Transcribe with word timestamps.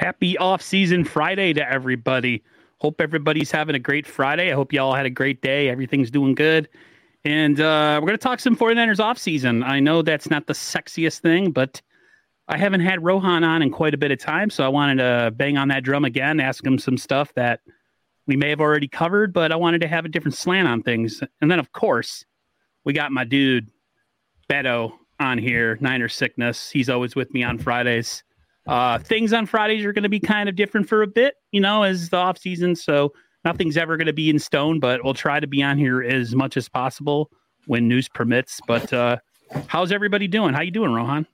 Happy 0.00 0.38
off-season 0.38 1.04
Friday 1.04 1.52
to 1.52 1.70
everybody. 1.70 2.42
Hope 2.78 3.02
everybody's 3.02 3.50
having 3.50 3.74
a 3.74 3.78
great 3.78 4.06
Friday. 4.06 4.50
I 4.50 4.54
hope 4.54 4.72
y'all 4.72 4.94
had 4.94 5.04
a 5.04 5.10
great 5.10 5.42
day. 5.42 5.68
Everything's 5.68 6.10
doing 6.10 6.34
good. 6.34 6.70
And 7.26 7.60
uh, 7.60 7.98
we're 8.00 8.06
going 8.06 8.18
to 8.18 8.22
talk 8.22 8.40
some 8.40 8.56
49ers 8.56 8.98
off-season. 8.98 9.62
I 9.62 9.78
know 9.78 10.00
that's 10.00 10.30
not 10.30 10.46
the 10.46 10.54
sexiest 10.54 11.18
thing, 11.20 11.50
but 11.50 11.82
I 12.48 12.56
haven't 12.56 12.80
had 12.80 13.04
Rohan 13.04 13.44
on 13.44 13.60
in 13.60 13.70
quite 13.70 13.92
a 13.92 13.98
bit 13.98 14.10
of 14.10 14.18
time, 14.18 14.48
so 14.48 14.64
I 14.64 14.68
wanted 14.68 15.02
to 15.02 15.32
bang 15.36 15.58
on 15.58 15.68
that 15.68 15.84
drum 15.84 16.06
again, 16.06 16.40
ask 16.40 16.64
him 16.64 16.78
some 16.78 16.96
stuff 16.96 17.34
that 17.34 17.60
we 18.26 18.36
may 18.36 18.48
have 18.48 18.62
already 18.62 18.88
covered, 18.88 19.34
but 19.34 19.52
I 19.52 19.56
wanted 19.56 19.82
to 19.82 19.88
have 19.88 20.06
a 20.06 20.08
different 20.08 20.34
slant 20.34 20.66
on 20.66 20.82
things. 20.82 21.22
And 21.42 21.50
then, 21.50 21.58
of 21.58 21.72
course, 21.72 22.24
we 22.86 22.94
got 22.94 23.12
my 23.12 23.24
dude, 23.24 23.68
Beto, 24.50 24.94
on 25.18 25.36
here, 25.36 25.76
Niner 25.82 26.08
Sickness. 26.08 26.70
He's 26.70 26.88
always 26.88 27.14
with 27.14 27.34
me 27.34 27.42
on 27.42 27.58
Fridays. 27.58 28.24
Uh, 28.66 28.98
things 28.98 29.32
on 29.32 29.46
Fridays 29.46 29.84
are 29.84 29.92
going 29.92 30.02
to 30.02 30.08
be 30.08 30.20
kind 30.20 30.48
of 30.48 30.56
different 30.56 30.88
for 30.88 31.02
a 31.02 31.06
bit, 31.06 31.34
you 31.52 31.60
know, 31.60 31.82
as 31.82 32.10
the 32.10 32.16
off 32.16 32.38
season. 32.38 32.76
So 32.76 33.12
nothing's 33.44 33.76
ever 33.76 33.96
going 33.96 34.06
to 34.06 34.12
be 34.12 34.30
in 34.30 34.38
stone, 34.38 34.80
but 34.80 35.02
we'll 35.04 35.14
try 35.14 35.40
to 35.40 35.46
be 35.46 35.62
on 35.62 35.78
here 35.78 36.02
as 36.02 36.34
much 36.34 36.56
as 36.56 36.68
possible 36.68 37.30
when 37.66 37.88
news 37.88 38.08
permits. 38.08 38.60
But 38.66 38.92
uh, 38.92 39.16
how's 39.66 39.92
everybody 39.92 40.28
doing? 40.28 40.54
How 40.54 40.62
you 40.62 40.70
doing, 40.70 40.92
Rohan? 40.92 41.26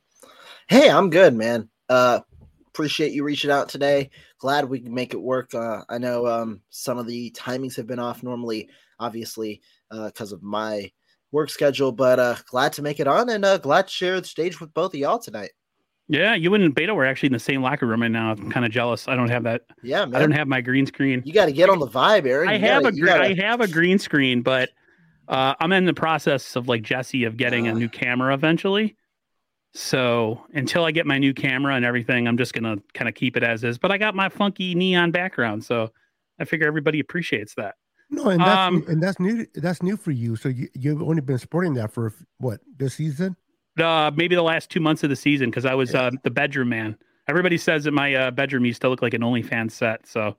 Hey, 0.69 0.89
I'm 0.89 1.11
good, 1.11 1.35
man. 1.35 1.69
Uh, 1.89 2.21
appreciate 2.69 3.13
you 3.13 3.25
reaching 3.25 3.51
out 3.51 3.69
today. 3.69 4.11
Glad 4.39 4.69
we 4.69 4.81
can 4.81 4.93
make 4.93 5.15
it 5.15 5.21
work. 5.21 5.55
Uh, 5.55 5.83
I 5.89 5.99
know 5.99 6.27
um, 6.27 6.61
some 6.71 6.99
of 6.99 7.07
the 7.07 7.31
timings 7.33 7.77
have 7.77 7.87
been 7.87 7.99
off 7.99 8.23
normally, 8.23 8.69
obviously, 8.99 9.61
because 9.91 10.33
uh, 10.33 10.37
of 10.37 10.43
my 10.43 10.91
work 11.33 11.51
schedule, 11.51 11.93
but 11.93 12.19
uh, 12.19 12.37
glad 12.51 12.73
to 12.75 12.83
make 12.83 13.01
it 13.01 13.07
on 13.07 13.29
and 13.29 13.45
uh, 13.45 13.59
glad 13.59 13.87
to 13.87 13.93
share 13.93 14.21
the 14.21 14.27
stage 14.27 14.61
with 14.61 14.75
both 14.75 14.95
of 14.95 15.01
y'all 15.01 15.19
tonight. 15.19 15.51
Yeah, 16.09 16.35
you 16.35 16.55
and 16.55 16.75
Beto 16.75 16.95
were 16.95 17.05
actually 17.05 17.29
in 17.29 17.33
the 17.33 17.39
same 17.41 17.63
locker 17.63 17.85
room 17.87 18.03
right 18.03 18.11
now. 18.11 18.31
I'm 18.31 18.51
kind 18.51 18.65
of 18.65 18.71
jealous. 18.71 19.09
I 19.09 19.17
don't 19.17 19.29
have 19.29 19.43
that. 19.43 19.63
Yeah, 19.83 20.05
man. 20.05 20.15
I 20.15 20.19
don't 20.21 20.31
have 20.31 20.47
my 20.47 20.61
green 20.61 20.87
screen. 20.87 21.21
You 21.25 21.33
got 21.33 21.47
to 21.47 21.53
get 21.53 21.69
on 21.69 21.81
the 21.81 21.89
vibe, 21.89 22.27
Aaron. 22.27 22.49
I 22.49 22.59
have 22.59 22.85
gotta- 22.85 22.95
a 22.97 22.99
gr- 23.01 23.07
gotta- 23.07 23.25
I 23.25 23.35
have 23.35 23.61
a 23.61 23.67
green 23.67 23.99
screen, 23.99 24.43
but 24.43 24.71
uh, 25.27 25.55
I'm 25.59 25.73
in 25.73 25.85
the 25.85 25.95
process 25.95 26.55
of 26.55 26.69
like 26.69 26.83
Jesse 26.83 27.25
of 27.25 27.37
getting 27.37 27.67
a 27.67 27.75
new 27.75 27.89
camera 27.89 28.33
eventually. 28.35 28.97
So 29.75 30.41
until 30.55 30.85
I 30.85 30.91
get 30.91 31.07
my 31.07 31.19
new 31.19 31.35
camera 31.35 31.75
and 31.75 31.85
everything, 31.85 32.27
I'm 32.27 32.39
just 32.39 32.55
gonna 32.55 32.77
kind 32.95 33.09
of 33.09 33.15
keep 33.15 33.37
it 33.37 33.43
as 33.43 33.63
is. 33.65 33.77
But 33.79 33.91
I 33.93 33.99
got 33.99 34.15
my 34.15 34.29
funky 34.29 34.75
neon 34.75 35.11
background, 35.11 35.65
so 35.65 35.91
I 36.41 36.45
figure 36.45 36.67
everybody 36.67 37.01
appreciates 37.01 37.55
that. 37.57 37.75
No, 38.09 38.29
and 38.29 38.41
that's 38.41 38.69
Um, 38.69 38.85
and 38.89 39.03
that's 39.03 39.19
new. 39.21 39.45
That's 39.55 39.83
new 39.83 39.97
for 39.97 40.13
you. 40.13 40.37
So 40.37 40.49
you 40.49 40.69
you've 40.75 41.03
only 41.03 41.21
been 41.21 41.39
sporting 41.39 41.75
that 41.75 41.93
for 41.93 42.13
what 42.39 42.61
this 42.79 42.95
season? 42.95 43.37
Uh, 43.79 44.11
maybe 44.15 44.35
the 44.35 44.43
last 44.43 44.71
two 44.71 44.81
months 44.81 45.03
of 45.03 45.11
the 45.11 45.17
season 45.17 45.51
because 45.51 45.67
I 45.67 45.75
was 45.75 45.95
uh, 45.95 46.11
the 46.23 46.31
bedroom 46.31 46.71
man. 46.71 46.97
Everybody 47.29 47.59
says 47.59 47.85
that 47.85 47.93
my 47.93 48.15
uh, 48.15 48.31
bedroom 48.31 48.65
used 48.65 48.81
to 48.83 48.89
look 48.89 49.03
like 49.03 49.15
an 49.15 49.21
OnlyFans 49.21 49.73
set. 49.73 50.07
So 50.07 50.37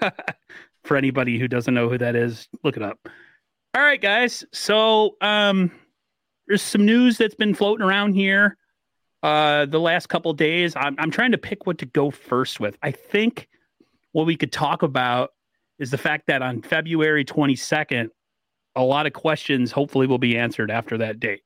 for 0.84 0.96
anybody 0.96 1.38
who 1.38 1.48
doesn't 1.48 1.74
know 1.74 1.88
who 1.88 1.98
that 1.98 2.14
is, 2.14 2.48
look 2.62 2.76
it 2.76 2.82
up. 2.82 3.08
All 3.74 3.82
right, 3.82 4.00
guys. 4.00 4.44
So 4.52 5.16
um, 5.20 5.72
there's 6.46 6.62
some 6.62 6.86
news 6.86 7.18
that's 7.18 7.34
been 7.34 7.54
floating 7.54 7.84
around 7.84 8.14
here 8.14 8.56
uh, 9.22 9.66
the 9.66 9.80
last 9.80 10.08
couple 10.08 10.32
days. 10.32 10.74
I'm, 10.76 10.94
I'm 10.98 11.10
trying 11.10 11.32
to 11.32 11.38
pick 11.38 11.66
what 11.66 11.78
to 11.78 11.86
go 11.86 12.10
first 12.10 12.60
with. 12.60 12.76
I 12.82 12.90
think 12.92 13.48
what 14.12 14.26
we 14.26 14.36
could 14.36 14.52
talk 14.52 14.82
about 14.82 15.32
is 15.78 15.90
the 15.90 15.98
fact 15.98 16.26
that 16.28 16.42
on 16.42 16.62
February 16.62 17.24
22nd, 17.24 18.08
a 18.76 18.82
lot 18.82 19.06
of 19.06 19.12
questions 19.12 19.72
hopefully 19.72 20.06
will 20.06 20.18
be 20.18 20.38
answered 20.38 20.70
after 20.70 20.98
that 20.98 21.18
date. 21.20 21.42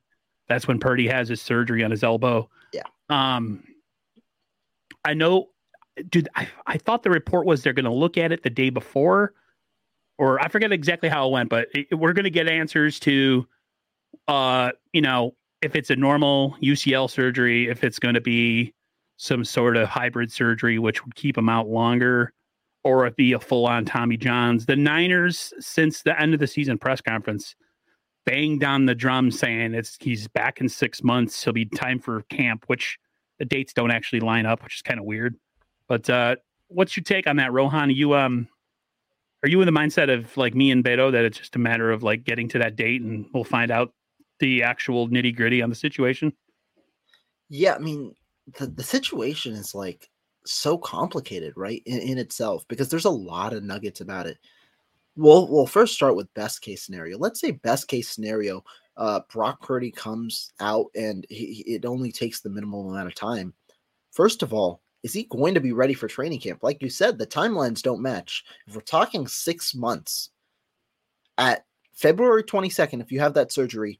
That's 0.51 0.67
when 0.67 0.79
Purdy 0.79 1.07
has 1.07 1.29
his 1.29 1.41
surgery 1.41 1.81
on 1.81 1.91
his 1.91 2.03
elbow. 2.03 2.49
Yeah. 2.73 2.83
Um, 3.09 3.63
I 5.05 5.13
know, 5.13 5.47
dude. 6.09 6.27
I, 6.35 6.45
I 6.67 6.77
thought 6.77 7.03
the 7.03 7.09
report 7.09 7.45
was 7.45 7.63
they're 7.63 7.71
going 7.71 7.85
to 7.85 7.93
look 7.93 8.17
at 8.17 8.33
it 8.33 8.43
the 8.43 8.49
day 8.49 8.69
before, 8.69 9.33
or 10.17 10.41
I 10.41 10.49
forget 10.49 10.73
exactly 10.73 11.07
how 11.07 11.29
it 11.29 11.31
went, 11.31 11.49
but 11.49 11.69
it, 11.73 11.97
we're 11.97 12.11
going 12.11 12.25
to 12.25 12.29
get 12.29 12.49
answers 12.49 12.99
to, 12.99 13.47
uh, 14.27 14.71
you 14.91 15.01
know, 15.01 15.35
if 15.61 15.73
it's 15.73 15.89
a 15.89 15.95
normal 15.95 16.57
UCL 16.61 17.09
surgery, 17.09 17.69
if 17.69 17.85
it's 17.85 17.97
going 17.97 18.15
to 18.15 18.21
be 18.21 18.73
some 19.15 19.45
sort 19.45 19.77
of 19.77 19.87
hybrid 19.87 20.33
surgery, 20.33 20.79
which 20.79 21.05
would 21.05 21.15
keep 21.15 21.37
him 21.37 21.47
out 21.47 21.69
longer, 21.69 22.33
or 22.83 23.07
if 23.07 23.15
be 23.15 23.31
a 23.31 23.39
full 23.39 23.67
on 23.67 23.85
Tommy 23.85 24.17
Johns. 24.17 24.65
The 24.65 24.75
Niners, 24.75 25.53
since 25.61 26.01
the 26.01 26.19
end 26.19 26.33
of 26.33 26.41
the 26.41 26.47
season 26.47 26.77
press 26.77 26.99
conference, 26.99 27.55
banged 28.25 28.63
on 28.63 28.85
the 28.85 28.95
drum 28.95 29.31
saying 29.31 29.73
it's 29.73 29.97
he's 29.99 30.27
back 30.27 30.61
in 30.61 30.69
six 30.69 31.03
months. 31.03 31.43
He'll 31.43 31.53
be 31.53 31.65
time 31.65 31.99
for 31.99 32.21
camp, 32.23 32.65
which 32.67 32.97
the 33.39 33.45
dates 33.45 33.73
don't 33.73 33.91
actually 33.91 34.19
line 34.19 34.45
up, 34.45 34.63
which 34.63 34.75
is 34.75 34.81
kind 34.81 34.99
of 34.99 35.05
weird. 35.05 35.35
But 35.87 36.09
uh, 36.09 36.35
what's 36.67 36.95
your 36.95 37.03
take 37.03 37.27
on 37.27 37.37
that, 37.37 37.51
Rohan? 37.51 37.89
Are 37.89 37.93
you 37.93 38.15
um 38.15 38.47
are 39.43 39.49
you 39.49 39.59
in 39.61 39.65
the 39.65 39.71
mindset 39.71 40.13
of 40.13 40.35
like 40.37 40.53
me 40.53 40.71
and 40.71 40.83
Beto 40.83 41.11
that 41.11 41.25
it's 41.25 41.37
just 41.37 41.55
a 41.55 41.59
matter 41.59 41.91
of 41.91 42.03
like 42.03 42.23
getting 42.23 42.47
to 42.49 42.59
that 42.59 42.75
date 42.75 43.01
and 43.01 43.25
we'll 43.33 43.43
find 43.43 43.71
out 43.71 43.93
the 44.39 44.63
actual 44.63 45.07
nitty 45.09 45.35
gritty 45.35 45.61
on 45.61 45.69
the 45.69 45.75
situation? 45.75 46.33
Yeah, 47.49 47.73
I 47.73 47.79
mean, 47.79 48.15
the, 48.59 48.67
the 48.67 48.83
situation 48.83 49.53
is 49.53 49.73
like 49.73 50.09
so 50.45 50.77
complicated, 50.77 51.53
right, 51.55 51.81
in, 51.85 51.99
in 51.99 52.17
itself, 52.17 52.65
because 52.67 52.89
there's 52.89 53.05
a 53.05 53.09
lot 53.09 53.53
of 53.53 53.63
nuggets 53.63 54.01
about 54.01 54.27
it. 54.27 54.37
We'll 55.15 55.47
we'll 55.47 55.67
first 55.67 55.93
start 55.93 56.15
with 56.15 56.33
best 56.33 56.61
case 56.61 56.83
scenario. 56.83 57.17
Let's 57.17 57.39
say 57.39 57.51
best 57.51 57.87
case 57.87 58.09
scenario, 58.09 58.63
uh, 58.97 59.21
Brock 59.29 59.61
Purdy 59.61 59.91
comes 59.91 60.53
out 60.59 60.87
and 60.95 61.25
he, 61.29 61.63
it 61.67 61.85
only 61.85 62.11
takes 62.11 62.39
the 62.39 62.49
minimal 62.49 62.89
amount 62.89 63.07
of 63.07 63.15
time. 63.15 63.53
First 64.11 64.41
of 64.41 64.53
all, 64.53 64.81
is 65.03 65.13
he 65.13 65.23
going 65.23 65.53
to 65.53 65.59
be 65.59 65.73
ready 65.73 65.93
for 65.93 66.07
training 66.07 66.39
camp? 66.39 66.59
Like 66.61 66.81
you 66.81 66.89
said, 66.89 67.17
the 67.17 67.27
timelines 67.27 67.81
don't 67.81 68.01
match. 68.01 68.43
If 68.67 68.75
we're 68.75 68.81
talking 68.81 69.27
six 69.27 69.73
months, 69.73 70.29
at 71.37 71.65
February 71.93 72.43
22nd, 72.43 73.01
if 73.01 73.11
you 73.11 73.19
have 73.19 73.33
that 73.33 73.51
surgery, 73.51 73.99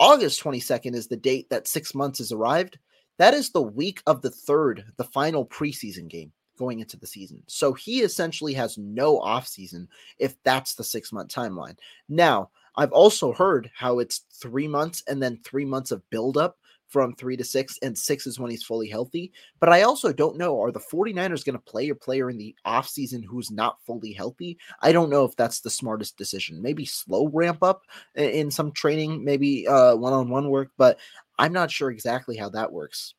August 0.00 0.42
22nd 0.42 0.94
is 0.94 1.06
the 1.06 1.16
date 1.16 1.48
that 1.50 1.68
six 1.68 1.94
months 1.94 2.18
has 2.18 2.32
arrived. 2.32 2.78
That 3.18 3.34
is 3.34 3.50
the 3.50 3.62
week 3.62 4.02
of 4.06 4.22
the 4.22 4.30
third, 4.30 4.84
the 4.96 5.04
final 5.04 5.46
preseason 5.46 6.08
game 6.08 6.32
going 6.58 6.80
into 6.80 6.96
the 6.96 7.06
season. 7.06 7.42
So 7.46 7.72
he 7.72 8.00
essentially 8.00 8.54
has 8.54 8.78
no 8.78 9.20
offseason 9.20 9.88
if 10.18 10.40
that's 10.42 10.74
the 10.74 10.84
six 10.84 11.12
month 11.12 11.32
timeline. 11.32 11.76
Now, 12.08 12.50
I've 12.76 12.92
also 12.92 13.32
heard 13.32 13.70
how 13.74 13.98
it's 13.98 14.24
three 14.32 14.68
months 14.68 15.02
and 15.06 15.22
then 15.22 15.40
three 15.44 15.64
months 15.64 15.90
of 15.90 16.08
buildup 16.10 16.56
from 16.88 17.14
three 17.14 17.36
to 17.36 17.42
six, 17.42 17.76
and 17.82 17.96
six 17.96 18.24
is 18.24 18.38
when 18.38 18.52
he's 18.52 18.62
fully 18.62 18.88
healthy. 18.88 19.32
But 19.58 19.70
I 19.70 19.82
also 19.82 20.12
don't 20.12 20.36
know 20.36 20.60
are 20.60 20.70
the 20.70 20.78
49ers 20.78 21.44
going 21.44 21.56
to 21.56 21.58
play 21.58 21.88
a 21.88 21.94
player 21.94 22.30
in 22.30 22.38
the 22.38 22.54
offseason 22.64 23.24
who's 23.24 23.50
not 23.50 23.78
fully 23.84 24.12
healthy? 24.12 24.58
I 24.80 24.92
don't 24.92 25.10
know 25.10 25.24
if 25.24 25.34
that's 25.34 25.60
the 25.60 25.70
smartest 25.70 26.16
decision. 26.16 26.62
Maybe 26.62 26.84
slow 26.84 27.28
ramp 27.28 27.64
up 27.64 27.82
in 28.14 28.48
some 28.50 28.70
training, 28.70 29.24
maybe 29.24 29.64
one 29.66 30.12
on 30.12 30.28
one 30.28 30.50
work, 30.50 30.70
but 30.76 30.98
I'm 31.36 31.52
not 31.52 31.70
sure 31.70 31.90
exactly 31.90 32.36
how 32.36 32.50
that 32.50 32.70
works. 32.72 33.14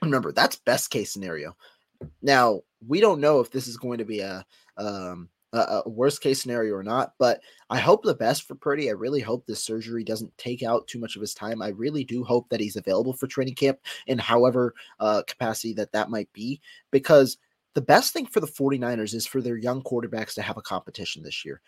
Remember, 0.00 0.32
that's 0.32 0.56
best 0.56 0.90
case 0.90 1.12
scenario. 1.12 1.54
Now 2.22 2.62
we 2.86 3.00
don't 3.00 3.20
know 3.20 3.40
if 3.40 3.50
this 3.50 3.66
is 3.66 3.76
going 3.76 3.98
to 3.98 4.04
be 4.04 4.20
a 4.20 4.44
um, 4.76 5.28
a, 5.52 5.88
worst 5.88 6.20
case 6.20 6.42
scenario 6.42 6.74
or 6.74 6.82
not, 6.82 7.14
but 7.18 7.40
I 7.70 7.78
hope 7.78 8.02
the 8.02 8.14
best 8.14 8.46
for 8.46 8.54
Purdy. 8.54 8.88
I 8.88 8.92
really 8.92 9.20
hope 9.20 9.46
this 9.46 9.62
surgery 9.62 10.04
doesn't 10.04 10.36
take 10.38 10.62
out 10.62 10.86
too 10.86 10.98
much 10.98 11.16
of 11.16 11.22
his 11.22 11.34
time. 11.34 11.62
I 11.62 11.68
really 11.68 12.04
do 12.04 12.24
hope 12.24 12.48
that 12.48 12.60
he's 12.60 12.76
available 12.76 13.12
for 13.12 13.26
training 13.26 13.54
camp 13.54 13.78
in 14.06 14.18
however 14.18 14.74
uh, 15.00 15.22
capacity 15.26 15.72
that 15.74 15.92
that 15.92 16.10
might 16.10 16.32
be, 16.32 16.60
because 16.90 17.38
the 17.74 17.80
best 17.80 18.12
thing 18.12 18.26
for 18.26 18.40
the 18.40 18.46
49ers 18.46 19.14
is 19.14 19.26
for 19.26 19.40
their 19.40 19.56
young 19.56 19.82
quarterbacks 19.82 20.34
to 20.34 20.42
have 20.42 20.56
a 20.56 20.62
competition 20.62 21.22
this 21.22 21.44
year. 21.44 21.60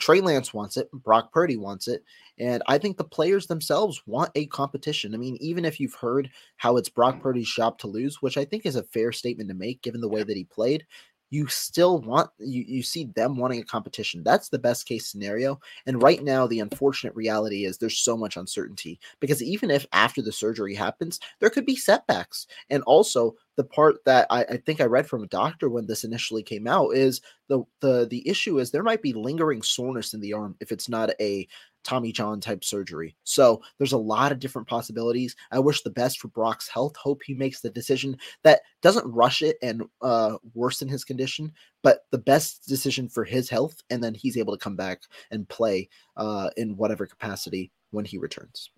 Trey 0.00 0.20
Lance 0.20 0.52
wants 0.52 0.76
it, 0.76 0.90
Brock 0.92 1.32
Purdy 1.32 1.56
wants 1.56 1.86
it, 1.86 2.02
and 2.38 2.62
I 2.66 2.78
think 2.78 2.96
the 2.96 3.04
players 3.04 3.46
themselves 3.46 4.02
want 4.06 4.30
a 4.34 4.46
competition. 4.46 5.14
I 5.14 5.18
mean, 5.18 5.36
even 5.40 5.64
if 5.64 5.78
you've 5.78 5.94
heard 5.94 6.30
how 6.56 6.76
it's 6.78 6.88
Brock 6.88 7.20
Purdy's 7.22 7.52
job 7.52 7.78
to 7.78 7.86
lose, 7.86 8.20
which 8.22 8.36
I 8.36 8.44
think 8.44 8.66
is 8.66 8.76
a 8.76 8.82
fair 8.82 9.12
statement 9.12 9.50
to 9.50 9.54
make 9.54 9.82
given 9.82 10.00
the 10.00 10.08
way 10.08 10.22
that 10.22 10.36
he 10.36 10.44
played, 10.44 10.86
you 11.30 11.46
still 11.46 12.00
want 12.00 12.30
you, 12.38 12.64
you 12.66 12.82
see 12.82 13.04
them 13.14 13.36
wanting 13.36 13.60
a 13.60 13.64
competition. 13.64 14.22
That's 14.24 14.48
the 14.48 14.58
best 14.58 14.86
case 14.86 15.06
scenario. 15.06 15.60
And 15.86 16.02
right 16.02 16.22
now 16.22 16.46
the 16.46 16.60
unfortunate 16.60 17.14
reality 17.14 17.64
is 17.64 17.78
there's 17.78 17.98
so 17.98 18.16
much 18.16 18.36
uncertainty 18.36 18.98
because 19.20 19.42
even 19.42 19.70
if 19.70 19.86
after 19.92 20.22
the 20.22 20.32
surgery 20.32 20.74
happens 20.74 21.20
there 21.38 21.50
could 21.50 21.66
be 21.66 21.76
setbacks. 21.76 22.46
And 22.68 22.82
also 22.82 23.36
the 23.56 23.64
part 23.64 24.02
that 24.06 24.26
I, 24.30 24.42
I 24.44 24.56
think 24.56 24.80
i 24.80 24.84
read 24.84 25.06
from 25.06 25.22
a 25.22 25.26
doctor 25.26 25.68
when 25.68 25.86
this 25.86 26.02
initially 26.02 26.42
came 26.42 26.66
out 26.66 26.94
is 26.94 27.20
the 27.48 27.62
the 27.80 28.06
the 28.08 28.26
issue 28.26 28.58
is 28.58 28.70
there 28.70 28.82
might 28.82 29.02
be 29.02 29.12
lingering 29.12 29.60
soreness 29.60 30.14
in 30.14 30.20
the 30.20 30.32
arm 30.32 30.56
if 30.60 30.72
it's 30.72 30.88
not 30.88 31.10
a 31.20 31.46
Tommy 31.84 32.12
John 32.12 32.40
type 32.40 32.64
surgery. 32.64 33.16
So 33.24 33.62
there's 33.78 33.92
a 33.92 33.98
lot 33.98 34.32
of 34.32 34.38
different 34.38 34.68
possibilities. 34.68 35.36
I 35.50 35.58
wish 35.58 35.82
the 35.82 35.90
best 35.90 36.20
for 36.20 36.28
Brock's 36.28 36.68
health. 36.68 36.96
Hope 36.96 37.22
he 37.24 37.34
makes 37.34 37.60
the 37.60 37.70
decision 37.70 38.16
that 38.42 38.60
doesn't 38.82 39.10
rush 39.10 39.42
it 39.42 39.56
and 39.62 39.82
uh, 40.02 40.36
worsen 40.54 40.88
his 40.88 41.04
condition, 41.04 41.52
but 41.82 42.06
the 42.10 42.18
best 42.18 42.68
decision 42.68 43.08
for 43.08 43.24
his 43.24 43.48
health. 43.48 43.82
And 43.90 44.02
then 44.02 44.14
he's 44.14 44.36
able 44.36 44.56
to 44.56 44.62
come 44.62 44.76
back 44.76 45.02
and 45.30 45.48
play 45.48 45.88
uh, 46.16 46.50
in 46.56 46.76
whatever 46.76 47.06
capacity 47.06 47.70
when 47.90 48.04
he 48.04 48.18
returns. 48.18 48.70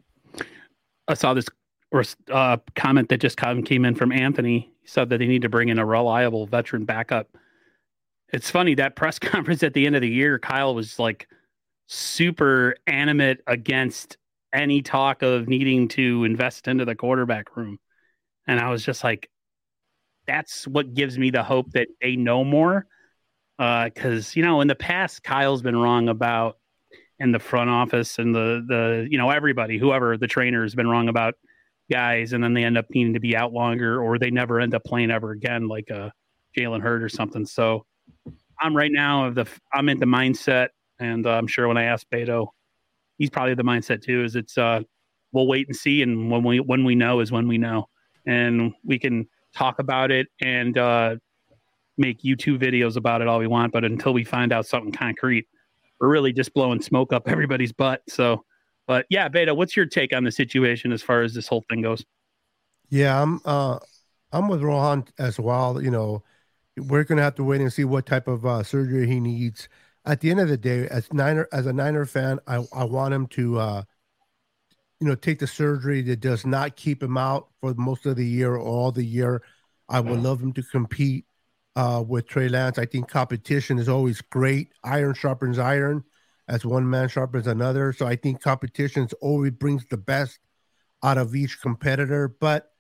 I 1.09 1.15
saw 1.15 1.35
this 1.35 1.49
uh, 2.31 2.57
comment 2.75 3.09
that 3.09 3.21
just 3.21 3.37
came 3.37 3.85
in 3.85 3.95
from 3.95 4.13
Anthony. 4.13 4.73
He 4.81 4.89
said 4.89 5.11
that 5.11 5.19
they 5.19 5.27
need 5.27 5.43
to 5.43 5.49
bring 5.49 5.69
in 5.69 5.79
a 5.79 5.87
reliable 5.87 6.47
veteran 6.47 6.85
backup. 6.85 7.37
It's 8.33 8.51
funny 8.51 8.75
that 8.77 8.97
press 8.97 9.19
conference 9.19 9.63
at 9.63 9.75
the 9.75 9.87
end 9.87 9.97
of 9.97 10.03
the 10.03 10.09
year, 10.09 10.39
Kyle 10.39 10.75
was 10.75 10.99
like, 10.99 11.29
super 11.93 12.75
animate 12.87 13.41
against 13.47 14.17
any 14.55 14.81
talk 14.81 15.23
of 15.23 15.47
needing 15.47 15.89
to 15.89 16.25
invest 16.25 16.67
into 16.67 16.85
the 16.85 16.95
quarterback 16.95 17.55
room. 17.57 17.79
And 18.47 18.59
I 18.59 18.71
was 18.71 18.85
just 18.85 19.05
like, 19.05 19.29
that's 20.27 20.67
what 20.67 20.95
gives 20.95 21.19
me 21.19 21.31
the 21.31 21.43
hope 21.43 21.71
that 21.73 21.89
they 22.01 22.17
know 22.17 22.45
more. 22.45 22.87
Because, 23.59 24.29
uh, 24.29 24.33
you 24.35 24.43
know, 24.43 24.63
in 24.63 24.69
the 24.69 24.75
past, 24.75 25.23
Kyle's 25.23 25.63
been 25.63 25.77
wrong 25.77 26.09
about 26.09 26.57
in 27.19 27.31
the 27.31 27.39
front 27.39 27.69
office 27.69 28.19
and 28.19 28.35
the, 28.35 28.65
the, 28.67 29.07
you 29.11 29.19
know, 29.19 29.31
everybody, 29.31 29.79
whoever 29.79 30.17
the 30.17 30.27
trainer 30.27 30.63
has 30.63 30.75
been 30.75 30.89
wrong 30.89 31.09
about 31.09 31.35
guys. 31.91 32.33
And 32.33 32.43
then 32.43 32.55
they 32.55 32.65
end 32.65 32.79
up 32.79 32.87
needing 32.91 33.13
to 33.13 33.21
be 33.21 33.37
out 33.37 33.53
longer 33.53 34.03
or 34.03 34.19
they 34.19 34.31
never 34.31 34.61
end 34.61 34.75
up 34.75 34.83
playing 34.85 35.11
ever 35.11 35.31
again, 35.31 35.69
like 35.69 35.91
a 35.91 36.13
Jalen 36.57 36.81
Hurd 36.81 37.03
or 37.03 37.11
something. 37.11 37.45
So 37.45 37.85
I'm 38.59 38.75
right 38.75 38.91
now 38.91 39.27
of 39.27 39.35
the, 39.35 39.47
I'm 39.73 39.89
in 39.89 40.01
the 40.01 40.07
mindset 40.07 40.69
and 41.03 41.27
uh, 41.27 41.31
I'm 41.31 41.49
sure 41.49 41.67
when 41.67 41.77
I 41.77 41.85
ask 41.85 42.07
Beto, 42.09 42.49
he's 43.19 43.29
probably 43.29 43.55
the 43.55 43.65
mindset 43.65 44.03
too. 44.03 44.23
Is 44.25 44.37
it's 44.37 44.57
uh, 44.57 44.81
we'll 45.33 45.49
wait 45.49 45.67
and 45.67 45.77
see, 45.77 46.03
and 46.03 46.31
when 46.31 46.45
we 46.45 46.61
when 46.61 46.85
we 46.85 46.95
know 46.95 47.21
is 47.21 47.33
when 47.33 47.49
we 47.49 47.59
know, 47.59 47.89
and 48.25 48.73
we 48.85 48.99
can 48.99 49.29
talk 49.55 49.81
about 49.81 50.11
it 50.11 50.29
and 50.41 50.79
uh, 50.79 51.17
make 51.99 52.23
YouTube 52.23 52.63
videos 52.63 52.97
about 52.97 53.21
it 53.21 53.29
all 53.29 53.41
we 53.41 53.49
want. 53.49 53.73
But 53.73 53.85
until 53.85 54.13
we 54.13 54.25
find 54.25 54.53
out 54.53 54.67
something 54.67 54.93
concrete, 54.93 55.47
we're 56.01 56.09
really 56.09 56.33
just 56.33 56.55
blowing 56.55 56.81
smoke 56.81 57.13
up 57.13 57.29
everybody's 57.29 57.73
butt. 57.73 58.03
So, 58.09 58.45
but 58.87 59.05
yeah, 59.11 59.29
Beto, 59.29 59.57
what's 59.57 59.77
your 59.77 59.87
take 59.87 60.15
on 60.15 60.23
the 60.23 60.33
situation 60.33 60.93
as 60.93 61.03
far 61.03 61.23
as 61.23 61.35
this 61.35 61.49
whole 61.49 61.65
thing 61.69 61.83
goes? 61.83 62.05
Yeah, 62.91 63.21
I'm 63.21 63.41
uh, 63.45 63.81
I'm 64.31 64.49
with 64.49 64.63
Rohan 64.63 65.07
as 65.19 65.41
well. 65.41 65.83
You 65.83 65.91
know, 65.91 66.23
we're 66.77 67.05
gonna 67.05 67.23
have 67.23 67.35
to 67.37 67.45
wait 67.45 67.61
and 67.61 67.73
see 67.73 67.85
what 67.85 68.07
type 68.07 68.29
of 68.29 68.47
uh, 68.47 68.63
surgery 68.63 69.09
he 69.09 69.19
needs 69.19 69.69
at 70.05 70.21
the 70.21 70.31
end 70.31 70.41
of 70.41 70.49
the 70.49 70.57
day, 70.57 70.89
as 70.89 71.13
Niner 71.13 71.49
as 71.53 71.67
a 71.67 71.73
Niner 71.73 72.07
fan, 72.07 72.41
I, 72.47 72.65
I 72.73 72.85
want 72.85 73.15
him 73.15 73.27
to 73.29 73.59
uh, 73.59 73.83
you 75.01 75.07
know 75.07 75.15
take 75.15 75.39
the 75.39 75.47
surgery 75.47 76.03
that 76.03 76.21
does 76.21 76.45
not 76.45 76.77
keep 76.77 77.03
him 77.03 77.17
out 77.17 77.49
for 77.61 77.75
most 77.75 78.07
of 78.07 78.17
the 78.17 78.27
year 78.27 78.55
or 78.55 78.61
all 78.61 78.93
the 78.93 79.05
year. 79.05 79.43
I 79.89 80.01
would 80.01 80.23
love 80.23 80.41
him 80.41 80.53
to 80.55 80.63
compete 80.63 81.27
uh, 81.77 82.03
with 82.07 82.27
Trey 82.27 82.49
Lance. 82.49 82.79
I 82.79 82.87
think 82.87 83.09
competition 83.09 83.79
is 83.79 83.89
always 83.89 84.21
great. 84.21 84.69
Iron 84.85 85.15
sharpens 85.15 85.59
iron, 85.59 86.05
as 86.49 86.65
one 86.65 86.89
man 86.89 87.09
sharpens 87.09 87.47
another. 87.47 87.93
So 87.93 88.07
I 88.07 88.17
think 88.17 88.41
competition 88.41 89.09
always 89.21 89.53
brings 89.53 89.85
the 89.87 89.97
best 89.99 90.39
out 91.03 91.19
of 91.19 91.35
each 91.35 91.61
competitor. 91.61 92.29
But 92.29 92.73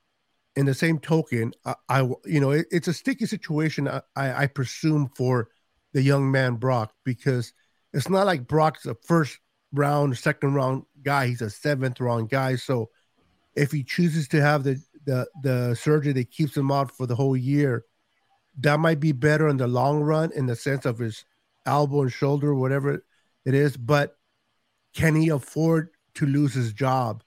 in 0.57 0.67
the 0.67 0.75
same 0.75 0.99
token, 0.99 1.53
I, 1.65 1.75
I 1.89 2.01
you 2.25 2.41
know 2.41 2.51
it, 2.51 2.67
it's 2.71 2.89
a 2.89 2.95
sticky 2.95 3.27
situation. 3.27 3.89
I, 3.89 4.03
I 4.17 4.47
presume 4.47 5.11
for 5.15 5.49
the 5.93 6.03
young 6.03 6.31
man 6.31 6.57
Brock 6.57 6.93
because 7.05 7.53
it's 7.93 8.09
not 8.09 8.27
like 8.27 8.47
Brock's 8.49 8.87
a 8.87 8.95
first 9.07 9.39
round, 9.73 10.17
second 10.17 10.55
round 10.55 10.85
guy. 11.03 11.29
He's 11.29 11.43
a 11.43 11.51
seventh 11.51 12.01
round 12.01 12.31
guy. 12.31 12.57
So 12.57 12.91
if 13.55 13.71
he 13.71 13.83
chooses 13.83 14.29
to 14.29 14.41
have 14.41 14.65
the 14.65 14.83
the 15.05 15.27
the 15.43 15.75
surgery 15.75 16.13
that 16.13 16.31
keeps 16.31 16.57
him 16.57 16.71
out 16.71 16.91
for 16.91 17.07
the 17.07 17.17
whole 17.17 17.37
year, 17.37 17.85
that 18.61 18.81
might 18.81 19.01
be 19.01 19.13
better 19.13 19.49
in 19.49 19.57
the 19.57 19.67
long 19.67 20.01
run 20.01 20.31
in 20.33 20.47
the 20.47 20.57
sense 20.57 20.87
of 20.87 20.99
his 20.99 21.25
elbow 21.67 22.03
and 22.03 22.13
shoulder, 22.13 22.55
whatever 22.55 23.05
it 23.45 23.55
is. 23.55 23.77
But 23.77 24.17
can 24.95 25.15
he 25.15 25.29
afford 25.29 25.91
to 26.15 26.27
lose 26.27 26.55
his 26.55 26.73
job 26.73 27.23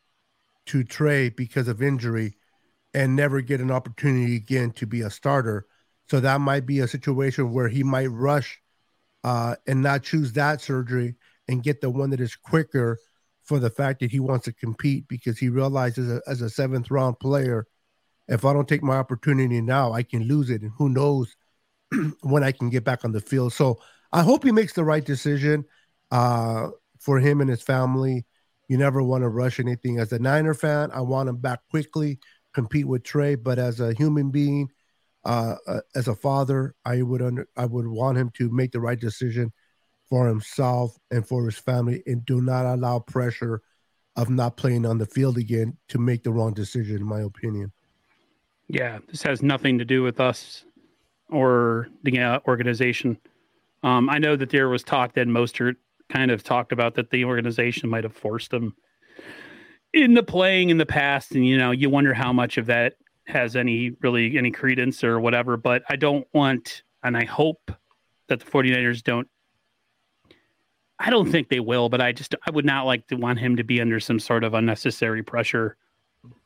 to 0.67 0.83
Trey 0.83 1.29
because 1.29 1.67
of 1.67 1.81
injury 1.81 2.37
and 2.93 3.15
never 3.15 3.41
get 3.41 3.59
an 3.61 3.71
opportunity 3.71 4.35
again 4.35 4.71
to 4.71 4.85
be 4.87 5.01
a 5.01 5.09
starter? 5.09 5.65
So 6.09 6.19
that 6.19 6.41
might 6.41 6.65
be 6.65 6.79
a 6.79 6.87
situation 6.87 7.51
where 7.51 7.67
he 7.67 7.83
might 7.83 8.07
rush 8.07 8.59
uh, 9.23 9.55
and 9.67 9.81
not 9.81 10.03
choose 10.03 10.33
that 10.33 10.61
surgery 10.61 11.15
and 11.47 11.63
get 11.63 11.81
the 11.81 11.89
one 11.89 12.11
that 12.11 12.19
is 12.19 12.35
quicker 12.35 12.99
for 13.43 13.59
the 13.59 13.69
fact 13.69 13.99
that 13.99 14.11
he 14.11 14.19
wants 14.19 14.45
to 14.45 14.53
compete 14.53 15.07
because 15.07 15.37
he 15.37 15.49
realizes 15.49 16.21
as 16.27 16.41
a 16.41 16.49
seventh 16.49 16.89
round 16.89 17.19
player, 17.19 17.67
if 18.27 18.43
I 18.43 18.53
don't 18.53 18.67
take 18.67 18.83
my 18.83 18.97
opportunity 18.97 19.61
now, 19.61 19.93
I 19.93 20.03
can 20.03 20.23
lose 20.23 20.49
it. 20.49 20.61
And 20.61 20.71
who 20.77 20.89
knows 20.89 21.35
when 22.21 22.43
I 22.43 22.51
can 22.51 22.69
get 22.69 22.83
back 22.83 23.05
on 23.05 23.11
the 23.11 23.21
field. 23.21 23.53
So 23.53 23.79
I 24.11 24.23
hope 24.23 24.43
he 24.43 24.51
makes 24.51 24.73
the 24.73 24.83
right 24.83 25.05
decision 25.05 25.65
uh, 26.11 26.69
for 26.99 27.19
him 27.19 27.41
and 27.41 27.49
his 27.49 27.61
family. 27.61 28.25
You 28.67 28.77
never 28.77 29.03
want 29.03 29.23
to 29.23 29.29
rush 29.29 29.59
anything. 29.59 29.99
As 29.99 30.11
a 30.11 30.19
Niner 30.19 30.55
fan, 30.55 30.89
I 30.91 31.01
want 31.01 31.29
him 31.29 31.37
back 31.37 31.59
quickly, 31.69 32.19
compete 32.53 32.87
with 32.87 33.03
Trey. 33.03 33.35
But 33.35 33.59
as 33.59 33.79
a 33.79 33.93
human 33.93 34.31
being, 34.31 34.69
uh, 35.25 35.55
uh, 35.67 35.81
as 35.95 36.07
a 36.07 36.15
father, 36.15 36.75
I 36.85 37.01
would 37.01 37.21
under, 37.21 37.47
I 37.57 37.65
would 37.65 37.87
want 37.87 38.17
him 38.17 38.31
to 38.35 38.49
make 38.49 38.71
the 38.71 38.79
right 38.79 38.99
decision 38.99 39.51
for 40.07 40.27
himself 40.27 40.95
and 41.09 41.27
for 41.27 41.45
his 41.45 41.57
family, 41.57 42.03
and 42.05 42.23
do 42.25 42.41
not 42.41 42.65
allow 42.65 42.99
pressure 42.99 43.61
of 44.15 44.29
not 44.29 44.55
playing 44.55 44.85
on 44.85 44.99
the 44.99 45.05
field 45.05 45.37
again 45.37 45.77
to 45.89 45.97
make 45.97 46.23
the 46.23 46.31
wrong 46.31 46.53
decision. 46.53 46.97
In 46.97 47.03
my 47.03 47.21
opinion. 47.21 47.71
Yeah, 48.67 48.99
this 49.07 49.23
has 49.23 49.41
nothing 49.41 49.79
to 49.79 49.85
do 49.85 50.03
with 50.03 50.19
us 50.19 50.63
or 51.29 51.87
the 52.03 52.19
uh, 52.19 52.39
organization. 52.47 53.17
Um, 53.83 54.09
I 54.09 54.19
know 54.19 54.35
that 54.35 54.49
there 54.49 54.69
was 54.69 54.83
talk 54.83 55.13
that 55.13 55.27
Mostert 55.27 55.75
kind 56.09 56.31
of 56.31 56.43
talked 56.43 56.71
about 56.71 56.95
that 56.95 57.09
the 57.09 57.25
organization 57.25 57.89
might 57.89 58.03
have 58.03 58.15
forced 58.15 58.53
him 58.53 58.75
into 59.93 60.23
playing 60.23 60.69
in 60.69 60.77
the 60.77 60.85
past, 60.85 61.31
and 61.31 61.45
you 61.45 61.57
know, 61.57 61.71
you 61.71 61.89
wonder 61.89 62.13
how 62.13 62.31
much 62.31 62.57
of 62.57 62.67
that 62.67 62.95
has 63.27 63.55
any 63.55 63.91
really 64.01 64.37
any 64.37 64.51
credence 64.51 65.03
or 65.03 65.19
whatever, 65.19 65.57
but 65.57 65.83
I 65.89 65.95
don't 65.95 66.27
want 66.33 66.83
and 67.03 67.17
I 67.17 67.25
hope 67.25 67.71
that 68.27 68.39
the 68.39 68.45
49ers 68.45 69.03
don't 69.03 69.27
I 70.97 71.09
don't 71.09 71.29
think 71.29 71.49
they 71.49 71.59
will, 71.59 71.89
but 71.89 72.01
I 72.01 72.11
just 72.11 72.35
I 72.47 72.51
would 72.51 72.65
not 72.65 72.85
like 72.85 73.07
to 73.07 73.15
want 73.15 73.39
him 73.39 73.55
to 73.57 73.63
be 73.63 73.81
under 73.81 73.99
some 73.99 74.19
sort 74.19 74.43
of 74.43 74.53
unnecessary 74.53 75.23
pressure 75.23 75.77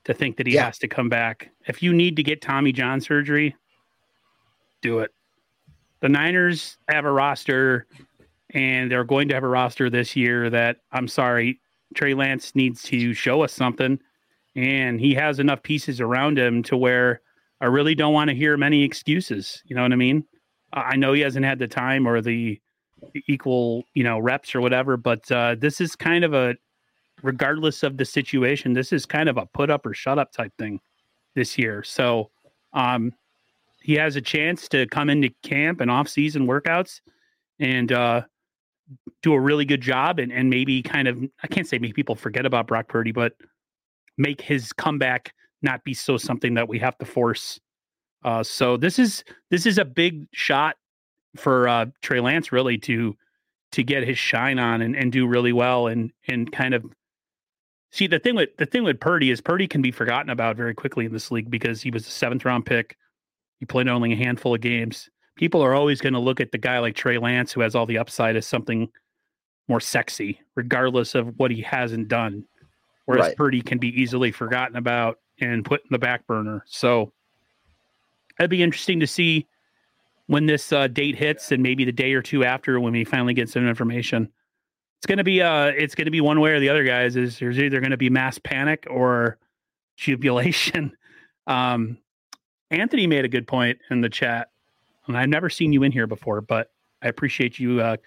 to 0.05 0.13
think 0.13 0.37
that 0.37 0.47
he 0.47 0.55
yeah. 0.55 0.65
has 0.65 0.77
to 0.79 0.87
come 0.87 1.09
back. 1.09 1.51
If 1.67 1.83
you 1.83 1.93
need 1.93 2.15
to 2.15 2.23
get 2.23 2.41
Tommy 2.41 2.71
John 2.71 2.99
surgery, 2.99 3.55
do 4.81 4.99
it. 4.99 5.11
The 6.01 6.09
Niners 6.09 6.77
have 6.89 7.05
a 7.05 7.11
roster 7.11 7.85
and 8.51 8.89
they're 8.89 9.03
going 9.03 9.27
to 9.27 9.35
have 9.35 9.43
a 9.43 9.47
roster 9.47 9.89
this 9.89 10.15
year 10.15 10.49
that 10.49 10.77
I'm 10.91 11.07
sorry, 11.07 11.59
Trey 11.93 12.13
Lance 12.13 12.55
needs 12.55 12.81
to 12.83 13.13
show 13.13 13.43
us 13.43 13.53
something 13.53 13.99
and 14.59 14.99
he 14.99 15.13
has 15.13 15.39
enough 15.39 15.63
pieces 15.63 16.01
around 16.01 16.37
him 16.37 16.61
to 16.63 16.75
where 16.75 17.21
I 17.61 17.67
really 17.67 17.95
don't 17.95 18.13
want 18.13 18.29
to 18.29 18.35
hear 18.35 18.57
many 18.57 18.83
excuses. 18.83 19.63
You 19.65 19.73
know 19.73 19.83
what 19.83 19.93
I 19.93 19.95
mean? 19.95 20.25
I 20.73 20.97
know 20.97 21.13
he 21.13 21.21
hasn't 21.21 21.45
had 21.45 21.59
the 21.59 21.67
time 21.67 22.05
or 22.05 22.19
the 22.19 22.59
equal, 23.27 23.85
you 23.93 24.03
know, 24.03 24.19
reps 24.19 24.53
or 24.53 24.59
whatever, 24.59 24.97
but 24.97 25.31
uh, 25.31 25.55
this 25.57 25.79
is 25.79 25.95
kind 25.95 26.25
of 26.25 26.33
a, 26.33 26.57
regardless 27.23 27.83
of 27.83 27.95
the 27.95 28.03
situation, 28.03 28.73
this 28.73 28.91
is 28.91 29.05
kind 29.05 29.29
of 29.29 29.37
a 29.37 29.45
put 29.45 29.69
up 29.69 29.85
or 29.85 29.93
shut 29.93 30.19
up 30.19 30.33
type 30.33 30.51
thing 30.59 30.81
this 31.35 31.57
year. 31.57 31.81
So, 31.81 32.29
um, 32.73 33.13
he 33.81 33.93
has 33.93 34.17
a 34.17 34.21
chance 34.21 34.67
to 34.67 34.85
come 34.87 35.09
into 35.09 35.29
camp 35.41 35.79
and 35.79 35.89
off-season 35.89 36.45
workouts 36.45 36.99
and 37.59 37.93
uh, 37.93 38.23
do 39.21 39.31
a 39.31 39.39
really 39.39 39.63
good 39.63 39.79
job 39.79 40.19
and, 40.19 40.33
and 40.33 40.49
maybe 40.49 40.83
kind 40.83 41.07
of 41.07 41.23
I 41.41 41.47
can't 41.47 41.65
say 41.65 41.79
make 41.79 41.95
people 41.95 42.15
forget 42.15 42.45
about 42.45 42.67
Brock 42.67 42.89
Purdy, 42.89 43.13
but 43.13 43.35
make 44.19 44.41
his 44.41 44.71
comeback 44.73 45.33
not 45.63 45.83
be 45.83 45.93
so 45.95 46.17
something 46.17 46.53
that 46.53 46.67
we 46.67 46.77
have 46.77 46.97
to 46.99 47.05
force. 47.05 47.59
Uh, 48.23 48.43
so 48.43 48.77
this 48.77 48.99
is 48.99 49.23
this 49.49 49.65
is 49.65 49.77
a 49.77 49.85
big 49.85 50.27
shot 50.33 50.75
for 51.35 51.67
uh, 51.67 51.85
Trey 52.01 52.19
Lance 52.19 52.51
really 52.51 52.77
to 52.79 53.15
to 53.71 53.83
get 53.83 54.05
his 54.05 54.17
shine 54.17 54.59
on 54.59 54.81
and, 54.81 54.95
and 54.95 55.11
do 55.11 55.25
really 55.25 55.53
well 55.53 55.87
and 55.87 56.11
and 56.27 56.51
kind 56.51 56.73
of 56.73 56.85
see 57.91 58.07
the 58.07 58.19
thing 58.19 58.35
with 58.35 58.49
the 58.57 58.65
thing 58.65 58.83
with 58.83 58.99
Purdy 58.99 59.31
is 59.31 59.41
Purdy 59.41 59.67
can 59.67 59.81
be 59.81 59.91
forgotten 59.91 60.29
about 60.29 60.57
very 60.57 60.73
quickly 60.73 61.05
in 61.05 61.13
this 61.13 61.31
league 61.31 61.49
because 61.49 61.81
he 61.81 61.89
was 61.89 62.05
a 62.05 62.11
seventh 62.11 62.43
round 62.45 62.65
pick. 62.65 62.97
He 63.59 63.65
played 63.65 63.87
only 63.87 64.13
a 64.13 64.17
handful 64.17 64.53
of 64.53 64.61
games. 64.61 65.09
People 65.37 65.61
are 65.61 65.73
always 65.73 66.01
going 66.01 66.13
to 66.13 66.19
look 66.19 66.41
at 66.41 66.51
the 66.51 66.57
guy 66.57 66.79
like 66.79 66.95
Trey 66.95 67.17
Lance 67.17 67.53
who 67.53 67.61
has 67.61 67.73
all 67.73 67.85
the 67.85 67.97
upside 67.97 68.35
as 68.35 68.45
something 68.45 68.89
more 69.69 69.79
sexy, 69.79 70.41
regardless 70.55 71.15
of 71.15 71.37
what 71.37 71.51
he 71.51 71.61
hasn't 71.61 72.09
done. 72.09 72.43
Whereas 73.09 73.29
right. 73.29 73.35
Purdy 73.35 73.63
can 73.63 73.79
be 73.79 73.87
easily 73.99 74.31
forgotten 74.31 74.75
about 74.75 75.17
and 75.41 75.65
put 75.65 75.81
in 75.81 75.87
the 75.89 75.97
back 75.97 76.27
burner. 76.27 76.63
So 76.67 77.11
it'd 78.39 78.51
be 78.51 78.61
interesting 78.61 78.99
to 78.99 79.07
see 79.07 79.47
when 80.27 80.45
this 80.45 80.71
uh, 80.71 80.85
date 80.85 81.15
hits 81.15 81.51
and 81.51 81.63
maybe 81.63 81.85
the 81.85 81.91
day 81.91 82.13
or 82.13 82.21
two 82.21 82.43
after 82.45 82.79
when 82.79 82.93
we 82.93 83.03
finally 83.03 83.33
get 83.33 83.49
some 83.49 83.67
information. 83.67 84.29
It's 84.99 85.07
gonna 85.07 85.23
be 85.23 85.41
uh 85.41 85.71
it's 85.75 85.95
gonna 85.95 86.11
be 86.11 86.21
one 86.21 86.39
way 86.39 86.51
or 86.51 86.59
the 86.59 86.69
other, 86.69 86.83
guys. 86.83 87.15
Is 87.15 87.39
there's 87.39 87.57
either 87.57 87.81
gonna 87.81 87.97
be 87.97 88.11
mass 88.11 88.37
panic 88.37 88.85
or 88.87 89.39
jubilation. 89.97 90.95
Um 91.47 91.97
Anthony 92.69 93.07
made 93.07 93.25
a 93.25 93.29
good 93.29 93.47
point 93.47 93.79
in 93.89 94.01
the 94.01 94.09
chat, 94.09 94.51
and 95.07 95.17
I've 95.17 95.29
never 95.29 95.49
seen 95.49 95.73
you 95.73 95.81
in 95.81 95.91
here 95.91 96.05
before, 96.05 96.41
but 96.41 96.69
I 97.01 97.07
appreciate 97.07 97.57
you 97.57 97.81
uh 97.81 97.97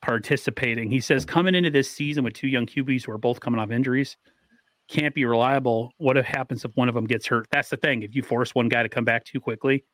participating. 0.00 0.90
He 0.90 0.98
says 0.98 1.24
coming 1.24 1.54
into 1.54 1.70
this 1.70 1.88
season 1.88 2.24
with 2.24 2.34
two 2.34 2.48
young 2.48 2.66
QBs 2.66 3.04
who 3.04 3.12
are 3.12 3.18
both 3.18 3.38
coming 3.38 3.60
off 3.60 3.70
injuries 3.70 4.16
can't 4.88 5.14
be 5.14 5.24
reliable. 5.24 5.92
What 5.98 6.16
happens 6.16 6.64
if 6.64 6.70
one 6.74 6.88
of 6.88 6.94
them 6.94 7.06
gets 7.06 7.26
hurt? 7.26 7.46
That's 7.50 7.70
the 7.70 7.76
thing. 7.76 8.02
If 8.02 8.14
you 8.14 8.22
force 8.22 8.54
one 8.54 8.68
guy 8.68 8.82
to 8.82 8.88
come 8.88 9.04
back 9.04 9.24
too 9.24 9.40
quickly 9.40 9.84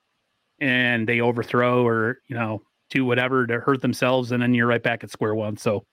and 0.61 1.09
they 1.09 1.21
overthrow 1.21 1.87
or, 1.87 2.19
you 2.27 2.35
know, 2.35 2.63
do 2.91 3.05
whatever 3.05 3.47
to 3.47 3.61
hurt 3.61 3.83
themselves, 3.83 4.33
and 4.33 4.43
then 4.43 4.55
you're 4.55 4.67
right 4.67 4.83
back 4.83 5.05
at 5.05 5.11
square 5.11 5.35
one. 5.35 5.57
So, 5.57 5.85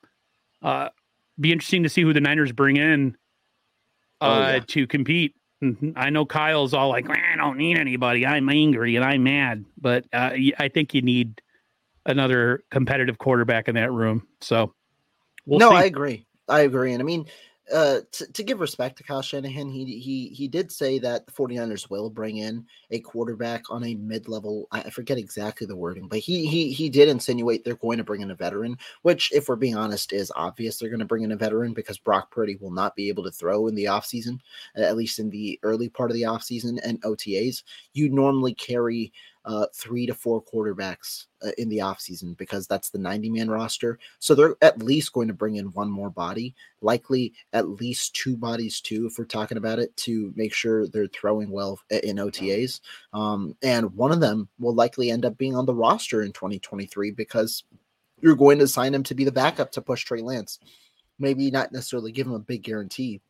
uh, 0.62 0.90
be 1.40 1.52
interesting 1.52 1.84
to 1.84 1.90
see 1.90 2.02
who 2.02 2.14
the 2.14 2.22
Niners 2.22 2.54
bring 2.54 2.78
in 2.78 3.18
oh, 4.22 4.28
uh, 4.28 4.34
oh, 4.34 4.54
yeah. 4.54 4.60
to 4.68 4.88
compete. 4.88 5.36
Mm-hmm. 5.62 5.92
I 5.96 6.10
know 6.10 6.26
Kyle's 6.26 6.74
all 6.74 6.90
like, 6.90 7.10
I 7.10 7.36
don't 7.36 7.58
need 7.58 7.78
anybody. 7.78 8.26
I'm 8.26 8.50
angry 8.50 8.96
and 8.96 9.04
I'm 9.04 9.24
mad, 9.24 9.66
but 9.78 10.06
uh, 10.14 10.32
I 10.58 10.70
think 10.74 10.94
you 10.94 11.02
need 11.02 11.42
another 12.06 12.64
competitive 12.72 13.18
quarterback 13.18 13.68
in 13.68 13.76
that 13.76 13.92
room. 13.92 14.26
So, 14.42 14.74
we'll 15.46 15.60
no, 15.60 15.72
see. 15.72 15.76
I 15.76 15.84
agree. 15.84 16.26
I 16.48 16.62
agree. 16.62 16.94
And 16.94 17.02
I 17.02 17.06
mean, 17.06 17.26
uh, 17.74 18.02
to, 18.12 18.32
to 18.32 18.44
give 18.44 18.60
respect 18.60 18.98
to 18.98 19.04
Kyle 19.04 19.22
Shanahan, 19.22 19.70
he 19.70 20.00
he 20.00 20.28
he 20.30 20.48
did 20.48 20.72
say 20.72 21.00
that 21.00 21.26
the 21.26 21.32
49ers 21.32 21.90
will 21.90 22.10
bring 22.10 22.38
in 22.38 22.66
a 22.92 23.00
quarterback 23.00 23.64
on 23.72 23.84
a 23.84 23.96
mid-level. 23.96 24.68
I 24.72 24.90
forget 24.90 25.18
exactly 25.18 25.66
the 25.66 25.76
wording, 25.76 26.08
but 26.08 26.20
he 26.20 26.46
he 26.46 26.72
he 26.72 26.90
did 26.90 27.10
insinuate 27.10 27.64
they're 27.64 27.76
going 27.76 27.98
to 27.98 28.04
bring 28.04 28.22
in 28.22 28.32
a 28.32 28.36
veteran, 28.36 28.78
which 29.02 29.32
if 29.32 29.50
we're 29.50 29.56
being 29.56 29.76
honest 29.76 30.14
is 30.14 30.32
obvious 30.36 30.78
they're 30.78 30.90
going 30.90 31.00
to 31.00 31.06
bring 31.06 31.24
in 31.24 31.32
a 31.32 31.36
veteran 31.38 31.74
because 31.74 31.98
Brock 31.98 32.30
Purdy 32.30 32.56
will 32.58 32.72
not 32.72 32.96
be 32.96 33.10
able 33.10 33.24
to 33.24 33.32
throw 33.32 33.68
in 33.68 33.76
the 33.76 33.86
offseason, 33.86 34.40
at 34.76 34.96
least 34.96 35.18
in 35.18 35.30
the 35.32 35.60
early 35.64 35.90
part 35.90 36.12
of 36.12 36.16
the 36.16 36.24
offseason 36.24 36.80
and 36.84 37.02
OTAs. 37.02 37.64
You 37.94 38.10
normally 38.10 38.54
carry 38.54 39.12
uh, 39.46 39.68
three 39.74 40.06
to 40.08 40.14
four 40.14 40.44
quarterbacks 40.44 41.28
uh, 41.44 41.52
in 41.58 41.70
the 41.70 41.78
offseason 41.78 42.36
because 42.38 42.68
that's 42.68 42.90
the 42.90 42.98
90 42.98 43.30
man 43.30 43.50
roster. 43.50 44.00
So 44.20 44.34
they're 44.34 44.56
at 44.62 44.82
least 44.82 45.14
going 45.14 45.28
to 45.28 45.34
bring 45.34 45.56
in 45.56 45.68
one 45.68 45.90
more 45.90 46.10
body, 46.10 46.56
likely 46.82 47.34
at 47.54 47.70
least 47.70 48.16
two 48.16 48.36
bodies, 48.36 48.82
too, 48.82 49.06
if 49.06 49.18
we're 49.18 49.26
talking 49.26 49.58
about 49.58 49.80
it, 49.80 49.96
to 49.98 50.34
make 50.36 50.54
sure 50.54 50.88
they're 50.88 51.08
throwing 51.08 51.52
well 51.52 51.80
in 51.90 52.18
OTAs. 52.18 52.82
Um, 53.14 53.56
and 53.62 53.94
one 53.96 54.12
of 54.12 54.20
them 54.20 54.50
will 54.60 54.74
likely 54.74 55.12
end 55.12 55.26
up 55.26 55.38
being 55.38 55.56
on 55.56 55.66
the 55.66 55.76
roster 55.76 56.24
in 56.24 56.32
2023 56.32 57.12
because 57.12 57.64
you're 58.22 58.36
going 58.36 58.60
to 58.60 58.68
sign 58.68 58.94
him 58.94 59.04
to 59.04 59.16
be 59.16 59.24
the 59.24 59.32
backup 59.32 59.72
to 59.74 59.82
push 59.82 60.04
Trey 60.04 60.22
Lance. 60.22 60.60
Maybe 61.20 61.52
not 61.52 61.72
necessarily 61.72 62.12
give 62.12 62.28
him 62.28 62.34
a 62.34 62.40
big 62.40 62.64
guarantee, 62.64 63.22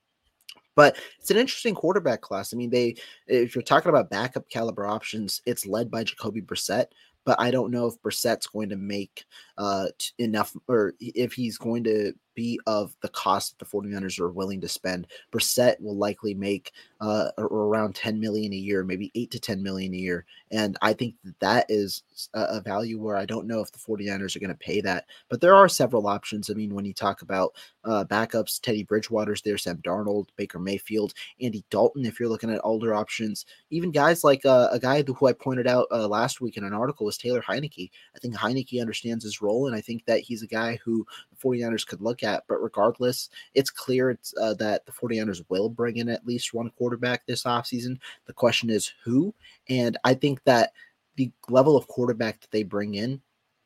but 0.76 0.98
it's 1.20 1.32
an 1.32 1.38
interesting 1.38 1.74
quarterback 1.74 2.22
class. 2.22 2.54
I 2.54 2.58
mean, 2.58 2.70
they 2.70 2.96
if 3.28 3.56
you're 3.56 3.62
talking 3.62 3.90
about 3.90 4.10
backup 4.10 4.50
caliber 4.50 4.86
options, 4.86 5.42
it's 5.46 5.66
led 5.66 5.90
by 5.90 6.04
Jacoby 6.04 6.42
Brissett, 6.42 6.88
but 7.26 7.40
I 7.40 7.52
don't 7.52 7.72
know 7.72 7.88
if 7.88 8.02
Brissett's 8.02 8.48
going 8.48 8.70
to 8.70 8.76
make 8.76 9.26
uh, 9.58 9.88
enough 10.18 10.56
or 10.68 10.94
if 11.00 11.34
he's 11.34 11.58
going 11.58 11.84
to 11.84 12.14
be 12.36 12.60
of 12.68 12.96
the 13.02 13.10
cost 13.10 13.58
that 13.58 13.66
the 13.66 13.78
49ers 13.78 14.20
are 14.20 14.30
willing 14.30 14.62
to 14.62 14.68
spend. 14.68 15.08
Brissett 15.32 15.82
will 15.82 15.96
likely 15.96 16.34
make 16.34 16.74
uh, 17.02 17.32
around 17.38 17.96
10 17.96 18.20
million 18.20 18.54
a 18.54 18.58
year, 18.58 18.84
maybe 18.84 19.12
8 19.16 19.32
to 19.32 19.40
10 19.40 19.64
million 19.64 19.94
a 19.94 19.98
year. 19.98 20.26
And 20.52 20.78
I 20.82 20.94
think 20.94 21.16
that, 21.24 21.40
that 21.40 21.66
is 21.70 22.04
a, 22.34 22.62
value 22.66 23.00
where 23.00 23.16
I 23.16 23.26
don't 23.26 23.48
know 23.48 23.60
if 23.60 23.72
the 23.72 23.78
49ers 23.78 24.36
are 24.36 24.40
going 24.40 24.50
to 24.50 24.56
pay 24.56 24.82
that. 24.82 25.06
But 25.30 25.40
there 25.40 25.56
are 25.56 25.70
several 25.70 26.08
options. 26.08 26.50
I 26.50 26.54
mean, 26.54 26.74
when 26.74 26.86
you 26.86 26.94
talk 26.94 27.22
about 27.22 27.54
uh, 27.84 28.06
backups, 28.06 28.60
Teddy 28.60 28.84
Bridgewater's 28.84 29.42
there, 29.42 29.58
Sam 29.58 29.78
Darnold, 29.78 30.28
Baker 30.36 30.60
Mayfield, 30.60 31.14
Andy 31.42 31.64
Dalton, 31.70 32.06
if 32.06 32.20
you're 32.20 32.30
looking 32.30 32.50
at 32.50 32.62
older 32.64 32.96
options, 32.96 33.46
even 33.70 33.92
guys 33.92 34.24
like 34.24 34.46
uh, 34.46 34.70
a 34.72 34.80
guy 34.80 35.04
who 35.04 35.28
I 35.28 35.34
pointed 35.34 35.68
out 35.68 35.88
uh, 35.92 36.08
last 36.08 36.42
week 36.42 36.58
in 36.58 36.64
an 36.64 36.74
article 36.74 37.06
was 37.06 37.18
Taylor 37.18 37.42
Heinicke. 37.42 37.92
I 38.16 38.20
think 38.20 38.36
Heinicke 38.36 38.82
understands 38.82 39.24
his 39.24 39.42
role, 39.46 39.68
and 39.68 39.76
I 39.76 39.82
think 39.82 40.06
that 40.06 40.22
he's 40.22 40.42
a 40.42 40.48
guy 40.48 40.80
who 40.84 41.06
the 41.30 41.38
49ers 41.38 41.86
could 41.86 42.02
look 42.02 42.24
at. 42.24 42.44
But 42.48 42.62
regardless, 42.62 43.30
it's 43.54 43.70
clear 43.70 44.10
it's, 44.10 44.34
uh, 44.42 44.56
that 44.56 44.86
the 44.86 44.92
49ers 44.92 45.46
will 45.50 45.70
bring 45.70 45.98
in 45.98 46.10
at 46.10 46.26
least 46.26 46.54
one 46.54 46.72
quarterback 46.72 47.26
this 47.26 47.44
offseason. 47.44 48.00
The 48.26 48.34
question 48.34 48.70
is 48.70 48.92
who, 49.04 49.34
and 49.70 49.98
I 50.04 50.14
think 50.14 50.44
that 50.46 50.74
the 51.16 51.32
level 51.50 51.78
of 51.78 51.88
quarterback 51.88 52.42
that 52.42 52.52
they 52.52 52.64
bring 52.64 52.96
in 52.96 53.22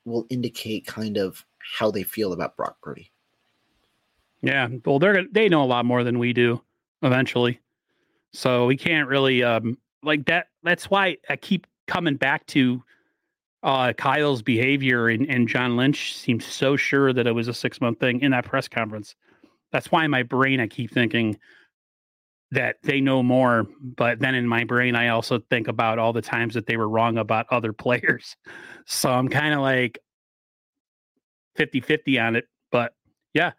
will 0.06 0.26
indicate 0.30 0.86
kind 0.86 1.18
of 1.18 1.46
how 1.78 1.92
they 1.92 2.04
feel 2.04 2.34
about 2.34 2.56
Brock 2.56 2.78
Purdy. 2.82 3.12
Yeah, 4.42 4.70
well, 4.86 5.00
they're 5.00 5.26
they 5.32 5.50
know 5.50 5.64
a 5.64 5.66
lot 5.66 5.86
more 5.86 6.04
than 6.04 6.20
we 6.20 6.34
do. 6.34 6.62
Eventually, 7.02 7.60
so 8.34 8.66
we 8.66 8.76
can't 8.76 9.08
really 9.08 9.44
um 9.44 9.78
like 10.04 10.26
that. 10.26 10.48
That's 10.64 10.90
why 10.90 11.18
I 11.30 11.36
keep 11.36 11.68
coming 11.88 12.16
back 12.16 12.46
to 12.48 12.84
uh, 13.64 13.94
Kyle's 13.94 14.42
behavior 14.42 15.10
and, 15.10 15.30
and 15.30 15.48
John 15.48 15.76
Lynch 15.76 16.16
seemed 16.16 16.44
so 16.44 16.78
sure 16.78 17.12
that 17.14 17.28
it 17.28 17.34
was 17.34 17.48
a 17.48 17.54
six 17.54 17.82
month 17.82 18.00
thing 18.00 18.22
in 18.22 18.32
that 18.32 18.46
press 18.46 18.68
conference. 18.68 19.16
That's 19.72 19.92
why 19.92 20.06
in 20.06 20.12
my 20.12 20.24
brain 20.24 20.60
I 20.60 20.68
keep 20.68 20.92
thinking 20.92 21.38
that 22.52 22.78
they 22.84 23.02
know 23.02 23.22
more. 23.22 23.68
But 23.82 24.20
then 24.20 24.36
in 24.36 24.48
my 24.48 24.64
brain, 24.64 24.96
I 24.96 25.10
also 25.10 25.40
think 25.50 25.68
about 25.68 26.00
all 26.00 26.14
the 26.14 26.22
times 26.22 26.54
that 26.56 26.66
they 26.66 26.78
were 26.78 26.90
wrong 26.90 27.18
about 27.18 27.48
other 27.52 27.74
players. 27.74 28.36
So 28.86 29.12
I'm 29.12 29.30
kind 29.30 29.54
of 29.54 29.60
like 29.62 30.00
50 31.56 31.82
50 31.82 32.20
on 32.20 32.36
it. 32.36 32.46
But 32.72 32.94
yeah, 33.34 33.52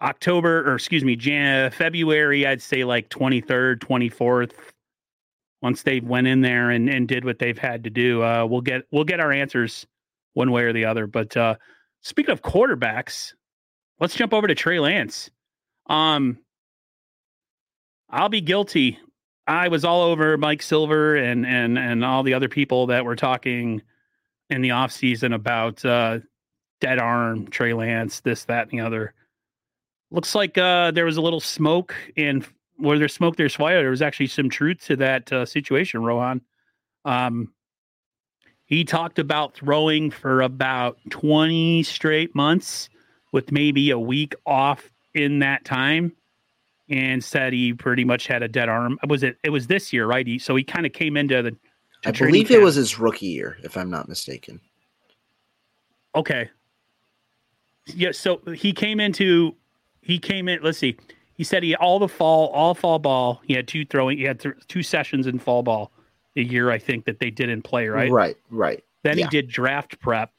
October 0.00 0.68
or 0.68 0.74
excuse 0.74 1.04
me, 1.04 1.16
Jan- 1.16 1.70
February, 1.70 2.46
I'd 2.46 2.62
say 2.62 2.84
like 2.84 3.10
23rd, 3.10 3.78
24th, 3.78 4.52
once 5.64 5.82
they 5.82 5.98
went 5.98 6.26
in 6.26 6.42
there 6.42 6.68
and, 6.68 6.90
and 6.90 7.08
did 7.08 7.24
what 7.24 7.38
they've 7.38 7.56
had 7.56 7.84
to 7.84 7.90
do, 7.90 8.22
uh, 8.22 8.44
we'll 8.44 8.60
get 8.60 8.82
we'll 8.92 9.02
get 9.02 9.18
our 9.18 9.32
answers 9.32 9.86
one 10.34 10.50
way 10.50 10.62
or 10.62 10.74
the 10.74 10.84
other. 10.84 11.06
But 11.06 11.34
uh, 11.38 11.54
speaking 12.02 12.32
of 12.32 12.42
quarterbacks, 12.42 13.32
let's 13.98 14.14
jump 14.14 14.34
over 14.34 14.46
to 14.46 14.54
Trey 14.54 14.78
Lance. 14.78 15.30
Um, 15.86 16.36
I'll 18.10 18.28
be 18.28 18.42
guilty. 18.42 18.98
I 19.46 19.68
was 19.68 19.86
all 19.86 20.02
over 20.02 20.36
Mike 20.36 20.60
Silver 20.60 21.16
and 21.16 21.46
and 21.46 21.78
and 21.78 22.04
all 22.04 22.22
the 22.22 22.34
other 22.34 22.50
people 22.50 22.88
that 22.88 23.06
were 23.06 23.16
talking 23.16 23.80
in 24.50 24.60
the 24.60 24.72
off 24.72 24.92
season 24.92 25.32
about 25.32 25.82
uh, 25.82 26.18
dead 26.82 26.98
arm 26.98 27.46
Trey 27.46 27.72
Lance, 27.72 28.20
this, 28.20 28.44
that, 28.44 28.68
and 28.70 28.78
the 28.78 28.84
other. 28.84 29.14
Looks 30.10 30.34
like 30.34 30.58
uh, 30.58 30.90
there 30.90 31.06
was 31.06 31.16
a 31.16 31.22
little 31.22 31.40
smoke 31.40 31.94
in 32.16 32.44
where 32.76 32.98
there's 32.98 33.14
smoke, 33.14 33.36
there's 33.36 33.54
fire. 33.54 33.80
There 33.80 33.90
was 33.90 34.02
actually 34.02 34.26
some 34.28 34.48
truth 34.48 34.84
to 34.86 34.96
that 34.96 35.32
uh, 35.32 35.46
situation, 35.46 36.02
Rohan. 36.02 36.40
Um, 37.04 37.52
he 38.66 38.84
talked 38.84 39.18
about 39.18 39.54
throwing 39.54 40.10
for 40.10 40.40
about 40.40 40.98
20 41.10 41.82
straight 41.82 42.34
months 42.34 42.88
with 43.32 43.52
maybe 43.52 43.90
a 43.90 43.98
week 43.98 44.34
off 44.46 44.90
in 45.12 45.40
that 45.40 45.64
time 45.64 46.12
and 46.88 47.22
said 47.22 47.52
he 47.52 47.72
pretty 47.72 48.04
much 48.04 48.26
had 48.26 48.42
a 48.42 48.48
dead 48.48 48.68
arm. 48.68 48.98
Was 49.08 49.22
it? 49.22 49.36
It 49.42 49.50
was 49.50 49.66
this 49.66 49.92
year, 49.92 50.06
right? 50.06 50.26
He, 50.26 50.38
so 50.38 50.56
he 50.56 50.64
kind 50.64 50.86
of 50.86 50.92
came 50.92 51.16
into 51.16 51.42
the. 51.42 51.56
I 52.06 52.10
believe 52.10 52.50
it 52.50 52.60
was 52.60 52.74
his 52.74 52.98
rookie 52.98 53.26
year, 53.26 53.56
if 53.62 53.76
I'm 53.76 53.90
not 53.90 54.08
mistaken. 54.08 54.60
Okay. 56.14 56.50
Yeah. 57.86 58.12
So 58.12 58.40
he 58.54 58.72
came 58.72 59.00
into. 59.00 59.56
He 60.02 60.18
came 60.18 60.48
in. 60.48 60.60
Let's 60.62 60.78
see 60.78 60.96
he 61.36 61.44
said 61.44 61.62
he 61.62 61.74
all 61.76 61.98
the 61.98 62.08
fall 62.08 62.48
all 62.48 62.74
fall 62.74 62.98
ball 62.98 63.40
he 63.44 63.54
had 63.54 63.66
two 63.68 63.84
throwing 63.84 64.18
he 64.18 64.24
had 64.24 64.40
th- 64.40 64.54
two 64.68 64.82
sessions 64.82 65.26
in 65.26 65.38
fall 65.38 65.62
ball 65.62 65.90
a 66.36 66.40
year 66.42 66.70
I 66.70 66.78
think 66.78 67.04
that 67.04 67.18
they 67.20 67.30
didn't 67.30 67.62
play, 67.62 67.86
right? 67.88 68.10
Right, 68.10 68.36
right. 68.50 68.82
Then 69.04 69.18
Yeah. 69.18 69.24
he 69.26 69.30
did 69.30 69.48
draft 69.48 70.00
prep. 70.00 70.30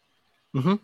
Mm-hmm. 0.56 0.76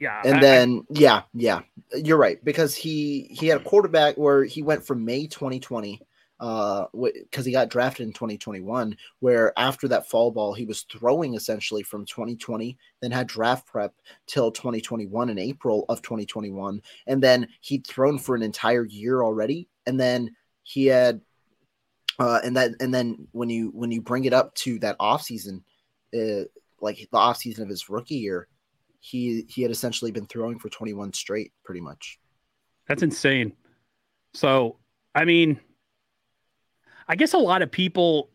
Yeah. 0.00 0.22
and 0.24 0.34
I- 0.34 0.38
I- 0.38 0.40
then 0.40 0.86
yeah 0.90 1.22
yeah 1.34 1.60
you're 1.96 2.16
right 2.18 2.42
because 2.44 2.74
he 2.74 3.28
he 3.30 3.46
had 3.48 3.60
a 3.60 3.64
quarterback 3.64 4.16
where 4.16 4.44
he 4.44 4.62
went 4.62 4.84
from 4.84 5.04
may 5.04 5.26
2020 5.26 6.00
uh 6.40 6.86
because 6.92 7.44
he 7.44 7.52
got 7.52 7.68
drafted 7.68 8.06
in 8.06 8.12
2021 8.12 8.96
where 9.20 9.52
after 9.58 9.88
that 9.88 10.08
fall 10.08 10.30
ball 10.30 10.54
he 10.54 10.64
was 10.64 10.82
throwing 10.82 11.34
essentially 11.34 11.82
from 11.82 12.04
2020 12.06 12.76
then 13.00 13.10
had 13.10 13.26
draft 13.26 13.66
prep 13.66 13.94
till 14.26 14.50
2021 14.50 15.30
in 15.30 15.38
april 15.38 15.84
of 15.88 16.00
2021 16.02 16.80
and 17.06 17.22
then 17.22 17.48
he'd 17.60 17.86
thrown 17.86 18.18
for 18.18 18.34
an 18.36 18.42
entire 18.42 18.84
year 18.84 19.22
already 19.22 19.68
and 19.86 19.98
then 19.98 20.34
he 20.62 20.86
had 20.86 21.20
uh 22.20 22.40
and 22.44 22.56
that 22.56 22.70
and 22.80 22.94
then 22.94 23.26
when 23.32 23.50
you 23.50 23.70
when 23.74 23.90
you 23.90 24.00
bring 24.00 24.24
it 24.24 24.32
up 24.32 24.54
to 24.54 24.78
that 24.78 24.96
off 25.00 25.22
season 25.22 25.64
uh 26.14 26.44
like 26.80 26.96
the 27.10 27.18
off 27.18 27.36
season 27.36 27.64
of 27.64 27.68
his 27.68 27.88
rookie 27.88 28.14
year 28.14 28.46
he 29.00 29.44
he 29.48 29.62
had 29.62 29.70
essentially 29.70 30.10
been 30.10 30.26
throwing 30.26 30.58
for 30.58 30.68
21 30.68 31.12
straight 31.12 31.52
pretty 31.64 31.80
much 31.80 32.18
That's 32.88 33.02
insane. 33.02 33.52
So, 34.32 34.78
I 35.14 35.24
mean, 35.24 35.60
I 37.08 37.16
guess 37.16 37.32
a 37.32 37.38
lot 37.38 37.62
of 37.62 37.70
people 37.70 38.30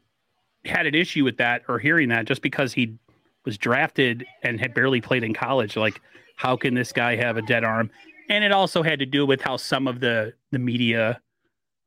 had 0.65 0.85
an 0.85 0.95
issue 0.95 1.23
with 1.23 1.37
that 1.37 1.63
or 1.67 1.79
hearing 1.79 2.09
that 2.09 2.25
just 2.25 2.41
because 2.41 2.73
he 2.73 2.97
was 3.45 3.57
drafted 3.57 4.25
and 4.41 4.59
had 4.59 4.73
barely 4.73 5.01
played 5.01 5.23
in 5.23 5.33
college. 5.33 5.75
Like, 5.75 6.01
how 6.35 6.55
can 6.55 6.73
this 6.73 6.91
guy 6.91 7.15
have 7.15 7.37
a 7.37 7.41
dead 7.41 7.63
arm? 7.63 7.91
And 8.29 8.43
it 8.43 8.51
also 8.51 8.81
had 8.81 8.99
to 8.99 9.05
do 9.05 9.25
with 9.25 9.41
how 9.41 9.57
some 9.57 9.87
of 9.87 9.99
the 9.99 10.33
the 10.51 10.59
media 10.59 11.19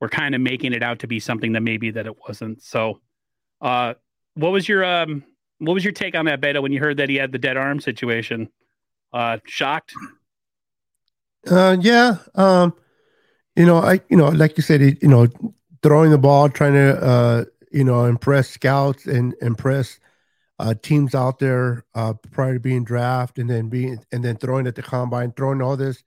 were 0.00 0.08
kind 0.08 0.34
of 0.34 0.40
making 0.40 0.72
it 0.72 0.82
out 0.82 0.98
to 1.00 1.06
be 1.06 1.18
something 1.18 1.52
that 1.52 1.62
maybe 1.62 1.90
that 1.90 2.06
it 2.06 2.16
wasn't. 2.28 2.62
So, 2.62 3.00
uh, 3.60 3.94
what 4.34 4.52
was 4.52 4.68
your 4.68 4.84
um 4.84 5.24
what 5.58 5.72
was 5.72 5.84
your 5.84 5.92
take 5.92 6.14
on 6.14 6.26
that 6.26 6.40
Beto 6.40 6.60
when 6.62 6.72
you 6.72 6.80
heard 6.80 6.98
that 6.98 7.08
he 7.08 7.16
had 7.16 7.32
the 7.32 7.38
dead 7.38 7.56
arm 7.56 7.80
situation? 7.80 8.50
Uh, 9.12 9.38
shocked? 9.46 9.94
Uh, 11.50 11.76
yeah. 11.80 12.16
Um, 12.34 12.74
you 13.54 13.64
know, 13.64 13.78
I, 13.78 14.00
you 14.10 14.16
know, 14.16 14.28
like 14.28 14.56
you 14.58 14.62
said, 14.62 14.82
it, 14.82 15.02
you 15.02 15.08
know, 15.08 15.28
throwing 15.86 16.10
the 16.10 16.18
ball, 16.18 16.48
trying 16.48 16.72
to, 16.72 17.00
uh, 17.00 17.44
you 17.70 17.84
know, 17.84 18.06
impress 18.06 18.50
scouts 18.50 19.06
and 19.06 19.36
impress 19.40 20.00
uh, 20.58 20.74
teams 20.82 21.14
out 21.14 21.38
there 21.38 21.84
uh, 21.94 22.12
prior 22.32 22.54
to 22.54 22.60
being 22.60 22.82
drafted, 22.82 23.42
and 23.42 23.50
then 23.50 23.68
being, 23.68 24.04
and 24.10 24.24
then 24.24 24.36
throwing 24.36 24.66
at 24.66 24.74
the 24.74 24.82
combine, 24.82 25.30
throwing 25.30 25.62
all 25.62 25.76
this. 25.76 26.02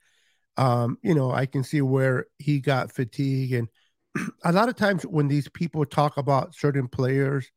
Um, 0.57 0.97
you 1.01 1.15
know, 1.15 1.31
I 1.31 1.45
can 1.45 1.63
see 1.63 1.81
where 1.81 2.25
he 2.39 2.59
got 2.59 2.91
fatigue, 2.91 3.53
and 3.53 3.69
a 4.43 4.51
lot 4.51 4.67
of 4.67 4.75
times 4.75 5.03
when 5.03 5.29
these 5.29 5.47
people 5.47 5.85
talk 5.85 6.17
about 6.17 6.55
certain 6.55 6.89
players, 6.89 7.49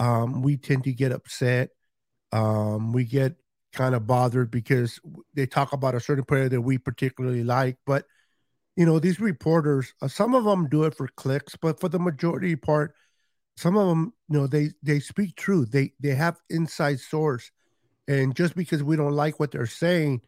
um, 0.00 0.42
we 0.42 0.56
tend 0.56 0.82
to 0.84 0.92
get 0.92 1.12
upset. 1.12 1.70
Um, 2.32 2.92
we 2.92 3.04
get 3.04 3.36
kind 3.72 3.94
of 3.94 4.04
bothered 4.04 4.50
because 4.50 4.98
they 5.34 5.46
talk 5.46 5.72
about 5.72 5.94
a 5.94 6.00
certain 6.00 6.24
player 6.24 6.48
that 6.48 6.60
we 6.60 6.78
particularly 6.78 7.44
like. 7.44 7.76
But 7.86 8.04
you 8.76 8.86
know, 8.86 8.98
these 8.98 9.20
reporters, 9.20 9.94
uh, 10.00 10.08
some 10.08 10.34
of 10.34 10.44
them 10.44 10.68
do 10.68 10.84
it 10.84 10.94
for 10.94 11.08
clicks, 11.08 11.56
but 11.56 11.78
for 11.78 11.88
the 11.88 11.98
majority 11.98 12.56
part, 12.56 12.94
some 13.56 13.76
of 13.76 13.88
them, 13.88 14.14
you 14.28 14.38
know, 14.38 14.46
they 14.46 14.70
they 14.82 14.98
speak 14.98 15.36
truth. 15.36 15.70
They 15.70 15.92
they 16.00 16.14
have 16.14 16.40
inside 16.48 17.00
source, 17.00 17.50
and 18.08 18.34
just 18.34 18.56
because 18.56 18.82
we 18.82 18.96
don't 18.96 19.12
like 19.12 19.38
what 19.38 19.50
they're 19.50 19.66
saying, 19.66 20.22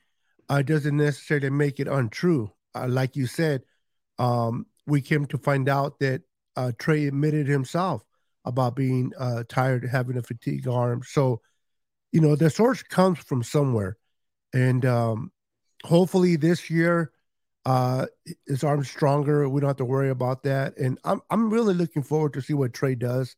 uh, 0.48 0.62
doesn't 0.62 0.96
necessarily 0.96 1.50
make 1.50 1.80
it 1.80 1.88
untrue. 1.88 2.52
Uh, 2.74 2.86
like 2.88 3.16
you 3.16 3.26
said, 3.26 3.62
um, 4.18 4.66
we 4.86 5.00
came 5.00 5.24
to 5.26 5.38
find 5.38 5.68
out 5.68 5.98
that 6.00 6.22
uh, 6.56 6.72
Trey 6.78 7.06
admitted 7.06 7.46
himself 7.46 8.04
about 8.44 8.76
being 8.76 9.12
uh, 9.18 9.44
tired, 9.48 9.88
having 9.90 10.18
a 10.18 10.22
fatigue 10.22 10.68
arm. 10.68 11.02
So, 11.06 11.40
you 12.12 12.20
know, 12.20 12.36
the 12.36 12.50
source 12.50 12.82
comes 12.82 13.18
from 13.18 13.42
somewhere, 13.42 13.96
and 14.52 14.84
um, 14.84 15.32
hopefully 15.82 16.36
this 16.36 16.68
year, 16.68 17.10
uh, 17.64 18.06
his 18.46 18.62
arm's 18.62 18.90
stronger. 18.90 19.48
We 19.48 19.60
don't 19.60 19.68
have 19.68 19.76
to 19.78 19.84
worry 19.84 20.10
about 20.10 20.42
that. 20.42 20.76
And 20.76 20.98
I'm 21.04 21.20
I'm 21.30 21.50
really 21.50 21.74
looking 21.74 22.02
forward 22.02 22.34
to 22.34 22.42
see 22.42 22.54
what 22.54 22.74
Trey 22.74 22.94
does. 22.94 23.36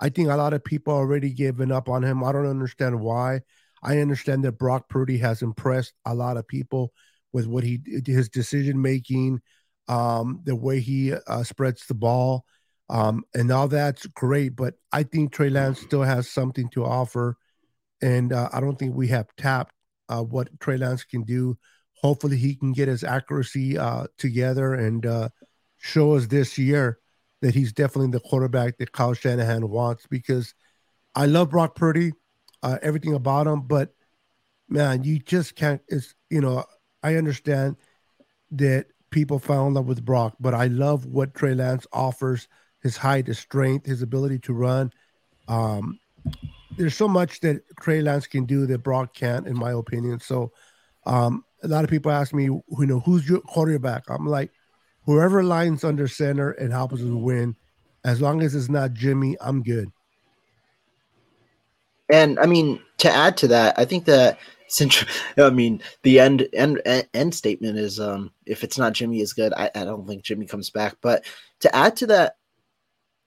I 0.00 0.08
think 0.08 0.28
a 0.28 0.36
lot 0.36 0.54
of 0.54 0.64
people 0.64 0.94
already 0.94 1.30
given 1.30 1.72
up 1.72 1.88
on 1.88 2.02
him. 2.02 2.22
I 2.22 2.32
don't 2.32 2.46
understand 2.46 3.00
why. 3.00 3.40
I 3.82 3.98
understand 3.98 4.44
that 4.44 4.58
Brock 4.58 4.88
Purdy 4.88 5.18
has 5.18 5.42
impressed 5.42 5.92
a 6.04 6.14
lot 6.14 6.36
of 6.36 6.46
people 6.48 6.92
with 7.32 7.46
what 7.46 7.64
he 7.64 7.80
his 8.06 8.28
decision 8.28 8.80
making, 8.80 9.40
um, 9.86 10.40
the 10.44 10.56
way 10.56 10.80
he 10.80 11.12
uh, 11.12 11.44
spreads 11.44 11.86
the 11.86 11.94
ball, 11.94 12.44
um, 12.88 13.22
and 13.34 13.50
all 13.50 13.68
that's 13.68 14.06
great. 14.06 14.56
But 14.56 14.74
I 14.92 15.02
think 15.04 15.32
Trey 15.32 15.50
Lance 15.50 15.80
still 15.80 16.02
has 16.02 16.28
something 16.28 16.68
to 16.70 16.84
offer, 16.84 17.36
and 18.02 18.32
uh, 18.32 18.48
I 18.52 18.60
don't 18.60 18.78
think 18.78 18.94
we 18.94 19.08
have 19.08 19.28
tapped 19.36 19.74
uh, 20.08 20.22
what 20.22 20.48
Trey 20.58 20.78
Lance 20.78 21.04
can 21.04 21.22
do. 21.22 21.56
Hopefully, 22.02 22.36
he 22.36 22.54
can 22.54 22.72
get 22.72 22.88
his 22.88 23.04
accuracy 23.04 23.76
uh, 23.76 24.06
together 24.16 24.74
and 24.74 25.04
uh, 25.04 25.28
show 25.78 26.14
us 26.14 26.26
this 26.26 26.58
year 26.58 26.98
that 27.40 27.54
he's 27.54 27.72
definitely 27.72 28.10
the 28.10 28.20
quarterback 28.20 28.78
that 28.78 28.92
Kyle 28.92 29.14
Shanahan 29.14 29.68
wants. 29.68 30.06
Because 30.06 30.54
I 31.14 31.26
love 31.26 31.50
Brock 31.50 31.74
Purdy, 31.74 32.12
uh, 32.62 32.78
everything 32.82 33.14
about 33.14 33.46
him, 33.46 33.62
but 33.62 33.92
man, 34.68 35.04
you 35.04 35.18
just 35.18 35.56
can't. 35.56 35.80
It's 35.88 36.14
you 36.30 36.40
know, 36.40 36.64
I 37.02 37.16
understand 37.16 37.76
that 38.52 38.86
people 39.10 39.38
fell 39.38 39.66
in 39.66 39.74
love 39.74 39.86
with 39.86 40.04
Brock, 40.04 40.34
but 40.40 40.54
I 40.54 40.66
love 40.66 41.06
what 41.06 41.34
Trey 41.34 41.54
Lance 41.54 41.86
offers: 41.92 42.48
his 42.82 42.96
height, 42.96 43.26
his 43.26 43.38
strength, 43.38 43.86
his 43.86 44.02
ability 44.02 44.38
to 44.40 44.52
run. 44.52 44.92
Um, 45.48 45.98
there's 46.76 46.94
so 46.94 47.08
much 47.08 47.40
that 47.40 47.62
Trey 47.80 48.02
Lance 48.02 48.26
can 48.26 48.44
do 48.44 48.66
that 48.66 48.78
Brock 48.78 49.14
can't, 49.14 49.46
in 49.46 49.56
my 49.56 49.72
opinion. 49.72 50.20
So, 50.20 50.52
um, 51.06 51.44
a 51.62 51.68
lot 51.68 51.84
of 51.84 51.90
people 51.90 52.10
ask 52.12 52.32
me, 52.34 52.44
you 52.44 52.62
know, 52.68 53.00
who's 53.00 53.28
your 53.28 53.40
quarterback? 53.40 54.04
I'm 54.08 54.26
like, 54.26 54.50
whoever 55.04 55.42
lines 55.42 55.84
under 55.84 56.08
center 56.08 56.52
and 56.52 56.72
helps 56.72 56.94
us 56.94 57.00
win. 57.02 57.56
As 58.04 58.20
long 58.20 58.42
as 58.42 58.54
it's 58.54 58.68
not 58.68 58.92
Jimmy, 58.94 59.36
I'm 59.40 59.62
good. 59.62 59.90
and 62.10 62.38
i 62.40 62.46
mean 62.46 62.80
to 62.96 63.10
add 63.10 63.36
to 63.36 63.48
that 63.48 63.78
i 63.78 63.84
think 63.84 64.04
that 64.04 64.38
since 64.68 65.04
i 65.38 65.50
mean 65.50 65.82
the 66.02 66.18
end 66.20 66.48
end 66.52 66.80
end 67.14 67.34
statement 67.34 67.78
is 67.78 68.00
um 68.00 68.30
if 68.46 68.64
it's 68.64 68.78
not 68.78 68.92
jimmy 68.92 69.20
is 69.20 69.32
good 69.32 69.52
I, 69.54 69.70
I 69.74 69.84
don't 69.84 70.06
think 70.06 70.22
jimmy 70.22 70.46
comes 70.46 70.70
back 70.70 70.96
but 71.00 71.24
to 71.60 71.74
add 71.74 71.96
to 71.96 72.06
that 72.08 72.36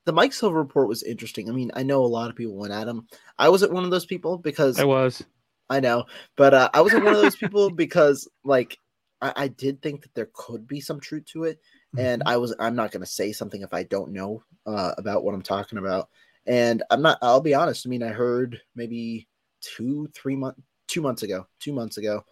the 0.05 0.13
mike 0.13 0.33
silver 0.33 0.57
report 0.57 0.87
was 0.87 1.03
interesting 1.03 1.49
i 1.49 1.53
mean 1.53 1.71
i 1.75 1.83
know 1.83 2.03
a 2.03 2.07
lot 2.07 2.29
of 2.29 2.35
people 2.35 2.55
went 2.55 2.73
at 2.73 2.87
him 2.87 3.07
i 3.37 3.49
wasn't 3.49 3.73
one 3.73 3.83
of 3.83 3.91
those 3.91 4.05
people 4.05 4.37
because 4.37 4.79
I 4.79 4.85
was. 4.85 5.23
I 5.71 5.79
know, 5.79 6.05
but 6.35 6.53
uh, 6.53 6.69
I 6.73 6.81
wasn't 6.81 7.05
one 7.05 7.15
of 7.15 7.21
those 7.21 7.37
people 7.37 7.69
because, 7.75 8.27
like, 8.43 8.77
I, 9.21 9.33
I 9.35 9.47
did 9.47 9.81
think 9.81 10.01
that 10.01 10.13
there 10.13 10.29
could 10.33 10.67
be 10.67 10.81
some 10.81 10.99
truth 10.99 11.25
to 11.27 11.45
it, 11.45 11.59
and 11.97 12.21
I 12.25 12.37
was. 12.37 12.53
I'm 12.59 12.75
not 12.75 12.91
going 12.91 13.01
to 13.01 13.09
say 13.09 13.31
something 13.31 13.61
if 13.61 13.73
I 13.73 13.83
don't 13.83 14.11
know 14.11 14.43
uh, 14.65 14.91
about 14.97 15.23
what 15.23 15.33
I'm 15.33 15.41
talking 15.41 15.77
about, 15.77 16.09
and 16.45 16.83
I'm 16.91 17.01
not. 17.01 17.19
I'll 17.21 17.41
be 17.41 17.53
honest. 17.53 17.87
I 17.87 17.89
mean, 17.89 18.03
I 18.03 18.09
heard 18.09 18.59
maybe 18.75 19.29
two, 19.61 20.09
three 20.13 20.35
months, 20.35 20.59
two 20.87 21.01
months 21.01 21.23
ago, 21.23 21.47
two 21.59 21.71
months 21.71 21.97
ago, 21.97 22.25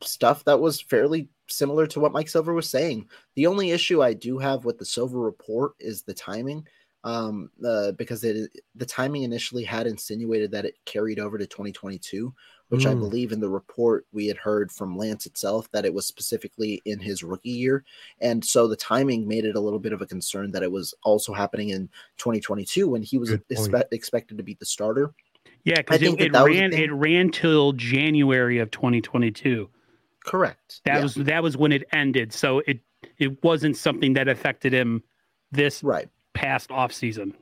stuff 0.00 0.44
that 0.44 0.60
was 0.60 0.80
fairly 0.80 1.28
similar 1.48 1.86
to 1.88 2.00
what 2.00 2.12
Mike 2.12 2.28
Silver 2.28 2.54
was 2.54 2.70
saying. 2.70 3.08
The 3.34 3.48
only 3.48 3.72
issue 3.72 4.02
I 4.02 4.12
do 4.12 4.38
have 4.38 4.64
with 4.64 4.78
the 4.78 4.84
Silver 4.84 5.18
report 5.18 5.72
is 5.80 6.02
the 6.02 6.14
timing 6.14 6.66
um 7.06 7.50
uh, 7.64 7.92
because 7.92 8.24
it 8.24 8.50
the 8.74 8.84
timing 8.84 9.22
initially 9.22 9.64
had 9.64 9.86
insinuated 9.86 10.50
that 10.50 10.64
it 10.66 10.74
carried 10.84 11.18
over 11.20 11.38
to 11.38 11.46
2022 11.46 12.34
which 12.68 12.84
i 12.86 12.94
Mm. 12.94 12.98
believe 12.98 13.32
in 13.32 13.40
the 13.40 13.48
report 13.48 14.06
we 14.12 14.26
had 14.26 14.36
heard 14.36 14.72
from 14.72 14.96
lance 14.98 15.24
itself 15.24 15.70
that 15.70 15.84
it 15.86 15.94
was 15.94 16.04
specifically 16.04 16.82
in 16.84 16.98
his 16.98 17.22
rookie 17.22 17.48
year 17.50 17.84
and 18.20 18.44
so 18.44 18.66
the 18.66 18.76
timing 18.76 19.26
made 19.26 19.44
it 19.44 19.56
a 19.56 19.60
little 19.60 19.78
bit 19.78 19.92
of 19.92 20.02
a 20.02 20.06
concern 20.06 20.50
that 20.50 20.64
it 20.64 20.72
was 20.72 20.92
also 21.04 21.32
happening 21.32 21.70
in 21.70 21.88
2022 22.18 22.88
when 22.88 23.02
he 23.02 23.18
was 23.18 23.32
expe- 23.52 23.84
expected 23.92 24.36
to 24.36 24.42
be 24.44 24.54
the 24.54 24.66
starter 24.66 25.14
Yeah, 25.64 25.76
because 25.78 26.02
it, 26.02 26.14
it 26.20 26.32
that 26.32 26.48
was 26.48 26.58
the 26.58 26.62
ran 26.62 26.72
it 26.72 26.92
ran 26.92 27.30
till 27.30 27.72
January 27.72 28.58
of 28.58 28.70
2022. 28.70 29.68
correct 30.24 30.82
That 30.84 30.98
Yeah, 30.98 31.02
was 31.02 31.14
that 31.16 31.42
was 31.42 31.56
when 31.56 31.72
it 31.72 31.84
ended. 31.92 32.32
So 32.32 32.60
it 32.66 32.80
it 33.18 33.42
wasn't 33.42 33.76
something 33.76 34.12
that 34.14 34.28
affected 34.28 34.72
him 34.72 35.02
this 35.52 35.82
right 35.82 36.08
past 36.36 36.70
off 36.70 36.92
season. 36.92 37.34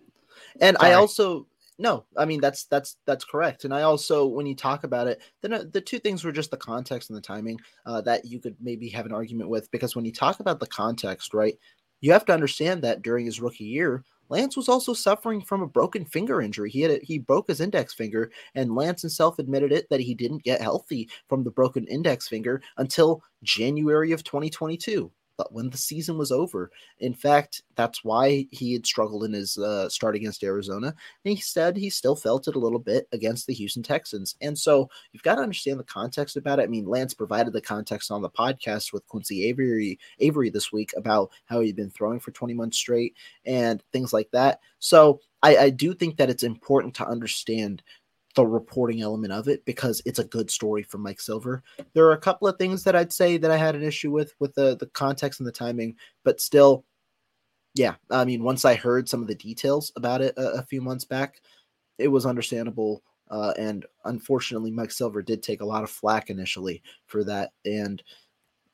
And 0.61 0.76
I 0.80 0.92
also 0.92 1.46
no, 1.78 2.04
I 2.16 2.24
mean 2.24 2.40
that's 2.40 2.64
that's 2.66 2.96
that's 3.04 3.24
correct. 3.24 3.64
And 3.64 3.74
I 3.74 3.83
also, 3.83 4.26
when 4.26 4.46
you 4.46 4.54
talk 4.54 4.85
about 4.85 5.09
it, 5.09 5.20
then 5.42 5.52
uh, 5.52 5.64
the 5.72 5.80
two 5.80 5.98
things 5.98 6.22
were 6.22 6.33
just 6.33 6.50
the 6.50 6.57
context 6.57 7.11
and 7.11 7.16
the 7.16 7.22
timing 7.22 7.59
uh, 7.85 8.00
that 8.02 8.24
you 8.24 8.38
could 8.38 8.57
maybe 8.61 8.88
have 8.90 9.07
an 9.07 9.12
argument 9.12 9.50
with. 9.50 9.70
Because 9.70 9.96
when 9.96 10.04
you 10.04 10.12
talk 10.12 10.40
about 10.40 10.61
the 10.61 10.66
context, 10.68 11.35
right, 11.35 11.59
you 12.00 12.12
have 12.12 12.24
to 12.26 12.33
understand 12.33 12.83
that 12.83 13.02
during 13.02 13.26
his 13.26 13.40
rookie 13.40 13.64
year, 13.64 14.04
Lance 14.28 14.57
was 14.57 14.68
also 14.68 14.92
suffering 14.92 15.40
from 15.40 15.62
a 15.62 15.66
broken 15.66 16.04
finger 16.04 16.40
injury. 16.40 16.70
He 16.70 16.80
had 16.80 16.92
a, 16.92 17.00
he 17.02 17.18
broke 17.18 17.48
his 17.48 17.61
index 17.61 17.92
finger, 17.92 18.30
and 18.54 18.76
Lance 18.76 19.02
himself 19.02 19.40
admitted 19.40 19.72
it 19.72 19.88
that 19.90 20.00
he 20.00 20.14
didn't 20.14 20.44
get 20.44 20.61
healthy 20.61 21.09
from 21.28 21.42
the 21.42 21.50
broken 21.50 21.87
index 21.88 22.28
finger 22.28 22.62
until 22.76 23.22
January 23.42 24.12
of 24.12 24.22
2022. 24.22 25.11
When 25.50 25.70
the 25.70 25.78
season 25.78 26.16
was 26.16 26.30
over. 26.30 26.70
In 26.98 27.14
fact, 27.14 27.62
that's 27.74 28.04
why 28.04 28.46
he 28.50 28.72
had 28.72 28.86
struggled 28.86 29.24
in 29.24 29.32
his 29.32 29.58
uh, 29.58 29.88
start 29.88 30.14
against 30.14 30.44
Arizona. 30.44 30.88
And 31.24 31.34
he 31.34 31.40
said 31.40 31.76
he 31.76 31.90
still 31.90 32.16
felt 32.16 32.48
it 32.48 32.56
a 32.56 32.58
little 32.58 32.78
bit 32.78 33.08
against 33.12 33.46
the 33.46 33.54
Houston 33.54 33.82
Texans. 33.82 34.36
And 34.40 34.58
so 34.58 34.88
you've 35.12 35.22
got 35.22 35.36
to 35.36 35.42
understand 35.42 35.80
the 35.80 35.84
context 35.84 36.36
about 36.36 36.58
it. 36.58 36.62
I 36.62 36.66
mean, 36.66 36.86
Lance 36.86 37.14
provided 37.14 37.52
the 37.52 37.60
context 37.60 38.10
on 38.10 38.22
the 38.22 38.30
podcast 38.30 38.92
with 38.92 39.06
Quincy 39.06 39.44
Avery 39.44 39.98
Avery 40.20 40.50
this 40.50 40.72
week 40.72 40.92
about 40.96 41.30
how 41.46 41.60
he'd 41.60 41.76
been 41.76 41.90
throwing 41.90 42.20
for 42.20 42.30
20 42.30 42.54
months 42.54 42.78
straight 42.78 43.14
and 43.44 43.82
things 43.92 44.12
like 44.12 44.30
that. 44.32 44.60
So 44.78 45.20
I, 45.42 45.56
I 45.56 45.70
do 45.70 45.94
think 45.94 46.16
that 46.16 46.30
it's 46.30 46.42
important 46.42 46.94
to 46.94 47.06
understand 47.06 47.82
the 48.34 48.46
reporting 48.46 49.00
element 49.00 49.32
of 49.32 49.48
it 49.48 49.64
because 49.64 50.02
it's 50.04 50.18
a 50.18 50.24
good 50.24 50.50
story 50.50 50.82
from 50.82 51.02
Mike 51.02 51.20
Silver. 51.20 51.62
There 51.92 52.06
are 52.06 52.12
a 52.12 52.18
couple 52.18 52.48
of 52.48 52.56
things 52.58 52.82
that 52.84 52.96
I'd 52.96 53.12
say 53.12 53.36
that 53.36 53.50
I 53.50 53.56
had 53.56 53.74
an 53.74 53.82
issue 53.82 54.10
with 54.10 54.34
with 54.40 54.54
the 54.54 54.76
the 54.76 54.86
context 54.86 55.40
and 55.40 55.46
the 55.46 55.52
timing, 55.52 55.96
but 56.24 56.40
still, 56.40 56.84
yeah. 57.74 57.94
I 58.10 58.24
mean, 58.24 58.42
once 58.42 58.64
I 58.64 58.74
heard 58.74 59.08
some 59.08 59.22
of 59.22 59.28
the 59.28 59.34
details 59.34 59.92
about 59.96 60.20
it 60.20 60.34
a, 60.36 60.58
a 60.58 60.62
few 60.62 60.80
months 60.80 61.04
back, 61.04 61.40
it 61.98 62.08
was 62.08 62.26
understandable. 62.26 63.02
Uh, 63.30 63.52
and 63.58 63.86
unfortunately, 64.04 64.70
Mike 64.70 64.90
Silver 64.90 65.22
did 65.22 65.42
take 65.42 65.60
a 65.62 65.66
lot 65.66 65.82
of 65.82 65.90
flack 65.90 66.28
initially 66.28 66.82
for 67.06 67.24
that. 67.24 67.52
And 67.64 68.02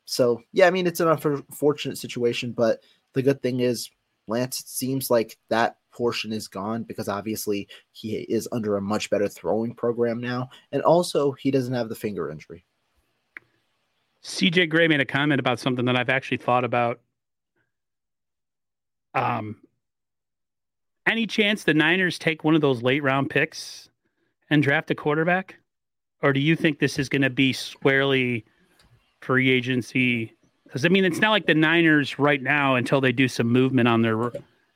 so, 0.06 0.42
yeah, 0.52 0.66
I 0.66 0.70
mean, 0.70 0.86
it's 0.86 1.00
an 1.00 1.08
unfortunate 1.08 1.98
situation, 1.98 2.52
but 2.52 2.80
the 3.12 3.22
good 3.22 3.40
thing 3.42 3.60
is 3.60 3.90
Lance, 4.30 4.60
it 4.60 4.68
seems 4.68 5.10
like 5.10 5.36
that 5.50 5.76
portion 5.92 6.32
is 6.32 6.48
gone 6.48 6.84
because 6.84 7.08
obviously 7.08 7.68
he 7.92 8.16
is 8.16 8.48
under 8.52 8.76
a 8.76 8.80
much 8.80 9.10
better 9.10 9.28
throwing 9.28 9.74
program 9.74 10.20
now. 10.20 10.48
And 10.72 10.82
also, 10.82 11.32
he 11.32 11.50
doesn't 11.50 11.74
have 11.74 11.90
the 11.90 11.94
finger 11.94 12.30
injury. 12.30 12.64
CJ 14.24 14.70
Gray 14.70 14.88
made 14.88 15.00
a 15.00 15.06
comment 15.06 15.40
about 15.40 15.58
something 15.58 15.84
that 15.86 15.96
I've 15.96 16.10
actually 16.10 16.38
thought 16.38 16.64
about. 16.64 17.00
Um, 19.14 19.56
any 21.06 21.26
chance 21.26 21.64
the 21.64 21.74
Niners 21.74 22.18
take 22.18 22.44
one 22.44 22.54
of 22.54 22.60
those 22.60 22.82
late 22.82 23.02
round 23.02 23.30
picks 23.30 23.88
and 24.48 24.62
draft 24.62 24.90
a 24.90 24.94
quarterback? 24.94 25.56
Or 26.22 26.32
do 26.32 26.40
you 26.40 26.54
think 26.54 26.78
this 26.78 26.98
is 26.98 27.08
going 27.08 27.22
to 27.22 27.30
be 27.30 27.52
squarely 27.52 28.44
free 29.20 29.50
agency 29.50 30.36
because 30.70 30.84
I 30.84 30.88
mean, 30.88 31.04
it's 31.04 31.18
not 31.18 31.30
like 31.30 31.46
the 31.46 31.54
Niners 31.54 32.16
right 32.20 32.40
now 32.40 32.76
until 32.76 33.00
they 33.00 33.10
do 33.10 33.26
some 33.26 33.48
movement 33.48 33.88
on 33.88 34.02
their 34.02 34.30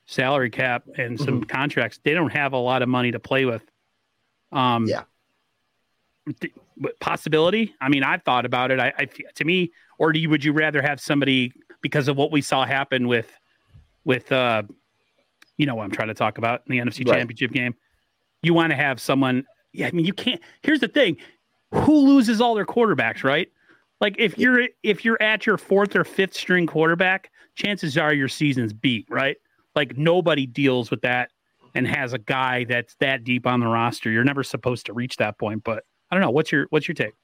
salary 0.06 0.50
cap 0.50 0.82
and 0.98 1.16
some 1.18 1.42
mm-hmm. 1.42 1.44
contracts. 1.44 2.00
They 2.02 2.14
don't 2.14 2.32
have 2.32 2.52
a 2.52 2.58
lot 2.58 2.82
of 2.82 2.88
money 2.88 3.12
to 3.12 3.20
play 3.20 3.44
with. 3.44 3.62
Um, 4.50 4.88
yeah. 4.88 5.02
possibility. 6.98 7.76
I 7.80 7.88
mean, 7.90 8.02
I've 8.02 8.22
thought 8.24 8.44
about 8.44 8.72
it. 8.72 8.80
I, 8.80 8.92
I 8.98 9.08
to 9.36 9.44
me, 9.44 9.70
or 9.98 10.12
do 10.12 10.18
you 10.18 10.28
would 10.30 10.42
you 10.42 10.52
rather 10.52 10.82
have 10.82 11.00
somebody 11.00 11.52
because 11.80 12.08
of 12.08 12.16
what 12.16 12.32
we 12.32 12.40
saw 12.40 12.64
happen 12.64 13.06
with 13.06 13.30
with 14.04 14.32
uh, 14.32 14.64
you 15.56 15.66
know 15.66 15.76
what 15.76 15.84
I'm 15.84 15.92
trying 15.92 16.08
to 16.08 16.14
talk 16.14 16.38
about 16.38 16.62
in 16.66 16.76
the 16.76 16.82
NFC 16.82 17.08
right. 17.08 17.18
Championship 17.18 17.52
game? 17.52 17.76
You 18.42 18.52
want 18.52 18.70
to 18.70 18.76
have 18.76 19.00
someone. 19.00 19.46
Yeah, 19.72 19.86
I 19.86 19.92
mean, 19.92 20.06
you 20.06 20.12
can't. 20.12 20.40
Here's 20.62 20.80
the 20.80 20.88
thing: 20.88 21.18
who 21.72 22.00
loses 22.00 22.40
all 22.40 22.56
their 22.56 22.66
quarterbacks, 22.66 23.22
right? 23.22 23.48
Like 24.00 24.16
if 24.18 24.38
you're 24.38 24.68
if 24.82 25.04
you're 25.04 25.20
at 25.22 25.46
your 25.46 25.56
fourth 25.56 25.96
or 25.96 26.04
fifth 26.04 26.34
string 26.34 26.66
quarterback, 26.66 27.30
chances 27.54 27.96
are 27.96 28.12
your 28.12 28.28
season's 28.28 28.72
beat, 28.72 29.06
right? 29.08 29.36
Like 29.74 29.96
nobody 29.96 30.46
deals 30.46 30.90
with 30.90 31.02
that 31.02 31.30
and 31.74 31.86
has 31.86 32.12
a 32.12 32.18
guy 32.18 32.64
that's 32.64 32.94
that 32.96 33.24
deep 33.24 33.46
on 33.46 33.60
the 33.60 33.66
roster. 33.66 34.10
You're 34.10 34.24
never 34.24 34.42
supposed 34.42 34.86
to 34.86 34.92
reach 34.92 35.16
that 35.16 35.38
point, 35.38 35.64
but 35.64 35.84
I 36.10 36.14
don't 36.14 36.22
know. 36.22 36.30
What's 36.30 36.52
your 36.52 36.66
what's 36.70 36.88
your 36.88 36.94
take? 36.94 37.14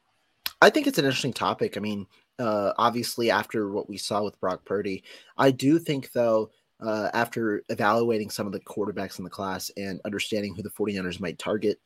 I 0.62 0.70
think 0.70 0.87
it's 0.87 0.98
an 0.98 1.04
interesting 1.04 1.33
topic. 1.33 1.76
I 1.76 1.80
mean, 1.80 2.06
uh, 2.38 2.72
obviously 2.76 3.30
after 3.30 3.70
what 3.70 3.88
we 3.88 3.96
saw 3.96 4.22
with 4.22 4.38
Brock 4.40 4.64
Purdy, 4.64 5.04
I 5.38 5.50
do 5.50 5.78
think 5.78 6.12
though 6.12 6.50
uh, 6.80 7.11
after 7.14 7.62
evaluating 7.68 8.30
some 8.30 8.46
of 8.46 8.52
the 8.52 8.61
quarterbacks 8.61 9.18
in 9.18 9.24
the 9.24 9.30
class 9.30 9.70
and 9.76 10.00
understanding 10.04 10.54
who 10.54 10.62
the 10.62 10.70
49ers 10.70 11.20
might 11.20 11.38
target, 11.38 11.78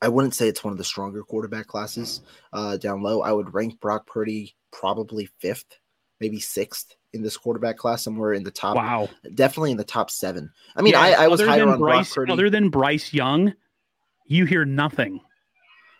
I 0.00 0.08
wouldn't 0.08 0.34
say 0.34 0.48
it's 0.48 0.62
one 0.62 0.72
of 0.72 0.78
the 0.78 0.84
stronger 0.84 1.22
quarterback 1.22 1.66
classes 1.66 2.20
uh, 2.52 2.76
down 2.76 3.02
low. 3.02 3.22
I 3.22 3.32
would 3.32 3.52
rank 3.52 3.80
Brock 3.80 4.06
Purdy 4.06 4.54
probably 4.70 5.28
fifth, 5.38 5.78
maybe 6.20 6.38
sixth 6.38 6.94
in 7.12 7.22
this 7.22 7.36
quarterback 7.36 7.76
class, 7.76 8.04
somewhere 8.04 8.32
in 8.32 8.44
the 8.44 8.50
top. 8.50 8.76
Wow, 8.76 9.08
definitely 9.34 9.72
in 9.72 9.76
the 9.76 9.84
top 9.84 10.10
seven. 10.10 10.52
I 10.76 10.82
mean, 10.82 10.92
yeah, 10.92 11.00
I, 11.00 11.24
I 11.24 11.28
was 11.28 11.40
higher 11.40 11.68
on 11.68 11.78
Bryce, 11.78 12.14
Brock 12.14 12.14
Purdy. 12.14 12.32
Other 12.32 12.50
than 12.50 12.68
Bryce 12.68 13.12
Young, 13.12 13.54
you 14.26 14.44
hear 14.44 14.64
nothing. 14.64 15.20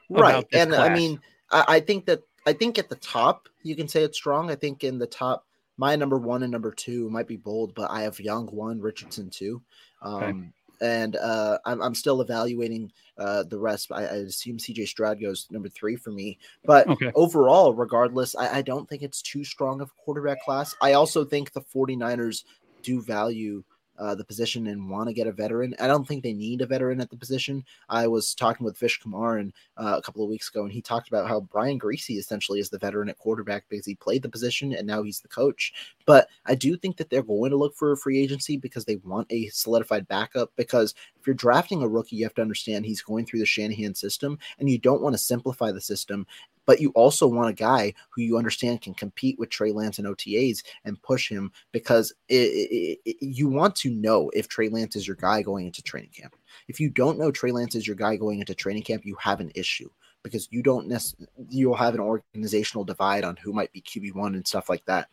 Right, 0.08 0.46
and 0.52 0.70
class. 0.70 0.90
I 0.90 0.94
mean, 0.94 1.20
I, 1.50 1.64
I 1.68 1.80
think 1.80 2.06
that 2.06 2.22
I 2.46 2.52
think 2.52 2.78
at 2.78 2.88
the 2.88 2.96
top 2.96 3.48
you 3.62 3.74
can 3.74 3.88
say 3.88 4.04
it's 4.04 4.16
strong. 4.16 4.50
I 4.50 4.54
think 4.54 4.84
in 4.84 4.98
the 4.98 5.06
top, 5.06 5.44
my 5.76 5.96
number 5.96 6.18
one 6.18 6.44
and 6.44 6.52
number 6.52 6.70
two 6.70 7.10
might 7.10 7.26
be 7.26 7.36
bold, 7.36 7.74
but 7.74 7.90
I 7.90 8.02
have 8.02 8.20
Young 8.20 8.46
one, 8.46 8.80
Richardson 8.80 9.28
two. 9.30 9.60
Um, 10.02 10.22
okay 10.22 10.52
and 10.80 11.16
uh, 11.16 11.58
I'm, 11.64 11.80
I'm 11.82 11.94
still 11.94 12.20
evaluating 12.20 12.92
uh, 13.18 13.44
the 13.44 13.58
rest. 13.58 13.90
I, 13.92 14.02
I, 14.02 14.14
assume 14.16 14.58
CJ 14.58 14.86
Stroud 14.88 15.20
goes 15.20 15.48
number 15.50 15.68
three 15.68 15.96
for 15.96 16.10
me. 16.10 16.38
But 16.64 16.88
okay. 16.88 17.10
overall, 17.14 17.74
regardless, 17.74 18.36
I, 18.36 18.58
I, 18.58 18.62
don't 18.62 18.88
think 18.88 19.02
it's 19.02 19.22
too 19.22 19.44
strong 19.44 19.80
of 19.80 19.88
a 19.88 20.02
quarterback 20.04 20.42
class. 20.42 20.76
I 20.80 20.92
also 20.92 21.24
think 21.24 21.52
the 21.52 21.62
49ers 21.62 22.44
do 22.82 23.02
value 23.02 23.64
uh, 23.98 24.14
the 24.14 24.24
position 24.24 24.68
and 24.68 24.88
want 24.88 25.08
to 25.08 25.12
get 25.12 25.26
a 25.26 25.32
veteran. 25.32 25.74
I 25.80 25.86
don't 25.86 26.06
think 26.06 26.22
they 26.22 26.32
need 26.32 26.60
a 26.60 26.66
veteran 26.66 27.00
at 27.00 27.10
the 27.10 27.16
position. 27.16 27.64
I 27.88 28.06
was 28.06 28.34
talking 28.34 28.64
with 28.64 28.78
Vish 28.78 29.00
Kumar 29.00 29.38
and, 29.38 29.52
uh, 29.76 29.96
a 29.98 30.02
couple 30.02 30.22
of 30.22 30.30
weeks 30.30 30.48
ago, 30.48 30.62
and 30.62 30.72
he 30.72 30.80
talked 30.80 31.08
about 31.08 31.28
how 31.28 31.40
Brian 31.40 31.78
Griese 31.78 32.18
essentially 32.18 32.60
is 32.60 32.70
the 32.70 32.78
veteran 32.78 33.08
at 33.08 33.18
quarterback 33.18 33.64
because 33.68 33.86
he 33.86 33.94
played 33.94 34.22
the 34.22 34.28
position 34.28 34.72
and 34.72 34.86
now 34.86 35.02
he's 35.02 35.20
the 35.20 35.28
coach. 35.28 35.72
But 36.06 36.28
I 36.46 36.54
do 36.54 36.76
think 36.76 36.96
that 36.96 37.10
they're 37.10 37.22
going 37.22 37.50
to 37.50 37.56
look 37.56 37.74
for 37.74 37.92
a 37.92 37.96
free 37.96 38.20
agency 38.20 38.56
because 38.56 38.84
they 38.84 38.96
want 38.96 39.26
a 39.30 39.48
solidified 39.48 40.08
backup. 40.08 40.52
Because 40.56 40.94
if 41.20 41.26
you're 41.26 41.34
drafting 41.34 41.82
a 41.82 41.88
rookie, 41.88 42.16
you 42.16 42.24
have 42.24 42.34
to 42.34 42.42
understand 42.42 42.86
he's 42.86 43.02
going 43.02 43.26
through 43.26 43.40
the 43.40 43.46
Shanahan 43.46 43.94
system, 43.94 44.38
and 44.58 44.70
you 44.70 44.78
don't 44.78 45.02
want 45.02 45.14
to 45.14 45.18
simplify 45.18 45.72
the 45.72 45.80
system 45.80 46.26
but 46.68 46.82
you 46.82 46.90
also 46.90 47.26
want 47.26 47.48
a 47.48 47.54
guy 47.54 47.94
who 48.10 48.20
you 48.20 48.36
understand 48.36 48.82
can 48.82 48.92
compete 48.92 49.38
with 49.38 49.48
Trey 49.48 49.72
Lance 49.72 49.98
and 49.98 50.06
OTAs 50.06 50.62
and 50.84 51.00
push 51.00 51.26
him 51.26 51.50
because 51.72 52.12
it, 52.28 52.34
it, 52.34 52.98
it, 53.06 53.16
you 53.22 53.48
want 53.48 53.74
to 53.76 53.90
know 53.90 54.30
if 54.34 54.48
Trey 54.48 54.68
Lance 54.68 54.94
is 54.94 55.06
your 55.06 55.16
guy 55.16 55.40
going 55.40 55.64
into 55.64 55.82
training 55.82 56.10
camp. 56.10 56.36
If 56.68 56.78
you 56.78 56.90
don't 56.90 57.18
know 57.18 57.30
Trey 57.30 57.52
Lance 57.52 57.74
is 57.74 57.86
your 57.86 57.96
guy 57.96 58.16
going 58.16 58.40
into 58.40 58.54
training 58.54 58.82
camp, 58.82 59.06
you 59.06 59.16
have 59.18 59.40
an 59.40 59.50
issue 59.54 59.88
because 60.22 60.46
you 60.50 60.62
don't 60.62 60.88
necessarily 60.88 61.32
you'll 61.48 61.74
have 61.74 61.94
an 61.94 62.00
organizational 62.00 62.84
divide 62.84 63.24
on 63.24 63.36
who 63.36 63.54
might 63.54 63.72
be 63.72 63.80
QB1 63.80 64.34
and 64.34 64.46
stuff 64.46 64.68
like 64.68 64.84
that. 64.84 65.08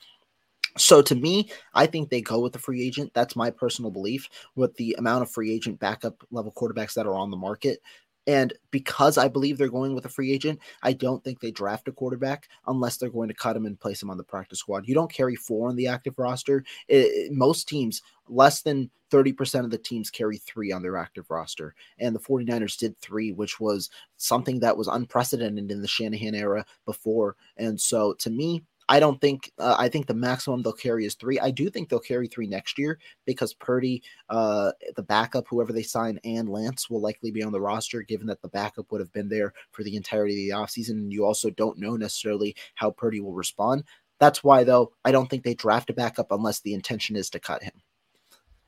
So 0.78 1.02
to 1.04 1.16
me, 1.16 1.50
I 1.74 1.86
think 1.86 2.10
they 2.10 2.20
go 2.20 2.42
with 2.42 2.52
the 2.52 2.60
free 2.60 2.84
agent. 2.84 3.12
That's 3.14 3.38
my 3.38 3.50
personal 3.50 3.92
belief 3.92 4.30
with 4.56 4.76
the 4.76 4.94
amount 5.00 5.22
of 5.22 5.32
free 5.32 5.54
agent 5.54 5.80
backup 5.80 6.22
level 6.32 6.52
quarterbacks 6.52 6.96
that 6.96 7.06
are 7.06 7.16
on 7.16 7.32
the 7.32 7.38
market. 7.38 7.80
And 8.28 8.54
because 8.72 9.18
I 9.18 9.28
believe 9.28 9.58
they're 9.58 9.70
going 9.70 9.94
with 9.94 10.06
a 10.06 10.10
free 10.10 10.32
agent, 10.32 10.60
I 10.82 10.94
don't 10.94 11.24
think 11.24 11.40
they 11.40 11.52
draft 11.52 11.88
a 11.88 11.92
quarterback 11.92 12.48
unless 12.68 12.98
they're 12.98 13.10
going 13.10 13.28
to 13.28 13.36
cut 13.36 13.56
him 13.56 13.66
and 13.66 13.80
place 13.80 14.02
him 14.02 14.10
on 14.10 14.18
the 14.18 14.24
practice 14.24 14.60
squad. 14.60 14.88
You 14.88 14.96
don't 14.96 15.12
carry 15.12 15.36
four 15.36 15.70
on 15.70 15.76
the 15.76 15.88
active 15.88 16.18
roster. 16.18 16.64
It, 16.88 17.32
most 17.32 17.68
teams, 17.68 18.02
less 18.28 18.62
than 18.62 18.90
30% 19.12 19.64
of 19.64 19.70
the 19.70 19.78
teams 19.78 20.10
carry 20.10 20.38
three 20.38 20.72
on 20.72 20.82
their 20.82 20.98
active 20.98 21.30
roster. 21.30 21.76
And 22.00 22.16
the 22.16 22.20
49ers 22.20 22.78
did 22.78 23.00
three, 23.00 23.32
which 23.32 23.60
was 23.60 23.90
something 24.18 24.60
that 24.60 24.78
was 24.78 24.88
unprecedented 24.88 25.72
in 25.72 25.82
the 25.82 25.88
Shanahan 25.88 26.36
era 26.36 26.66
before. 26.86 27.36
And 27.58 27.80
so 27.80 28.14
to 28.16 28.30
me, 28.30 28.64
I 28.88 29.00
don't 29.00 29.20
think 29.20 29.52
uh, 29.58 29.76
I 29.78 29.90
think 29.90 30.06
the 30.06 30.14
maximum 30.14 30.62
they'll 30.62 30.74
carry 30.74 31.06
is 31.06 31.16
three. 31.16 31.40
I 31.40 31.52
do 31.52 31.70
think 31.70 31.90
they'll 31.90 32.00
carry 32.00 32.28
three 32.28 32.48
next 32.48 32.78
year 32.78 33.00
because 33.26 33.54
Purdy, 33.54 34.04
uh, 34.30 34.72
the 34.96 35.04
backup, 35.04 35.48
whoever 35.50 35.74
they 35.74 35.84
sign, 35.84 36.20
and 36.24 36.48
Lance 36.48 36.90
will 36.90 37.02
likely 37.02 37.32
be 37.32 37.44
on 37.44 37.52
the 37.52 37.62
roster, 37.62 38.04
given 38.04 38.28
that 38.28 38.42
the 38.42 38.48
backup 38.48 38.92
would 38.92 39.02
have 39.02 39.12
been 39.12 39.30
there 39.30 39.54
for 39.72 39.84
the 39.84 39.96
entirety 39.96 40.50
of 40.50 40.58
the 40.58 40.64
offseason. 40.64 40.92
And 40.92 41.12
you 41.12 41.26
also 41.26 41.50
don't 41.50 41.80
know 41.80 41.96
necessarily 41.96 42.56
how 42.76 42.92
Purdy 42.92 43.20
will 43.20 43.34
respond. 43.34 43.84
That's 44.20 44.44
why, 44.44 44.64
though, 44.64 44.94
I 45.04 45.12
don't 45.12 45.30
think 45.30 45.44
they 45.44 45.56
draft 45.56 45.90
a 45.90 45.94
backup 45.94 46.32
unless 46.32 46.62
the 46.62 46.74
intention 46.74 47.16
is 47.16 47.30
to 47.32 47.40
cut 47.40 47.64
him. 47.64 47.74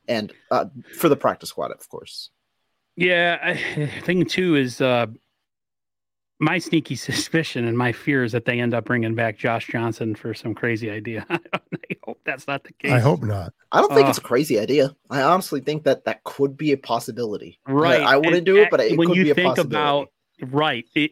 And 0.07 0.33
uh, 0.51 0.65
for 0.97 1.09
the 1.09 1.15
practice 1.15 1.49
squad, 1.49 1.71
of 1.71 1.87
course. 1.89 2.31
Yeah, 2.95 3.37
I, 3.41 3.87
thing 4.03 4.25
too 4.25 4.55
is 4.55 4.81
uh, 4.81 5.07
my 6.39 6.57
sneaky 6.57 6.95
suspicion 6.95 7.65
and 7.65 7.77
my 7.77 7.91
fear 7.91 8.23
is 8.23 8.31
that 8.31 8.45
they 8.45 8.59
end 8.59 8.73
up 8.73 8.85
bringing 8.85 9.15
back 9.15 9.37
Josh 9.37 9.67
Johnson 9.67 10.15
for 10.15 10.33
some 10.33 10.53
crazy 10.53 10.89
idea. 10.89 11.25
I 11.29 11.39
hope 12.03 12.19
that's 12.25 12.47
not 12.47 12.63
the 12.63 12.73
case. 12.73 12.91
I 12.91 12.99
hope 12.99 13.23
not. 13.23 13.53
I 13.71 13.81
don't 13.81 13.93
think 13.93 14.07
uh, 14.07 14.09
it's 14.09 14.17
a 14.17 14.21
crazy 14.21 14.59
idea. 14.59 14.95
I 15.09 15.21
honestly 15.21 15.61
think 15.61 15.83
that 15.83 16.05
that 16.05 16.23
could 16.23 16.57
be 16.57 16.71
a 16.71 16.77
possibility. 16.77 17.59
Right. 17.67 18.01
I, 18.01 18.13
I 18.13 18.15
wouldn't 18.17 18.35
and, 18.35 18.45
do 18.45 18.57
it, 18.57 18.69
but 18.69 18.79
it 18.79 18.97
when 18.97 19.09
could 19.09 19.17
you 19.17 19.23
be 19.25 19.31
a 19.31 19.35
think 19.35 19.57
about 19.57 20.09
right, 20.41 20.85
it 20.95 21.11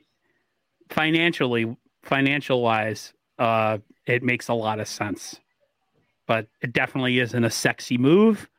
financially, 0.90 1.76
financial 2.04 2.62
wise, 2.62 3.14
uh, 3.40 3.80
it 4.06 4.24
makes 4.24 4.48
a 4.48 4.54
lot 4.54 4.80
of 4.80 4.88
sense. 4.88 5.40
But 6.28 6.48
it 6.62 6.74
definitely 6.74 7.20
isn't 7.20 7.44
a 7.44 7.52
sexy 7.52 7.98
move 7.98 8.50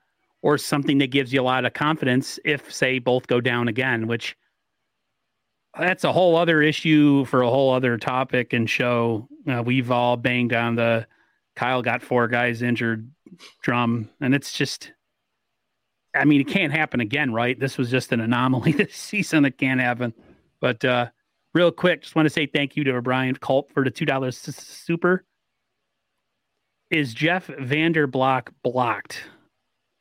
or 0.42 0.56
something 0.58 0.98
that 0.98 1.10
gives 1.10 1.32
you 1.32 1.40
a 1.40 1.42
lot 1.42 1.64
of 1.64 1.72
confidence 1.72 2.38
if, 2.44 2.72
say, 2.72 3.00
both 3.00 3.26
go 3.26 3.40
down 3.40 3.66
again, 3.66 4.06
which 4.06 4.36
that's 5.78 6.04
a 6.04 6.12
whole 6.12 6.36
other 6.36 6.62
issue 6.62 7.24
for 7.26 7.42
a 7.42 7.50
whole 7.50 7.72
other 7.72 7.98
topic 7.98 8.52
and 8.52 8.68
show. 8.68 9.28
Uh, 9.46 9.62
we've 9.64 9.90
all 9.90 10.16
banged 10.16 10.52
on 10.52 10.74
the 10.76 11.06
Kyle 11.56 11.80
got 11.82 12.02
four 12.02 12.28
guys 12.28 12.62
injured, 12.62 13.10
drum, 13.62 14.10
and 14.20 14.34
it's 14.34 14.52
just. 14.52 14.92
I 16.14 16.24
mean, 16.24 16.40
it 16.40 16.48
can't 16.48 16.72
happen 16.72 17.00
again, 17.00 17.32
right? 17.32 17.58
This 17.58 17.76
was 17.76 17.90
just 17.90 18.12
an 18.12 18.20
anomaly 18.20 18.72
this 18.76 18.94
season. 18.94 19.44
It 19.44 19.58
can't 19.58 19.80
happen. 19.80 20.14
But 20.60 20.82
uh, 20.84 21.08
real 21.52 21.70
quick, 21.70 22.02
just 22.02 22.14
want 22.14 22.24
to 22.24 22.30
say 22.30 22.46
thank 22.46 22.76
you 22.76 22.84
to 22.84 23.02
Brian 23.02 23.34
Culp 23.34 23.72
for 23.72 23.84
the 23.84 23.90
two 23.90 24.06
dollars 24.06 24.38
super. 24.38 25.24
Is 26.90 27.12
Jeff 27.12 27.48
Vanderblock 27.48 28.48
blocked? 28.62 29.24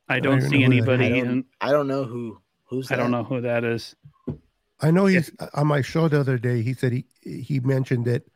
I 0.07 0.19
don't, 0.19 0.41
see 0.41 0.63
anybody. 0.63 1.19
I 1.19 1.21
don't, 1.21 1.45
I 1.59 1.71
don't 1.71 1.87
know 1.87 2.03
who 2.03 2.39
who's. 2.65 2.91
I 2.91 2.95
don't 2.95 3.11
know 3.11 3.23
who 3.23 3.41
that 3.41 3.63
is. 3.63 3.95
I 4.81 4.91
know 4.91 5.05
he's 5.05 5.31
on 5.53 5.67
my 5.67 5.81
show 5.81 6.07
the 6.07 6.19
other 6.19 6.37
day. 6.37 6.61
He 6.61 6.73
said 6.73 6.91
he 6.91 7.05
he 7.21 7.59
mentioned 7.59 8.07
it. 8.07 8.29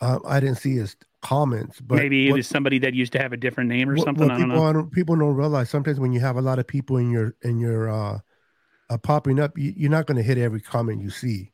Um, 0.00 0.22
I 0.26 0.40
didn't 0.40 0.56
see 0.56 0.76
his 0.76 0.96
comments, 1.22 1.80
but 1.80 1.96
maybe 1.96 2.28
it 2.28 2.32
was 2.32 2.46
somebody 2.46 2.78
that 2.80 2.94
used 2.94 3.12
to 3.12 3.18
have 3.18 3.32
a 3.32 3.36
different 3.36 3.68
name 3.68 3.90
or 3.90 3.94
what, 3.96 4.04
something. 4.04 4.28
What 4.28 4.34
I 4.34 4.38
don't 4.38 4.50
people, 4.50 4.72
know. 4.72 4.90
people 4.92 5.16
don't 5.16 5.34
realize 5.34 5.70
sometimes 5.70 5.98
when 5.98 6.12
you 6.12 6.20
have 6.20 6.36
a 6.36 6.42
lot 6.42 6.58
of 6.58 6.66
people 6.66 6.96
in 6.96 7.10
your 7.10 7.34
in 7.42 7.58
your 7.58 7.90
uh, 7.90 8.18
uh 8.90 8.98
popping 8.98 9.40
up, 9.40 9.56
you, 9.56 9.86
are 9.86 9.90
not 9.90 10.06
going 10.06 10.16
to 10.16 10.22
hit 10.22 10.38
every 10.38 10.60
comment 10.60 11.02
you 11.02 11.10
see. 11.10 11.52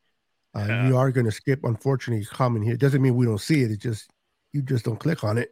Uh, 0.54 0.66
yeah. 0.68 0.88
You 0.88 0.96
are 0.96 1.10
going 1.10 1.26
to 1.26 1.32
skip, 1.32 1.64
unfortunately, 1.64 2.24
comment 2.26 2.64
here. 2.64 2.74
It 2.74 2.80
doesn't 2.80 3.02
mean 3.02 3.16
we 3.16 3.26
don't 3.26 3.40
see 3.40 3.62
it. 3.62 3.70
It 3.70 3.80
just 3.80 4.10
you 4.52 4.62
just 4.62 4.84
don't 4.84 5.00
click 5.00 5.24
on 5.24 5.38
it. 5.38 5.50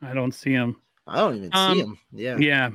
I 0.00 0.14
don't 0.14 0.32
see 0.32 0.52
him. 0.52 0.76
I 1.06 1.18
don't 1.18 1.36
even 1.36 1.50
um, 1.52 1.74
see 1.74 1.80
him. 1.80 1.98
Yeah. 2.12 2.36
Yeah. 2.38 2.70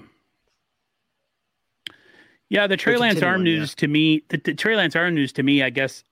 Yeah, 2.49 2.67
the 2.67 2.77
Trey 2.77 2.97
Lance 2.97 3.21
arm 3.21 3.43
news 3.43 3.71
yeah. 3.71 3.81
to 3.81 3.87
me, 3.87 4.23
the, 4.29 4.37
the 4.37 4.53
Trey 4.53 4.75
Lance 4.75 4.95
arm 4.95 5.15
news 5.15 5.33
to 5.33 5.43
me, 5.43 5.63
I 5.63 5.69
guess 5.69 6.03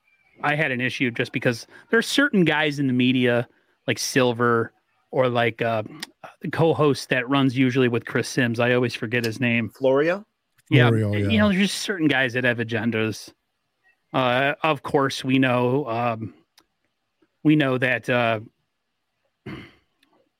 I 0.43 0.55
had 0.55 0.71
an 0.71 0.81
issue 0.81 1.11
just 1.11 1.31
because 1.31 1.65
there 1.89 1.99
are 1.99 2.03
certain 2.03 2.43
guys 2.43 2.79
in 2.79 2.87
the 2.87 2.93
media 2.93 3.47
like 3.87 3.99
Silver 3.99 4.73
or 5.11 5.29
like 5.29 5.61
uh, 5.61 5.83
the 6.41 6.49
co-host 6.49 7.09
that 7.09 7.29
runs 7.29 7.57
usually 7.57 7.87
with 7.87 8.05
Chris 8.05 8.27
Simms. 8.27 8.59
I 8.59 8.73
always 8.73 8.93
forget 8.93 9.23
his 9.23 9.39
name. 9.39 9.69
Florio. 9.69 10.25
Yeah, 10.69 10.89
Florio, 10.89 11.13
yeah. 11.13 11.29
you 11.29 11.37
know, 11.37 11.49
there's 11.49 11.69
just 11.69 11.81
certain 11.81 12.07
guys 12.07 12.33
that 12.33 12.43
have 12.43 12.57
agendas. 12.57 13.31
Uh, 14.13 14.55
of 14.63 14.83
course, 14.83 15.23
we 15.23 15.39
know 15.39 15.87
um, 15.87 16.33
we 17.43 17.55
know 17.55 17.77
that 17.77 18.09
uh, 18.09 18.39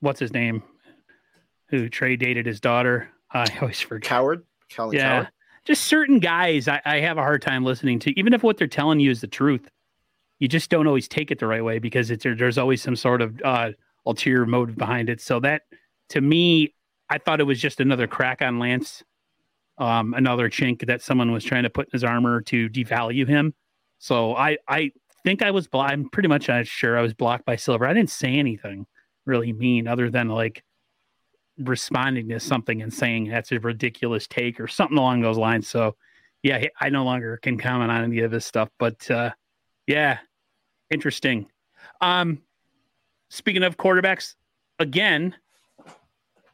what's 0.00 0.20
his 0.20 0.32
name, 0.32 0.62
who 1.68 1.88
Trey 1.88 2.16
dated 2.16 2.44
his 2.44 2.60
daughter. 2.60 3.08
I 3.30 3.46
always 3.60 3.80
forget. 3.80 4.08
Cowherd. 4.08 4.44
Colin 4.74 4.96
yeah. 4.96 5.08
Cowherd 5.08 5.28
just 5.66 5.84
certain 5.84 6.18
guys 6.18 6.68
I, 6.68 6.80
I, 6.84 7.00
have 7.00 7.18
a 7.18 7.22
hard 7.22 7.42
time 7.42 7.64
listening 7.64 7.98
to, 8.00 8.18
even 8.18 8.32
if 8.32 8.42
what 8.42 8.56
they're 8.56 8.66
telling 8.66 9.00
you 9.00 9.10
is 9.10 9.20
the 9.20 9.26
truth. 9.26 9.68
You 10.38 10.48
just 10.48 10.70
don't 10.70 10.86
always 10.86 11.08
take 11.08 11.30
it 11.30 11.38
the 11.38 11.46
right 11.46 11.64
way 11.64 11.78
because 11.78 12.10
it's 12.10 12.24
there's 12.24 12.58
always 12.58 12.82
some 12.82 12.94
sort 12.94 13.22
of 13.22 13.40
uh, 13.42 13.72
ulterior 14.04 14.46
motive 14.46 14.76
behind 14.76 15.08
it. 15.08 15.20
So 15.20 15.40
that, 15.40 15.62
to 16.10 16.20
me, 16.20 16.74
I 17.08 17.18
thought 17.18 17.40
it 17.40 17.44
was 17.44 17.58
just 17.58 17.80
another 17.80 18.06
crack 18.06 18.42
on 18.42 18.58
Lance, 18.58 19.02
um, 19.78 20.12
another 20.14 20.50
chink 20.50 20.86
that 20.86 21.00
someone 21.00 21.32
was 21.32 21.42
trying 21.42 21.62
to 21.62 21.70
put 21.70 21.86
in 21.86 21.92
his 21.92 22.04
armor 22.04 22.42
to 22.42 22.68
devalue 22.68 23.26
him. 23.26 23.54
So 23.98 24.36
I 24.36 24.58
I 24.68 24.92
think 25.24 25.42
I 25.42 25.50
was 25.50 25.68
I'm 25.72 26.08
pretty 26.10 26.28
much 26.28 26.48
sure 26.68 26.98
I 26.98 27.02
was 27.02 27.14
blocked 27.14 27.46
by 27.46 27.56
Silver. 27.56 27.86
I 27.86 27.94
didn't 27.94 28.10
say 28.10 28.34
anything 28.34 28.86
really 29.24 29.52
mean 29.52 29.88
other 29.88 30.10
than 30.10 30.28
like 30.28 30.62
responding 31.58 32.28
to 32.28 32.40
something 32.40 32.82
and 32.82 32.92
saying 32.92 33.28
that's 33.28 33.52
a 33.52 33.60
ridiculous 33.60 34.26
take 34.26 34.60
or 34.60 34.68
something 34.68 34.98
along 34.98 35.22
those 35.22 35.38
lines. 35.38 35.68
So, 35.68 35.96
yeah, 36.42 36.64
I 36.80 36.90
no 36.90 37.04
longer 37.04 37.38
can 37.38 37.58
comment 37.58 37.90
on 37.90 38.04
any 38.04 38.20
of 38.20 38.30
this 38.30 38.46
stuff, 38.46 38.68
but 38.78 39.10
uh, 39.10 39.30
yeah, 39.86 40.18
interesting. 40.90 41.46
Um, 42.00 42.42
speaking 43.30 43.62
of 43.62 43.76
quarterbacks, 43.76 44.34
again, 44.78 45.34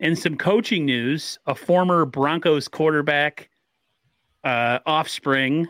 in 0.01 0.17
some 0.17 0.37
coaching 0.37 0.85
news, 0.85 1.39
a 1.47 1.55
former 1.55 2.05
Broncos 2.05 2.69
quarterback, 2.69 3.49
uh, 4.45 4.81
offspring, 4.87 5.69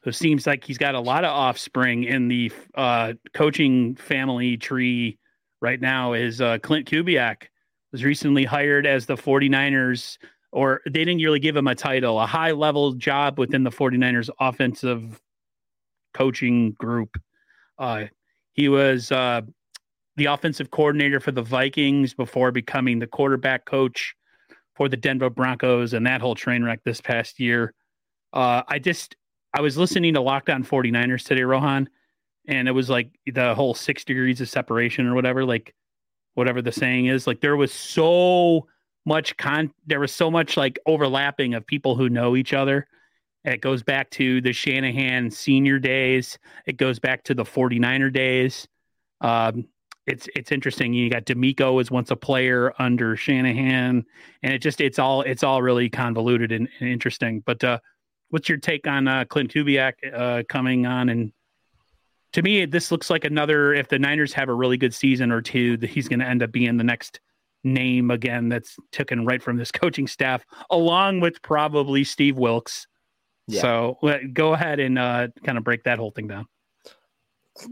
who 0.00 0.12
seems 0.12 0.46
like 0.46 0.64
he's 0.64 0.78
got 0.78 0.94
a 0.94 1.00
lot 1.00 1.24
of 1.24 1.30
offspring 1.30 2.04
in 2.04 2.28
the 2.28 2.52
uh, 2.74 3.12
coaching 3.34 3.96
family 3.96 4.56
tree 4.56 5.18
right 5.60 5.80
now, 5.80 6.12
is 6.12 6.40
uh, 6.40 6.58
Klint 6.58 6.86
Kubiak 6.86 7.48
was 7.96 8.04
recently 8.04 8.44
hired 8.44 8.86
as 8.86 9.06
the 9.06 9.14
49ers, 9.16 10.18
or 10.52 10.82
they 10.84 11.02
didn't 11.02 11.16
really 11.16 11.38
give 11.38 11.56
him 11.56 11.66
a 11.66 11.74
title, 11.74 12.20
a 12.20 12.26
high 12.26 12.50
level 12.50 12.92
job 12.92 13.38
within 13.38 13.64
the 13.64 13.70
49ers 13.70 14.28
offensive 14.38 15.18
coaching 16.12 16.72
group. 16.72 17.16
Uh, 17.78 18.04
he 18.52 18.68
was 18.68 19.10
uh, 19.12 19.40
the 20.16 20.26
offensive 20.26 20.70
coordinator 20.70 21.20
for 21.20 21.32
the 21.32 21.40
Vikings 21.40 22.12
before 22.12 22.52
becoming 22.52 22.98
the 22.98 23.06
quarterback 23.06 23.64
coach 23.64 24.14
for 24.74 24.90
the 24.90 24.96
Denver 24.98 25.30
Broncos 25.30 25.94
and 25.94 26.06
that 26.06 26.20
whole 26.20 26.34
train 26.34 26.62
wreck 26.62 26.80
this 26.84 27.00
past 27.00 27.40
year. 27.40 27.72
Uh, 28.34 28.60
I 28.68 28.78
just, 28.78 29.16
I 29.54 29.62
was 29.62 29.78
listening 29.78 30.12
to 30.12 30.20
Lockdown 30.20 30.66
49ers 30.66 31.24
today, 31.24 31.44
Rohan, 31.44 31.88
and 32.46 32.68
it 32.68 32.72
was 32.72 32.90
like 32.90 33.08
the 33.24 33.54
whole 33.54 33.72
six 33.72 34.04
degrees 34.04 34.42
of 34.42 34.50
separation 34.50 35.06
or 35.06 35.14
whatever. 35.14 35.46
Like, 35.46 35.72
whatever 36.36 36.62
the 36.62 36.72
saying 36.72 37.06
is. 37.06 37.26
Like 37.26 37.40
there 37.40 37.56
was 37.56 37.72
so 37.72 38.66
much 39.04 39.36
con 39.36 39.72
there 39.86 40.00
was 40.00 40.12
so 40.12 40.30
much 40.30 40.56
like 40.56 40.78
overlapping 40.86 41.54
of 41.54 41.66
people 41.66 41.96
who 41.96 42.08
know 42.08 42.36
each 42.36 42.52
other. 42.52 42.86
It 43.44 43.60
goes 43.60 43.82
back 43.82 44.10
to 44.12 44.40
the 44.40 44.52
Shanahan 44.52 45.30
senior 45.30 45.78
days. 45.78 46.38
It 46.66 46.76
goes 46.76 46.98
back 46.98 47.22
to 47.24 47.34
the 47.34 47.44
49er 47.44 48.12
days. 48.12 48.66
Um, 49.20 49.68
it's 50.06 50.28
it's 50.36 50.52
interesting. 50.52 50.92
You 50.92 51.10
got 51.10 51.24
DeMeco 51.24 51.74
was 51.74 51.90
once 51.90 52.10
a 52.10 52.16
player 52.16 52.72
under 52.78 53.16
Shanahan, 53.16 54.04
and 54.42 54.52
it 54.52 54.58
just 54.58 54.80
it's 54.80 54.98
all 54.98 55.22
it's 55.22 55.42
all 55.42 55.62
really 55.62 55.88
convoluted 55.88 56.52
and, 56.52 56.68
and 56.80 56.88
interesting. 56.88 57.42
But 57.46 57.64
uh, 57.64 57.78
what's 58.28 58.48
your 58.48 58.58
take 58.58 58.86
on 58.86 59.08
uh, 59.08 59.24
Klint 59.24 59.52
Kubiak 59.52 59.94
uh, 60.12 60.42
coming 60.48 60.86
on 60.86 61.08
and 61.08 61.32
to 62.36 62.42
me, 62.42 62.66
this 62.66 62.90
looks 62.90 63.08
like 63.08 63.24
another. 63.24 63.72
If 63.72 63.88
the 63.88 63.98
Niners 63.98 64.34
have 64.34 64.50
a 64.50 64.54
really 64.54 64.76
good 64.76 64.92
season 64.92 65.32
or 65.32 65.40
two, 65.40 65.78
that 65.78 65.88
he's 65.88 66.06
going 66.06 66.18
to 66.18 66.26
end 66.26 66.42
up 66.42 66.52
being 66.52 66.76
the 66.76 66.84
next 66.84 67.18
name 67.64 68.10
again 68.10 68.50
that's 68.50 68.76
taken 68.92 69.24
right 69.24 69.42
from 69.42 69.56
this 69.56 69.72
coaching 69.72 70.06
staff, 70.06 70.44
along 70.68 71.20
with 71.20 71.40
probably 71.40 72.04
Steve 72.04 72.36
Wilks. 72.36 72.86
Yeah. 73.48 73.62
So 73.62 73.98
go 74.34 74.52
ahead 74.52 74.80
and 74.80 74.98
uh, 74.98 75.28
kind 75.44 75.56
of 75.56 75.64
break 75.64 75.84
that 75.84 75.96
whole 75.96 76.10
thing 76.10 76.26
down. 76.26 76.46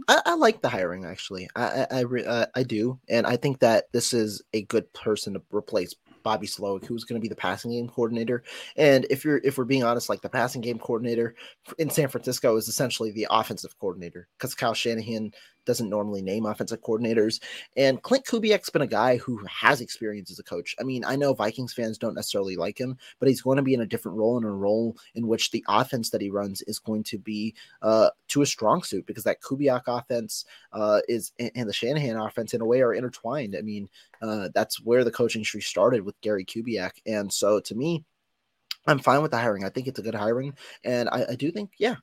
I, 0.09 0.23
I 0.25 0.35
like 0.35 0.63
the 0.63 0.71
hiring 0.71 1.05
actually. 1.05 1.47
I 1.55 1.87
I 1.91 2.01
I, 2.01 2.23
uh, 2.23 2.47
I 2.55 2.63
do, 2.63 2.99
and 3.11 3.27
I 3.27 3.37
think 3.37 3.59
that 3.59 3.93
this 3.93 4.15
is 4.15 4.41
a 4.55 4.63
good 4.63 4.91
person 4.95 5.35
to 5.35 5.43
replace 5.53 5.95
Bobby 6.25 6.47
Slowik, 6.47 6.85
who's 6.85 7.05
going 7.05 7.21
to 7.21 7.23
be 7.23 7.29
the 7.29 7.37
passing 7.37 7.71
game 7.71 7.89
coordinator. 7.89 8.43
And 8.77 9.07
if 9.11 9.25
you're 9.25 9.41
if 9.45 9.57
we're 9.57 9.65
being 9.65 9.85
honest, 9.85 10.09
like 10.09 10.23
the 10.23 10.29
passing 10.29 10.61
game 10.61 10.79
coordinator 10.79 11.37
in 11.79 11.91
San 11.91 12.09
Francisco 12.09 12.57
is 12.57 12.67
essentially 12.67 13.13
the 13.13 13.29
offensive 13.31 13.79
coordinator 13.79 14.27
because 14.37 14.55
Kyle 14.55 14.75
Shanahan 14.75 15.33
doesn't 15.65 15.89
normally 15.89 16.23
name 16.23 16.47
offensive 16.47 16.81
coordinators. 16.83 17.41
And 17.77 18.03
Klint 18.03 18.25
Kubiak's 18.25 18.71
been 18.71 18.83
a 18.83 18.87
guy 18.87 19.17
who 19.17 19.45
has 19.47 19.81
experience 19.81 20.31
as 20.31 20.39
a 20.39 20.45
coach. 20.45 20.75
I 20.79 20.83
mean, 20.83 21.05
I 21.05 21.17
know 21.17 21.35
Vikings 21.35 21.73
fans 21.73 21.99
don't 21.99 22.15
necessarily 22.15 22.57
like 22.57 22.79
him, 22.79 22.97
but 23.19 23.29
he's 23.29 23.43
going 23.43 23.57
to 23.57 23.63
be 23.63 23.75
in 23.75 23.81
a 23.81 23.87
different 23.87 24.19
role 24.19 24.39
in 24.39 24.45
a 24.45 24.51
role 24.51 24.97
in 25.15 25.27
which 25.27 25.51
the 25.51 25.65
offense 25.69 26.11
that 26.11 26.21
he 26.21 26.31
runs 26.31 26.63
is 26.63 26.79
going 26.79 27.03
to 27.05 27.19
be 27.19 27.55
uh, 27.83 28.11
to 28.29 28.43
a 28.43 28.47
strong 28.47 28.83
suit 28.83 29.07
because 29.07 29.25
that 29.25 29.41
Kubiak 29.41 29.83
offense 29.87 30.45
uh, 30.73 31.01
is 31.09 31.33
and 31.39 31.69
the 31.69 31.73
Shanahan 31.73 32.17
offense 32.17 32.55
in 32.55 32.61
a 32.61 32.67
way 32.67 32.83
are 32.83 32.95
intertwined. 32.95 33.57
I 33.57 33.63
mean, 33.63 33.89
uh, 34.23 34.49
that's 34.55 34.81
where 34.83 35.05
the 35.05 35.11
coaching 35.11 35.45
tree 35.45 35.61
started 35.61 36.05
with 36.05 36.21
Gary 36.21 36.45
Kubiak. 36.45 36.93
And 37.07 37.33
so 37.33 37.61
to 37.61 37.75
me, 37.75 38.05
I'm 38.87 38.99
fine 38.99 39.23
with 39.23 39.31
the 39.31 39.39
hiring. 39.39 39.65
I 39.65 39.71
think 39.71 39.87
it's 39.87 39.99
a 39.99 40.03
good 40.03 40.15
hiring. 40.15 40.55
And 40.85 41.09
I, 41.09 41.25
I 41.31 41.35
do 41.37 41.51
think, 41.51 41.71
yeah, 41.79 41.97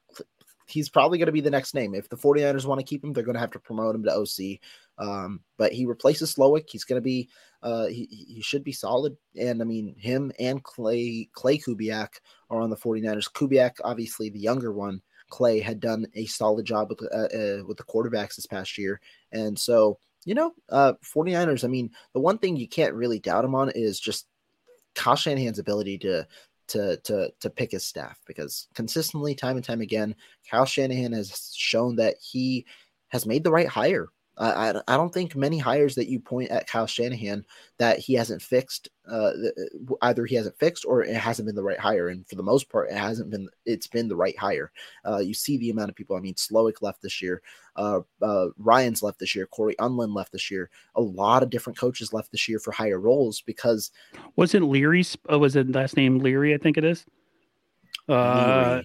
he's 0.71 0.89
probably 0.89 1.17
going 1.17 1.27
to 1.27 1.31
be 1.31 1.41
the 1.41 1.49
next 1.49 1.73
name. 1.73 1.93
If 1.93 2.10
the 2.10 2.17
49ers 2.17 2.65
want 2.65 2.79
to 2.79 2.86
keep 2.86 3.03
him, 3.03 3.13
they're 3.13 3.23
going 3.23 3.36
to 3.36 3.41
have 3.41 3.51
to 3.51 3.60
promote 3.60 3.95
him 3.95 4.03
to 4.03 4.13
OC. 4.13 4.60
Um, 4.97 5.41
but 5.57 5.73
he 5.73 5.86
replaces 5.86 6.34
Slowik. 6.34 6.69
He's 6.69 6.84
going 6.84 6.97
to 6.97 7.03
be, 7.03 7.29
uh, 7.62 7.88
he, 7.88 8.05
he 8.05 8.41
should 8.41 8.63
be 8.63 8.71
solid. 8.71 9.17
And 9.39 9.62
I 9.62 9.65
mean, 9.65 9.95
him 9.97 10.31
and 10.39 10.63
Klay, 10.63 11.29
Klay 11.31 11.62
Kubiak 11.63 12.10
are 12.49 12.62
on 12.62 12.69
the 12.69 12.77
49ers. 12.77 13.31
Kubiak, 13.31 13.77
obviously 13.84 14.29
the 14.29 14.39
younger 14.39 14.71
one, 14.71 15.01
Klay 15.31 15.62
had 15.62 15.79
done 15.79 16.05
a 16.15 16.25
solid 16.25 16.65
job 16.65 16.89
with, 16.89 17.01
uh, 17.13 17.17
uh, 17.17 17.63
with 17.65 17.77
the 17.77 17.84
quarterbacks 17.84 18.36
this 18.36 18.47
past 18.47 18.77
year. 18.77 18.99
And 19.31 19.57
so, 19.57 19.97
you 20.25 20.36
know, 20.36 20.53
uh, 20.69 20.93
49ers, 21.03 21.63
I 21.63 21.67
mean, 21.67 21.89
the 22.13 22.19
one 22.19 22.38
thing 22.38 22.55
you 22.55 22.67
can't 22.67 22.93
really 22.93 23.19
doubt 23.19 23.45
him 23.45 23.55
on 23.55 23.71
is 23.71 23.99
just 23.99 24.27
Kyle 24.93 25.15
Shanahan's 25.15 25.60
ability 25.60 25.97
to 25.99 26.27
to 26.71 26.97
to 26.97 27.31
to 27.39 27.49
pick 27.49 27.71
his 27.71 27.86
staff 27.86 28.19
because 28.25 28.67
consistently, 28.73 29.36
time 29.36 29.57
and 29.57 29.65
time 29.65 29.81
again, 29.81 30.15
Kyle 30.49 30.65
Shanahan 30.65 31.13
has 31.13 31.53
shown 31.55 31.95
that 31.97 32.15
he 32.19 32.65
has 33.10 33.25
made 33.25 33.43
the 33.43 33.51
right 33.51 33.67
hire 33.67 34.07
I, 34.38 34.74
I 34.88 34.98
don't 34.98 35.13
think 35.13 35.36
many 35.36 35.58
hires 35.58 35.94
that 35.96 36.08
you 36.08 36.20
point 36.20 36.52
at 36.52 36.65
Kyle 36.65 36.88
Shanahan 36.88 37.46
that 37.78 38.00
he 38.00 38.13
hasn't 38.13 38.41
fixed, 38.41 38.89
uh, 39.08 39.32
either 40.02 40.26
he 40.26 40.36
hasn't 40.36 40.58
fixed 40.58 40.86
or 40.86 41.04
it 41.04 41.15
hasn't 41.15 41.46
been 41.46 41.56
the 41.56 41.63
right 41.63 41.80
hire. 41.80 42.08
And 42.08 42.28
for 42.28 42.36
the 42.36 42.44
most 42.44 42.70
part, 42.70 42.89
it 42.89 42.98
hasn't 42.98 43.30
been. 43.30 43.50
It's 43.65 43.88
been 43.88 44.08
the 44.08 44.15
right 44.15 44.38
hire. 44.38 44.72
Uh, 45.06 45.17
you 45.17 45.34
see 45.34 45.58
the 45.58 45.70
amount 45.70 45.89
of 45.89 45.96
people. 45.96 46.15
I 46.15 46.22
mean, 46.22 46.36
Slowik 46.36 46.82
left 46.82 47.02
this 47.02 47.22
year. 47.22 47.41
Uh, 47.76 48.02
uh, 48.22 48.48
Ryans 48.58 49.04
left 49.04 49.20
this 49.20 49.36
year. 49.36 49.48
Corey 49.48 49.76
Undlin 49.80 50.15
left 50.15 50.32
this 50.32 50.50
year. 50.50 50.70
A 50.96 51.02
lot 51.02 51.44
of 51.44 51.50
different 51.50 51.78
coaches 51.78 52.13
left 52.13 52.32
this 52.32 52.48
year 52.48 52.60
for 52.60 52.72
higher 52.72 53.00
roles 53.00 53.41
because 53.41 53.91
wasn't 54.38 54.70
Leary's? 54.70 55.17
Uh, 55.32 55.39
was 55.39 55.56
it 55.56 55.72
last 55.72 55.98
name 55.98 56.20
Leary? 56.20 56.54
I 56.54 56.58
think 56.58 56.78
it 56.78 56.86
is. 56.86 57.06
Uh, 58.08 58.82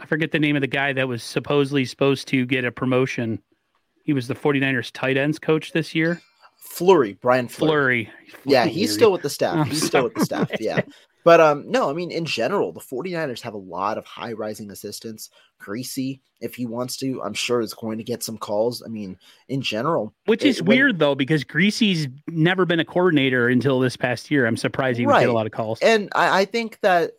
I 0.00 0.06
forget 0.06 0.32
the 0.32 0.38
name 0.38 0.56
of 0.56 0.62
the 0.62 0.66
guy 0.66 0.92
that 0.92 1.08
was 1.08 1.22
supposedly 1.22 1.84
supposed 1.84 2.28
to 2.28 2.44
get 2.46 2.64
a 2.64 2.72
promotion 2.72 3.42
he 4.06 4.12
was 4.12 4.28
the 4.28 4.34
49ers 4.34 4.92
tight 4.92 5.16
ends 5.16 5.40
coach 5.40 5.72
this 5.72 5.94
year. 5.94 6.22
Fleury, 6.56 7.14
Brian 7.14 7.48
Fleury. 7.48 8.08
Yeah, 8.44 8.66
he's 8.66 8.94
still 8.94 9.10
with 9.10 9.22
the 9.22 9.30
staff. 9.30 9.56
I'm 9.56 9.66
he's 9.66 9.80
sorry. 9.80 9.88
still 9.88 10.04
with 10.04 10.14
the 10.14 10.24
staff. 10.24 10.50
Yeah. 10.60 10.80
But 11.24 11.40
um, 11.40 11.68
no, 11.68 11.90
I 11.90 11.92
mean, 11.92 12.12
in 12.12 12.24
general, 12.24 12.70
the 12.70 12.78
49ers 12.78 13.40
have 13.40 13.54
a 13.54 13.58
lot 13.58 13.98
of 13.98 14.06
high 14.06 14.32
rising 14.32 14.70
assistants. 14.70 15.28
Griese, 15.60 16.20
if 16.40 16.54
he 16.54 16.66
wants 16.66 16.96
to, 16.98 17.20
I'm 17.20 17.34
sure 17.34 17.60
is 17.60 17.74
going 17.74 17.98
to 17.98 18.04
get 18.04 18.22
some 18.22 18.38
calls. 18.38 18.80
I 18.80 18.88
mean, 18.88 19.18
in 19.48 19.60
general. 19.60 20.14
Which 20.26 20.44
is 20.44 20.58
it, 20.58 20.66
weird, 20.66 21.00
though, 21.00 21.16
because 21.16 21.42
Griese's 21.42 22.06
never 22.28 22.64
been 22.64 22.78
a 22.78 22.84
coordinator 22.84 23.48
until 23.48 23.80
this 23.80 23.96
past 23.96 24.30
year. 24.30 24.46
I'm 24.46 24.56
surprised 24.56 25.00
he 25.00 25.04
right. 25.04 25.14
would 25.14 25.20
get 25.22 25.28
a 25.30 25.32
lot 25.32 25.46
of 25.46 25.52
calls. 25.52 25.80
And 25.80 26.10
I, 26.14 26.42
I 26.42 26.44
think 26.44 26.78
that 26.82 27.10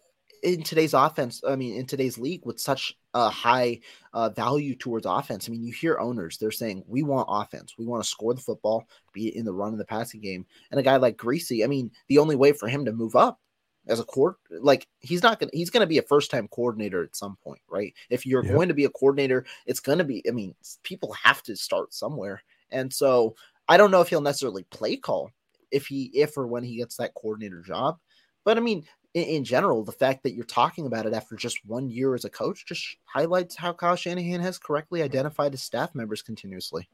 in 0.43 0.63
today's 0.63 0.93
offense, 0.93 1.41
I 1.47 1.55
mean, 1.55 1.75
in 1.77 1.85
today's 1.85 2.17
league 2.17 2.45
with 2.45 2.59
such 2.59 2.97
a 3.13 3.29
high 3.29 3.79
uh, 4.13 4.29
value 4.29 4.75
towards 4.75 5.05
offense, 5.05 5.47
I 5.47 5.51
mean, 5.51 5.63
you 5.63 5.73
hear 5.73 5.99
owners, 5.99 6.37
they're 6.37 6.51
saying, 6.51 6.83
we 6.87 7.03
want 7.03 7.27
offense. 7.29 7.75
We 7.77 7.85
want 7.85 8.03
to 8.03 8.09
score 8.09 8.33
the 8.33 8.41
football, 8.41 8.87
be 9.13 9.29
it 9.29 9.35
in 9.35 9.45
the 9.45 9.53
run 9.53 9.71
and 9.71 9.79
the 9.79 9.85
passing 9.85 10.21
game. 10.21 10.45
And 10.71 10.79
a 10.79 10.83
guy 10.83 10.97
like 10.97 11.17
Griese, 11.17 11.63
I 11.63 11.67
mean, 11.67 11.91
the 12.07 12.19
only 12.19 12.35
way 12.35 12.51
for 12.51 12.67
him 12.67 12.85
to 12.85 12.91
move 12.91 13.15
up 13.15 13.39
as 13.87 13.99
a 13.99 14.03
court, 14.03 14.37
like 14.49 14.87
he's 14.99 15.23
not 15.23 15.39
going 15.39 15.49
to, 15.49 15.57
he's 15.57 15.69
going 15.69 15.81
to 15.81 15.87
be 15.87 15.97
a 15.97 16.03
first 16.03 16.29
time 16.29 16.47
coordinator 16.49 17.03
at 17.03 17.15
some 17.15 17.37
point, 17.43 17.61
right? 17.69 17.93
If 18.09 18.25
you're 18.25 18.45
yeah. 18.45 18.53
going 18.53 18.67
to 18.67 18.73
be 18.73 18.85
a 18.85 18.89
coordinator, 18.89 19.45
it's 19.65 19.79
going 19.79 19.97
to 19.97 20.03
be, 20.03 20.23
I 20.27 20.31
mean, 20.31 20.53
people 20.83 21.13
have 21.13 21.41
to 21.43 21.55
start 21.55 21.93
somewhere. 21.93 22.43
And 22.71 22.93
so 22.93 23.35
I 23.67 23.77
don't 23.77 23.91
know 23.91 24.01
if 24.01 24.09
he'll 24.09 24.21
necessarily 24.21 24.63
play 24.71 24.97
call 24.97 25.31
if 25.71 25.87
he, 25.87 26.05
if 26.13 26.37
or 26.37 26.47
when 26.47 26.63
he 26.63 26.77
gets 26.77 26.97
that 26.97 27.13
coordinator 27.13 27.61
job. 27.61 27.97
But 28.43 28.57
I 28.57 28.61
mean, 28.61 28.85
in, 29.17 29.23
in, 29.23 29.43
general, 29.43 29.83
the 29.83 29.91
fact 29.91 30.21
that 30.23 30.33
you're 30.33 30.45
talking 30.45 30.85
about 30.85 31.05
it 31.07 31.13
after 31.13 31.35
just 31.35 31.65
one 31.65 31.89
year 31.89 32.13
as 32.13 32.23
a 32.23 32.29
coach 32.29 32.65
just 32.65 32.97
highlights 33.05 33.55
how 33.55 33.73
Kyle 33.73 33.95
Shanahan 33.95 34.41
has 34.41 34.59
correctly 34.59 35.01
identified 35.01 35.53
his 35.53 35.63
staff 35.63 35.95
members 35.95 36.21
continuously. 36.21 36.87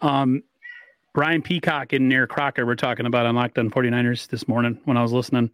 Um, 0.00 0.44
Brian 1.14 1.42
Peacock 1.42 1.92
and 1.92 2.08
Near 2.08 2.26
Crocker 2.26 2.64
were 2.64 2.76
talking 2.76 3.06
about 3.06 3.26
on 3.26 3.34
Locked 3.34 3.58
On 3.58 3.70
49ers 3.70 4.28
this 4.28 4.46
morning 4.46 4.78
when 4.84 4.96
I 4.96 5.02
was 5.02 5.12
listening 5.12 5.50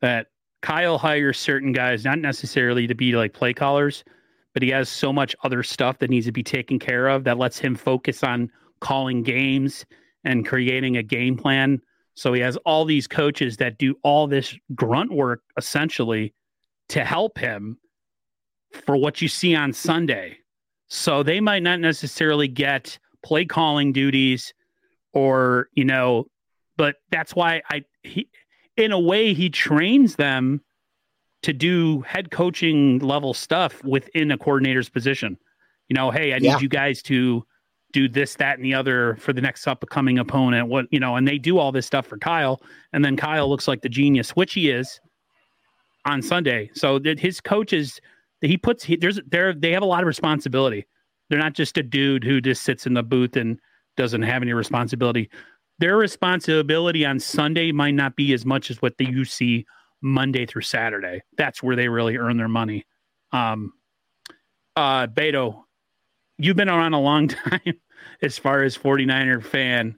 that 0.00 0.28
Kyle 0.60 0.98
hires 0.98 1.38
certain 1.38 1.72
guys, 1.72 2.04
not 2.04 2.18
necessarily 2.18 2.86
to 2.86 2.94
be 2.94 3.12
like 3.12 3.32
play 3.32 3.52
callers, 3.52 4.04
but 4.52 4.62
he 4.62 4.68
has 4.68 4.88
so 4.88 5.12
much 5.12 5.34
other 5.42 5.64
stuff 5.64 5.98
that 5.98 6.10
needs 6.10 6.26
to 6.26 6.32
be 6.32 6.44
taken 6.44 6.78
care 6.78 7.08
of 7.08 7.24
that 7.24 7.38
lets 7.38 7.58
him 7.58 7.74
focus 7.74 8.22
on 8.22 8.50
calling 8.80 9.22
games 9.22 9.84
and 10.24 10.46
creating 10.46 10.96
a 10.96 11.02
game 11.02 11.36
plan 11.36 11.80
so 12.14 12.32
he 12.32 12.40
has 12.40 12.56
all 12.58 12.84
these 12.84 13.06
coaches 13.06 13.56
that 13.58 13.78
do 13.78 13.96
all 14.02 14.26
this 14.26 14.54
grunt 14.74 15.12
work 15.12 15.42
essentially 15.56 16.34
to 16.88 17.04
help 17.04 17.38
him 17.38 17.78
for 18.84 18.96
what 18.96 19.22
you 19.22 19.28
see 19.28 19.54
on 19.54 19.72
Sunday. 19.72 20.38
So 20.88 21.22
they 21.22 21.40
might 21.40 21.62
not 21.62 21.80
necessarily 21.80 22.48
get 22.48 22.98
play 23.24 23.44
calling 23.44 23.92
duties 23.92 24.52
or, 25.14 25.68
you 25.72 25.84
know, 25.84 26.26
but 26.76 26.96
that's 27.10 27.34
why 27.34 27.62
I 27.70 27.84
he 28.02 28.28
in 28.76 28.92
a 28.92 28.98
way 28.98 29.34
he 29.34 29.48
trains 29.50 30.16
them 30.16 30.60
to 31.42 31.52
do 31.52 32.02
head 32.02 32.30
coaching 32.30 32.98
level 32.98 33.34
stuff 33.34 33.82
within 33.84 34.30
a 34.30 34.38
coordinator's 34.38 34.88
position. 34.88 35.38
You 35.88 35.94
know, 35.94 36.10
hey, 36.10 36.34
I 36.34 36.38
need 36.38 36.46
yeah. 36.46 36.58
you 36.58 36.68
guys 36.68 37.02
to 37.02 37.44
do 37.92 38.08
this, 38.08 38.36
that, 38.36 38.56
and 38.56 38.64
the 38.64 38.74
other 38.74 39.16
for 39.16 39.32
the 39.32 39.40
next 39.40 39.66
upcoming 39.66 40.18
opponent. 40.18 40.68
What 40.68 40.86
you 40.90 41.00
know, 41.00 41.16
and 41.16 41.26
they 41.26 41.38
do 41.38 41.58
all 41.58 41.72
this 41.72 41.86
stuff 41.86 42.06
for 42.06 42.18
Kyle, 42.18 42.60
and 42.92 43.04
then 43.04 43.16
Kyle 43.16 43.48
looks 43.48 43.68
like 43.68 43.82
the 43.82 43.88
genius, 43.88 44.30
which 44.30 44.54
he 44.54 44.70
is 44.70 45.00
on 46.04 46.22
Sunday. 46.22 46.70
So 46.74 46.98
that 47.00 47.20
his 47.20 47.40
coaches, 47.40 48.00
he 48.40 48.56
puts 48.56 48.84
he, 48.84 48.96
there's 48.96 49.20
there 49.26 49.54
they 49.54 49.72
have 49.72 49.82
a 49.82 49.86
lot 49.86 50.02
of 50.02 50.06
responsibility. 50.06 50.86
They're 51.28 51.38
not 51.38 51.54
just 51.54 51.78
a 51.78 51.82
dude 51.82 52.24
who 52.24 52.40
just 52.40 52.62
sits 52.62 52.86
in 52.86 52.94
the 52.94 53.02
booth 53.02 53.36
and 53.36 53.58
doesn't 53.96 54.22
have 54.22 54.42
any 54.42 54.52
responsibility. 54.52 55.30
Their 55.78 55.96
responsibility 55.96 57.04
on 57.06 57.18
Sunday 57.18 57.72
might 57.72 57.94
not 57.94 58.16
be 58.16 58.32
as 58.32 58.44
much 58.44 58.70
as 58.70 58.80
what 58.82 58.98
they 58.98 59.06
you 59.06 59.24
see 59.24 59.66
Monday 60.02 60.46
through 60.46 60.62
Saturday. 60.62 61.22
That's 61.36 61.62
where 61.62 61.76
they 61.76 61.88
really 61.88 62.16
earn 62.16 62.36
their 62.36 62.48
money. 62.48 62.84
Um, 63.32 63.72
uh, 64.76 65.06
Beto, 65.06 65.62
you've 66.38 66.56
been 66.56 66.68
around 66.68 66.94
a 66.94 67.00
long 67.00 67.28
time 67.28 67.74
as 68.22 68.38
far 68.38 68.62
as 68.62 68.76
49er 68.76 69.42
fan. 69.42 69.96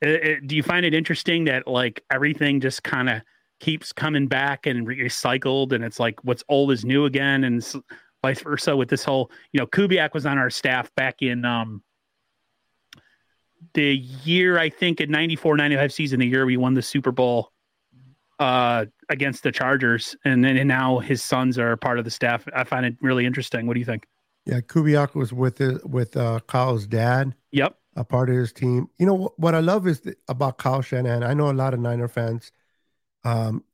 It, 0.00 0.08
it, 0.08 0.46
do 0.46 0.56
you 0.56 0.62
find 0.62 0.84
it 0.84 0.94
interesting 0.94 1.44
that 1.44 1.66
like 1.66 2.02
everything 2.10 2.60
just 2.60 2.82
kind 2.82 3.08
of 3.08 3.22
keeps 3.60 3.92
coming 3.92 4.26
back 4.26 4.66
and 4.66 4.86
recycled 4.86 5.72
and 5.72 5.84
it's 5.84 6.00
like 6.00 6.18
what's 6.24 6.42
old 6.48 6.72
is 6.72 6.84
new 6.84 7.04
again 7.04 7.44
and 7.44 7.64
vice 8.20 8.40
versa 8.40 8.76
with 8.76 8.88
this 8.88 9.04
whole, 9.04 9.30
you 9.52 9.60
know, 9.60 9.66
Kubiak 9.66 10.14
was 10.14 10.26
on 10.26 10.38
our 10.38 10.50
staff 10.50 10.92
back 10.96 11.22
in 11.22 11.44
um 11.44 11.82
the 13.74 13.94
year 13.94 14.58
I 14.58 14.68
think 14.68 15.00
in 15.00 15.10
94 15.10 15.56
95 15.56 15.92
season 15.92 16.20
the 16.20 16.26
year 16.26 16.44
we 16.44 16.56
won 16.56 16.74
the 16.74 16.82
Super 16.82 17.12
Bowl 17.12 17.52
uh 18.40 18.86
against 19.08 19.44
the 19.44 19.52
Chargers 19.52 20.16
and 20.24 20.44
then 20.44 20.56
and 20.56 20.66
now 20.66 20.98
his 20.98 21.22
sons 21.22 21.56
are 21.58 21.76
part 21.76 22.00
of 22.00 22.04
the 22.04 22.10
staff. 22.10 22.44
I 22.56 22.64
find 22.64 22.84
it 22.84 22.96
really 23.00 23.24
interesting. 23.24 23.68
What 23.68 23.74
do 23.74 23.80
you 23.80 23.86
think? 23.86 24.04
Yeah, 24.44 24.60
Kubiak 24.60 25.14
was 25.14 25.32
with 25.32 25.60
it 25.60 25.88
with 25.88 26.16
uh, 26.16 26.40
Kyle's 26.46 26.86
dad. 26.86 27.34
Yep, 27.52 27.76
a 27.96 28.04
part 28.04 28.30
of 28.30 28.36
his 28.36 28.52
team. 28.52 28.88
You 28.98 29.06
know 29.06 29.14
what, 29.14 29.38
what 29.38 29.54
I 29.54 29.60
love 29.60 29.86
is 29.86 30.00
the, 30.00 30.16
about 30.28 30.58
Kyle 30.58 30.82
Shanahan. 30.82 31.22
I 31.22 31.34
know 31.34 31.50
a 31.50 31.52
lot 31.52 31.74
of 31.74 31.80
Niner 31.80 32.08
fans. 32.08 32.50
Um, 33.24 33.64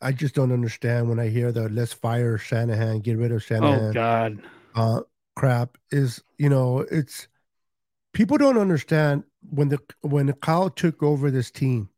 I 0.00 0.12
just 0.12 0.34
don't 0.34 0.52
understand 0.52 1.08
when 1.08 1.18
I 1.18 1.28
hear 1.28 1.52
the 1.52 1.68
"let's 1.68 1.92
fire 1.92 2.38
Shanahan, 2.38 3.00
get 3.00 3.18
rid 3.18 3.32
of 3.32 3.42
Shanahan." 3.42 3.90
Oh 3.90 3.92
God, 3.92 4.42
uh, 4.74 5.00
crap 5.36 5.76
is 5.90 6.22
you 6.38 6.48
know 6.48 6.80
it's 6.90 7.28
people 8.12 8.38
don't 8.38 8.58
understand 8.58 9.24
when 9.50 9.68
the 9.68 9.78
when 10.00 10.32
Kyle 10.34 10.70
took 10.70 11.02
over 11.02 11.30
this 11.30 11.50
team, 11.50 11.90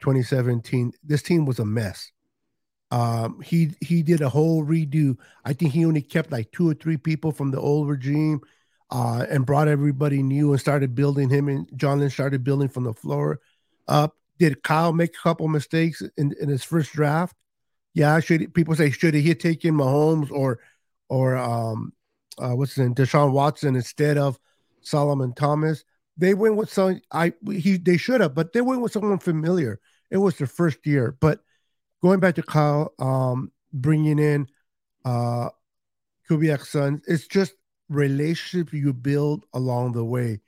2017. 0.00 0.92
This 1.02 1.22
team 1.22 1.46
was 1.46 1.58
a 1.58 1.64
mess. 1.64 2.12
Um, 2.90 3.40
he 3.42 3.72
he 3.80 4.02
did 4.02 4.20
a 4.22 4.28
whole 4.28 4.64
redo. 4.64 5.16
I 5.44 5.52
think 5.52 5.72
he 5.72 5.84
only 5.84 6.02
kept 6.02 6.32
like 6.32 6.50
two 6.52 6.70
or 6.70 6.74
three 6.74 6.96
people 6.96 7.32
from 7.32 7.50
the 7.50 7.60
old 7.60 7.88
regime, 7.88 8.40
uh, 8.90 9.26
and 9.28 9.44
brought 9.46 9.68
everybody 9.68 10.22
new 10.22 10.52
and 10.52 10.60
started 10.60 10.94
building 10.94 11.28
him. 11.28 11.48
And 11.48 11.68
John 11.76 12.00
Lynch 12.00 12.14
started 12.14 12.44
building 12.44 12.68
from 12.68 12.84
the 12.84 12.94
floor 12.94 13.40
up. 13.86 14.14
Did 14.38 14.62
Kyle 14.62 14.92
make 14.92 15.14
a 15.16 15.22
couple 15.22 15.48
mistakes 15.48 16.02
in, 16.16 16.32
in 16.40 16.48
his 16.48 16.62
first 16.64 16.92
draft? 16.92 17.36
Yeah, 17.94 18.20
should 18.20 18.54
people 18.54 18.74
say 18.76 18.90
should 18.90 19.14
he 19.14 19.28
have 19.30 19.38
taken 19.38 19.74
Mahomes 19.74 20.30
or 20.30 20.60
or 21.08 21.36
um 21.36 21.92
uh, 22.38 22.52
what's 22.52 22.74
his 22.74 22.84
name 22.84 22.94
Deshaun 22.94 23.32
Watson 23.32 23.76
instead 23.76 24.16
of 24.16 24.38
Solomon 24.80 25.34
Thomas? 25.34 25.84
They 26.16 26.34
went 26.34 26.56
with 26.56 26.72
some 26.72 27.00
I 27.12 27.32
he 27.50 27.76
they 27.76 27.96
should 27.96 28.20
have, 28.20 28.34
but 28.34 28.52
they 28.52 28.60
went 28.60 28.80
with 28.80 28.92
someone 28.92 29.18
familiar. 29.18 29.80
It 30.10 30.18
was 30.18 30.36
their 30.38 30.46
first 30.46 30.86
year, 30.86 31.16
but 31.20 31.40
going 32.02 32.20
back 32.20 32.34
to 32.36 32.42
Kyle, 32.42 32.92
um, 32.98 33.50
bringing 33.72 34.18
in 34.18 34.48
uh, 35.04 35.48
Kubiak's 36.28 36.70
son, 36.70 37.02
it's 37.06 37.26
just 37.26 37.54
relationship 37.88 38.72
you 38.72 38.92
build 38.92 39.44
along 39.54 39.92
the 39.92 40.04
way. 40.04 40.40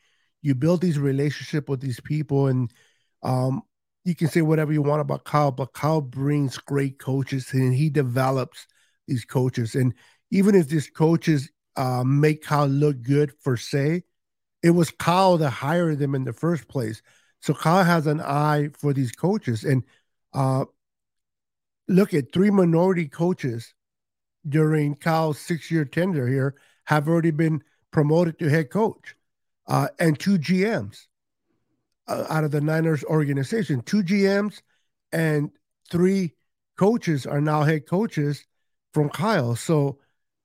You 0.42 0.54
build 0.54 0.80
these 0.80 0.98
relationship 0.98 1.68
with 1.68 1.80
these 1.80 2.00
people, 2.00 2.46
and 2.46 2.72
um, 3.22 3.62
you 4.04 4.14
can 4.14 4.28
say 4.28 4.42
whatever 4.42 4.72
you 4.72 4.82
want 4.82 5.00
about 5.00 5.24
Kyle, 5.24 5.50
but 5.50 5.74
Kyle 5.74 6.00
brings 6.00 6.58
great 6.58 6.98
coaches, 6.98 7.52
and 7.52 7.74
he 7.74 7.90
develops 7.90 8.66
these 9.06 9.24
coaches. 9.24 9.74
And 9.74 9.94
even 10.30 10.54
if 10.54 10.68
these 10.68 10.88
coaches 10.88 11.50
uh, 11.76 12.04
make 12.04 12.42
Kyle 12.42 12.66
look 12.66 13.02
good 13.02 13.32
for 13.40 13.56
say, 13.56 14.04
it 14.62 14.70
was 14.70 14.90
Kyle 14.90 15.38
that 15.38 15.50
hired 15.50 15.98
them 15.98 16.14
in 16.14 16.24
the 16.24 16.32
first 16.32 16.68
place. 16.68 17.02
So 17.40 17.54
Kyle 17.54 17.84
has 17.84 18.06
an 18.06 18.20
eye 18.20 18.68
for 18.78 18.92
these 18.92 19.12
coaches, 19.12 19.64
and 19.64 19.82
uh, 20.34 20.64
look 21.91 22.14
at 22.14 22.32
three 22.32 22.51
minority 22.51 23.09
coaches 23.09 23.74
during 24.49 24.95
Kyle's 24.95 25.38
six 25.38 25.70
year 25.70 25.84
tenure 25.84 26.28
here 26.28 26.55
have 26.84 27.09
already 27.09 27.32
been 27.32 27.62
promoted 27.91 28.38
to 28.38 28.49
head 28.49 28.70
coach, 28.70 29.16
uh, 29.66 29.88
and 29.99 30.18
two 30.18 30.38
GMs 30.38 31.07
uh, 32.09 32.24
out 32.30 32.45
of 32.45 32.53
the 32.53 32.61
Niners 32.61 33.05
organization. 33.05 33.82
Two 33.82 34.03
GMs 34.03 34.62
and 35.12 35.51
three 35.91 36.34
coaches 36.78 37.26
are 37.26 37.41
now 37.41 37.62
head 37.64 37.86
coaches 37.86 38.47
from 38.95 39.11
Kyle. 39.11 39.57
So 39.57 39.99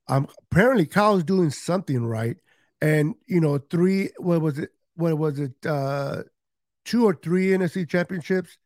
um, 0.08 0.28
apparently, 0.52 0.86
Kyle's 0.86 1.24
doing 1.24 1.52
something 1.52 2.06
right. 2.06 2.38
and 2.82 3.16
you 3.28 3.40
know, 3.40 3.58
three. 3.58 4.10
What 4.18 4.42
was 4.42 4.60
it? 4.60 4.72
What 4.96 5.18
was 5.18 5.40
it? 5.40 5.54
Uh, 5.66 6.24
two 6.86 7.06
or 7.06 7.14
three 7.16 7.48
NFC 7.48 7.88
championships 7.88 8.58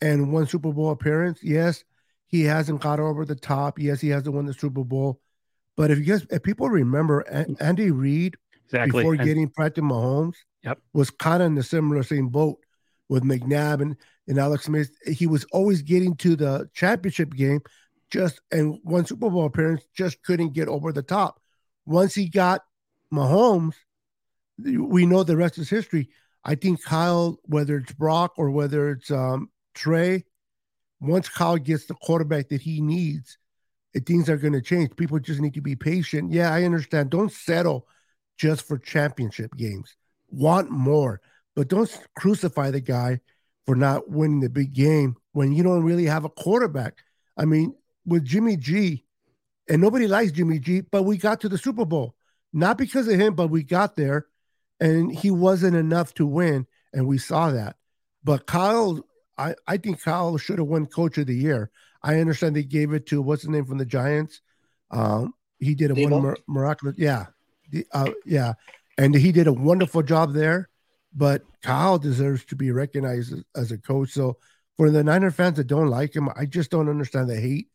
and 0.00 0.32
one 0.32 0.46
Super 0.46 0.72
Bowl 0.72 0.90
appearance. 0.90 1.38
Yes, 1.42 1.84
he 2.32 2.44
hasn't 2.44 2.80
got 2.80 2.98
over 2.98 3.26
the 3.26 3.36
top. 3.36 3.78
Yes, 3.78 4.00
he 4.00 4.08
hasn't 4.08 4.34
won 4.34 4.46
the 4.46 4.54
Super 4.54 4.82
Bowl. 4.82 5.20
But 5.76 5.90
if 5.90 5.98
you 5.98 6.04
guys, 6.04 6.26
if 6.30 6.42
people 6.42 6.68
remember, 6.68 7.20
Andy 7.60 7.90
Reid 7.90 8.36
exactly. 8.64 9.02
before 9.02 9.14
and, 9.14 9.24
getting 9.24 9.50
Patrick 9.50 9.84
Mahomes, 9.84 10.36
yep. 10.64 10.78
was 10.94 11.10
kind 11.10 11.42
of 11.42 11.48
in 11.48 11.54
the 11.54 11.62
similar 11.62 12.02
same 12.02 12.28
boat 12.28 12.56
with 13.10 13.22
McNabb 13.22 13.82
and, 13.82 13.96
and 14.26 14.38
Alex 14.38 14.64
Smith. 14.64 14.90
He 15.04 15.26
was 15.26 15.44
always 15.52 15.82
getting 15.82 16.16
to 16.16 16.34
the 16.34 16.70
championship 16.72 17.34
game, 17.34 17.60
just 18.10 18.40
and 18.50 18.78
one 18.82 19.04
Super 19.04 19.28
Bowl 19.28 19.44
appearance, 19.44 19.82
just 19.94 20.22
couldn't 20.22 20.54
get 20.54 20.68
over 20.68 20.90
the 20.90 21.02
top. 21.02 21.38
Once 21.84 22.14
he 22.14 22.30
got 22.30 22.62
Mahomes, 23.12 23.74
we 24.58 25.04
know 25.04 25.22
the 25.22 25.36
rest 25.36 25.58
is 25.58 25.68
history. 25.68 26.08
I 26.44 26.54
think 26.54 26.82
Kyle, 26.82 27.38
whether 27.44 27.76
it's 27.76 27.92
Brock 27.92 28.32
or 28.38 28.50
whether 28.50 28.90
it's 28.90 29.10
um, 29.10 29.50
Trey, 29.74 30.24
once 31.02 31.28
Kyle 31.28 31.56
gets 31.56 31.86
the 31.86 31.94
quarterback 31.94 32.48
that 32.48 32.62
he 32.62 32.80
needs, 32.80 33.38
things 34.06 34.28
are 34.28 34.36
going 34.36 34.52
to 34.52 34.62
change. 34.62 34.96
People 34.96 35.18
just 35.18 35.40
need 35.40 35.54
to 35.54 35.60
be 35.60 35.76
patient. 35.76 36.32
Yeah, 36.32 36.52
I 36.52 36.64
understand. 36.64 37.10
Don't 37.10 37.32
settle 37.32 37.86
just 38.38 38.66
for 38.66 38.78
championship 38.78 39.54
games. 39.56 39.96
Want 40.30 40.70
more, 40.70 41.20
but 41.54 41.68
don't 41.68 41.90
crucify 42.16 42.70
the 42.70 42.80
guy 42.80 43.20
for 43.66 43.74
not 43.74 44.08
winning 44.08 44.40
the 44.40 44.48
big 44.48 44.72
game 44.72 45.16
when 45.32 45.52
you 45.52 45.62
don't 45.62 45.84
really 45.84 46.06
have 46.06 46.24
a 46.24 46.30
quarterback. 46.30 46.98
I 47.36 47.44
mean, 47.44 47.74
with 48.06 48.24
Jimmy 48.24 48.56
G, 48.56 49.04
and 49.68 49.80
nobody 49.80 50.06
likes 50.06 50.32
Jimmy 50.32 50.58
G, 50.58 50.80
but 50.80 51.04
we 51.04 51.16
got 51.16 51.40
to 51.40 51.48
the 51.48 51.58
Super 51.58 51.84
Bowl. 51.84 52.14
Not 52.52 52.78
because 52.78 53.08
of 53.08 53.18
him, 53.18 53.34
but 53.34 53.48
we 53.48 53.62
got 53.62 53.96
there 53.96 54.26
and 54.80 55.14
he 55.14 55.30
wasn't 55.30 55.76
enough 55.76 56.12
to 56.14 56.26
win. 56.26 56.66
And 56.92 57.06
we 57.06 57.18
saw 57.18 57.50
that. 57.52 57.76
But 58.24 58.46
Kyle, 58.46 59.00
I, 59.38 59.54
I 59.66 59.76
think 59.76 60.02
Kyle 60.02 60.36
should 60.36 60.58
have 60.58 60.68
won 60.68 60.86
coach 60.86 61.18
of 61.18 61.26
the 61.26 61.34
year. 61.34 61.70
I 62.02 62.18
understand 62.18 62.56
they 62.56 62.64
gave 62.64 62.92
it 62.92 63.06
to 63.06 63.22
what's 63.22 63.44
the 63.44 63.50
name 63.50 63.64
from 63.64 63.78
the 63.78 63.86
Giants. 63.86 64.40
Um, 64.90 65.34
he 65.58 65.74
did 65.74 65.90
a 65.90 65.94
Daboll? 65.94 66.22
one 66.22 66.36
miraculous, 66.48 66.96
yeah, 66.98 67.26
uh, 67.92 68.10
yeah, 68.26 68.54
and 68.98 69.14
he 69.14 69.32
did 69.32 69.46
a 69.46 69.52
wonderful 69.52 70.02
job 70.02 70.32
there. 70.32 70.68
But 71.14 71.42
Kyle 71.62 71.98
deserves 71.98 72.44
to 72.46 72.56
be 72.56 72.70
recognized 72.70 73.32
as, 73.32 73.44
as, 73.54 73.70
a 73.70 73.78
coach. 73.78 74.10
So 74.10 74.38
for 74.76 74.90
the 74.90 75.04
Niner 75.04 75.30
fans 75.30 75.58
that 75.58 75.66
don't 75.66 75.88
like 75.88 76.16
him, 76.16 76.30
I 76.34 76.46
just 76.46 76.70
don't 76.70 76.88
understand 76.88 77.28
the 77.28 77.38
hate. 77.38 77.68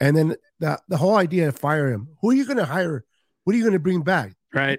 And 0.00 0.16
then 0.16 0.36
the 0.60 0.80
the 0.88 0.96
whole 0.96 1.16
idea 1.16 1.48
of 1.48 1.58
fire 1.58 1.88
him. 1.88 2.08
Who 2.20 2.30
are 2.30 2.34
you 2.34 2.46
going 2.46 2.58
to 2.58 2.64
hire? 2.64 3.04
What 3.42 3.54
are 3.54 3.56
you 3.56 3.64
going 3.64 3.74
to 3.74 3.80
bring 3.80 4.02
back? 4.02 4.34
Right. 4.54 4.78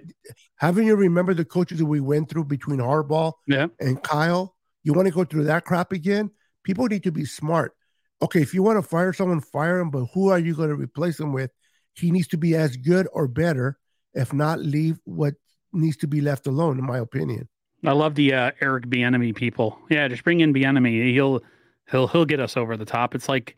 Haven't 0.56 0.86
you 0.86 0.96
remember 0.96 1.34
the 1.34 1.44
coaches 1.44 1.78
that 1.78 1.86
we 1.86 2.00
went 2.00 2.30
through 2.30 2.44
between 2.44 2.78
Harbaugh 2.78 3.34
yeah. 3.46 3.66
and 3.78 4.02
Kyle? 4.02 4.55
You 4.86 4.94
want 4.94 5.06
to 5.06 5.12
go 5.12 5.24
through 5.24 5.44
that 5.44 5.64
crap 5.64 5.92
again? 5.92 6.30
People 6.62 6.86
need 6.86 7.02
to 7.02 7.12
be 7.12 7.26
smart 7.26 7.76
okay, 8.22 8.40
if 8.40 8.54
you 8.54 8.62
want 8.62 8.82
to 8.82 8.88
fire 8.88 9.12
someone, 9.12 9.40
fire 9.40 9.78
him, 9.78 9.90
but 9.90 10.06
who 10.14 10.28
are 10.28 10.38
you 10.38 10.54
going 10.54 10.68
to 10.68 10.74
replace 10.74 11.18
him 11.18 11.32
with? 11.32 11.50
He 11.94 12.10
needs 12.10 12.28
to 12.28 12.36
be 12.36 12.54
as 12.54 12.76
good 12.76 13.08
or 13.12 13.28
better. 13.28 13.78
If 14.14 14.32
not, 14.32 14.60
leave 14.60 14.98
what 15.04 15.34
needs 15.72 15.96
to 15.98 16.06
be 16.06 16.20
left 16.20 16.46
alone, 16.46 16.78
in 16.78 16.84
my 16.84 16.98
opinion. 16.98 17.48
I 17.84 17.92
love 17.92 18.14
the 18.14 18.32
uh, 18.32 18.50
Eric 18.60 18.86
Bieniemy 18.86 19.34
people. 19.34 19.78
Yeah, 19.90 20.08
just 20.08 20.24
bring 20.24 20.40
in 20.40 20.52
Bieniemy. 20.52 21.12
He'll 21.12 21.42
he'll 21.90 22.08
he'll 22.08 22.24
get 22.24 22.40
us 22.40 22.56
over 22.56 22.76
the 22.76 22.84
top. 22.84 23.14
It's 23.14 23.28
like 23.28 23.56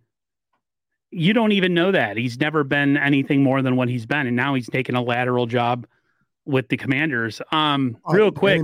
you 1.10 1.32
don't 1.32 1.52
even 1.52 1.72
know 1.72 1.92
that 1.92 2.16
he's 2.16 2.38
never 2.38 2.64
been 2.64 2.96
anything 2.96 3.42
more 3.42 3.62
than 3.62 3.76
what 3.76 3.88
he's 3.88 4.06
been, 4.06 4.26
and 4.26 4.36
now 4.36 4.54
he's 4.54 4.68
taking 4.68 4.96
a 4.96 5.02
lateral 5.02 5.46
job 5.46 5.86
with 6.44 6.68
the 6.68 6.76
Commanders. 6.76 7.40
Um, 7.52 7.96
uh, 8.08 8.12
real 8.12 8.32
quick, 8.32 8.62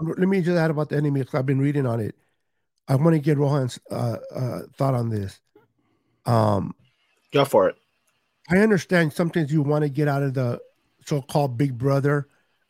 let 0.00 0.28
me 0.28 0.40
just 0.40 0.56
add 0.56 0.70
about 0.70 0.90
Bieniemy 0.90 1.20
because 1.20 1.34
I've 1.34 1.46
been 1.46 1.60
reading 1.60 1.86
on 1.86 2.00
it. 2.00 2.14
I 2.88 2.96
want 2.96 3.14
to 3.14 3.20
get 3.20 3.38
Rohan's 3.38 3.78
uh, 3.90 4.16
uh, 4.34 4.60
thought 4.76 4.94
on 4.94 5.10
this. 5.10 5.40
Um, 6.24 6.74
Go 7.32 7.44
for 7.44 7.68
it. 7.68 7.76
I 8.50 8.58
understand 8.58 9.12
sometimes 9.12 9.52
you 9.52 9.62
want 9.62 9.82
to 9.82 9.90
get 9.90 10.08
out 10.08 10.22
of 10.22 10.34
the 10.34 10.60
so-called 11.04 11.58
big 11.58 11.76
brother. 11.76 12.28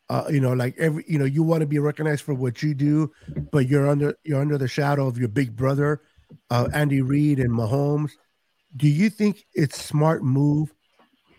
Uh, 0.09 0.25
you 0.29 0.39
know, 0.39 0.53
like 0.53 0.75
every 0.77 1.05
you 1.07 1.19
know, 1.19 1.25
you 1.25 1.43
want 1.43 1.61
to 1.61 1.67
be 1.67 1.79
recognized 1.79 2.23
for 2.23 2.33
what 2.33 2.63
you 2.63 2.73
do, 2.73 3.11
but 3.51 3.67
you're 3.67 3.87
under 3.87 4.17
you're 4.23 4.41
under 4.41 4.57
the 4.57 4.67
shadow 4.67 5.07
of 5.07 5.17
your 5.17 5.27
big 5.27 5.55
brother, 5.55 6.01
uh, 6.49 6.67
Andy 6.73 7.01
Reid 7.01 7.39
and 7.39 7.51
Mahomes. 7.51 8.11
Do 8.75 8.87
you 8.87 9.09
think 9.09 9.45
it's 9.53 9.81
smart 9.81 10.23
move 10.23 10.73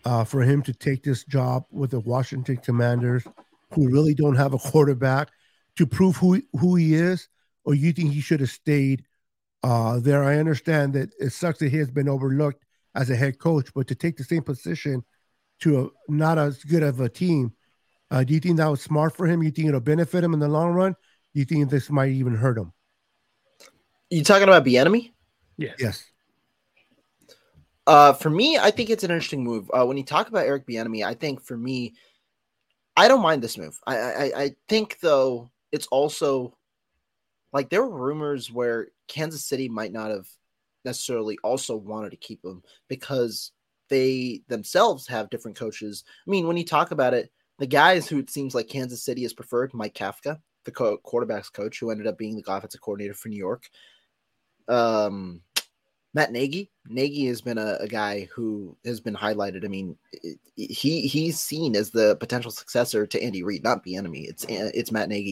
uh, 0.05 0.23
for 0.23 0.41
him 0.41 0.61
to 0.63 0.73
take 0.73 1.03
this 1.03 1.23
job 1.25 1.65
with 1.69 1.91
the 1.91 1.99
Washington 1.99 2.57
Commanders, 2.57 3.23
who 3.73 3.89
really 3.89 4.13
don't 4.13 4.35
have 4.35 4.53
a 4.53 4.57
quarterback, 4.57 5.29
to 5.81 5.87
prove 5.87 6.15
who 6.15 6.41
who 6.59 6.75
he 6.75 6.93
is? 6.93 7.27
or 7.63 7.73
you 7.73 7.91
think 7.91 8.11
he 8.11 8.21
should 8.21 8.39
have 8.39 8.49
stayed 8.49 9.05
uh, 9.63 9.99
there? 9.99 10.23
I 10.23 10.37
understand 10.37 10.93
that 10.93 11.09
it 11.19 11.31
sucks 11.31 11.59
that 11.59 11.71
he 11.71 11.77
has 11.77 11.91
been 11.91 12.09
overlooked 12.09 12.63
as 12.95 13.09
a 13.09 13.15
head 13.15 13.39
coach, 13.39 13.73
but 13.73 13.87
to 13.87 13.95
take 13.95 14.17
the 14.17 14.23
same 14.23 14.43
position 14.43 15.03
to 15.59 15.81
a, 15.81 16.11
not 16.11 16.37
as 16.37 16.63
good 16.63 16.83
of 16.83 16.99
a 16.99 17.09
team, 17.09 17.53
uh, 18.09 18.23
do 18.23 18.33
you 18.33 18.39
think 18.39 18.57
that 18.57 18.67
was 18.67 18.81
smart 18.81 19.15
for 19.15 19.25
him? 19.25 19.41
You 19.43 19.51
think 19.51 19.67
it'll 19.67 19.79
benefit 19.79 20.23
him 20.23 20.33
in 20.33 20.39
the 20.39 20.47
long 20.47 20.71
run? 20.71 20.95
Do 21.33 21.39
you 21.39 21.45
think 21.45 21.69
this 21.69 21.89
might 21.89 22.09
even 22.09 22.35
hurt 22.35 22.57
him? 22.57 22.73
You 24.09 24.23
talking 24.23 24.47
about 24.47 24.65
Bieniemy? 24.65 25.11
Yes. 25.55 25.75
Yes. 25.79 26.03
Uh, 27.87 28.13
for 28.13 28.29
me, 28.29 28.57
I 28.57 28.71
think 28.71 28.89
it's 28.89 29.03
an 29.03 29.11
interesting 29.11 29.43
move. 29.43 29.69
Uh, 29.73 29.85
when 29.85 29.97
you 29.97 30.03
talk 30.03 30.27
about 30.27 30.45
Eric 30.45 30.67
Bieniemy, 30.67 31.05
I 31.05 31.13
think 31.13 31.41
for 31.41 31.55
me, 31.55 31.93
I 32.97 33.07
don't 33.07 33.21
mind 33.21 33.41
this 33.41 33.57
move. 33.57 33.79
I, 33.87 33.97
I, 33.97 34.31
I 34.35 34.51
think 34.67 34.99
though 34.99 35.50
it's 35.71 35.87
also 35.87 36.57
like 37.53 37.69
there 37.69 37.83
were 37.83 38.05
rumors 38.05 38.51
where 38.51 38.87
Kansas 39.07 39.45
City 39.45 39.69
might 39.69 39.91
not 39.91 40.11
have 40.11 40.27
necessarily 40.85 41.37
also 41.43 41.75
wanted 41.75 42.11
to 42.11 42.17
keep 42.17 42.43
him 42.43 42.63
because 42.87 43.51
they 43.89 44.41
themselves 44.47 45.07
have 45.07 45.29
different 45.29 45.57
coaches. 45.57 46.03
I 46.27 46.31
mean, 46.31 46.47
when 46.47 46.57
you 46.57 46.65
talk 46.65 46.91
about 46.91 47.13
it, 47.13 47.29
the 47.59 47.67
guys 47.67 48.07
who 48.07 48.19
it 48.19 48.29
seems 48.29 48.55
like 48.55 48.69
Kansas 48.69 49.03
City 49.03 49.23
has 49.23 49.33
preferred, 49.33 49.73
Mike 49.73 49.93
Kafka, 49.93 50.39
the 50.65 50.71
co- 50.71 50.97
quarterbacks 51.05 51.51
coach 51.51 51.79
who 51.79 51.91
ended 51.91 52.07
up 52.07 52.17
being 52.17 52.35
the 52.35 52.43
offensive 52.47 52.81
coordinator 52.81 53.13
for 53.13 53.29
New 53.29 53.37
York. 53.37 53.63
Um, 54.67 55.41
Matt 56.13 56.31
Nagy. 56.31 56.71
Nagy 56.87 57.25
has 57.27 57.41
been 57.41 57.57
a, 57.57 57.77
a, 57.79 57.87
guy 57.87 58.27
who 58.33 58.77
has 58.83 58.99
been 58.99 59.15
highlighted. 59.15 59.63
I 59.63 59.69
mean, 59.69 59.97
it, 60.11 60.39
he 60.55 61.07
he's 61.07 61.39
seen 61.39 61.75
as 61.75 61.91
the 61.91 62.17
potential 62.17 62.51
successor 62.51 63.05
to 63.07 63.23
Andy 63.23 63.43
Reid, 63.43 63.63
not 63.63 63.85
Bieniemy. 63.85 64.27
It's 64.27 64.45
it's 64.49 64.91
Matt 64.91 65.09
Nagy. 65.09 65.31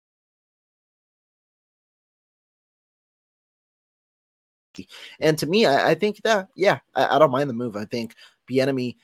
And 5.19 5.37
to 5.37 5.47
me, 5.47 5.65
I, 5.65 5.91
I 5.91 5.95
think 5.95 6.21
that 6.23 6.49
yeah, 6.55 6.79
I, 6.95 7.15
I, 7.15 7.19
don't 7.19 7.31
mind 7.31 7.49
the 7.49 7.53
move. 7.53 7.75
I 7.75 7.85
think 7.85 8.15
Bieniemy, 8.49 8.97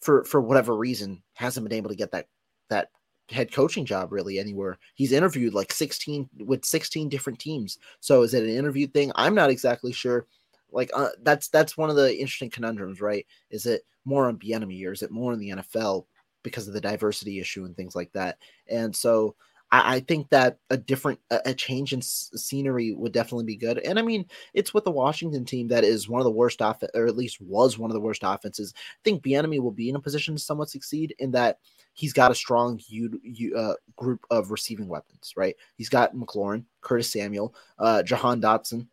for 0.00 0.24
for 0.24 0.40
whatever 0.40 0.76
reason, 0.76 1.22
hasn't 1.34 1.68
been 1.68 1.76
able 1.76 1.90
to 1.90 1.96
get 1.96 2.12
that 2.12 2.26
that 2.70 2.88
head 3.30 3.52
coaching 3.52 3.84
job 3.84 4.12
really 4.12 4.38
anywhere. 4.38 4.78
He's 4.94 5.12
interviewed 5.12 5.54
like 5.54 5.72
16 5.72 6.28
with 6.40 6.64
16 6.64 7.08
different 7.08 7.38
teams. 7.38 7.78
So 8.00 8.22
is 8.22 8.34
it 8.34 8.44
an 8.44 8.50
interview 8.50 8.86
thing? 8.86 9.12
I'm 9.14 9.34
not 9.34 9.50
exactly 9.50 9.92
sure. 9.92 10.26
Like 10.70 10.90
uh, 10.94 11.10
that's 11.22 11.48
that's 11.48 11.76
one 11.76 11.90
of 11.90 11.96
the 11.96 12.12
interesting 12.12 12.50
conundrums, 12.50 13.00
right? 13.00 13.26
Is 13.50 13.66
it 13.66 13.82
more 14.04 14.28
on 14.28 14.38
Bieniemy 14.38 14.86
or 14.86 14.92
is 14.92 15.02
it 15.02 15.10
more 15.10 15.32
in 15.32 15.38
the 15.38 15.50
NFL 15.50 16.06
because 16.42 16.66
of 16.66 16.74
the 16.74 16.80
diversity 16.80 17.40
issue 17.40 17.64
and 17.64 17.76
things 17.76 17.94
like 17.94 18.12
that? 18.12 18.38
And 18.68 18.94
so 18.94 19.36
I, 19.72 19.96
I 19.96 20.00
think 20.00 20.28
that 20.30 20.58
a 20.70 20.76
different 20.76 21.18
a, 21.30 21.40
a 21.46 21.54
change 21.54 21.92
in 21.92 21.98
s- 21.98 22.30
scenery 22.36 22.92
would 22.92 23.12
definitely 23.12 23.46
be 23.46 23.56
good. 23.56 23.78
And 23.78 23.98
I 23.98 24.02
mean, 24.02 24.26
it's 24.54 24.72
with 24.72 24.84
the 24.84 24.90
Washington 24.90 25.44
team 25.44 25.66
that 25.68 25.82
is 25.82 26.08
one 26.08 26.20
of 26.20 26.24
the 26.24 26.30
worst 26.30 26.62
off, 26.62 26.82
or 26.94 27.06
at 27.06 27.16
least 27.16 27.40
was 27.40 27.78
one 27.78 27.90
of 27.90 27.94
the 27.94 28.00
worst 28.00 28.22
offenses. 28.24 28.72
I 28.76 29.00
think 29.02 29.24
Bieniemy 29.24 29.60
will 29.60 29.72
be 29.72 29.88
in 29.88 29.96
a 29.96 30.00
position 30.00 30.36
to 30.36 30.40
somewhat 30.40 30.70
succeed 30.70 31.14
in 31.18 31.32
that 31.32 31.58
he's 31.94 32.12
got 32.12 32.30
a 32.30 32.34
strong 32.34 32.80
u, 32.86 33.18
u, 33.22 33.56
uh, 33.56 33.74
group 33.96 34.24
of 34.30 34.50
receiving 34.50 34.88
weapons. 34.88 35.32
Right, 35.36 35.56
he's 35.76 35.88
got 35.88 36.14
McLaurin, 36.14 36.64
Curtis 36.82 37.10
Samuel, 37.10 37.54
uh, 37.78 38.02
Jahan 38.02 38.40
Dotson. 38.40 38.86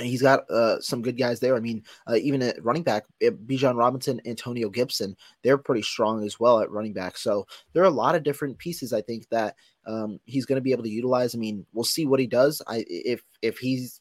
He's 0.00 0.22
got 0.22 0.48
uh, 0.50 0.80
some 0.80 1.02
good 1.02 1.16
guys 1.16 1.40
there. 1.40 1.56
I 1.56 1.60
mean, 1.60 1.84
uh, 2.08 2.16
even 2.16 2.42
at 2.42 2.62
running 2.64 2.82
back, 2.82 3.04
eh, 3.20 3.30
Bijan 3.30 3.76
Robinson, 3.76 4.20
Antonio 4.26 4.68
Gibson, 4.68 5.16
they're 5.42 5.58
pretty 5.58 5.82
strong 5.82 6.24
as 6.24 6.40
well 6.40 6.60
at 6.60 6.70
running 6.70 6.92
back. 6.92 7.16
So 7.16 7.46
there 7.72 7.82
are 7.82 7.86
a 7.86 7.90
lot 7.90 8.14
of 8.14 8.24
different 8.24 8.58
pieces 8.58 8.92
I 8.92 9.02
think 9.02 9.28
that 9.28 9.54
um, 9.86 10.18
he's 10.24 10.46
going 10.46 10.56
to 10.56 10.62
be 10.62 10.72
able 10.72 10.82
to 10.84 10.90
utilize. 10.90 11.34
I 11.34 11.38
mean, 11.38 11.64
we'll 11.72 11.84
see 11.84 12.06
what 12.06 12.20
he 12.20 12.26
does. 12.26 12.60
I 12.66 12.84
if 12.88 13.22
if 13.42 13.58
he's 13.58 14.00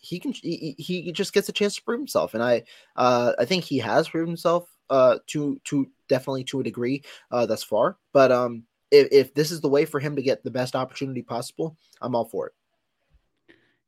he 0.00 0.18
can 0.18 0.32
he, 0.32 0.74
he 0.78 1.12
just 1.12 1.32
gets 1.32 1.48
a 1.48 1.52
chance 1.52 1.76
to 1.76 1.82
prove 1.82 2.00
himself, 2.00 2.34
and 2.34 2.42
I 2.42 2.64
uh, 2.96 3.32
I 3.38 3.44
think 3.44 3.64
he 3.64 3.78
has 3.78 4.08
proved 4.08 4.28
himself 4.28 4.68
uh, 4.90 5.18
to 5.28 5.60
to 5.64 5.88
definitely 6.08 6.44
to 6.44 6.60
a 6.60 6.64
degree 6.64 7.04
uh, 7.30 7.46
thus 7.46 7.62
far. 7.62 7.98
But 8.12 8.32
um, 8.32 8.64
if, 8.90 9.08
if 9.12 9.34
this 9.34 9.50
is 9.50 9.60
the 9.60 9.68
way 9.68 9.84
for 9.84 10.00
him 10.00 10.16
to 10.16 10.22
get 10.22 10.42
the 10.42 10.50
best 10.50 10.74
opportunity 10.74 11.22
possible, 11.22 11.76
I'm 12.00 12.14
all 12.14 12.24
for 12.24 12.46
it. 12.46 12.52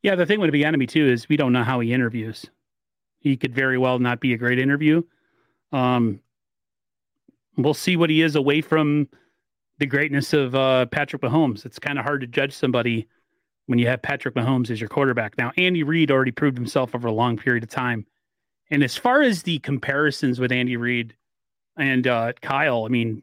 Yeah, 0.03 0.15
the 0.15 0.27
thing 0.27 0.41
with 0.41 0.53
Bieniemy 0.53 0.89
too 0.89 1.07
is 1.07 1.29
we 1.29 1.37
don't 1.37 1.53
know 1.53 1.65
how 1.65 1.81
he 1.81 1.93
interviews. 1.93 2.47
He 3.19 3.37
could 3.37 3.55
very 3.55 3.77
well 3.77 3.99
not 3.99 4.21
be 4.21 4.33
a 4.33 4.39
great 4.39 4.59
interview. 4.59 5.03
Um, 5.73 6.21
we'll 7.57 7.75
see 7.75 7.97
what 7.97 8.11
he 8.11 8.23
is 8.23 8.35
away 8.35 8.63
from 8.63 9.09
the 9.79 9.87
greatness 9.87 10.33
of 10.33 10.55
uh, 10.55 10.87
Patrick 10.87 11.23
Mahomes. 11.23 11.67
It's 11.67 11.79
kind 11.79 11.99
of 11.99 12.05
hard 12.05 12.23
to 12.23 12.27
judge 12.27 12.53
somebody 12.55 13.09
when 13.67 13.79
you 13.79 13.87
have 13.87 14.03
Patrick 14.03 14.35
Mahomes 14.35 14.71
as 14.71 14.81
your 14.81 14.89
quarterback. 14.89 15.37
Now, 15.39 15.53
Andy 15.57 15.83
Reid 15.83 16.11
already 16.11 16.33
proved 16.33 16.57
himself 16.57 16.95
over 16.95 17.09
a 17.09 17.13
long 17.13 17.37
period 17.37 17.63
of 17.63 17.71
time. 17.71 18.07
And 18.71 18.83
as 18.83 18.97
far 18.97 19.23
as 19.23 19.43
the 19.43 19.59
comparisons 19.61 20.41
with 20.41 20.53
Andy 20.53 20.77
Reid 20.77 21.15
and 21.77 22.07
uh, 22.07 22.33
Kyle, 22.41 22.85
I 22.85 22.89
mean, 22.89 23.23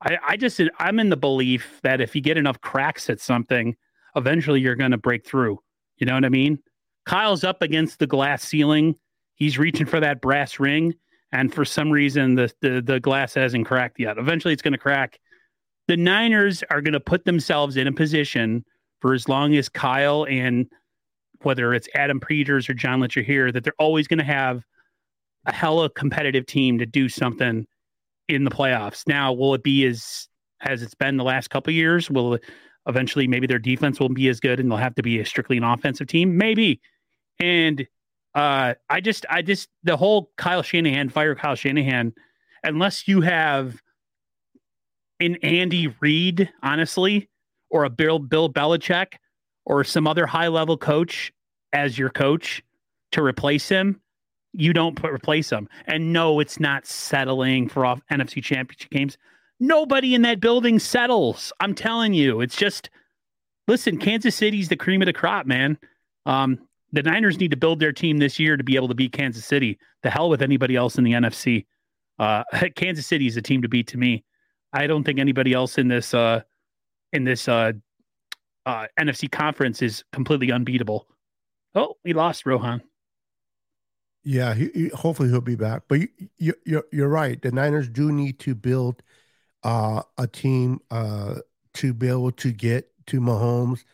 I, 0.00 0.18
I 0.26 0.36
just 0.36 0.60
I'm 0.78 0.98
in 0.98 1.08
the 1.08 1.16
belief 1.16 1.80
that 1.82 2.00
if 2.00 2.14
you 2.14 2.20
get 2.20 2.36
enough 2.36 2.60
cracks 2.60 3.08
at 3.10 3.20
something, 3.20 3.76
eventually 4.16 4.60
you're 4.60 4.74
going 4.74 4.90
to 4.90 4.98
break 4.98 5.26
through. 5.26 5.60
You 5.98 6.06
know 6.06 6.14
what 6.14 6.24
I 6.24 6.28
mean? 6.28 6.58
Kyle's 7.06 7.44
up 7.44 7.62
against 7.62 7.98
the 7.98 8.06
glass 8.06 8.42
ceiling. 8.42 8.96
He's 9.36 9.58
reaching 9.58 9.86
for 9.86 10.00
that 10.00 10.20
brass 10.20 10.58
ring, 10.58 10.94
and 11.32 11.52
for 11.52 11.64
some 11.64 11.90
reason 11.90 12.34
the 12.34 12.52
the, 12.60 12.80
the 12.80 13.00
glass 13.00 13.34
hasn't 13.34 13.66
cracked 13.66 13.98
yet. 13.98 14.18
Eventually, 14.18 14.52
it's 14.52 14.62
going 14.62 14.72
to 14.72 14.78
crack. 14.78 15.18
The 15.86 15.96
Niners 15.96 16.62
are 16.70 16.80
going 16.80 16.94
to 16.94 17.00
put 17.00 17.24
themselves 17.24 17.76
in 17.76 17.86
a 17.86 17.92
position 17.92 18.64
for 19.00 19.12
as 19.12 19.28
long 19.28 19.54
as 19.54 19.68
Kyle 19.68 20.26
and 20.28 20.66
whether 21.42 21.74
it's 21.74 21.88
Adam 21.94 22.20
Peters 22.20 22.70
or 22.70 22.74
John 22.74 23.00
Lynch 23.00 23.18
are 23.18 23.22
here, 23.22 23.52
that 23.52 23.64
they're 23.64 23.74
always 23.78 24.08
going 24.08 24.18
to 24.18 24.24
have 24.24 24.64
a 25.44 25.52
hella 25.52 25.90
competitive 25.90 26.46
team 26.46 26.78
to 26.78 26.86
do 26.86 27.08
something 27.08 27.66
in 28.28 28.44
the 28.44 28.50
playoffs. 28.50 29.06
Now, 29.06 29.32
will 29.32 29.52
it 29.52 29.62
be 29.62 29.84
as 29.84 30.26
as 30.64 30.82
it's 30.82 30.94
been 30.94 31.16
the 31.16 31.24
last 31.24 31.50
couple 31.50 31.72
years? 31.72 32.10
Will 32.10 32.38
Eventually, 32.86 33.26
maybe 33.26 33.46
their 33.46 33.58
defense 33.58 33.98
won't 33.98 34.14
be 34.14 34.28
as 34.28 34.40
good, 34.40 34.60
and 34.60 34.70
they'll 34.70 34.76
have 34.76 34.94
to 34.96 35.02
be 35.02 35.18
a 35.18 35.24
strictly 35.24 35.56
an 35.56 35.64
offensive 35.64 36.06
team. 36.06 36.36
Maybe. 36.36 36.80
And 37.40 37.86
uh, 38.34 38.74
I 38.90 39.00
just, 39.00 39.24
I 39.30 39.42
just, 39.42 39.70
the 39.84 39.96
whole 39.96 40.30
Kyle 40.36 40.62
Shanahan 40.62 41.08
fire 41.08 41.34
Kyle 41.34 41.54
Shanahan, 41.54 42.12
unless 42.62 43.08
you 43.08 43.22
have 43.22 43.80
an 45.18 45.36
Andy 45.36 45.94
Reid, 46.00 46.50
honestly, 46.62 47.30
or 47.70 47.84
a 47.84 47.90
Bill 47.90 48.18
Bill 48.18 48.52
Belichick, 48.52 49.14
or 49.64 49.82
some 49.82 50.06
other 50.06 50.26
high 50.26 50.48
level 50.48 50.76
coach 50.76 51.32
as 51.72 51.98
your 51.98 52.10
coach 52.10 52.62
to 53.12 53.22
replace 53.22 53.68
him, 53.68 54.00
you 54.52 54.72
don't 54.72 54.94
put 54.94 55.10
replace 55.10 55.50
him. 55.50 55.68
And 55.86 56.12
no, 56.12 56.38
it's 56.38 56.60
not 56.60 56.86
settling 56.86 57.68
for 57.68 57.86
off 57.86 58.00
NFC 58.10 58.42
championship 58.42 58.90
games. 58.90 59.16
Nobody 59.60 60.14
in 60.14 60.22
that 60.22 60.40
building 60.40 60.78
settles. 60.78 61.52
I'm 61.60 61.74
telling 61.74 62.14
you, 62.14 62.40
it's 62.40 62.56
just 62.56 62.90
listen. 63.68 63.98
Kansas 63.98 64.34
City's 64.34 64.68
the 64.68 64.76
cream 64.76 65.02
of 65.02 65.06
the 65.06 65.12
crop, 65.12 65.46
man. 65.46 65.78
Um, 66.26 66.58
the 66.92 67.02
Niners 67.02 67.38
need 67.38 67.50
to 67.50 67.56
build 67.56 67.80
their 67.80 67.92
team 67.92 68.18
this 68.18 68.38
year 68.38 68.56
to 68.56 68.64
be 68.64 68.76
able 68.76 68.88
to 68.88 68.94
beat 68.94 69.12
Kansas 69.12 69.44
City. 69.44 69.78
The 70.02 70.10
hell 70.10 70.28
with 70.28 70.42
anybody 70.42 70.76
else 70.76 70.96
in 70.96 71.04
the 71.04 71.12
NFC. 71.12 71.66
Uh, 72.18 72.44
Kansas 72.76 73.06
City 73.06 73.26
is 73.26 73.36
a 73.36 73.42
team 73.42 73.62
to 73.62 73.68
beat 73.68 73.86
to 73.88 73.98
me. 73.98 74.24
I 74.72 74.86
don't 74.86 75.04
think 75.04 75.18
anybody 75.18 75.52
else 75.52 75.78
in 75.78 75.88
this 75.88 76.14
uh, 76.14 76.42
in 77.12 77.24
this 77.24 77.48
uh, 77.48 77.72
uh, 78.66 78.86
NFC 78.98 79.30
conference 79.30 79.82
is 79.82 80.04
completely 80.12 80.50
unbeatable. 80.50 81.06
Oh, 81.74 81.94
we 82.04 82.12
lost 82.12 82.46
Rohan. 82.46 82.82
Yeah, 84.24 84.54
he, 84.54 84.70
he, 84.74 84.88
hopefully 84.88 85.28
he'll 85.28 85.40
be 85.40 85.54
back. 85.54 85.82
But 85.86 86.00
you, 86.00 86.08
you, 86.38 86.54
you're 86.64 86.84
you're 86.92 87.08
right. 87.08 87.40
The 87.40 87.52
Niners 87.52 87.88
do 87.88 88.10
need 88.10 88.38
to 88.40 88.54
build 88.54 89.02
uh, 89.64 90.02
a 90.18 90.26
team 90.26 90.80
uh, 90.90 91.36
to 91.74 91.92
be 91.92 92.08
able 92.08 92.32
to 92.32 92.52
get 92.52 92.90
to 93.06 93.20
Mahomes. 93.20 93.84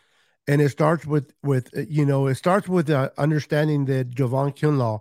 And 0.48 0.60
it 0.60 0.70
starts 0.70 1.06
with 1.06 1.32
with 1.42 1.70
you 1.88 2.04
know 2.04 2.26
it 2.26 2.34
starts 2.34 2.68
with 2.68 2.90
uh, 2.90 3.10
understanding 3.16 3.84
that 3.86 4.10
Javon 4.10 4.56
Kinlaw 4.56 5.00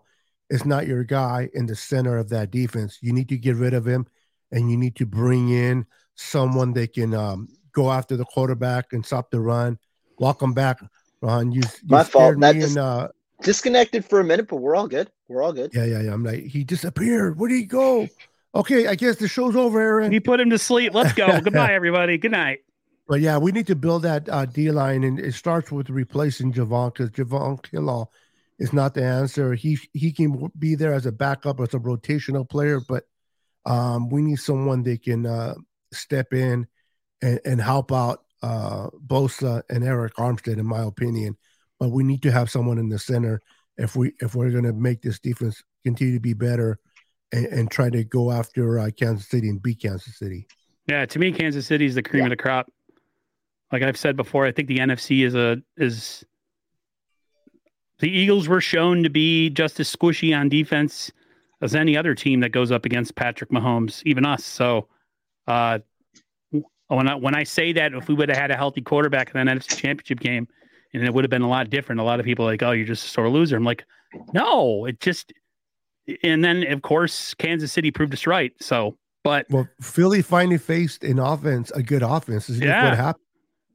is 0.49 0.65
not 0.65 0.87
your 0.87 1.03
guy 1.03 1.49
in 1.53 1.65
the 1.65 1.75
center 1.75 2.17
of 2.17 2.29
that 2.29 2.51
defense. 2.51 2.99
You 3.01 3.13
need 3.13 3.29
to 3.29 3.37
get 3.37 3.55
rid 3.55 3.73
of 3.73 3.87
him, 3.87 4.05
and 4.51 4.69
you 4.69 4.77
need 4.77 4.95
to 4.97 5.05
bring 5.05 5.49
in 5.49 5.85
someone 6.15 6.73
that 6.73 6.93
can 6.93 7.13
um, 7.13 7.47
go 7.71 7.91
after 7.91 8.15
the 8.15 8.25
quarterback 8.25 8.93
and 8.93 9.05
stop 9.05 9.31
the 9.31 9.39
run. 9.39 9.79
Welcome 10.19 10.53
back, 10.53 10.81
Ron. 11.21 11.51
You, 11.51 11.61
you 11.61 11.87
my 11.87 12.03
fault. 12.03 12.39
That 12.39 12.53
dis- 12.53 12.77
uh, 12.77 13.07
disconnected 13.41 14.05
for 14.05 14.19
a 14.19 14.23
minute, 14.23 14.47
but 14.47 14.57
we're 14.57 14.75
all 14.75 14.87
good. 14.87 15.09
We're 15.27 15.41
all 15.41 15.53
good. 15.53 15.71
Yeah, 15.73 15.85
yeah, 15.85 16.01
yeah. 16.01 16.13
I'm 16.13 16.23
like, 16.23 16.43
he 16.43 16.63
disappeared. 16.63 17.39
Where 17.39 17.49
did 17.49 17.55
he 17.55 17.65
go? 17.65 18.07
Okay, 18.55 18.87
I 18.87 18.95
guess 18.95 19.17
the 19.17 19.27
show's 19.27 19.55
over, 19.55 19.79
Aaron. 19.79 20.11
You 20.11 20.21
put 20.21 20.39
him 20.39 20.49
to 20.49 20.57
sleep. 20.57 20.93
Let's 20.93 21.13
go. 21.13 21.39
Goodbye, 21.43 21.73
everybody. 21.73 22.17
Good 22.17 22.31
night. 22.31 22.59
But 23.07 23.21
yeah, 23.21 23.37
we 23.37 23.51
need 23.51 23.67
to 23.67 23.75
build 23.75 24.03
that 24.03 24.27
uh, 24.29 24.45
D 24.45 24.71
line, 24.71 25.03
and 25.03 25.19
it 25.19 25.33
starts 25.33 25.71
with 25.71 25.89
replacing 25.89 26.53
Javon 26.53 26.93
because 26.93 27.11
Javon 27.11 27.61
Kinlaw 27.61 28.07
is 28.57 28.73
not 28.73 28.93
the 28.93 29.03
answer. 29.03 29.53
He 29.53 29.79
he 29.93 30.11
can 30.11 30.51
be 30.57 30.75
there 30.75 30.93
as 30.93 31.05
a 31.05 31.11
backup, 31.11 31.59
as 31.59 31.73
a 31.73 31.79
rotational 31.79 32.47
player, 32.47 32.79
but 32.87 33.05
um, 33.65 34.09
we 34.09 34.21
need 34.21 34.37
someone 34.37 34.83
that 34.83 35.03
can 35.03 35.25
uh, 35.25 35.55
step 35.91 36.33
in 36.33 36.67
and, 37.21 37.39
and 37.45 37.61
help 37.61 37.91
out 37.91 38.23
uh, 38.41 38.89
Bosa 39.05 39.63
and 39.69 39.83
Arik 39.83 40.13
Armstead, 40.13 40.59
in 40.59 40.65
my 40.65 40.83
opinion. 40.83 41.37
But 41.79 41.89
we 41.89 42.03
need 42.03 42.21
to 42.23 42.31
have 42.31 42.49
someone 42.49 42.77
in 42.77 42.89
the 42.89 42.99
center 42.99 43.41
if 43.77 43.95
we 43.95 44.13
if 44.21 44.35
we're 44.35 44.51
going 44.51 44.65
to 44.65 44.73
make 44.73 45.01
this 45.01 45.19
defense 45.19 45.63
continue 45.83 46.15
to 46.15 46.19
be 46.19 46.33
better 46.33 46.79
and, 47.31 47.45
and 47.47 47.71
try 47.71 47.89
to 47.89 48.03
go 48.03 48.31
after 48.31 48.79
uh, 48.79 48.89
Kansas 48.97 49.27
City 49.27 49.49
and 49.49 49.61
beat 49.61 49.81
Kansas 49.81 50.17
City. 50.17 50.47
Yeah, 50.87 51.05
to 51.05 51.19
me, 51.19 51.31
Kansas 51.31 51.67
City 51.67 51.85
is 51.85 51.95
the 51.95 52.03
cream 52.03 52.21
yeah. 52.21 52.25
of 52.25 52.29
the 52.31 52.37
crop. 52.37 52.71
Like 53.71 53.83
I've 53.83 53.97
said 53.97 54.15
before, 54.15 54.45
I 54.45 54.51
think 54.51 54.67
the 54.67 54.79
NFC 54.79 55.23
is 55.25 55.35
a 55.35 55.61
is 55.77 56.25
the 57.99 58.09
Eagles 58.09 58.47
were 58.47 58.61
shown 58.61 59.03
to 59.03 59.09
be 59.09 59.49
just 59.49 59.79
as 59.79 59.93
squishy 59.93 60.35
on 60.35 60.49
defense 60.49 61.11
as 61.61 61.75
any 61.75 61.95
other 61.95 62.15
team 62.15 62.39
that 62.39 62.49
goes 62.49 62.71
up 62.71 62.85
against 62.85 63.15
Patrick 63.15 63.51
Mahomes, 63.51 64.01
even 64.05 64.25
us. 64.25 64.45
So, 64.45 64.87
uh, 65.47 65.79
when 66.87 67.07
I 67.07 67.15
when 67.15 67.35
I 67.35 67.43
say 67.43 67.71
that, 67.73 67.93
if 67.93 68.07
we 68.07 68.15
would 68.15 68.29
have 68.29 68.37
had 68.37 68.51
a 68.51 68.55
healthy 68.55 68.81
quarterback 68.81 69.33
in 69.35 69.45
the 69.45 69.51
NFC 69.51 69.77
Championship 69.77 70.19
game, 70.19 70.47
and 70.93 71.03
it 71.03 71.13
would 71.13 71.23
have 71.23 71.29
been 71.29 71.43
a 71.43 71.49
lot 71.49 71.69
different. 71.69 72.01
A 72.01 72.03
lot 72.03 72.19
of 72.19 72.25
people 72.25 72.45
are 72.45 72.51
like, 72.51 72.63
"Oh, 72.63 72.71
you're 72.71 72.87
just 72.87 73.05
a 73.05 73.09
sore 73.09 73.29
loser." 73.29 73.55
I'm 73.55 73.63
like, 73.63 73.85
"No, 74.33 74.85
it 74.85 74.99
just 74.99 75.31
and 76.23 76.43
then 76.43 76.65
of 76.71 76.81
course 76.81 77.33
Kansas 77.35 77.71
City 77.71 77.91
proved 77.91 78.13
us 78.13 78.27
right. 78.27 78.51
So, 78.59 78.97
but 79.23 79.45
well, 79.49 79.67
Philly 79.81 80.21
finally 80.21 80.57
faced 80.57 81.03
an 81.03 81.19
offense, 81.19 81.71
a 81.71 81.83
good 81.83 82.03
offense. 82.03 82.49
Is 82.49 82.59
yeah. 82.59 82.85
what 82.85 82.97
happened? 82.97 83.25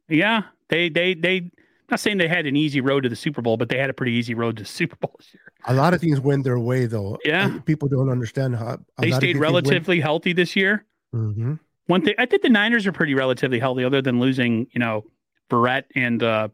Yeah, 0.09 0.43
they 0.69 0.89
they 0.89 1.15
they. 1.15 1.51
Not 1.91 2.01
saying 2.01 2.17
they 2.17 2.29
had 2.29 2.47
an 2.47 2.57
easy 2.57 2.81
road 2.81 3.03
to 3.03 3.11
the 3.11 3.17
Super 3.17 3.43
Bowl, 3.43 3.59
but 3.59 3.69
they 3.69 3.77
had 3.77 3.91
a 3.91 3.93
pretty 3.93 4.13
easy 4.13 4.33
road 4.33 4.57
to 4.57 4.63
the 4.63 4.69
Super 4.81 4.97
Bowl 4.97 5.15
this 5.19 5.33
year. 5.35 5.53
A 5.67 5.75
lot 5.75 5.93
of 5.93 6.01
things 6.01 6.19
went 6.19 6.45
their 6.45 6.59
way, 6.59 6.87
though. 6.87 7.19
Yeah, 7.25 7.59
people 7.67 7.89
don't 7.89 8.09
understand 8.09 8.57
how 8.57 8.79
they 8.99 9.11
stayed 9.11 9.37
relatively 9.37 10.01
healthy 10.01 10.33
this 10.33 10.57
year. 10.57 10.85
Mm-hmm. 11.15 11.55
One 11.87 12.01
thing, 12.01 12.15
I 12.19 12.25
think 12.25 12.43
the 12.43 12.49
Niners 12.49 12.87
are 12.87 12.93
pretty 12.93 13.15
relatively 13.15 13.59
healthy, 13.59 13.85
other 13.85 14.01
than 14.01 14.19
losing, 14.19 14.67
you 14.73 14.79
know, 14.79 15.05
Barrett 15.51 15.87
and 15.95 16.23
uh, 16.23 16.49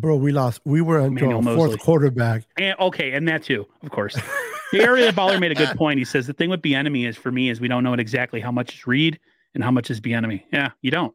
Bro, 0.00 0.16
we 0.16 0.32
lost. 0.32 0.62
We 0.64 0.80
were 0.80 0.98
until 0.98 1.40
a 1.40 1.42
fourth 1.42 1.78
quarterback. 1.78 2.44
And 2.58 2.74
okay, 2.80 3.12
and 3.12 3.28
that 3.28 3.42
too, 3.42 3.66
of 3.82 3.90
course. 3.90 4.18
the 4.72 4.80
area 4.80 5.12
baller 5.12 5.38
made 5.40 5.52
a 5.52 5.54
good 5.54 5.76
point. 5.76 5.98
He 5.98 6.04
says 6.04 6.26
the 6.26 6.32
thing 6.32 6.50
with 6.50 6.62
Bieniemy 6.62 7.08
is 7.08 7.16
for 7.16 7.30
me 7.30 7.50
is 7.50 7.60
we 7.60 7.68
don't 7.68 7.84
know 7.84 7.94
exactly 7.94 8.40
how 8.40 8.52
much 8.52 8.74
is 8.74 8.86
Reid 8.86 9.18
and 9.54 9.64
how 9.64 9.70
much 9.70 9.90
is 9.90 10.00
Bieniemy. 10.00 10.44
Yeah, 10.52 10.70
you 10.82 10.90
don't. 10.90 11.14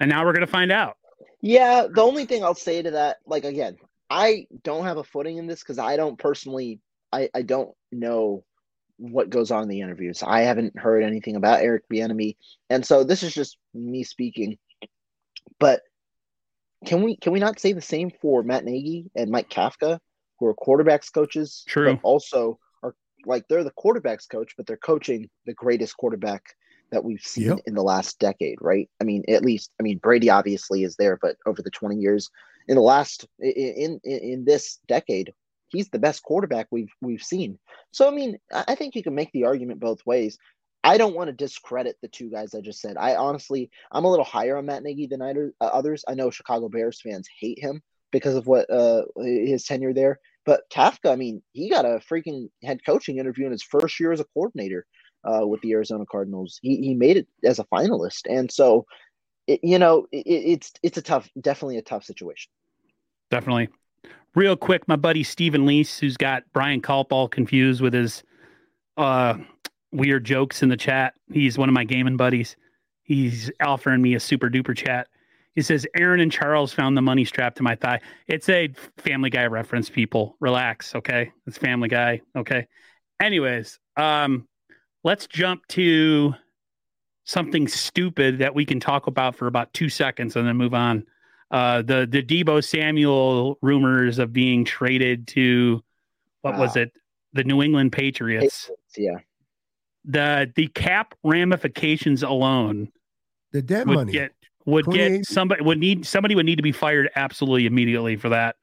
And 0.00 0.10
now 0.10 0.24
we're 0.24 0.32
gonna 0.32 0.46
find 0.46 0.70
out. 0.70 0.96
Yeah, 1.40 1.86
the 1.92 2.02
only 2.02 2.24
thing 2.24 2.42
I'll 2.44 2.54
say 2.54 2.82
to 2.82 2.90
that, 2.92 3.18
like 3.26 3.44
again, 3.44 3.76
I 4.10 4.46
don't 4.62 4.84
have 4.84 4.96
a 4.96 5.04
footing 5.04 5.38
in 5.38 5.46
this 5.46 5.60
because 5.60 5.78
I 5.78 5.96
don't 5.96 6.18
personally, 6.18 6.80
I 7.12 7.28
I 7.34 7.42
don't 7.42 7.70
know 7.92 8.44
what 8.96 9.30
goes 9.30 9.50
on 9.50 9.62
in 9.62 9.68
the 9.68 9.80
interviews. 9.80 10.22
I 10.24 10.40
haven't 10.40 10.78
heard 10.78 11.04
anything 11.04 11.36
about 11.36 11.60
Eric 11.60 11.84
Bieniemy, 11.92 12.36
and 12.70 12.84
so 12.84 13.04
this 13.04 13.22
is 13.22 13.34
just 13.34 13.58
me 13.74 14.02
speaking. 14.02 14.58
But 15.60 15.82
can 16.86 17.02
we 17.02 17.16
can 17.16 17.32
we 17.32 17.40
not 17.40 17.60
say 17.60 17.72
the 17.72 17.80
same 17.80 18.10
for 18.20 18.42
Matt 18.42 18.64
Nagy 18.64 19.10
and 19.14 19.30
Mike 19.30 19.50
Kafka, 19.50 19.98
who 20.38 20.46
are 20.46 20.54
quarterbacks 20.54 21.12
coaches, 21.12 21.64
True. 21.66 21.94
but 21.94 22.00
also 22.02 22.58
like 23.28 23.46
they're 23.48 23.64
the 23.64 23.70
quarterbacks 23.72 24.28
coach, 24.28 24.54
but 24.56 24.66
they're 24.66 24.76
coaching 24.76 25.28
the 25.46 25.54
greatest 25.54 25.96
quarterback 25.96 26.42
that 26.90 27.04
we've 27.04 27.20
seen 27.20 27.48
yep. 27.48 27.58
in 27.66 27.74
the 27.74 27.82
last 27.82 28.18
decade, 28.18 28.58
right? 28.60 28.88
I 29.00 29.04
mean, 29.04 29.22
at 29.28 29.44
least 29.44 29.70
I 29.78 29.82
mean 29.82 29.98
Brady 29.98 30.30
obviously 30.30 30.82
is 30.82 30.96
there, 30.96 31.18
but 31.20 31.36
over 31.46 31.62
the 31.62 31.70
20 31.70 31.96
years 31.96 32.30
in 32.66 32.74
the 32.74 32.82
last 32.82 33.26
in 33.38 34.00
in, 34.02 34.18
in 34.18 34.44
this 34.44 34.78
decade, 34.88 35.32
he's 35.68 35.90
the 35.90 35.98
best 35.98 36.22
quarterback 36.22 36.66
we've 36.70 36.92
we've 37.00 37.22
seen. 37.22 37.58
So 37.92 38.08
I 38.08 38.10
mean, 38.10 38.38
I 38.52 38.74
think 38.74 38.94
you 38.94 39.02
can 39.02 39.14
make 39.14 39.30
the 39.32 39.44
argument 39.44 39.80
both 39.80 40.04
ways. 40.06 40.38
I 40.84 40.96
don't 40.96 41.14
want 41.14 41.28
to 41.28 41.32
discredit 41.32 41.96
the 42.00 42.08
two 42.08 42.30
guys 42.30 42.54
I 42.54 42.60
just 42.60 42.80
said. 42.80 42.96
I 42.96 43.16
honestly, 43.16 43.70
I'm 43.90 44.04
a 44.04 44.10
little 44.10 44.24
higher 44.24 44.56
on 44.56 44.66
Matt 44.66 44.84
Nagy 44.84 45.06
than 45.06 45.22
uh, 45.22 45.64
others. 45.64 46.04
I 46.06 46.14
know 46.14 46.30
Chicago 46.30 46.68
Bears 46.68 47.00
fans 47.00 47.28
hate 47.40 47.58
him 47.58 47.82
because 48.12 48.36
of 48.36 48.46
what 48.46 48.70
uh, 48.70 49.02
his 49.16 49.64
tenure 49.64 49.92
there. 49.92 50.20
But 50.48 50.62
Kafka, 50.70 51.12
I 51.12 51.16
mean, 51.16 51.42
he 51.52 51.68
got 51.68 51.84
a 51.84 52.00
freaking 52.10 52.48
head 52.64 52.80
coaching 52.82 53.18
interview 53.18 53.44
in 53.44 53.52
his 53.52 53.62
first 53.62 54.00
year 54.00 54.12
as 54.12 54.20
a 54.20 54.24
coordinator 54.24 54.86
uh, 55.22 55.46
with 55.46 55.60
the 55.60 55.72
Arizona 55.72 56.06
Cardinals. 56.10 56.58
He 56.62 56.76
he 56.76 56.94
made 56.94 57.18
it 57.18 57.28
as 57.44 57.58
a 57.58 57.64
finalist, 57.64 58.22
and 58.26 58.50
so 58.50 58.86
it, 59.46 59.60
you 59.62 59.78
know 59.78 60.06
it, 60.10 60.26
it's 60.26 60.72
it's 60.82 60.96
a 60.96 61.02
tough, 61.02 61.28
definitely 61.38 61.76
a 61.76 61.82
tough 61.82 62.02
situation. 62.02 62.50
Definitely. 63.30 63.68
Real 64.34 64.56
quick, 64.56 64.88
my 64.88 64.96
buddy 64.96 65.22
Stephen 65.22 65.66
Lease, 65.66 65.98
who's 65.98 66.16
got 66.16 66.44
Brian 66.54 66.80
Culp 66.80 67.12
all 67.12 67.28
confused 67.28 67.82
with 67.82 67.92
his 67.92 68.22
uh, 68.96 69.34
weird 69.92 70.24
jokes 70.24 70.62
in 70.62 70.70
the 70.70 70.78
chat. 70.78 71.12
He's 71.30 71.58
one 71.58 71.68
of 71.68 71.74
my 71.74 71.84
gaming 71.84 72.16
buddies. 72.16 72.56
He's 73.02 73.50
offering 73.60 74.00
me 74.00 74.14
a 74.14 74.20
super 74.20 74.48
duper 74.48 74.74
chat. 74.74 75.08
He 75.54 75.62
says, 75.62 75.86
Aaron 75.96 76.20
and 76.20 76.30
Charles 76.30 76.72
found 76.72 76.96
the 76.96 77.02
money 77.02 77.24
strapped 77.24 77.56
to 77.56 77.62
my 77.62 77.74
thigh. 77.74 78.00
It's 78.28 78.48
a 78.48 78.68
Family 78.98 79.30
Guy 79.30 79.46
reference, 79.46 79.90
people. 79.90 80.36
Relax, 80.40 80.94
okay? 80.94 81.32
It's 81.46 81.58
Family 81.58 81.88
Guy, 81.88 82.20
okay? 82.36 82.66
Anyways, 83.20 83.80
um, 83.96 84.46
let's 85.02 85.26
jump 85.26 85.66
to 85.68 86.34
something 87.24 87.68
stupid 87.68 88.38
that 88.38 88.54
we 88.54 88.64
can 88.64 88.80
talk 88.80 89.06
about 89.06 89.36
for 89.36 89.46
about 89.46 89.72
two 89.74 89.88
seconds 89.88 90.36
and 90.36 90.46
then 90.46 90.56
move 90.56 90.74
on. 90.74 91.04
Uh, 91.50 91.82
the 91.82 92.06
the 92.10 92.22
Deebo 92.22 92.62
Samuel 92.62 93.58
rumors 93.62 94.18
of 94.18 94.32
being 94.32 94.64
traded 94.64 95.26
to 95.28 95.82
what 96.42 96.54
wow. 96.54 96.60
was 96.60 96.76
it? 96.76 96.92
The 97.32 97.44
New 97.44 97.62
England 97.62 97.92
Patriots. 97.92 98.70
Yeah. 98.96 99.18
The 100.04 100.50
the 100.54 100.68
cap 100.68 101.14
ramifications 101.22 102.22
alone 102.22 102.92
the 103.52 103.62
dead 103.62 103.86
would 103.88 103.94
money 103.94 104.12
get 104.12 104.32
would 104.68 104.84
get 104.86 105.24
somebody 105.24 105.62
would 105.62 105.78
need 105.78 106.04
somebody 106.04 106.34
would 106.34 106.44
need 106.44 106.56
to 106.56 106.62
be 106.62 106.72
fired 106.72 107.08
absolutely 107.16 107.64
immediately 107.64 108.16
for 108.16 108.28
that. 108.28 108.56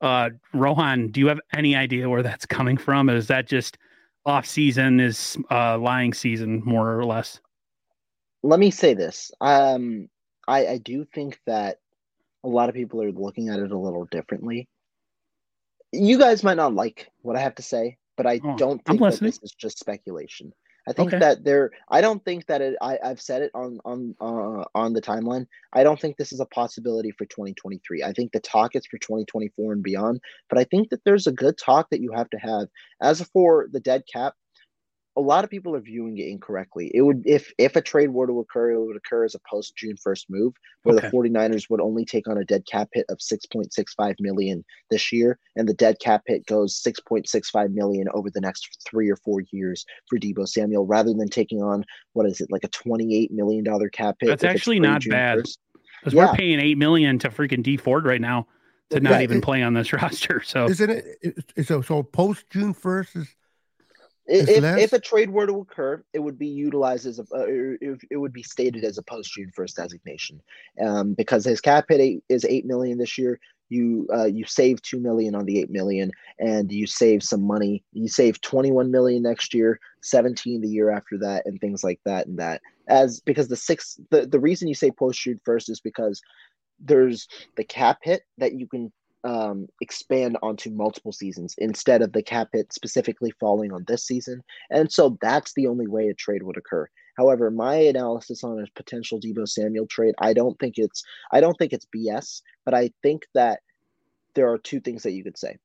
Uh, 0.00 0.30
Rohan, 0.52 1.08
do 1.08 1.18
you 1.18 1.26
have 1.26 1.40
any 1.52 1.74
idea 1.74 2.08
where 2.08 2.22
that's 2.22 2.46
coming 2.46 2.76
from? 2.76 3.08
Is 3.08 3.26
that 3.26 3.48
just 3.48 3.76
off 4.24 4.46
season? 4.46 5.00
Is 5.00 5.36
uh, 5.50 5.76
lying 5.78 6.14
season 6.14 6.62
more 6.64 6.96
or 6.96 7.04
less? 7.04 7.40
Let 8.44 8.60
me 8.60 8.70
say 8.70 8.94
this. 8.94 9.32
Um, 9.40 10.08
I, 10.46 10.66
I 10.66 10.78
do 10.78 11.04
think 11.12 11.40
that 11.46 11.78
a 12.44 12.48
lot 12.48 12.68
of 12.68 12.74
people 12.76 13.02
are 13.02 13.10
looking 13.10 13.48
at 13.48 13.58
it 13.58 13.72
a 13.72 13.78
little 13.78 14.04
differently. 14.04 14.68
You 15.90 16.18
guys 16.18 16.44
might 16.44 16.58
not 16.58 16.74
like 16.74 17.08
what 17.22 17.36
I 17.36 17.40
have 17.40 17.54
to 17.56 17.62
say, 17.62 17.96
but 18.16 18.26
I 18.26 18.40
oh, 18.44 18.56
don't 18.56 18.84
think 18.84 19.00
that 19.00 19.18
this 19.18 19.40
is 19.42 19.52
just 19.52 19.80
speculation. 19.80 20.52
I 20.86 20.92
think 20.92 21.08
okay. 21.08 21.18
that 21.18 21.44
there. 21.44 21.70
I 21.88 22.00
don't 22.00 22.22
think 22.24 22.46
that 22.46 22.60
it. 22.60 22.76
I, 22.80 22.98
I've 23.02 23.20
said 23.20 23.42
it 23.42 23.50
on 23.54 23.80
on 23.84 24.14
uh, 24.20 24.64
on 24.74 24.92
the 24.92 25.00
timeline. 25.00 25.46
I 25.72 25.82
don't 25.82 25.98
think 25.98 26.16
this 26.16 26.32
is 26.32 26.40
a 26.40 26.46
possibility 26.46 27.10
for 27.10 27.24
2023. 27.24 28.02
I 28.02 28.12
think 28.12 28.32
the 28.32 28.40
talk 28.40 28.76
is 28.76 28.86
for 28.86 28.98
2024 28.98 29.72
and 29.72 29.82
beyond. 29.82 30.20
But 30.48 30.58
I 30.58 30.64
think 30.64 30.90
that 30.90 31.02
there's 31.04 31.26
a 31.26 31.32
good 31.32 31.56
talk 31.56 31.88
that 31.90 32.00
you 32.00 32.12
have 32.12 32.28
to 32.30 32.38
have. 32.38 32.68
As 33.00 33.22
for 33.32 33.68
the 33.72 33.80
dead 33.80 34.02
cap, 34.12 34.34
a 35.16 35.20
lot 35.20 35.44
of 35.44 35.50
people 35.50 35.76
are 35.76 35.80
viewing 35.80 36.18
it 36.18 36.26
incorrectly. 36.26 36.90
It 36.92 37.02
would 37.02 37.22
if 37.24 37.52
if 37.56 37.76
a 37.76 37.80
trade 37.80 38.10
were 38.10 38.26
to 38.26 38.40
occur, 38.40 38.72
it 38.72 38.84
would 38.84 38.96
occur 38.96 39.24
as 39.24 39.34
a 39.34 39.40
post 39.48 39.76
June 39.76 39.96
1st 39.96 40.24
move 40.28 40.54
where 40.82 40.96
okay. 40.96 41.08
the 41.08 41.16
49ers 41.16 41.70
would 41.70 41.80
only 41.80 42.04
take 42.04 42.26
on 42.28 42.36
a 42.36 42.44
dead 42.44 42.64
cap 42.70 42.88
hit 42.92 43.06
of 43.08 43.18
6.65 43.18 44.14
million 44.20 44.64
this 44.90 45.12
year 45.12 45.38
and 45.56 45.68
the 45.68 45.74
dead 45.74 45.96
cap 46.00 46.22
hit 46.26 46.44
goes 46.46 46.82
6.65 46.82 47.72
million 47.72 48.08
over 48.12 48.28
the 48.30 48.40
next 48.40 48.84
3 48.88 49.08
or 49.08 49.16
4 49.16 49.42
years 49.52 49.84
for 50.08 50.18
Deebo 50.18 50.48
Samuel 50.48 50.86
rather 50.86 51.12
than 51.14 51.28
taking 51.28 51.62
on 51.62 51.84
what 52.12 52.26
is 52.26 52.40
it 52.40 52.50
like 52.50 52.64
a 52.64 52.68
28 52.68 53.30
million 53.30 53.62
dollar 53.62 53.88
cap 53.88 54.16
hit. 54.20 54.28
That's 54.28 54.44
actually 54.44 54.80
not 54.80 55.02
June 55.02 55.12
bad. 55.12 55.44
Cuz 56.02 56.12
yeah. 56.12 56.26
we're 56.26 56.34
paying 56.34 56.60
8 56.60 56.76
million 56.76 57.18
to 57.20 57.30
freaking 57.30 57.62
Dee 57.62 57.76
Ford 57.76 58.04
right 58.04 58.20
now 58.20 58.48
to 58.90 59.00
not 59.00 59.12
yeah, 59.12 59.20
even 59.22 59.38
it, 59.38 59.44
play 59.44 59.62
on 59.62 59.74
this 59.74 59.92
roster. 59.92 60.42
So 60.42 60.64
Isn't 60.64 60.90
it 60.90 61.66
so 61.66 61.82
so 61.82 62.02
post 62.02 62.50
June 62.50 62.74
1st 62.74 63.16
is 63.16 63.36
if, 64.26 64.64
if 64.78 64.92
a 64.92 64.98
trade 64.98 65.30
were 65.30 65.46
to 65.46 65.60
occur, 65.60 66.02
it 66.12 66.18
would 66.18 66.38
be 66.38 66.46
utilized 66.46 67.06
as 67.06 67.18
a, 67.18 67.22
uh, 67.34 67.44
it, 67.80 68.00
it 68.10 68.16
would 68.16 68.32
be 68.32 68.42
stated 68.42 68.84
as 68.84 68.98
a 68.98 69.02
post 69.02 69.32
June 69.34 69.50
first 69.54 69.76
designation, 69.76 70.40
um, 70.80 71.14
because 71.14 71.44
his 71.44 71.60
cap 71.60 71.86
hit 71.88 72.00
eight, 72.00 72.24
is 72.28 72.44
eight 72.44 72.64
million 72.64 72.98
this 72.98 73.18
year. 73.18 73.38
You 73.70 74.06
uh, 74.12 74.26
you 74.26 74.44
save 74.46 74.82
two 74.82 75.00
million 75.00 75.34
on 75.34 75.46
the 75.46 75.58
eight 75.58 75.70
million, 75.70 76.10
and 76.38 76.70
you 76.70 76.86
save 76.86 77.22
some 77.22 77.42
money. 77.42 77.82
You 77.92 78.08
save 78.08 78.40
twenty 78.40 78.70
one 78.70 78.90
million 78.90 79.22
next 79.22 79.54
year, 79.54 79.80
seventeen 80.02 80.60
the 80.60 80.68
year 80.68 80.90
after 80.90 81.18
that, 81.18 81.44
and 81.46 81.60
things 81.60 81.82
like 81.82 82.00
that. 82.04 82.26
And 82.26 82.38
that 82.38 82.60
as 82.88 83.20
because 83.20 83.48
the 83.48 83.56
six 83.56 83.98
the 84.10 84.26
the 84.26 84.40
reason 84.40 84.68
you 84.68 84.74
say 84.74 84.90
post 84.90 85.20
June 85.20 85.40
first 85.44 85.70
is 85.70 85.80
because 85.80 86.20
there's 86.78 87.26
the 87.56 87.64
cap 87.64 87.98
hit 88.02 88.22
that 88.38 88.54
you 88.54 88.66
can 88.66 88.92
um, 89.24 89.66
expand 89.80 90.36
onto 90.42 90.70
multiple 90.70 91.12
seasons 91.12 91.54
instead 91.58 92.02
of 92.02 92.12
the 92.12 92.22
cap 92.22 92.48
hit 92.52 92.72
specifically 92.72 93.32
falling 93.40 93.72
on 93.72 93.84
this 93.86 94.06
season. 94.06 94.42
And 94.70 94.92
so 94.92 95.16
that's 95.20 95.52
the 95.54 95.66
only 95.66 95.86
way 95.86 96.08
a 96.08 96.14
trade 96.14 96.42
would 96.42 96.58
occur. 96.58 96.86
However, 97.16 97.50
my 97.50 97.76
analysis 97.76 98.44
on 98.44 98.58
a 98.58 98.66
potential 98.74 99.20
Deebo 99.20 99.48
Samuel 99.48 99.86
trade, 99.86 100.14
I 100.18 100.34
don't 100.34 100.58
think 100.58 100.74
it's 100.78 101.02
I 101.32 101.40
don't 101.40 101.56
think 101.58 101.72
it's 101.72 101.86
BS, 101.94 102.42
but 102.64 102.74
I 102.74 102.90
think 103.02 103.22
that 103.34 103.60
there 104.34 104.50
are 104.50 104.58
two 104.58 104.80
things 104.80 105.04
that 105.04 105.12
you 105.12 105.22
could 105.22 105.38
say. 105.38 105.56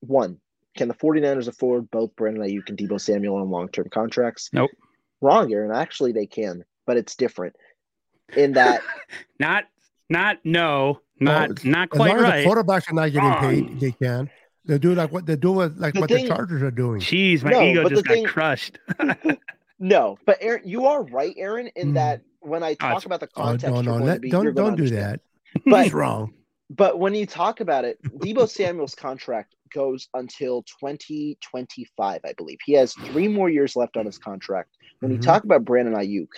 One, 0.00 0.40
can 0.76 0.88
the 0.88 0.94
49ers 0.94 1.48
afford 1.48 1.90
both 1.90 2.16
Brandon 2.16 2.42
Aiyuk 2.42 2.68
and 2.68 2.78
Deebo 2.78 3.00
Samuel 3.00 3.36
on 3.36 3.50
long-term 3.50 3.88
contracts? 3.90 4.48
Nope. 4.52 4.70
Wrong, 5.20 5.52
Aaron. 5.52 5.72
Actually, 5.72 6.12
they 6.12 6.26
can, 6.26 6.64
but 6.86 6.96
it's 6.96 7.16
different 7.16 7.54
in 8.36 8.52
that 8.52 8.82
not 9.40 9.64
not 10.10 10.38
no 10.44 11.00
not 11.20 11.64
not 11.64 11.90
quite 11.90 12.10
as 12.10 12.14
long 12.14 12.22
right. 12.22 12.38
As 12.38 12.44
the 12.44 12.50
quarterbacks 12.50 12.90
are 12.90 12.94
not 12.94 13.12
getting 13.12 13.34
paid. 13.34 13.80
They 13.80 13.92
can. 13.92 14.30
They 14.64 14.78
do 14.78 14.94
like 14.94 15.10
what 15.12 15.24
they 15.24 15.36
do 15.36 15.52
with 15.52 15.78
like 15.78 15.94
the 15.94 16.00
what 16.00 16.10
thing, 16.10 16.24
the 16.24 16.28
Chargers 16.28 16.62
are 16.62 16.70
doing. 16.70 17.00
Jeez, 17.00 17.42
my 17.42 17.50
no, 17.50 17.62
ego 17.62 17.88
just 17.88 18.04
got 18.04 18.12
thing, 18.12 18.26
crushed. 18.26 18.78
no, 19.78 20.18
but 20.26 20.36
Aaron, 20.40 20.62
you 20.66 20.86
are 20.86 21.02
right, 21.04 21.34
Aaron, 21.38 21.70
in 21.74 21.92
mm. 21.92 21.94
that 21.94 22.20
when 22.40 22.62
I 22.62 22.74
talk 22.74 23.06
about 23.06 23.20
the 23.20 23.28
context, 23.28 23.74
oh, 23.74 23.80
no, 23.80 23.98
no, 23.98 24.04
let, 24.04 24.20
be, 24.20 24.30
don't 24.30 24.54
don't 24.54 24.76
do 24.76 24.88
that. 24.90 25.20
But, 25.64 25.84
He's 25.84 25.94
wrong. 25.94 26.34
But 26.70 26.98
when 26.98 27.14
you 27.14 27.24
talk 27.24 27.60
about 27.60 27.86
it, 27.86 27.98
Deebo 28.02 28.48
Samuel's 28.48 28.94
contract 28.94 29.56
goes 29.72 30.08
until 30.12 30.62
2025, 30.62 32.20
I 32.22 32.32
believe. 32.34 32.58
He 32.64 32.74
has 32.74 32.92
three 32.92 33.28
more 33.28 33.48
years 33.48 33.74
left 33.74 33.96
on 33.96 34.04
his 34.04 34.18
contract. 34.18 34.76
When 35.00 35.10
mm-hmm. 35.10 35.16
you 35.16 35.22
talk 35.22 35.44
about 35.44 35.64
Brandon 35.64 35.94
Aiyuk, 35.94 36.28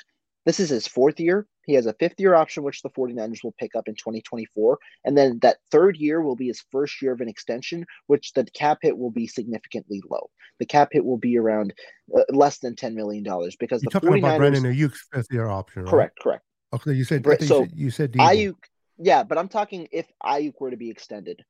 this 0.47 0.61
is 0.61 0.68
his 0.68 0.87
fourth 0.87 1.18
year. 1.18 1.49
He 1.70 1.76
has 1.76 1.86
a 1.86 1.94
fifth 1.94 2.18
year 2.18 2.34
option, 2.34 2.64
which 2.64 2.82
the 2.82 2.90
49ers 2.90 3.44
will 3.44 3.54
pick 3.56 3.76
up 3.76 3.86
in 3.86 3.94
2024. 3.94 4.76
And 5.04 5.16
then 5.16 5.38
that 5.42 5.58
third 5.70 5.96
year 5.96 6.20
will 6.20 6.34
be 6.34 6.48
his 6.48 6.64
first 6.72 7.00
year 7.00 7.12
of 7.12 7.20
an 7.20 7.28
extension, 7.28 7.86
which 8.08 8.32
the 8.32 8.44
cap 8.44 8.78
hit 8.82 8.98
will 8.98 9.12
be 9.12 9.28
significantly 9.28 10.02
low. 10.10 10.30
The 10.58 10.66
cap 10.66 10.88
hit 10.90 11.04
will 11.04 11.16
be 11.16 11.38
around 11.38 11.72
uh, 12.12 12.22
less 12.30 12.58
than 12.58 12.74
$10 12.74 12.94
million 12.94 13.22
because 13.60 13.84
You're 13.84 13.90
the 13.90 14.00
talking 14.00 14.10
49ers. 14.10 14.18
About 14.18 14.38
Brandon 14.38 14.64
Aiyuk's 14.64 15.06
fifth 15.12 15.28
year 15.30 15.46
option, 15.46 15.84
right? 15.84 15.90
Correct, 15.90 16.18
correct. 16.20 16.44
Okay, 16.72 16.92
you 16.92 17.04
said, 17.04 17.24
so 17.24 17.30
you 17.30 17.38
said, 17.46 17.72
you 17.76 17.90
said 17.90 18.12
Aiyuk, 18.14 18.56
yeah, 18.98 19.22
but 19.22 19.38
I'm 19.38 19.48
talking 19.48 19.86
if 19.92 20.06
Aiyuk 20.24 20.54
were 20.58 20.72
to 20.72 20.76
be 20.76 20.90
extended. 20.90 21.40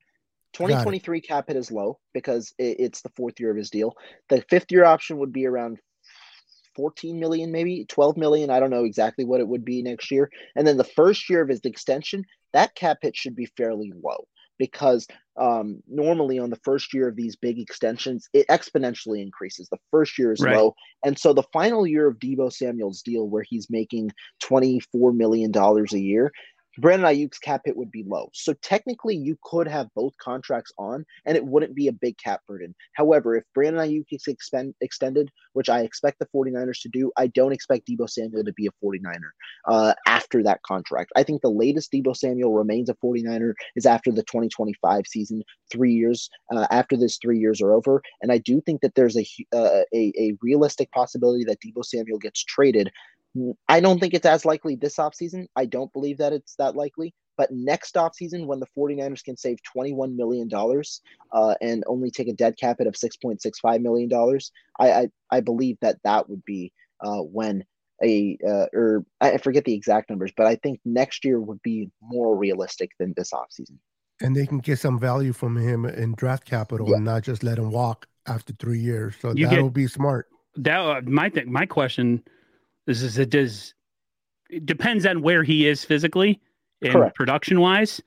2023 0.52 1.22
cap 1.22 1.48
hit 1.48 1.56
is 1.56 1.70
low 1.70 1.98
because 2.12 2.52
it's 2.58 3.00
the 3.00 3.10
fourth 3.16 3.40
year 3.40 3.50
of 3.50 3.56
his 3.56 3.70
deal. 3.70 3.94
The 4.28 4.44
fifth 4.50 4.70
year 4.70 4.84
option 4.84 5.16
would 5.18 5.32
be 5.32 5.46
around 5.46 5.78
14 6.74 7.18
million, 7.18 7.52
maybe 7.52 7.84
12 7.86 8.16
million. 8.16 8.50
I 8.50 8.60
don't 8.60 8.70
know 8.70 8.84
exactly 8.84 9.24
what 9.24 9.40
it 9.40 9.48
would 9.48 9.64
be 9.64 9.82
next 9.82 10.10
year. 10.10 10.30
And 10.56 10.66
then 10.66 10.76
the 10.76 10.84
first 10.84 11.28
year 11.28 11.42
of 11.42 11.48
his 11.48 11.60
extension, 11.64 12.24
that 12.52 12.74
cap 12.74 12.98
hit 13.02 13.16
should 13.16 13.36
be 13.36 13.46
fairly 13.56 13.92
low 14.02 14.26
because 14.58 15.06
um, 15.38 15.82
normally 15.88 16.38
on 16.38 16.50
the 16.50 16.60
first 16.64 16.92
year 16.92 17.08
of 17.08 17.16
these 17.16 17.34
big 17.34 17.58
extensions, 17.58 18.28
it 18.34 18.46
exponentially 18.48 19.22
increases. 19.22 19.68
The 19.70 19.78
first 19.90 20.18
year 20.18 20.32
is 20.32 20.40
right. 20.42 20.54
low. 20.54 20.74
And 21.02 21.18
so 21.18 21.32
the 21.32 21.44
final 21.50 21.86
year 21.86 22.06
of 22.06 22.18
Deebo 22.18 22.52
Samuel's 22.52 23.00
deal, 23.00 23.26
where 23.26 23.44
he's 23.48 23.70
making 23.70 24.12
$24 24.44 25.16
million 25.16 25.50
a 25.56 25.96
year, 25.96 26.30
Brandon 26.78 27.08
Aiyuk's 27.08 27.38
cap 27.38 27.62
hit 27.64 27.76
would 27.76 27.90
be 27.90 28.04
low. 28.04 28.30
So 28.32 28.52
technically, 28.54 29.16
you 29.16 29.36
could 29.42 29.66
have 29.66 29.88
both 29.94 30.16
contracts 30.18 30.72
on, 30.78 31.04
and 31.26 31.36
it 31.36 31.44
wouldn't 31.44 31.74
be 31.74 31.88
a 31.88 31.92
big 31.92 32.16
cap 32.18 32.40
burden. 32.46 32.74
However, 32.94 33.36
if 33.36 33.44
Brandon 33.54 33.82
Aiyuk 33.82 34.06
is 34.12 34.26
expend, 34.28 34.74
extended, 34.80 35.30
which 35.54 35.68
I 35.68 35.80
expect 35.80 36.18
the 36.18 36.26
49ers 36.26 36.80
to 36.82 36.88
do, 36.88 37.10
I 37.16 37.26
don't 37.28 37.52
expect 37.52 37.88
Deebo 37.88 38.08
Samuel 38.08 38.44
to 38.44 38.52
be 38.52 38.66
a 38.66 38.84
49er 38.84 39.30
uh, 39.66 39.94
after 40.06 40.42
that 40.44 40.62
contract. 40.62 41.12
I 41.16 41.22
think 41.22 41.42
the 41.42 41.50
latest 41.50 41.92
Deebo 41.92 42.16
Samuel 42.16 42.54
remains 42.54 42.88
a 42.88 42.94
49er 42.94 43.54
is 43.74 43.86
after 43.86 44.12
the 44.12 44.22
2025 44.22 45.06
season, 45.06 45.42
three 45.70 45.92
years 45.92 46.28
uh, 46.54 46.66
after 46.70 46.96
this 46.96 47.18
three 47.18 47.38
years 47.38 47.60
are 47.60 47.72
over. 47.72 48.02
And 48.22 48.32
I 48.32 48.38
do 48.38 48.60
think 48.60 48.80
that 48.82 48.94
there's 48.94 49.16
a, 49.16 49.26
uh, 49.52 49.82
a, 49.92 50.12
a 50.16 50.36
realistic 50.42 50.90
possibility 50.92 51.44
that 51.44 51.58
Deebo 51.60 51.84
Samuel 51.84 52.18
gets 52.18 52.44
traded 52.44 52.90
I 53.68 53.80
don't 53.80 54.00
think 54.00 54.14
it's 54.14 54.26
as 54.26 54.44
likely 54.44 54.76
this 54.76 54.96
offseason. 54.96 55.46
I 55.56 55.66
don't 55.66 55.92
believe 55.92 56.18
that 56.18 56.32
it's 56.32 56.56
that 56.56 56.74
likely, 56.74 57.14
But 57.36 57.50
next 57.52 57.94
offseason, 57.94 58.46
when 58.46 58.60
the 58.60 58.66
49ers 58.76 59.22
can 59.22 59.36
save 59.36 59.58
$21 59.76 60.16
million 60.16 60.50
uh, 61.32 61.54
and 61.60 61.84
only 61.86 62.10
take 62.10 62.28
a 62.28 62.32
dead 62.32 62.56
cap 62.58 62.78
hit 62.78 62.88
of 62.88 62.94
$6.65 62.94 63.80
million, 63.80 64.10
I, 64.78 64.90
I, 64.90 65.08
I 65.30 65.40
believe 65.40 65.78
that 65.80 65.98
that 66.02 66.28
would 66.28 66.44
be 66.44 66.72
uh, 67.00 67.18
when 67.18 67.64
a 68.02 68.38
uh, 68.46 68.66
or 68.72 69.04
I 69.20 69.36
forget 69.36 69.64
the 69.64 69.74
exact 69.74 70.10
numbers, 70.10 70.32
but 70.36 70.46
I 70.46 70.56
think 70.56 70.80
next 70.84 71.24
year 71.24 71.38
would 71.38 71.62
be 71.62 71.90
more 72.00 72.36
realistic 72.36 72.90
than 72.98 73.12
this 73.16 73.30
offseason. 73.32 73.76
And 74.22 74.34
they 74.34 74.46
can 74.46 74.58
get 74.58 74.78
some 74.78 74.98
value 74.98 75.32
from 75.32 75.56
him 75.56 75.84
in 75.84 76.14
draft 76.14 76.44
capital 76.44 76.88
yeah. 76.88 76.96
and 76.96 77.04
not 77.04 77.22
just 77.22 77.42
let 77.42 77.58
him 77.58 77.70
walk 77.70 78.06
after 78.26 78.52
three 78.54 78.80
years. 78.80 79.14
So 79.20 79.32
you 79.34 79.46
that'll 79.46 79.64
get, 79.64 79.74
be 79.74 79.86
smart. 79.86 80.28
That 80.56 80.78
uh, 80.78 81.00
my 81.04 81.28
thing. 81.28 81.50
My 81.52 81.66
question 81.66 82.22
is: 82.86 83.02
Is 83.02 83.18
it 83.18 83.30
does 83.30 83.74
it 84.50 84.66
depends 84.66 85.06
on 85.06 85.22
where 85.22 85.42
he 85.42 85.66
is 85.66 85.84
physically 85.84 86.40
and 86.82 87.14
production 87.14 87.60
wise. 87.60 88.00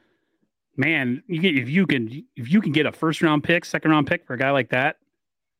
Man, 0.75 1.21
you 1.27 1.39
get, 1.39 1.55
if 1.55 1.69
you 1.69 1.85
can 1.85 2.25
if 2.35 2.51
you 2.51 2.59
can 2.59 2.71
get 2.71 2.85
a 2.85 2.91
first 2.91 3.21
round 3.21 3.43
pick, 3.43 3.63
second 3.63 3.91
round 3.91 4.07
pick 4.07 4.25
for 4.25 4.33
a 4.33 4.37
guy 4.37 4.49
like 4.49 4.69
that, 4.69 4.97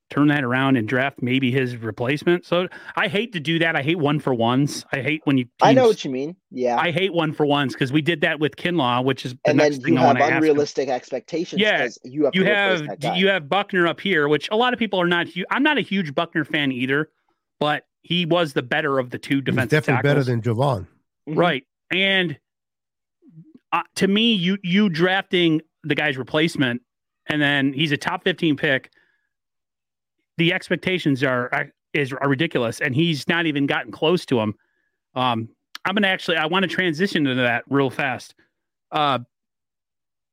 turn 0.10 0.28
that 0.30 0.44
around 0.44 0.76
and 0.76 0.88
draft 0.88 1.22
maybe 1.22 1.52
his 1.52 1.78
replacement. 1.78 2.46
So 2.46 2.68
I 2.96 3.08
hate 3.08 3.32
to 3.34 3.40
do 3.40 3.60
that. 3.60 3.76
I 3.76 3.84
hate 3.84 4.00
one 4.00 4.20
for 4.20 4.34
ones. 4.34 4.86
I 4.92 5.02
hate 5.02 5.22
when 5.26 5.38
you. 5.38 5.44
Teams, 5.44 5.54
I 5.62 5.74
know 5.74 5.88
what 5.88 6.04
you 6.04 6.10
mean. 6.10 6.36
Yeah, 6.50 6.78
I 6.78 6.90
hate 6.90 7.14
one 7.14 7.32
for 7.32 7.46
ones 7.46 7.74
because 7.74 7.94
we 7.94 8.02
did 8.02 8.22
that 8.22 8.40
with 8.40 8.56
Kinlaw, 8.56 9.06
which 9.06 9.24
is 9.24 9.34
the 9.34 9.52
and 9.52 9.58
next 9.60 9.84
then 9.84 9.94
you 9.94 10.00
have 10.00 10.18
unrealistic 10.18 10.90
expectations. 10.90 11.62
Yeah, 11.62 11.88
you 12.04 12.26
have 12.26 12.34
you 12.34 12.46
have 12.46 12.82
you 13.16 13.28
have 13.28 13.48
Buckner 13.48 13.86
up 13.86 14.00
here, 14.00 14.28
which 14.28 14.50
a 14.52 14.56
lot 14.56 14.74
of 14.74 14.80
people 14.80 15.00
are 15.00 15.08
not. 15.08 15.28
I'm 15.52 15.64
not 15.64 15.78
a 15.78 15.82
huge 15.82 16.16
Buckner 16.16 16.44
fan 16.44 16.72
either, 16.72 17.12
but 17.60 17.86
he 18.04 18.26
was 18.26 18.54
the 18.54 18.62
better 18.62 19.00
of 19.00 19.10
the 19.10 19.18
two 19.18 19.42
defensive. 19.42 19.64
He's 19.64 19.70
definitely 19.72 20.10
tackles. 20.10 20.26
better 20.28 20.32
than 20.32 20.42
Javon, 20.42 20.88
mm-hmm. 21.28 21.36
right? 21.36 21.66
And 21.92 22.38
uh, 23.72 23.82
to 23.96 24.08
me, 24.08 24.34
you 24.34 24.58
you 24.64 24.90
drafting 24.90 25.62
the 25.84 25.96
guy's 25.96 26.18
replacement, 26.18 26.82
and 27.28 27.42
then 27.42 27.74
he's 27.74 27.92
a 27.92 27.98
top 27.98 28.24
15 28.24 28.56
pick 28.56 28.92
the 30.38 30.54
expectations 30.54 31.24
are 31.24 31.72
is 31.94 32.14
are 32.14 32.30
ridiculous, 32.30 32.82
and 32.82 32.96
he's 32.96 33.28
not 33.28 33.46
even 33.46 33.66
gotten 33.66 33.92
close 33.92 34.26
to 34.28 34.40
him. 34.40 34.56
Um, 35.16 35.50
I'm 35.86 35.96
gonna 35.96 36.08
actually 36.08 36.38
I 36.38 36.46
want 36.48 36.64
to 36.64 36.70
transition 36.70 37.28
into 37.28 37.42
that 37.44 37.64
real 37.70 37.90
fast. 37.90 38.36
Uh, 38.92 39.20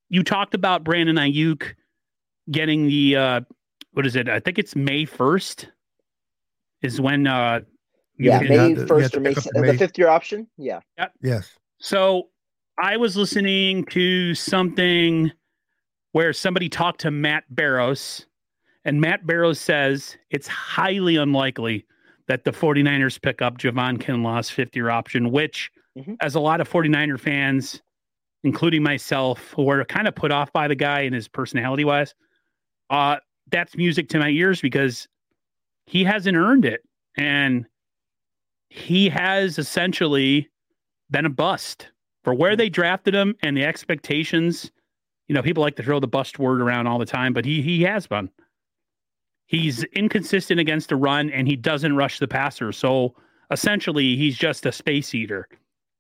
you 0.09 0.23
talked 0.23 0.55
about 0.55 0.85
Brandon 0.85 1.17
Aiyuk 1.17 1.75
getting 2.51 2.87
the 2.87 3.17
uh, 3.17 3.41
what 3.93 4.07
is 4.07 4.17
it? 4.17 4.29
I 4.29 4.41
think 4.41 4.59
it's 4.59 4.75
May 4.75 5.05
first 5.05 5.69
is 6.83 7.01
when 7.01 7.27
uh, 7.27 7.61
yeah 8.19 8.41
May 8.41 8.75
first 8.75 9.17
or 9.17 9.21
May, 9.21 9.35
May, 9.55 9.73
the 9.73 9.79
fifth 9.79 9.99
year 9.99 10.09
option. 10.09 10.47
Yeah. 10.57 10.81
Yep. 10.99 11.13
Yes. 11.23 11.59
So 11.79 12.29
I 12.83 12.97
was 12.97 13.17
listening 13.17 13.85
to 13.87 14.35
something 14.35 15.31
where 16.13 16.33
somebody 16.33 16.69
talked 16.69 17.01
to 17.03 17.11
Matt 17.11 17.45
Barrows 17.51 18.27
and 18.85 19.01
Matt 19.01 19.27
Barrows 19.27 19.61
says 19.61 20.17
it's 20.31 20.49
highly 20.49 21.17
unlikely 21.17 21.87
that 22.29 22.45
the 22.45 22.53
49ers 22.53 23.21
pick 23.21 23.43
up 23.43 23.59
Javon 23.59 24.01
Kinlaw's 24.01 24.51
50 24.51 24.79
year 24.79 24.91
option, 24.91 25.31
which, 25.31 25.71
mm-hmm. 25.99 26.15
as 26.21 26.35
a 26.35 26.41
lot 26.41 26.61
of 26.61 26.71
49er 26.71 27.19
fans, 27.19 27.83
including 28.45 28.83
myself, 28.83 29.53
who 29.57 29.69
are 29.69 29.85
kind 29.85 30.09
of 30.09 30.15
put 30.15 30.33
off 30.33 30.53
by 30.53 30.69
the 30.69 30.75
guy 30.75 31.01
and 31.01 31.15
his 31.15 31.29
personality 31.29 31.85
wise, 31.85 32.15
uh, 32.89 33.17
that's 33.51 33.77
music 33.77 34.09
to 34.11 34.19
my 34.19 34.29
ears 34.29 34.61
because 34.61 35.09
he 35.91 36.05
hasn't 36.05 36.37
earned 36.37 36.65
it. 36.65 36.83
And 37.17 37.67
he 38.69 39.09
has 39.09 39.59
essentially 39.59 40.49
been 41.11 41.27
a 41.27 41.31
bust 41.31 41.89
for 42.23 42.33
where 42.33 42.55
they 42.55 42.69
drafted 42.69 43.13
him 43.13 43.35
and 43.43 43.57
the 43.57 43.65
expectations. 43.65 44.71
You 45.27 45.35
know, 45.35 45.43
people 45.43 45.63
like 45.65 45.75
to 45.77 45.83
throw 45.83 45.99
the 45.99 46.07
bust 46.07 46.39
word 46.39 46.63
around 46.63 46.87
all 46.87 47.01
the 47.01 47.05
time, 47.05 47.33
but 47.33 47.45
he 47.45 47.61
he 47.61 47.83
has 47.83 48.07
been. 48.07 48.31
He's 49.47 49.83
inconsistent 49.83 50.61
against 50.61 50.93
a 50.93 50.97
run 50.97 51.29
and 51.31 51.49
he 51.49 51.57
doesn't 51.57 51.97
rush 51.97 52.21
the 52.21 52.29
passer. 52.29 52.71
So 52.71 53.17
essentially, 53.51 54.15
he's 54.17 54.39
just 54.39 54.67
a 54.67 54.71
space 54.71 55.13
eater. 55.13 55.49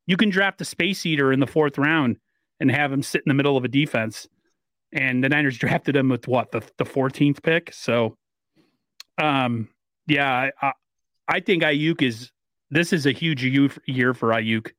You 0.06 0.16
can 0.16 0.30
draft 0.30 0.60
a 0.60 0.64
space 0.64 1.04
eater 1.04 1.32
in 1.32 1.40
the 1.40 1.48
fourth 1.48 1.78
round 1.78 2.16
and 2.60 2.70
have 2.70 2.92
him 2.92 3.02
sit 3.02 3.22
in 3.26 3.28
the 3.28 3.34
middle 3.34 3.56
of 3.56 3.64
a 3.64 3.68
defense. 3.68 4.28
And 4.92 5.24
the 5.24 5.28
Niners 5.28 5.58
drafted 5.64 5.96
him 5.96 6.08
with 6.08 6.28
what 6.28 6.52
the 6.52 6.62
the 6.78 6.84
14th 6.84 7.42
pick. 7.42 7.72
So, 7.74 8.16
um, 9.18 9.68
yeah, 10.10 10.50
I, 10.60 10.72
I 11.28 11.40
think 11.40 11.62
Aiyuk 11.62 12.02
is 12.02 12.30
this 12.70 12.92
is 12.92 13.06
a 13.06 13.12
huge 13.12 13.44
year 13.44 14.14
for 14.14 14.28
Aiyuk. 14.30 14.72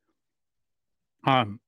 Um, 1.26 1.60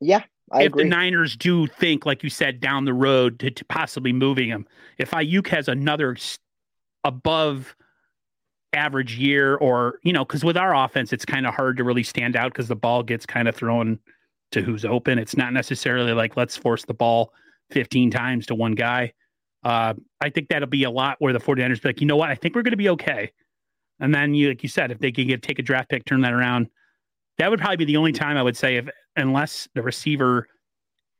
yeah, 0.00 0.24
I 0.50 0.62
if 0.62 0.66
agree. 0.68 0.84
the 0.84 0.88
Niners 0.90 1.36
do 1.36 1.66
think, 1.66 2.04
like 2.04 2.22
you 2.22 2.30
said, 2.30 2.60
down 2.60 2.84
the 2.84 2.94
road 2.94 3.38
to, 3.40 3.50
to 3.50 3.64
possibly 3.66 4.12
moving 4.12 4.48
him, 4.48 4.66
if 4.98 5.10
Aiyuk 5.12 5.46
has 5.48 5.68
another 5.68 6.16
above 7.04 7.74
average 8.74 9.18
year 9.18 9.56
or 9.56 9.98
you 10.02 10.12
know 10.12 10.24
because 10.24 10.42
with 10.42 10.56
our 10.56 10.74
offense 10.74 11.12
it's 11.12 11.26
kind 11.26 11.46
of 11.46 11.54
hard 11.54 11.76
to 11.76 11.84
really 11.84 12.02
stand 12.02 12.36
out 12.36 12.52
because 12.52 12.68
the 12.68 12.76
ball 12.76 13.02
gets 13.02 13.26
kind 13.26 13.46
of 13.46 13.54
thrown 13.54 13.98
to 14.50 14.62
who's 14.62 14.86
open 14.86 15.18
it's 15.18 15.36
not 15.36 15.52
necessarily 15.52 16.12
like 16.12 16.38
let's 16.38 16.56
force 16.56 16.84
the 16.86 16.94
ball 16.94 17.34
15 17.70 18.10
times 18.10 18.46
to 18.46 18.54
one 18.54 18.72
guy 18.72 19.12
uh, 19.64 19.94
i 20.20 20.30
think 20.30 20.48
that'll 20.48 20.68
be 20.68 20.84
a 20.84 20.90
lot 20.90 21.16
where 21.18 21.32
the 21.32 21.38
49ers 21.38 21.82
be 21.82 21.88
like 21.88 22.00
you 22.00 22.06
know 22.06 22.16
what 22.16 22.30
i 22.30 22.34
think 22.34 22.54
we're 22.54 22.62
going 22.62 22.72
to 22.72 22.76
be 22.76 22.88
okay 22.90 23.30
and 24.00 24.14
then 24.14 24.34
you 24.34 24.48
like 24.48 24.62
you 24.62 24.68
said 24.68 24.90
if 24.90 24.98
they 24.98 25.12
can 25.12 25.26
get 25.26 25.42
take 25.42 25.58
a 25.58 25.62
draft 25.62 25.88
pick 25.88 26.04
turn 26.04 26.20
that 26.22 26.32
around 26.32 26.68
that 27.38 27.50
would 27.50 27.60
probably 27.60 27.76
be 27.76 27.84
the 27.84 27.96
only 27.96 28.12
time 28.12 28.36
i 28.36 28.42
would 28.42 28.56
say 28.56 28.76
if 28.76 28.88
unless 29.16 29.68
the 29.74 29.82
receiver 29.82 30.48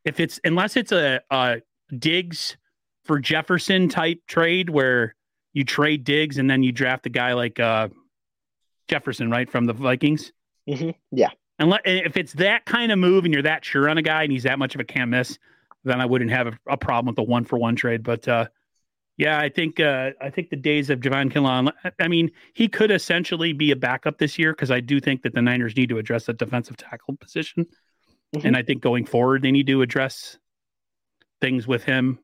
if 0.05 0.19
it's 0.19 0.41
unless 0.45 0.77
it's 0.77 0.93
a, 0.93 1.21
a 1.31 1.61
Diggs 1.99 2.57
for 3.05 3.19
jefferson 3.19 3.89
type 3.89 4.21
trade 4.27 4.71
where 4.71 5.15
you 5.53 5.65
trade 5.65 6.05
Diggs 6.05 6.39
and 6.39 6.49
then 6.49 6.63
you 6.63 6.73
draft 6.73 7.07
a 7.07 7.11
guy 7.11 7.35
like 7.35 7.61
uh, 7.61 7.89
Jefferson, 8.89 9.31
right, 9.31 9.51
from 9.51 9.67
the 9.67 9.73
Vikings. 9.73 10.33
Mm-hmm. 10.69 10.91
Yeah. 11.11 11.31
And 11.59 11.71
let, 11.71 11.83
if 11.85 12.17
it's 12.17 12.33
that 12.35 12.65
kind 12.65 12.91
of 12.91 12.99
move 12.99 13.25
and 13.25 13.33
you're 13.33 13.43
that 13.43 13.65
sure 13.65 13.89
on 13.89 13.99
a 13.99 14.03
guy 14.03 14.23
and 14.23 14.33
he's 14.33 14.45
that 14.45 14.59
much 14.59 14.75
of 14.75 14.81
a 14.81 14.85
can't 14.85 15.11
miss, 15.11 15.39
then 15.85 16.01
I 16.01 16.07
wouldn't 16.07 16.31
have 16.31 16.47
a, 16.49 16.59
a 16.69 16.77
problem 16.77 17.07
with 17.07 17.17
the 17.17 17.23
one 17.23 17.45
for 17.45 17.59
one 17.59 17.77
trade. 17.77 18.03
But 18.03 18.27
uh, 18.29 18.49
yeah, 19.17 19.39
I 19.39 19.49
think 19.49 19.81
uh, 19.81 20.11
I 20.21 20.31
think 20.31 20.51
the 20.51 20.57
days 20.57 20.91
of 20.91 21.01
Javon 21.01 21.33
Kinlaw. 21.33 21.73
I 22.01 22.09
mean, 22.09 22.31
he 22.55 22.69
could 22.69 22.91
essentially 22.91 23.53
be 23.53 23.71
a 23.71 23.77
backup 23.77 24.19
this 24.19 24.39
year 24.39 24.53
because 24.53 24.71
I 24.71 24.81
do 24.81 25.01
think 25.01 25.23
that 25.23 25.35
the 25.35 25.43
Niners 25.43 25.77
need 25.77 25.89
to 25.91 25.99
address 25.99 26.27
the 26.27 26.33
defensive 26.33 26.77
tackle 26.77 27.17
position, 27.17 27.67
mm-hmm. 28.35 28.47
and 28.47 28.57
I 28.57 28.63
think 28.63 28.83
going 28.83 29.05
forward 29.05 29.43
they 29.43 29.53
need 29.53 29.67
to 29.67 29.83
address 29.83 30.39
things 31.41 31.67
with 31.67 31.85
him 31.85 32.21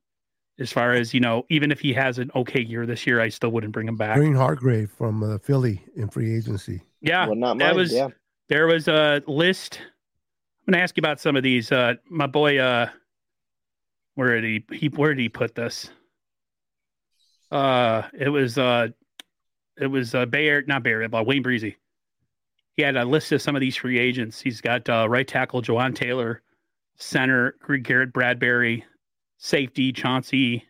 as 0.59 0.73
far 0.73 0.93
as 0.93 1.15
you 1.15 1.21
know, 1.21 1.45
even 1.51 1.71
if 1.71 1.81
he 1.81 1.93
has 1.93 2.19
an 2.19 2.31
okay 2.35 2.61
year 2.61 2.87
this 2.87 3.07
year, 3.07 3.21
I 3.21 3.29
still 3.29 3.51
wouldn't 3.51 3.73
bring 3.73 3.89
him 3.89 3.97
back. 3.97 4.17
Green 4.17 4.35
Hargrave 4.35 4.91
from 4.91 5.23
uh, 5.23 5.39
Philly 5.39 5.85
in 5.95 6.09
free 6.09 6.37
agency. 6.37 6.83
Yeah, 7.01 7.27
well, 7.27 7.37
not 7.37 7.59
that 7.59 7.77
was. 7.77 7.93
Yeah. 7.93 8.09
There 8.49 8.67
was 8.67 8.89
a 8.89 9.23
list. 9.27 9.81
I'm 10.67 10.73
gonna 10.73 10.83
ask 10.83 10.97
you 10.97 11.01
about 11.01 11.21
some 11.21 11.37
of 11.37 11.43
these. 11.43 11.71
Uh, 11.71 11.95
my 12.11 12.27
boy, 12.27 12.59
uh, 12.59 12.89
where 14.19 14.41
did 14.41 14.65
he, 14.69 14.77
he 14.77 14.89
where 14.89 15.15
did 15.15 15.23
he 15.23 15.29
put 15.29 15.55
this? 15.55 15.91
Uh, 17.53 18.03
it 18.19 18.29
was 18.29 18.59
uh, 18.59 18.89
it 19.81 19.87
was 19.87 20.13
uh, 20.13 20.27
Bayer, 20.27 20.63
not 20.67 20.83
Bayer, 20.83 21.09
but 21.09 21.25
Wayne 21.25 21.45
Breezy. 21.45 21.77
He 22.75 22.83
had 22.83 22.97
a 22.97 23.05
list 23.05 23.31
of 23.31 23.41
some 23.41 23.55
of 23.55 23.61
these 23.61 23.77
free 23.77 23.97
agents. 23.97 24.41
He's 24.41 24.61
got 24.61 24.89
uh, 24.89 25.07
right 25.09 25.27
tackle 25.27 25.63
Jawaan 25.63 25.95
Taylor, 25.95 26.43
center 26.97 27.55
Greg 27.61 27.85
Garrett 27.85 28.13
Bradbury, 28.13 28.85
safety 29.37 29.93
Chauncey 29.93 30.67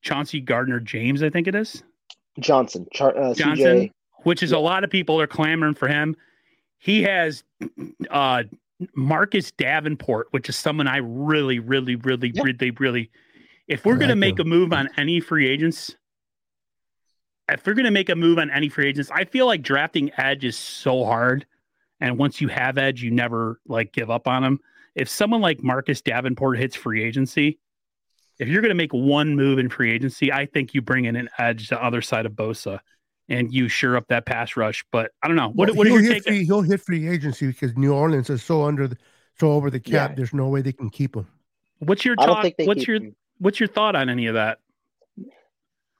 Chauncey 0.00 0.40
Gardner 0.40 0.80
James, 0.80 1.22
I 1.22 1.28
think 1.28 1.46
it 1.46 1.54
is 1.54 1.82
Johnson. 2.40 2.86
Char- 2.94 3.14
uh, 3.14 3.34
Johnson, 3.34 3.66
CJ. 3.66 3.90
which 4.22 4.42
is 4.42 4.52
yeah. 4.52 4.58
a 4.58 4.60
lot 4.60 4.84
of 4.84 4.90
people 4.90 5.20
are 5.20 5.26
clamoring 5.26 5.74
for 5.74 5.86
him. 5.86 6.16
He 6.78 7.02
has 7.02 7.44
uh, 8.10 8.44
Marcus 8.94 9.50
Davenport, 9.52 10.28
which 10.30 10.48
is 10.48 10.56
someone 10.56 10.86
I 10.86 10.98
really, 10.98 11.58
really, 11.58 11.96
really, 11.96 12.32
yeah. 12.34 12.42
really, 12.42 12.70
really. 12.72 13.10
If 13.68 13.84
we're 13.84 13.96
going 13.96 14.10
to 14.10 14.16
make 14.16 14.38
him. 14.38 14.46
a 14.46 14.50
move 14.50 14.72
on 14.72 14.88
any 14.96 15.20
free 15.20 15.48
agents, 15.48 15.96
if 17.48 17.66
we're 17.66 17.74
going 17.74 17.84
to 17.84 17.90
make 17.90 18.08
a 18.08 18.16
move 18.16 18.38
on 18.38 18.50
any 18.50 18.68
free 18.68 18.88
agents, 18.88 19.10
I 19.12 19.24
feel 19.24 19.46
like 19.46 19.62
drafting 19.62 20.10
edge 20.16 20.44
is 20.44 20.56
so 20.56 21.04
hard. 21.04 21.46
And 22.00 22.18
once 22.18 22.40
you 22.40 22.48
have 22.48 22.78
edge, 22.78 23.02
you 23.02 23.10
never 23.10 23.60
like 23.66 23.92
give 23.92 24.10
up 24.10 24.28
on 24.28 24.44
him 24.44 24.60
if 24.96 25.10
someone 25.10 25.42
like 25.42 25.62
Marcus 25.62 26.00
Davenport 26.00 26.58
hits 26.58 26.74
free 26.74 27.04
agency, 27.04 27.58
if 28.38 28.48
you're 28.48 28.62
going 28.62 28.70
to 28.70 28.74
make 28.74 28.92
one 28.92 29.36
move 29.36 29.58
in 29.58 29.68
free 29.68 29.92
agency, 29.92 30.32
I 30.32 30.46
think 30.46 30.74
you 30.74 30.82
bring 30.82 31.04
in 31.04 31.16
an 31.16 31.28
edge 31.38 31.68
to 31.68 31.74
the 31.76 31.84
other 31.84 32.02
side 32.02 32.26
of 32.26 32.32
Bosa 32.32 32.80
and 33.28 33.52
you 33.52 33.68
sure 33.68 33.96
up 33.96 34.08
that 34.08 34.26
pass 34.26 34.56
rush. 34.56 34.84
But 34.92 35.12
I 35.22 35.28
don't 35.28 35.36
know. 35.36 35.48
What, 35.48 35.68
well, 35.68 35.76
what 35.76 35.86
he'll, 35.86 35.98
hit 35.98 36.24
free, 36.24 36.44
he'll 36.44 36.62
hit 36.62 36.80
free 36.80 37.08
agency 37.08 37.46
because 37.48 37.76
New 37.76 37.92
Orleans 37.92 38.30
is 38.30 38.42
so 38.42 38.64
under 38.64 38.88
the, 38.88 38.96
so 39.38 39.52
over 39.52 39.70
the 39.70 39.80
cap. 39.80 40.10
Yeah. 40.10 40.14
There's 40.14 40.34
no 40.34 40.48
way 40.48 40.62
they 40.62 40.72
can 40.72 40.90
keep 40.90 41.16
him. 41.16 41.26
What's 41.78 42.04
your 42.04 42.16
thought? 42.16 42.52
What's 42.58 42.86
your 42.86 42.96
him. 42.96 43.16
what's 43.38 43.60
your 43.60 43.68
thought 43.68 43.96
on 43.96 44.08
any 44.08 44.26
of 44.26 44.34
that? 44.34 44.58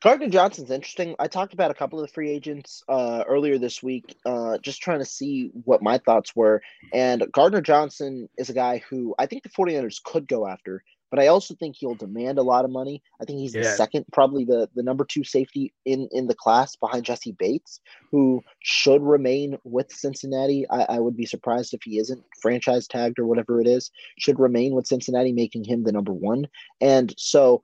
Gardner 0.03 0.29
Johnson's 0.29 0.71
interesting. 0.71 1.17
I 1.19 1.27
talked 1.27 1.55
about 1.55 1.71
a 1.71 1.75
couple 1.75 1.99
of 1.99 2.07
the 2.07 2.13
free 2.13 2.31
agents 2.31 2.83
uh, 2.89 3.25
earlier 3.27 3.59
this 3.59 3.83
week, 3.83 4.17
uh, 4.27 4.59
just 4.59 4.83
trying 4.83 4.99
to 4.99 5.07
see 5.07 5.51
what 5.65 5.83
my 5.83 5.99
thoughts 5.99 6.37
were. 6.37 6.63
And 6.93 7.27
Gardner 7.33 7.63
Johnson 7.63 8.29
is 8.37 8.51
a 8.51 8.53
guy 8.53 8.83
who 8.89 9.15
I 9.19 9.27
think 9.27 9.43
the 9.43 9.49
49ers 9.49 10.03
could 10.03 10.29
go 10.29 10.47
after, 10.47 10.85
but 11.17 11.23
I 11.23 11.29
also 11.29 11.55
think 11.55 11.77
he'll 11.77 11.95
demand 11.95 12.39
a 12.39 12.43
lot 12.43 12.67
of 12.67 12.71
money. 12.71 13.03
I 13.23 13.25
think 13.25 13.39
he's 13.39 13.55
yeah. 13.55 13.63
the 13.63 13.69
second, 13.71 14.05
probably 14.13 14.45
the, 14.45 14.69
the 14.75 14.83
number 14.83 15.03
two 15.03 15.25
safety 15.25 15.73
in, 15.87 16.11
in 16.13 16.27
the 16.27 16.35
class 16.35 16.77
behind 16.77 17.07
Jessie 17.07 17.33
Bates, 17.33 17.81
who 18.11 18.43
should 18.61 19.01
remain 19.01 19.57
with 19.65 19.91
Cincinnati. 19.91 20.67
I, 20.69 20.83
I 20.83 21.01
would 21.01 21.17
be 21.17 21.25
surprised 21.25 21.73
if 21.73 21.83
he 21.85 21.99
isn't 21.99 22.23
franchise 22.43 22.87
tagged 22.87 23.19
or 23.19 23.25
whatever 23.25 23.63
it 23.63 23.67
is, 23.67 23.91
should 24.19 24.39
remain 24.39 24.75
with 24.75 24.87
Cincinnati, 24.87 25.33
making 25.33 25.65
him 25.65 25.85
the 25.85 25.93
number 25.93 26.13
one. 26.13 26.49
And 26.83 27.15
so 27.17 27.63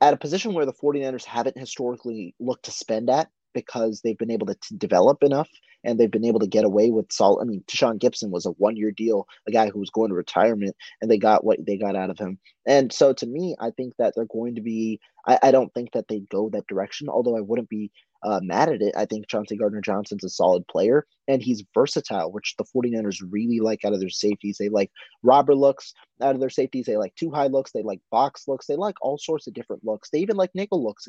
at 0.00 0.14
a 0.14 0.16
position 0.16 0.54
where 0.54 0.66
the 0.66 0.72
49ers 0.72 1.24
haven't 1.24 1.58
historically 1.58 2.36
looked 2.38 2.66
to 2.66 2.70
spend 2.70 3.10
at 3.10 3.28
because 3.54 4.00
they've 4.00 4.18
been 4.18 4.30
able 4.30 4.46
to 4.46 4.54
t- 4.54 4.76
develop 4.76 5.22
enough 5.22 5.48
and 5.84 5.98
they've 5.98 6.10
been 6.10 6.24
able 6.24 6.40
to 6.40 6.46
get 6.46 6.64
away 6.64 6.90
with 6.90 7.12
solid. 7.12 7.42
I 7.42 7.44
mean, 7.44 7.62
Tashaun 7.66 7.98
Gipson 7.98 8.30
was 8.30 8.46
a 8.46 8.50
one 8.52 8.76
year 8.76 8.90
deal, 8.90 9.26
a 9.46 9.52
guy 9.52 9.68
who 9.70 9.78
was 9.78 9.90
going 9.90 10.08
to 10.08 10.14
retirement, 10.14 10.74
and 11.00 11.10
they 11.10 11.18
got 11.18 11.44
what 11.44 11.64
they 11.64 11.76
got 11.76 11.96
out 11.96 12.10
of 12.10 12.18
him. 12.18 12.38
And 12.66 12.92
so 12.92 13.12
to 13.12 13.26
me, 13.26 13.54
I 13.60 13.70
think 13.70 13.94
that 13.98 14.14
they're 14.16 14.26
going 14.26 14.54
to 14.56 14.62
be, 14.62 15.00
I, 15.26 15.38
I 15.44 15.50
don't 15.50 15.72
think 15.74 15.92
that 15.92 16.08
they'd 16.08 16.28
go 16.28 16.48
that 16.50 16.66
direction, 16.66 17.08
although 17.08 17.36
I 17.36 17.40
wouldn't 17.40 17.68
be 17.68 17.90
uh, 18.24 18.40
mad 18.42 18.70
at 18.70 18.80
it. 18.80 18.94
I 18.96 19.04
think 19.04 19.28
Chauncey 19.28 19.56
Gardner 19.56 19.82
Johnson's 19.82 20.24
a 20.24 20.30
solid 20.30 20.66
player 20.66 21.06
and 21.28 21.42
he's 21.42 21.62
versatile, 21.74 22.32
which 22.32 22.54
the 22.56 22.64
49ers 22.64 23.22
really 23.28 23.60
like 23.60 23.84
out 23.84 23.92
of 23.92 24.00
their 24.00 24.08
safeties. 24.08 24.56
They 24.58 24.70
like 24.70 24.90
robber 25.22 25.54
looks 25.54 25.92
out 26.22 26.34
of 26.34 26.40
their 26.40 26.50
safeties. 26.50 26.86
They 26.86 26.96
like 26.96 27.14
two 27.16 27.30
high 27.30 27.48
looks. 27.48 27.72
They 27.72 27.82
like 27.82 28.00
box 28.10 28.48
looks. 28.48 28.66
They 28.66 28.76
like 28.76 28.96
all 29.02 29.18
sorts 29.18 29.46
of 29.46 29.52
different 29.52 29.84
looks. 29.84 30.08
They 30.08 30.20
even 30.20 30.36
like 30.36 30.54
nickel 30.54 30.82
looks. 30.82 31.06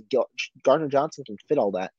Gardner 0.64 0.90
Johnson 0.90 1.24
can 1.24 1.38
fit 1.48 1.58
all 1.58 1.72
that. 1.72 1.92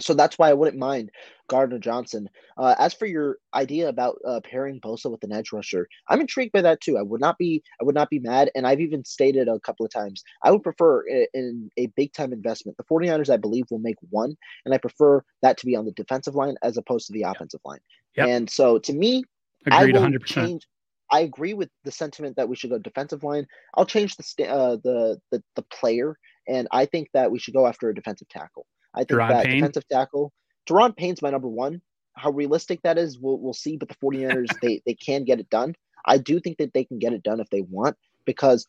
So 0.00 0.12
that's 0.12 0.38
why 0.38 0.50
I 0.50 0.54
wouldn't 0.54 0.78
mind 0.78 1.10
Gardner 1.48 1.78
Johnson. 1.78 2.28
Uh, 2.58 2.74
as 2.78 2.94
for 2.94 3.06
your 3.06 3.38
idea 3.54 3.88
about 3.88 4.18
uh, 4.26 4.40
pairing 4.42 4.80
Bosa 4.80 5.10
with 5.10 5.22
an 5.22 5.32
edge 5.32 5.52
rusher, 5.52 5.88
I'm 6.08 6.20
intrigued 6.20 6.52
by 6.52 6.62
that 6.62 6.80
too. 6.80 6.98
I 6.98 7.02
would 7.02 7.20
not 7.20 7.38
be 7.38 7.62
I 7.80 7.84
would 7.84 7.94
not 7.94 8.10
be 8.10 8.18
mad, 8.18 8.50
and 8.54 8.66
I've 8.66 8.80
even 8.80 9.04
stated 9.04 9.48
a 9.48 9.60
couple 9.60 9.86
of 9.86 9.92
times 9.92 10.24
I 10.42 10.50
would 10.50 10.62
prefer 10.62 11.02
in, 11.02 11.26
in 11.34 11.70
a 11.76 11.86
big 11.88 12.12
time 12.12 12.32
investment. 12.32 12.76
The 12.76 12.84
49ers, 12.84 13.32
I 13.32 13.36
believe, 13.36 13.66
will 13.70 13.78
make 13.78 13.96
one, 14.10 14.36
and 14.64 14.74
I 14.74 14.78
prefer 14.78 15.22
that 15.42 15.58
to 15.58 15.66
be 15.66 15.76
on 15.76 15.84
the 15.84 15.92
defensive 15.92 16.34
line 16.34 16.56
as 16.62 16.76
opposed 16.76 17.06
to 17.06 17.12
the 17.12 17.22
offensive 17.22 17.60
line. 17.64 17.80
Yep. 18.16 18.28
And 18.28 18.50
so 18.50 18.78
to 18.78 18.92
me, 18.92 19.24
Agreed, 19.66 19.96
I 19.96 20.00
will 20.00 20.08
100%. 20.08 20.24
change. 20.24 20.66
I 21.12 21.20
agree 21.20 21.54
with 21.54 21.68
the 21.84 21.92
sentiment 21.92 22.36
that 22.36 22.48
we 22.48 22.56
should 22.56 22.70
go 22.70 22.78
defensive 22.78 23.22
line. 23.22 23.46
I'll 23.74 23.86
change 23.86 24.16
the 24.16 24.48
uh, 24.48 24.76
the, 24.82 25.20
the 25.30 25.42
the 25.54 25.62
player, 25.62 26.18
and 26.48 26.66
I 26.72 26.86
think 26.86 27.08
that 27.14 27.30
we 27.30 27.38
should 27.38 27.54
go 27.54 27.66
after 27.66 27.88
a 27.88 27.94
defensive 27.94 28.28
tackle. 28.28 28.66
I 28.94 28.98
think 28.98 29.20
Daron 29.20 29.28
that 29.28 29.46
Payne? 29.46 29.56
defensive 29.56 29.88
tackle, 29.88 30.32
Daron 30.68 30.96
Payne's 30.96 31.22
my 31.22 31.30
number 31.30 31.48
one. 31.48 31.80
How 32.14 32.30
realistic 32.30 32.80
that 32.82 32.96
is, 32.96 33.18
we'll, 33.18 33.38
we'll 33.38 33.52
see. 33.52 33.76
But 33.76 33.88
the 33.88 33.96
49ers, 33.96 34.48
they, 34.62 34.82
they 34.86 34.94
can 34.94 35.24
get 35.24 35.40
it 35.40 35.50
done. 35.50 35.74
I 36.04 36.18
do 36.18 36.38
think 36.40 36.58
that 36.58 36.72
they 36.72 36.84
can 36.84 36.98
get 36.98 37.12
it 37.12 37.22
done 37.22 37.40
if 37.40 37.50
they 37.50 37.62
want 37.62 37.96
because 38.24 38.66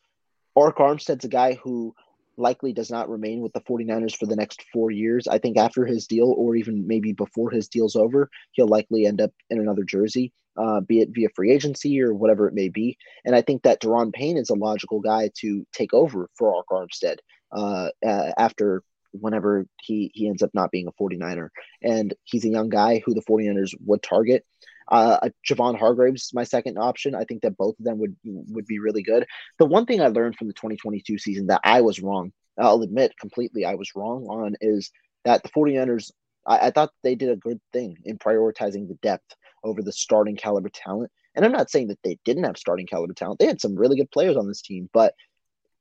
Arik 0.56 0.76
Armstead's 0.76 1.24
a 1.24 1.28
guy 1.28 1.54
who 1.54 1.94
likely 2.38 2.72
does 2.72 2.90
not 2.90 3.08
remain 3.08 3.40
with 3.40 3.52
the 3.52 3.60
49ers 3.60 4.16
for 4.16 4.26
the 4.26 4.36
next 4.36 4.64
four 4.72 4.90
years. 4.90 5.26
I 5.26 5.38
think 5.38 5.56
after 5.56 5.84
his 5.84 6.06
deal, 6.06 6.34
or 6.36 6.56
even 6.56 6.86
maybe 6.86 7.12
before 7.12 7.50
his 7.50 7.68
deal's 7.68 7.96
over, 7.96 8.30
he'll 8.52 8.68
likely 8.68 9.06
end 9.06 9.20
up 9.20 9.32
in 9.50 9.58
another 9.58 9.84
jersey, 9.84 10.32
uh, 10.56 10.80
be 10.80 11.00
it 11.00 11.10
via 11.12 11.28
free 11.34 11.52
agency 11.52 12.00
or 12.00 12.14
whatever 12.14 12.48
it 12.48 12.54
may 12.54 12.68
be. 12.68 12.96
And 13.24 13.34
I 13.34 13.42
think 13.42 13.62
that 13.62 13.80
Daron 13.80 14.12
Payne 14.12 14.36
is 14.36 14.50
a 14.50 14.54
logical 14.54 15.00
guy 15.00 15.30
to 15.40 15.66
take 15.72 15.94
over 15.94 16.28
for 16.36 16.52
Arik 16.52 16.70
Armstead 16.70 17.18
uh, 17.52 17.88
uh, 18.06 18.32
after 18.38 18.82
whenever 19.20 19.66
he 19.82 20.10
he 20.14 20.28
ends 20.28 20.42
up 20.42 20.50
not 20.54 20.70
being 20.70 20.86
a 20.86 20.92
49er. 20.92 21.48
And 21.82 22.14
he's 22.24 22.44
a 22.44 22.50
young 22.50 22.68
guy 22.68 23.02
who 23.04 23.14
the 23.14 23.22
49ers 23.22 23.74
would 23.84 24.02
target. 24.02 24.44
Uh, 24.88 25.30
Javon 25.48 25.76
Hargraves, 25.78 26.24
is 26.24 26.34
my 26.34 26.44
second 26.44 26.78
option. 26.78 27.14
I 27.14 27.24
think 27.24 27.42
that 27.42 27.56
both 27.56 27.78
of 27.78 27.84
them 27.84 27.98
would 27.98 28.16
would 28.24 28.66
be 28.66 28.78
really 28.78 29.02
good. 29.02 29.26
The 29.58 29.66
one 29.66 29.86
thing 29.86 30.00
I 30.00 30.08
learned 30.08 30.36
from 30.36 30.46
the 30.46 30.54
2022 30.54 31.18
season 31.18 31.48
that 31.48 31.60
I 31.64 31.80
was 31.80 32.00
wrong, 32.00 32.32
I'll 32.58 32.82
admit 32.82 33.18
completely 33.18 33.64
I 33.64 33.74
was 33.74 33.96
wrong 33.96 34.26
on, 34.26 34.56
is 34.60 34.92
that 35.24 35.42
the 35.42 35.48
49ers, 35.48 36.12
I, 36.46 36.68
I 36.68 36.70
thought 36.70 36.92
they 37.02 37.16
did 37.16 37.30
a 37.30 37.36
good 37.36 37.60
thing 37.72 37.98
in 38.04 38.18
prioritizing 38.18 38.86
the 38.86 38.98
depth 39.02 39.34
over 39.64 39.82
the 39.82 39.92
starting 39.92 40.36
caliber 40.36 40.70
talent. 40.72 41.10
And 41.34 41.44
I'm 41.44 41.52
not 41.52 41.70
saying 41.70 41.88
that 41.88 41.98
they 42.02 42.18
didn't 42.24 42.44
have 42.44 42.56
starting 42.56 42.86
caliber 42.86 43.12
talent. 43.12 43.40
They 43.40 43.46
had 43.46 43.60
some 43.60 43.74
really 43.74 43.96
good 43.96 44.10
players 44.10 44.36
on 44.36 44.46
this 44.46 44.62
team, 44.62 44.88
but 44.92 45.14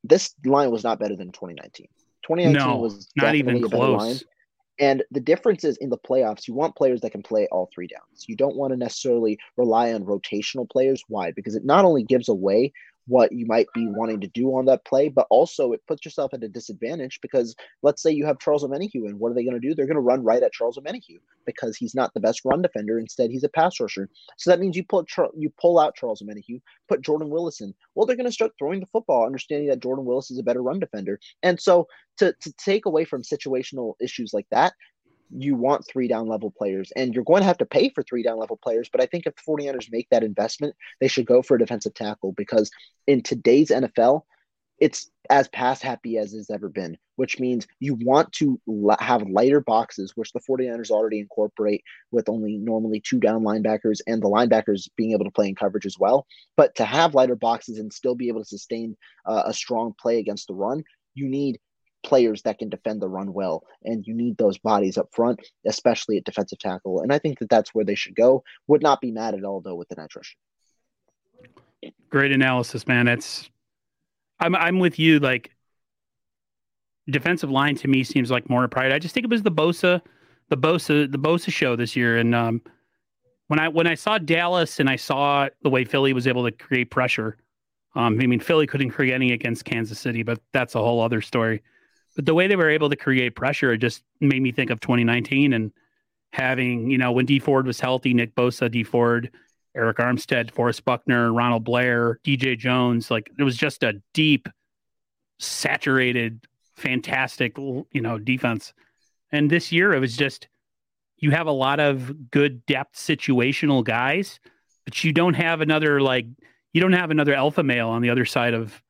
this 0.03 0.33
line 0.43 0.71
was 0.71 0.83
not 0.83 0.99
better 0.99 1.15
than 1.15 1.31
2019. 1.31 1.87
2019 2.27 2.53
no, 2.53 2.77
was 2.77 3.09
not 3.15 3.35
even 3.35 3.61
close. 3.61 4.01
Line. 4.01 4.19
And 4.77 5.03
the 5.11 5.21
difference 5.21 5.63
is 5.63 5.77
in 5.77 5.89
the 5.89 5.97
playoffs, 5.97 6.47
you 6.47 6.53
want 6.53 6.75
players 6.75 7.01
that 7.01 7.11
can 7.11 7.23
play 7.23 7.47
all 7.51 7.69
three 7.73 7.87
downs. 7.87 8.25
You 8.27 8.35
don't 8.35 8.57
want 8.57 8.73
to 8.73 8.77
necessarily 8.77 9.37
rely 9.55 9.93
on 9.93 10.03
rotational 10.03 10.69
players. 10.69 11.01
Why? 11.07 11.31
Because 11.31 11.55
it 11.55 11.63
not 11.63 11.85
only 11.85 12.03
gives 12.03 12.27
away 12.27 12.73
what 13.07 13.31
you 13.31 13.45
might 13.45 13.67
be 13.73 13.87
wanting 13.87 14.19
to 14.21 14.27
do 14.27 14.47
on 14.55 14.65
that 14.65 14.85
play, 14.85 15.09
but 15.09 15.27
also 15.29 15.71
it 15.71 15.85
puts 15.87 16.05
yourself 16.05 16.33
at 16.33 16.43
a 16.43 16.49
disadvantage 16.49 17.19
because 17.21 17.55
let's 17.83 18.01
say 18.01 18.11
you 18.11 18.25
have 18.25 18.39
Charles 18.39 18.63
Omenihu, 18.63 19.05
and 19.05 19.19
what 19.19 19.31
are 19.31 19.35
they 19.35 19.43
going 19.43 19.59
to 19.59 19.67
do? 19.67 19.75
They're 19.75 19.85
going 19.85 19.95
to 19.95 20.01
run 20.01 20.23
right 20.23 20.41
at 20.41 20.53
Charles 20.53 20.77
Omenihu 20.77 21.19
because 21.45 21.77
he's 21.77 21.95
not 21.95 22.13
the 22.13 22.19
best 22.19 22.41
run 22.45 22.61
defender. 22.61 22.99
Instead, 22.99 23.31
he's 23.31 23.43
a 23.43 23.49
pass 23.49 23.79
rusher. 23.79 24.09
So 24.37 24.49
that 24.49 24.59
means 24.59 24.75
you 24.75 24.83
pull 24.83 25.05
you 25.35 25.51
pull 25.61 25.79
out 25.79 25.95
Charles 25.95 26.21
Omenihu, 26.21 26.61
put 26.87 27.01
Jordan 27.01 27.29
Willis 27.29 27.61
in. 27.61 27.73
Well, 27.93 28.05
they're 28.05 28.15
going 28.15 28.25
to 28.25 28.31
start 28.31 28.51
throwing 28.57 28.79
the 28.79 28.87
football, 28.87 29.25
understanding 29.25 29.69
that 29.69 29.81
Jordan 29.81 30.05
Willis 30.05 30.31
is 30.31 30.39
a 30.39 30.43
better 30.43 30.63
run 30.63 30.79
defender. 30.79 31.19
And 31.43 31.59
so 31.59 31.87
to 32.17 32.33
to 32.41 32.53
take 32.53 32.85
away 32.85 33.05
from 33.05 33.21
situational 33.21 33.93
issues 34.01 34.33
like 34.33 34.47
that, 34.51 34.73
you 35.31 35.55
want 35.55 35.85
three 35.85 36.07
down 36.07 36.27
level 36.27 36.51
players 36.51 36.91
and 36.95 37.13
you're 37.13 37.23
going 37.23 37.41
to 37.41 37.47
have 37.47 37.57
to 37.57 37.65
pay 37.65 37.89
for 37.89 38.03
three 38.03 38.23
down 38.23 38.37
level 38.37 38.57
players. 38.61 38.89
But 38.89 39.01
I 39.01 39.05
think 39.05 39.25
if 39.25 39.35
the 39.35 39.41
49ers 39.47 39.91
make 39.91 40.07
that 40.09 40.23
investment, 40.23 40.75
they 40.99 41.07
should 41.07 41.25
go 41.25 41.41
for 41.41 41.55
a 41.55 41.59
defensive 41.59 41.93
tackle 41.93 42.33
because 42.33 42.71
in 43.07 43.21
today's 43.21 43.69
NFL, 43.69 44.23
it's 44.79 45.09
as 45.29 45.47
pass 45.47 45.81
happy 45.81 46.17
as 46.17 46.33
it's 46.33 46.49
ever 46.49 46.69
been, 46.69 46.97
which 47.15 47.39
means 47.39 47.65
you 47.79 47.97
want 48.01 48.31
to 48.33 48.59
have 48.99 49.27
lighter 49.29 49.61
boxes, 49.61 50.11
which 50.15 50.31
the 50.33 50.41
49ers 50.41 50.91
already 50.91 51.19
incorporate 51.19 51.83
with 52.11 52.29
only 52.29 52.57
normally 52.57 52.99
two 52.99 53.19
down 53.19 53.43
linebackers 53.43 54.01
and 54.05 54.21
the 54.21 54.29
linebackers 54.29 54.89
being 54.95 55.13
able 55.13 55.25
to 55.25 55.31
play 55.31 55.47
in 55.47 55.55
coverage 55.55 55.85
as 55.85 55.97
well. 55.97 56.27
But 56.57 56.75
to 56.75 56.85
have 56.85 57.15
lighter 57.15 57.35
boxes 57.35 57.79
and 57.79 57.91
still 57.91 58.15
be 58.15 58.27
able 58.27 58.41
to 58.41 58.47
sustain 58.49 58.97
uh, 59.25 59.43
a 59.45 59.53
strong 59.53 59.93
play 59.99 60.19
against 60.19 60.47
the 60.47 60.53
run, 60.53 60.83
you 61.13 61.27
need 61.27 61.59
players 62.05 62.43
that 62.43 62.59
can 62.59 62.69
defend 62.69 63.01
the 63.01 63.09
run 63.09 63.33
well, 63.33 63.63
and 63.83 64.05
you 64.05 64.13
need 64.13 64.37
those 64.37 64.57
bodies 64.57 64.97
up 64.97 65.09
front, 65.11 65.41
especially 65.65 66.17
at 66.17 66.23
defensive 66.23 66.59
tackle. 66.59 67.01
And 67.01 67.11
I 67.11 67.19
think 67.19 67.39
that 67.39 67.49
that's 67.49 67.73
where 67.73 67.83
they 67.83 67.95
should 67.95 68.15
go. 68.15 68.43
Would 68.67 68.83
not 68.83 69.01
be 69.01 69.11
mad 69.11 69.33
at 69.33 69.43
all 69.43 69.61
though 69.61 69.75
with 69.75 69.89
the 69.89 69.99
edge. 69.99 70.37
Great 72.09 72.31
analysis, 72.31 72.87
man. 72.87 73.07
It's 73.07 73.49
I'm 74.39 74.55
I'm 74.55 74.79
with 74.79 74.99
you. 74.99 75.19
Like 75.19 75.51
defensive 77.09 77.51
line 77.51 77.75
to 77.75 77.87
me 77.87 78.03
seems 78.03 78.31
like 78.31 78.49
more 78.49 78.67
pride. 78.67 78.91
I 78.91 78.99
just 78.99 79.13
think 79.13 79.25
it 79.25 79.29
was 79.29 79.43
the 79.43 79.51
Bosa, 79.51 80.01
the 80.49 80.57
Bosa, 80.57 81.11
the 81.11 81.19
Bosa 81.19 81.51
show 81.51 81.75
this 81.75 81.95
year. 81.95 82.17
And 82.17 82.33
um, 82.33 82.61
when 83.47 83.59
I 83.59 83.67
when 83.67 83.87
I 83.87 83.95
saw 83.95 84.17
Dallas 84.17 84.79
and 84.79 84.89
I 84.89 84.95
saw 84.95 85.49
the 85.61 85.69
way 85.69 85.85
Philly 85.85 86.13
was 86.13 86.27
able 86.27 86.43
to 86.45 86.51
create 86.51 86.91
pressure. 86.91 87.37
Um, 87.97 88.19
I 88.19 88.27
mean, 88.27 88.41
Philly 88.41 88.67
couldn't 88.67 88.89
create 88.89 89.13
any 89.13 89.31
against 89.31 89.63
Kansas 89.63 89.97
City, 89.99 90.21
but 90.21 90.41
that's 90.51 90.75
a 90.75 90.79
whole 90.79 91.01
other 91.01 91.21
story. 91.21 91.63
But 92.15 92.25
the 92.25 92.33
way 92.33 92.47
they 92.47 92.55
were 92.55 92.69
able 92.69 92.89
to 92.89 92.95
create 92.95 93.35
pressure, 93.35 93.73
it 93.73 93.79
just 93.79 94.03
made 94.21 94.41
me 94.41 94.51
think 94.51 94.69
of 94.69 94.79
2019 94.79 95.53
and 95.53 95.71
having, 96.31 96.89
you 96.89 96.97
know, 96.97 97.11
when 97.11 97.25
Dee 97.25 97.39
Ford 97.39 97.67
was 97.67 97.79
healthy, 97.79 98.13
Nick 98.13 98.35
Bosa, 98.35 98.71
Dee 98.71 98.83
Ford, 98.83 99.31
Arik 99.75 99.95
Armstead, 99.95 100.51
Forrest 100.51 100.85
Buckner, 100.85 101.33
Ronald 101.33 101.63
Blair, 101.65 102.19
DJ 102.23 102.57
Jones, 102.57 103.11
like 103.11 103.29
it 103.37 103.43
was 103.43 103.57
just 103.57 103.83
a 103.83 104.01
deep, 104.13 104.47
saturated, 105.39 106.45
fantastic, 106.75 107.57
you 107.57 108.01
know, 108.01 108.17
defense. 108.17 108.73
And 109.31 109.49
this 109.49 109.71
year 109.71 109.93
it 109.93 109.99
was 109.99 110.15
just 110.15 110.47
you 111.17 111.31
have 111.31 111.47
a 111.47 111.51
lot 111.51 111.79
of 111.79 112.31
good 112.31 112.65
depth 112.65 112.95
situational 112.95 113.83
guys, 113.83 114.39
but 114.85 115.03
you 115.03 115.11
don't 115.11 115.33
have 115.33 115.61
another 115.61 116.01
like 116.01 116.25
you 116.73 116.81
don't 116.81 116.93
have 116.93 117.11
another 117.11 117.33
alpha 117.33 117.63
male 117.63 117.89
on 117.89 118.01
the 118.01 118.09
other 118.09 118.25
side 118.25 118.53
of 118.53 118.81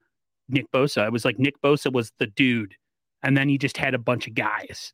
Nick 0.49 0.71
Bosa. 0.71 1.05
It 1.05 1.11
was 1.11 1.25
like 1.25 1.39
Nick 1.39 1.59
Bosa 1.61 1.91
was 1.91 2.11
the 2.19 2.27
dude 2.27 2.75
and 3.25 3.35
then 3.35 3.49
you 3.49 3.57
just 3.57 3.75
had 3.75 3.93
a 3.93 3.97
bunch 3.97 4.27
of 4.27 4.35
guys. 4.35 4.93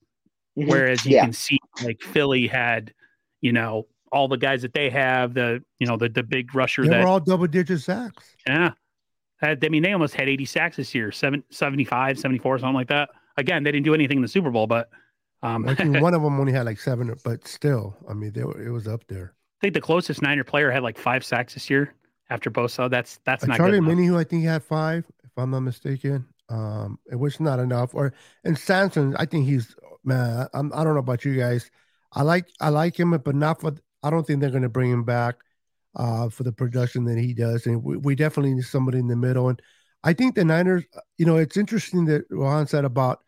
Mm-hmm. 0.58 0.70
Whereas 0.70 1.06
you 1.06 1.16
yeah. 1.16 1.24
can 1.24 1.34
see 1.34 1.60
like 1.84 2.02
Philly 2.02 2.48
had, 2.48 2.94
you 3.42 3.52
know, 3.52 3.88
all 4.12 4.28
the 4.28 4.38
guys 4.38 4.62
that 4.64 4.74
they 4.74 4.90
have, 4.90 5.34
the 5.34 5.64
you 5.80 5.88
know, 5.88 5.98
the 5.98 6.10
the 6.10 6.24
big 6.24 6.56
rusher 6.56 6.84
they 6.84 6.90
that 6.90 7.02
were 7.02 7.08
all 7.08 7.20
double 7.20 7.48
digit 7.48 7.82
sacks. 7.82 8.36
Yeah. 8.48 8.72
I 9.44 9.56
mean, 9.70 9.82
they 9.82 9.92
almost 9.92 10.14
had 10.14 10.30
80 10.30 10.46
sacks 10.46 10.78
this 10.78 10.94
year, 10.94 11.12
seven, 11.12 11.44
75, 11.50 12.20
74, 12.20 12.60
something 12.60 12.76
like 12.76 12.90
that. 12.90 13.10
Again, 13.38 13.64
they 13.64 13.72
didn't 13.72 13.86
do 13.86 13.96
anything 13.96 14.20
in 14.20 14.22
the 14.22 14.28
Super 14.28 14.52
Bowl, 14.52 14.68
but 14.68 14.92
um, 15.42 15.68
I 15.68 15.74
think 15.74 15.98
one 16.02 16.14
of 16.14 16.22
them 16.22 16.40
only 16.40 16.54
had 16.54 16.68
like 16.68 16.80
seven, 16.80 17.12
but 17.24 17.48
still, 17.48 17.96
I 18.08 18.14
mean, 18.14 18.34
they 18.34 18.44
were, 18.44 18.62
it 18.62 18.70
was 18.70 18.88
up 18.88 19.08
there. 19.08 19.34
I 19.60 19.62
think 19.62 19.74
the 19.74 19.82
closest 19.82 20.22
Niner 20.22 20.44
player 20.44 20.70
had 20.70 20.84
like 20.84 20.98
five 20.98 21.26
sacks 21.26 21.56
this 21.56 21.72
year 21.72 21.96
after 22.30 22.52
Bosa. 22.52 22.88
That's 22.88 23.20
that's 23.26 23.44
uh, 23.44 23.48
not 23.48 23.58
Charlie 23.58 23.80
good 23.80 23.90
Omenihu, 23.90 24.08
who 24.08 24.18
I 24.20 24.24
think 24.24 24.44
had 24.44 24.64
five, 24.64 25.06
if 25.24 25.32
I'm 25.38 25.50
not 25.50 25.62
mistaken. 25.62 26.26
Um, 26.52 27.00
it 27.10 27.16
was 27.16 27.40
not 27.40 27.60
enough. 27.60 27.96
Or 27.96 28.14
and 28.44 28.58
Sampson, 28.58 29.16
I 29.18 29.26
think 29.26 29.46
he's 29.46 29.76
man. 30.04 30.48
I'm, 30.54 30.72
I 30.74 30.84
don't 30.84 30.94
know 30.94 31.00
about 31.00 31.24
you 31.24 31.36
guys. 31.36 31.72
I 32.14 32.24
like 32.24 32.48
I 32.60 32.70
like 32.70 33.00
him, 33.00 33.12
but 33.12 33.36
not 33.36 33.62
for. 33.62 33.76
I 34.04 34.10
don't 34.10 34.28
think 34.28 34.42
they're 34.42 34.50
going 34.50 34.64
to 34.64 34.70
bring 34.70 34.92
him 34.92 35.04
back 35.04 35.36
uh, 35.96 36.30
for 36.30 36.44
the 36.44 36.52
production 36.52 37.06
that 37.06 37.18
he 37.18 37.34
does. 37.34 37.68
And 37.68 37.84
we, 37.84 37.98
we 37.98 38.16
definitely 38.16 38.56
need 38.56 38.66
somebody 38.66 38.98
in 38.98 39.08
the 39.08 39.16
middle. 39.16 39.48
And 39.50 39.62
I 40.04 40.14
think 40.14 40.36
the 40.36 40.44
Niners. 40.44 40.84
You 41.18 41.26
know, 41.26 41.38
it's 41.38 41.58
interesting 41.58 42.06
that 42.06 42.26
Rohan 42.30 42.68
said 42.68 42.84
about 42.84 43.20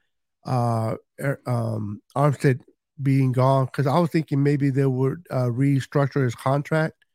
uh, 0.45 0.95
um, 1.45 2.01
Armstead 2.15 2.59
being 3.01 3.31
gone 3.31 3.65
because 3.65 3.87
I 3.87 3.97
was 3.99 4.09
thinking 4.09 4.43
maybe 4.43 4.69
they 4.69 4.85
would 4.85 5.25
uh, 5.31 5.45
restructure 5.45 6.23
his 6.23 6.35
contract, 6.35 7.05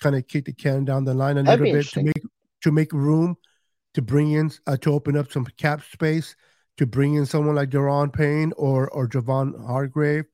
kind 0.00 0.14
of 0.14 0.28
kick 0.28 0.44
the 0.44 0.52
can 0.52 0.84
down 0.84 1.04
the 1.04 1.14
line 1.14 1.38
a 1.38 1.42
That'd 1.42 1.60
little 1.60 1.80
bit 1.80 1.88
to 1.88 2.02
make 2.04 2.22
to 2.62 2.70
make 2.70 2.92
room 2.92 3.36
to 3.96 4.02
bring 4.02 4.32
in 4.32 4.52
uh, 4.66 4.76
to 4.76 4.92
open 4.92 5.16
up 5.16 5.32
some 5.32 5.46
cap 5.56 5.82
space 5.82 6.36
to 6.76 6.86
bring 6.86 7.14
in 7.14 7.24
someone 7.24 7.54
like 7.54 7.70
Daron 7.70 8.12
Payne 8.12 8.52
or 8.58 8.90
or 8.90 9.08
Javon 9.08 9.66
Hargrave 9.66 10.26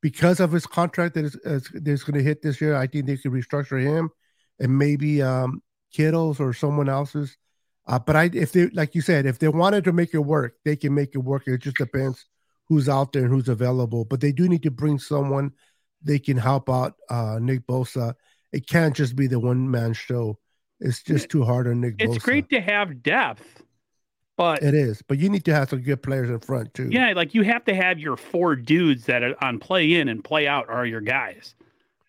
because 0.00 0.38
of 0.38 0.52
his 0.52 0.66
contract 0.66 1.14
that 1.14 1.24
is, 1.24 1.34
is 1.74 2.04
going 2.04 2.16
to 2.16 2.22
hit 2.22 2.42
this 2.42 2.60
year. 2.60 2.76
I 2.76 2.86
think 2.86 3.06
they 3.06 3.16
could 3.16 3.32
restructure 3.32 3.82
him 3.82 4.10
and 4.60 4.78
maybe 4.78 5.20
um, 5.20 5.60
Kittle's 5.92 6.38
or 6.38 6.54
someone 6.54 6.88
else's. 6.88 7.36
Uh, 7.88 7.98
but 7.98 8.14
I, 8.14 8.30
if 8.32 8.52
they, 8.52 8.68
like 8.68 8.94
you 8.94 9.00
said, 9.00 9.26
if 9.26 9.40
they 9.40 9.48
wanted 9.48 9.82
to 9.84 9.92
make 9.92 10.14
it 10.14 10.18
work, 10.18 10.54
they 10.64 10.76
can 10.76 10.94
make 10.94 11.16
it 11.16 11.18
work. 11.18 11.48
It 11.48 11.58
just 11.58 11.78
depends 11.78 12.26
who's 12.68 12.88
out 12.88 13.12
there 13.12 13.22
and 13.24 13.32
who's 13.32 13.48
available. 13.48 14.04
But 14.04 14.20
they 14.20 14.30
do 14.30 14.48
need 14.48 14.62
to 14.62 14.70
bring 14.70 15.00
someone 15.00 15.52
they 16.00 16.20
can 16.20 16.36
help 16.36 16.70
out 16.70 16.94
uh, 17.10 17.40
Nick 17.42 17.66
Bosa. 17.66 18.14
It 18.52 18.68
can't 18.68 18.94
just 18.94 19.16
be 19.16 19.26
the 19.26 19.40
one 19.40 19.68
man 19.68 19.94
show. 19.94 20.38
It's 20.80 21.02
just 21.02 21.28
too 21.28 21.44
hard 21.44 21.66
on 21.66 21.80
Nick. 21.80 21.96
It's 21.98 22.16
Bosa. 22.18 22.22
great 22.22 22.48
to 22.50 22.60
have 22.60 23.02
depth, 23.02 23.62
but 24.36 24.62
It 24.62 24.74
is, 24.74 25.02
but 25.02 25.18
you 25.18 25.28
need 25.28 25.44
to 25.46 25.54
have 25.54 25.70
some 25.70 25.80
good 25.80 26.02
players 26.02 26.30
in 26.30 26.38
front 26.40 26.72
too. 26.74 26.88
yeah, 26.90 27.12
like 27.16 27.34
you 27.34 27.42
have 27.42 27.64
to 27.64 27.74
have 27.74 27.98
your 27.98 28.16
four 28.16 28.54
dudes 28.54 29.06
that 29.06 29.22
are 29.22 29.34
on 29.42 29.58
play 29.58 29.94
in 29.94 30.08
and 30.08 30.22
play 30.22 30.46
out 30.46 30.68
are 30.68 30.86
your 30.86 31.00
guys. 31.00 31.54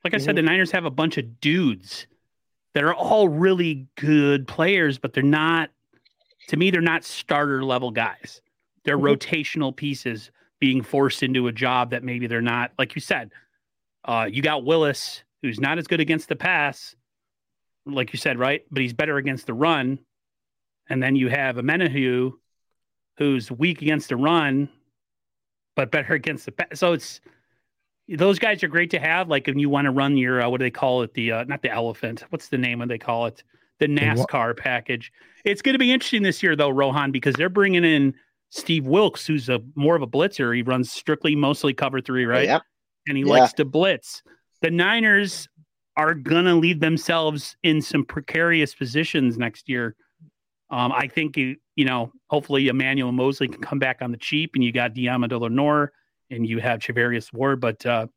Like 0.03 0.13
I 0.13 0.17
said, 0.17 0.35
the 0.35 0.41
Niners 0.41 0.71
have 0.71 0.85
a 0.85 0.91
bunch 0.91 1.17
of 1.17 1.41
dudes 1.41 2.07
that 2.73 2.83
are 2.83 2.93
all 2.93 3.27
really 3.27 3.87
good 3.95 4.47
players, 4.47 4.97
but 4.99 5.13
they're 5.13 5.23
not. 5.23 5.71
To 6.49 6.57
me, 6.57 6.71
they're 6.71 6.81
not 6.81 7.03
starter 7.03 7.63
level 7.65 7.91
guys. 7.91 8.41
They're 8.85 8.97
Mhm. 8.97 9.17
rotational 9.17 9.75
pieces 9.75 10.31
being 10.59 10.81
forced 10.83 11.21
into 11.23 11.47
a 11.47 11.51
job 11.51 11.89
that 11.91 12.03
maybe 12.03 12.27
they're 12.27 12.41
not. 12.41 12.71
Like 12.77 12.95
you 12.95 13.01
said, 13.01 13.31
uh, 14.05 14.27
you 14.31 14.41
got 14.41 14.63
Willis, 14.63 15.23
who's 15.41 15.59
not 15.59 15.77
as 15.77 15.87
good 15.87 15.99
against 15.99 16.29
the 16.29 16.35
pass, 16.35 16.95
like 17.93 18.13
you 18.13 18.19
said, 18.19 18.37
right? 18.39 18.63
But 18.71 18.81
he's 18.81 18.93
better 18.93 19.17
against 19.17 19.45
the 19.47 19.53
run. 19.53 19.99
And 20.89 21.01
then 21.03 21.15
you 21.15 21.29
have 21.29 21.57
Amenahu, 21.57 22.31
who's 23.17 23.51
weak 23.51 23.81
against 23.81 24.09
the 24.09 24.15
run, 24.17 24.69
but 25.75 25.91
better 25.91 26.13
against 26.15 26.45
the 26.45 26.51
pass. 26.51 26.79
So 26.79 26.93
it's 26.93 27.21
those 28.07 28.39
guys 28.39 28.63
are 28.63 28.67
great 28.67 28.89
to 28.91 28.99
have. 28.99 29.29
Like 29.29 29.45
when 29.47 29.59
you 29.59 29.69
want 29.69 29.85
to 29.85 29.91
run 29.91 30.17
your 30.17 30.41
uh, 30.41 30.49
what 30.49 30.59
do 30.59 30.65
they 30.65 30.71
call 30.71 31.03
it? 31.03 31.13
The 31.13 31.31
uh, 31.31 31.43
not 31.43 31.61
the 31.61 31.71
elephant. 31.71 32.23
What's 32.29 32.47
the 32.49 32.57
name 32.57 32.81
of 32.81 32.89
they 32.89 32.97
call 32.97 33.27
it? 33.27 33.43
The 33.79 33.87
The 33.87 33.93
NASCAR 34.01 34.57
package. 34.57 35.11
It's 35.45 35.61
going 35.61 35.73
to 35.73 35.79
be 35.79 35.91
interesting 35.91 36.23
this 36.23 36.41
year 36.43 36.55
though, 36.55 36.69
Rohan, 36.69 37.11
because 37.11 37.35
they're 37.35 37.49
bringing 37.49 37.85
in 37.85 38.13
Steve 38.49 38.85
Wilks, 38.85 39.27
who's 39.27 39.47
a 39.47 39.61
more 39.75 39.95
of 39.95 40.01
a 40.01 40.07
blitzer. 40.07 40.55
He 40.55 40.63
runs 40.63 40.91
strictly 40.91 41.35
mostly 41.35 41.73
cover 41.73 42.01
three, 42.01 42.25
right? 42.25 42.45
Yeah. 42.45 42.59
and 43.07 43.15
he 43.15 43.23
Yeah. 43.23 43.29
likes 43.33 43.53
to 43.53 43.65
blitz. 43.65 44.23
The 44.61 44.71
Niners 44.71 45.47
are 45.99 46.13
gonna 46.13 46.55
leave 46.55 46.79
themselves 46.79 47.57
in 47.61 47.81
some 47.81 48.05
precarious 48.05 48.73
positions 48.73 49.37
next 49.37 49.67
year. 49.67 49.97
Um, 50.69 50.93
I 50.93 51.07
think 51.07 51.35
you, 51.35 51.57
you 51.75 51.83
know, 51.83 52.13
hopefully 52.27 52.69
Emmanuel 52.69 53.11
Moseley 53.11 53.49
can 53.49 53.61
come 53.61 53.79
back 53.79 54.01
on 54.01 54.11
the 54.11 54.17
cheap, 54.17 54.51
and 54.55 54.63
you 54.63 54.71
got 54.71 54.93
Deommodore 54.93 55.41
Lenoir 55.41 55.91
and 56.31 56.47
you 56.47 56.59
have 56.59 56.79
Charvarius 56.79 57.33
Ward, 57.33 57.59
but 57.59 57.85
uh, 57.85 58.07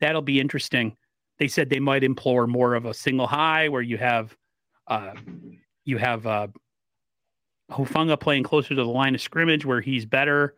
that'll 0.00 0.22
be 0.22 0.40
interesting. 0.40 0.96
They 1.38 1.46
said 1.46 1.70
they 1.70 1.78
might 1.78 2.02
implore 2.02 2.48
more 2.48 2.74
of 2.74 2.84
a 2.84 2.94
single 2.94 3.28
high 3.28 3.68
where 3.68 3.82
you 3.82 3.96
have 3.96 4.36
uh, 4.88 5.12
you 5.84 5.98
have 5.98 6.26
uh, 6.26 6.48
Hufanga 7.70 8.18
playing 8.18 8.42
closer 8.42 8.70
to 8.70 8.74
the 8.74 8.84
line 8.84 9.14
of 9.14 9.20
scrimmage 9.20 9.64
where 9.64 9.80
he's 9.80 10.04
better. 10.04 10.56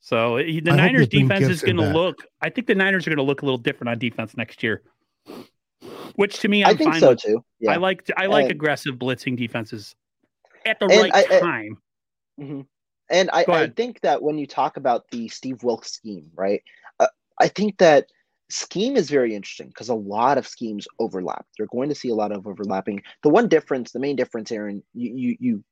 So 0.00 0.38
uh, 0.38 0.44
the 0.44 0.70
I 0.70 0.76
Niners 0.76 1.08
defense 1.08 1.46
is 1.46 1.60
going 1.60 1.76
to 1.76 1.90
look. 1.90 2.24
I 2.40 2.48
think 2.48 2.66
the 2.66 2.74
Niners 2.74 3.06
are 3.06 3.10
going 3.10 3.18
to 3.18 3.22
look 3.22 3.42
a 3.42 3.44
little 3.44 3.58
different 3.58 3.90
on 3.90 3.98
defense 3.98 4.34
next 4.34 4.62
year. 4.62 4.82
Which 6.16 6.38
to 6.40 6.48
me, 6.48 6.64
I 6.64 6.70
I'm 6.70 6.76
think 6.78 6.92
fine 6.92 7.00
so 7.00 7.08
with. 7.10 7.20
too. 7.20 7.44
Yeah. 7.60 7.72
I 7.72 7.76
like 7.76 8.08
I 8.16 8.26
like 8.26 8.44
And- 8.44 8.52
aggressive 8.52 8.96
blitzing 8.96 9.36
defenses 9.36 9.94
at 10.66 10.78
the 10.80 10.86
right 10.86 11.10
I- 11.14 11.36
I- 11.36 11.40
time. 11.40 11.78
Mhm. 12.38 12.66
And 13.10 13.28
I, 13.32 13.44
I 13.48 13.66
think 13.68 14.00
that 14.02 14.22
when 14.22 14.38
you 14.38 14.46
talk 14.46 14.76
about 14.76 15.10
the 15.10 15.26
Steve 15.28 15.62
Wilks 15.64 15.90
scheme, 15.92 16.30
right? 16.36 16.62
Uh, 17.00 17.08
I 17.40 17.48
think 17.48 17.78
that 17.78 18.06
scheme 18.50 18.96
is 18.96 19.10
very 19.10 19.34
interesting 19.34 19.66
because 19.68 19.88
a 19.88 19.94
lot 19.94 20.38
of 20.38 20.46
schemes 20.46 20.86
overlap. 21.00 21.44
You're 21.58 21.66
going 21.68 21.88
to 21.88 21.94
see 21.94 22.08
a 22.10 22.14
lot 22.14 22.30
of 22.30 22.46
overlapping. 22.46 23.02
The 23.24 23.28
one 23.28 23.48
difference, 23.48 23.90
the 23.90 23.98
main 23.98 24.14
difference, 24.16 24.52
Aaron, 24.52 24.82
you 24.94 25.12
you, 25.14 25.36
you 25.40 25.64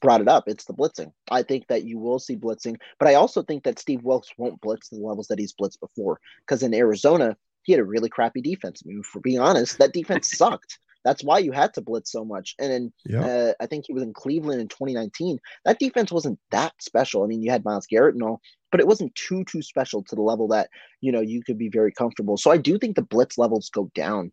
brought 0.00 0.20
it 0.20 0.28
up. 0.28 0.44
It's 0.46 0.64
the 0.66 0.72
blitzing. 0.72 1.12
I 1.30 1.42
think 1.42 1.66
that 1.66 1.84
you 1.84 1.98
will 1.98 2.18
see 2.20 2.36
blitzing, 2.36 2.76
but 3.00 3.08
I 3.08 3.14
also 3.14 3.42
think 3.42 3.64
that 3.64 3.78
Steve 3.80 4.02
Wilks 4.04 4.28
won't 4.38 4.60
blitz 4.60 4.88
the 4.88 4.96
levels 4.96 5.26
that 5.28 5.38
he's 5.38 5.52
blitzed 5.52 5.80
before 5.80 6.20
because 6.46 6.62
in 6.62 6.72
Arizona 6.74 7.36
he 7.64 7.72
had 7.72 7.80
a 7.80 7.84
really 7.84 8.08
crappy 8.08 8.40
defense. 8.40 8.82
I 8.84 8.88
mean, 8.88 9.02
for 9.02 9.20
being 9.20 9.40
honest, 9.40 9.78
that 9.78 9.92
defense 9.92 10.30
sucked. 10.36 10.78
That's 11.04 11.22
why 11.22 11.38
you 11.38 11.52
had 11.52 11.74
to 11.74 11.82
blitz 11.82 12.10
so 12.12 12.24
much. 12.24 12.54
And 12.58 12.72
then 12.72 12.92
Yeah. 13.04 13.26
uh, 13.26 13.52
I 13.60 13.66
think 13.66 13.84
he 13.86 13.92
was 13.92 14.02
in 14.02 14.14
Cleveland 14.14 14.60
in 14.60 14.68
2019. 14.68 15.38
That 15.66 15.78
defense 15.78 16.10
wasn't 16.10 16.38
that 16.50 16.72
special. 16.80 17.22
I 17.22 17.26
mean, 17.26 17.42
you 17.42 17.50
had 17.50 17.64
Myles 17.64 17.86
Garrett 17.86 18.14
and 18.14 18.22
all, 18.22 18.40
but 18.70 18.80
it 18.80 18.86
wasn't 18.86 19.14
too 19.14 19.44
too 19.44 19.60
special 19.60 20.02
to 20.04 20.14
the 20.14 20.22
level 20.22 20.48
that 20.48 20.70
you 21.02 21.12
know 21.12 21.20
you 21.20 21.42
could 21.42 21.58
be 21.58 21.68
very 21.68 21.92
comfortable. 21.92 22.36
So 22.38 22.50
I 22.50 22.56
do 22.56 22.78
think 22.78 22.96
the 22.96 23.02
blitz 23.02 23.36
levels 23.36 23.68
go 23.68 23.90
down 23.94 24.32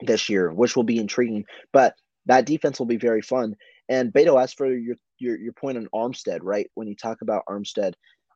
this 0.00 0.28
year, 0.28 0.52
which 0.52 0.76
will 0.76 0.84
be 0.84 0.98
intriguing. 0.98 1.44
But 1.72 1.94
that 2.26 2.44
defense 2.44 2.78
will 2.78 2.86
be 2.86 2.98
very 2.98 3.22
fun. 3.22 3.56
And 3.88 4.12
Beto, 4.12 4.40
as 4.42 4.52
for 4.52 4.66
your 4.66 4.96
your 5.18 5.38
your 5.38 5.52
point 5.54 5.78
on 5.78 5.88
Armstead, 5.94 6.40
right? 6.42 6.70
When 6.74 6.88
you 6.88 6.94
talk 6.94 7.22
about 7.22 7.44
Armstead, 7.48 7.94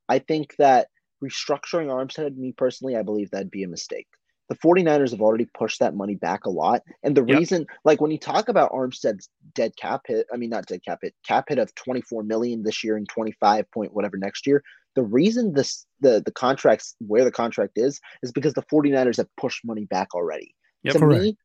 I 0.09 0.19
think 0.19 0.55
that 0.57 0.89
restructuring 1.23 1.87
Armstead, 1.89 2.37
me 2.37 2.53
personally, 2.53 2.97
I 2.97 3.03
believe 3.03 3.31
that'd 3.31 3.51
be 3.51 3.63
a 3.65 3.69
mistake. 3.69 4.09
The 4.49 4.57
49ers 4.57 5.13
have 5.13 5.21
already 5.21 5.47
pushed 5.55 5.79
that 5.79 5.95
money 5.95 6.17
back 6.17 6.45
a 6.45 6.51
lot. 6.51 6.83
And 7.05 7.17
the 7.17 7.23
Yep. 7.27 7.37
reason, 7.39 7.67
like 7.85 8.01
when 8.01 8.11
you 8.11 8.19
talk 8.19 8.49
about 8.49 8.73
Armstead's 8.73 9.29
dead 9.55 9.77
cap 9.77 10.03
hit, 10.09 10.27
I 10.33 10.37
mean 10.37 10.51
not 10.51 10.67
dead 10.67 10.81
cap 10.85 10.99
hit, 11.03 11.15
cap 11.27 11.45
hit 11.49 11.59
of 11.61 11.73
24 11.77 12.25
million 12.25 12.65
this 12.65 12.83
year 12.83 12.97
and 12.97 13.09
25 13.09 13.71
point 13.71 13.95
whatever 13.95 14.17
next 14.17 14.47
year. 14.49 14.63
The 14.97 15.03
reason 15.03 15.53
this 15.53 15.87
the 16.01 16.21
the 16.25 16.33
contracts 16.33 16.97
where 16.99 17.25
the 17.25 17.31
contract 17.31 17.75
is 17.77 18.01
is 18.25 18.33
because 18.33 18.55
the 18.55 18.63
49ers 18.63 19.19
have 19.19 19.29
pushed 19.37 19.65
money 19.65 19.85
back 19.85 20.15
already. 20.15 20.55
Yep. 20.83 20.95
to 20.95 20.99
Correct. 20.99 21.23
me, 21.23 21.37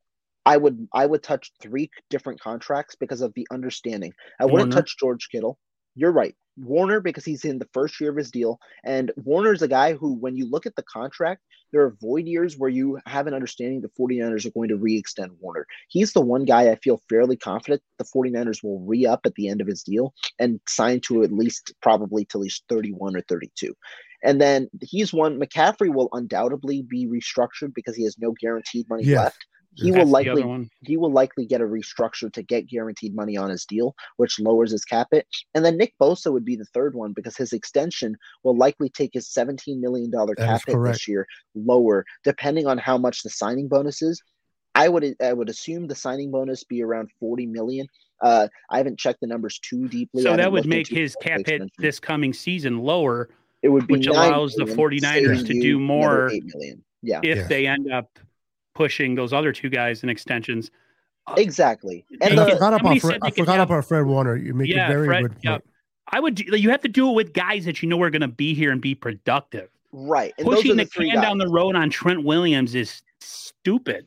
I 0.46 0.58
would 0.58 0.88
I 0.94 1.06
would 1.06 1.22
touch 1.24 1.52
three 1.62 1.92
different 2.10 2.40
contracts 2.40 2.96
because 2.96 3.22
of 3.22 3.34
the 3.36 3.48
understanding. 3.52 4.14
I 4.40 4.46
wouldn't 4.46 4.72
Warner. 4.72 4.82
touch 4.82 4.98
George 5.00 5.30
Kittle. 5.32 5.60
You're 5.96 6.12
right. 6.12 6.36
Warner 6.58 7.00
because 7.00 7.26
he's 7.26 7.46
in 7.46 7.60
the 7.60 7.70
first 7.74 8.00
year 8.00 8.12
of 8.12 8.18
his 8.18 8.32
deal, 8.32 8.60
and 8.84 9.12
Warner's 9.18 9.62
a 9.62 9.68
guy 9.68 9.94
who, 9.94 10.14
when 10.14 10.36
you 10.36 10.50
look 10.50 10.66
at 10.66 10.76
the 10.76 10.84
contract, 10.84 11.42
there 11.72 11.82
are 11.82 11.98
void 12.02 12.26
years 12.26 12.58
where 12.58 12.70
you 12.70 13.00
have 13.06 13.28
an 13.28 13.34
understanding 13.34 13.82
the 13.82 13.90
49ers 14.00 14.46
are 14.46 14.52
going 14.52 14.70
to 14.70 14.78
re-extend 14.78 15.32
Warner. 15.42 15.66
He's 15.90 16.14
the 16.14 16.22
one 16.22 16.46
guy 16.46 16.70
I 16.70 16.76
feel 16.76 17.02
fairly 17.10 17.36
confident 17.36 17.82
the 17.98 18.06
49ers 18.06 18.64
will 18.64 18.80
re-up 18.80 19.22
at 19.26 19.36
the 19.36 19.50
end 19.50 19.60
of 19.62 19.68
his 19.68 19.84
deal 19.84 20.14
and 20.40 20.62
sign 20.68 21.02
to 21.02 21.24
at 21.24 21.34
least 21.34 21.74
probably 21.82 22.26
to 22.26 22.38
at 22.38 22.42
least 22.42 22.64
31 22.70 23.18
or 23.18 23.22
32. 23.22 23.76
And 24.24 24.40
then 24.40 24.70
he's 24.82 25.14
one 25.14 25.40
McCaffrey 25.40 25.94
will 25.94 26.10
undoubtedly 26.14 26.82
be 26.82 27.08
restructured 27.08 27.74
because 27.74 27.96
he 27.96 28.04
has 28.06 28.18
no 28.18 28.34
guaranteed 28.40 28.90
money 28.90 29.04
Yes. 29.04 29.24
left. 29.24 29.46
He 29.76 29.92
That's 29.92 30.06
will 30.06 30.12
likely 30.12 30.70
he 30.82 30.98
will 30.98 31.12
likely 31.12 31.46
get 31.46 31.62
a 31.62 31.66
restructure 31.66 32.32
to 32.32 32.42
get 32.42 32.68
guaranteed 32.68 33.14
money 33.14 33.36
on 33.36 33.50
his 33.50 33.66
deal, 33.66 33.96
which 34.18 34.40
lowers 34.40 34.72
his 34.72 34.86
cap 34.86 35.08
hit. 35.12 35.28
And 35.54 35.66
then 35.66 35.78
Nick 35.78 35.94
Bosa 36.02 36.32
would 36.32 36.46
be 36.46 36.56
the 36.56 36.66
third 36.66 36.96
one 36.96 37.12
because 37.14 37.36
his 37.36 37.52
extension 37.52 38.16
will 38.44 38.58
likely 38.58 38.90
take 38.90 39.12
his 39.14 39.28
$17 39.28 39.80
million 39.80 40.10
cap 40.12 40.30
is 40.40 40.64
hit 40.66 40.74
correct. 40.74 40.94
this 40.94 41.08
year 41.08 41.28
lower, 41.56 42.06
depending 42.24 42.68
on 42.68 42.78
how 42.78 42.98
much 42.98 43.22
the 43.24 43.30
signing 43.30 43.68
bonus 43.68 44.02
is. 44.02 44.22
I 44.76 44.90
would 44.90 45.16
I 45.22 45.34
would 45.34 45.50
assume 45.50 45.88
the 45.88 45.96
signing 45.96 46.32
bonus 46.32 46.64
be 46.64 46.82
around 46.82 47.10
40 47.20 47.46
million. 47.48 47.88
Uh, 48.22 48.48
I 48.70 48.78
haven't 48.78 48.98
checked 48.98 49.20
the 49.22 49.28
numbers 49.28 49.60
too 49.60 49.88
deeply. 49.90 50.24
So 50.24 50.36
that 50.36 50.52
would 50.52 50.66
make 50.66 50.88
his 50.88 51.16
cap 51.22 51.42
hit 51.46 51.70
this 51.78 52.00
coming 52.00 52.34
season 52.34 52.80
lower 52.80 53.30
it 53.66 53.70
would 53.70 53.88
be 53.88 53.96
which 53.96 54.06
9 54.06 54.16
allows 54.16 54.54
the 54.54 54.66
million, 54.66 55.02
49ers 55.02 55.48
to 55.48 55.54
do 55.60 55.80
more 55.80 56.30
8 56.30 56.44
million. 56.54 56.84
Yeah. 57.02 57.22
if 57.24 57.38
Yeah. 57.38 57.48
they 57.48 57.68
end 57.68 57.92
up 57.92 58.20
pushing 58.76 59.16
those 59.16 59.34
other 59.34 59.52
two 59.52 59.70
guys 59.70 60.04
in 60.04 60.10
extensions. 60.10 60.70
Uh, 61.26 61.34
exactly. 61.38 62.06
And 62.22 62.32
And 62.32 62.40
I 62.40 62.46
the- 62.46 62.52
forgot 62.52 62.74
somebody 62.74 63.00
about 63.00 63.02
Fred, 63.02 63.14
said 63.14 63.20
I 63.24 63.32
forgot 63.32 63.58
have- 63.60 63.70
about 63.72 63.86
Fred 63.86 64.06
Warner. 64.06 64.36
You 64.36 64.54
make 64.54 64.70
Yeah, 64.70 64.86
a 64.86 64.90
very 64.92 65.08
Fred- 65.08 65.24
good 65.24 65.36
yeah. 65.42 65.52
point. 65.54 65.64
I 66.12 66.20
would 66.20 66.36
do, 66.36 66.56
you 66.56 66.70
have 66.70 66.82
to 66.82 66.88
do 66.88 67.10
it 67.10 67.14
with 67.14 67.34
guys 67.34 67.66
that 67.66 67.82
you 67.82 67.90
know 67.90 68.00
are 68.04 68.12
going 68.12 68.22
to 68.22 68.28
be 68.28 68.54
here 68.54 68.72
and 68.72 68.80
be 68.80 68.94
productive. 68.94 69.70
right. 69.92 70.34
And 70.38 70.46
those 70.46 70.56
Pushing 70.58 70.72
are 70.74 70.76
the, 70.76 70.84
the 70.84 70.90
three 70.90 71.10
can 71.10 71.22
down 71.22 71.38
the 71.40 71.48
road 71.48 71.76
on 71.76 71.90
Trent 71.90 72.24
Williams 72.24 72.76
is 72.76 73.02
stupid. 73.22 74.06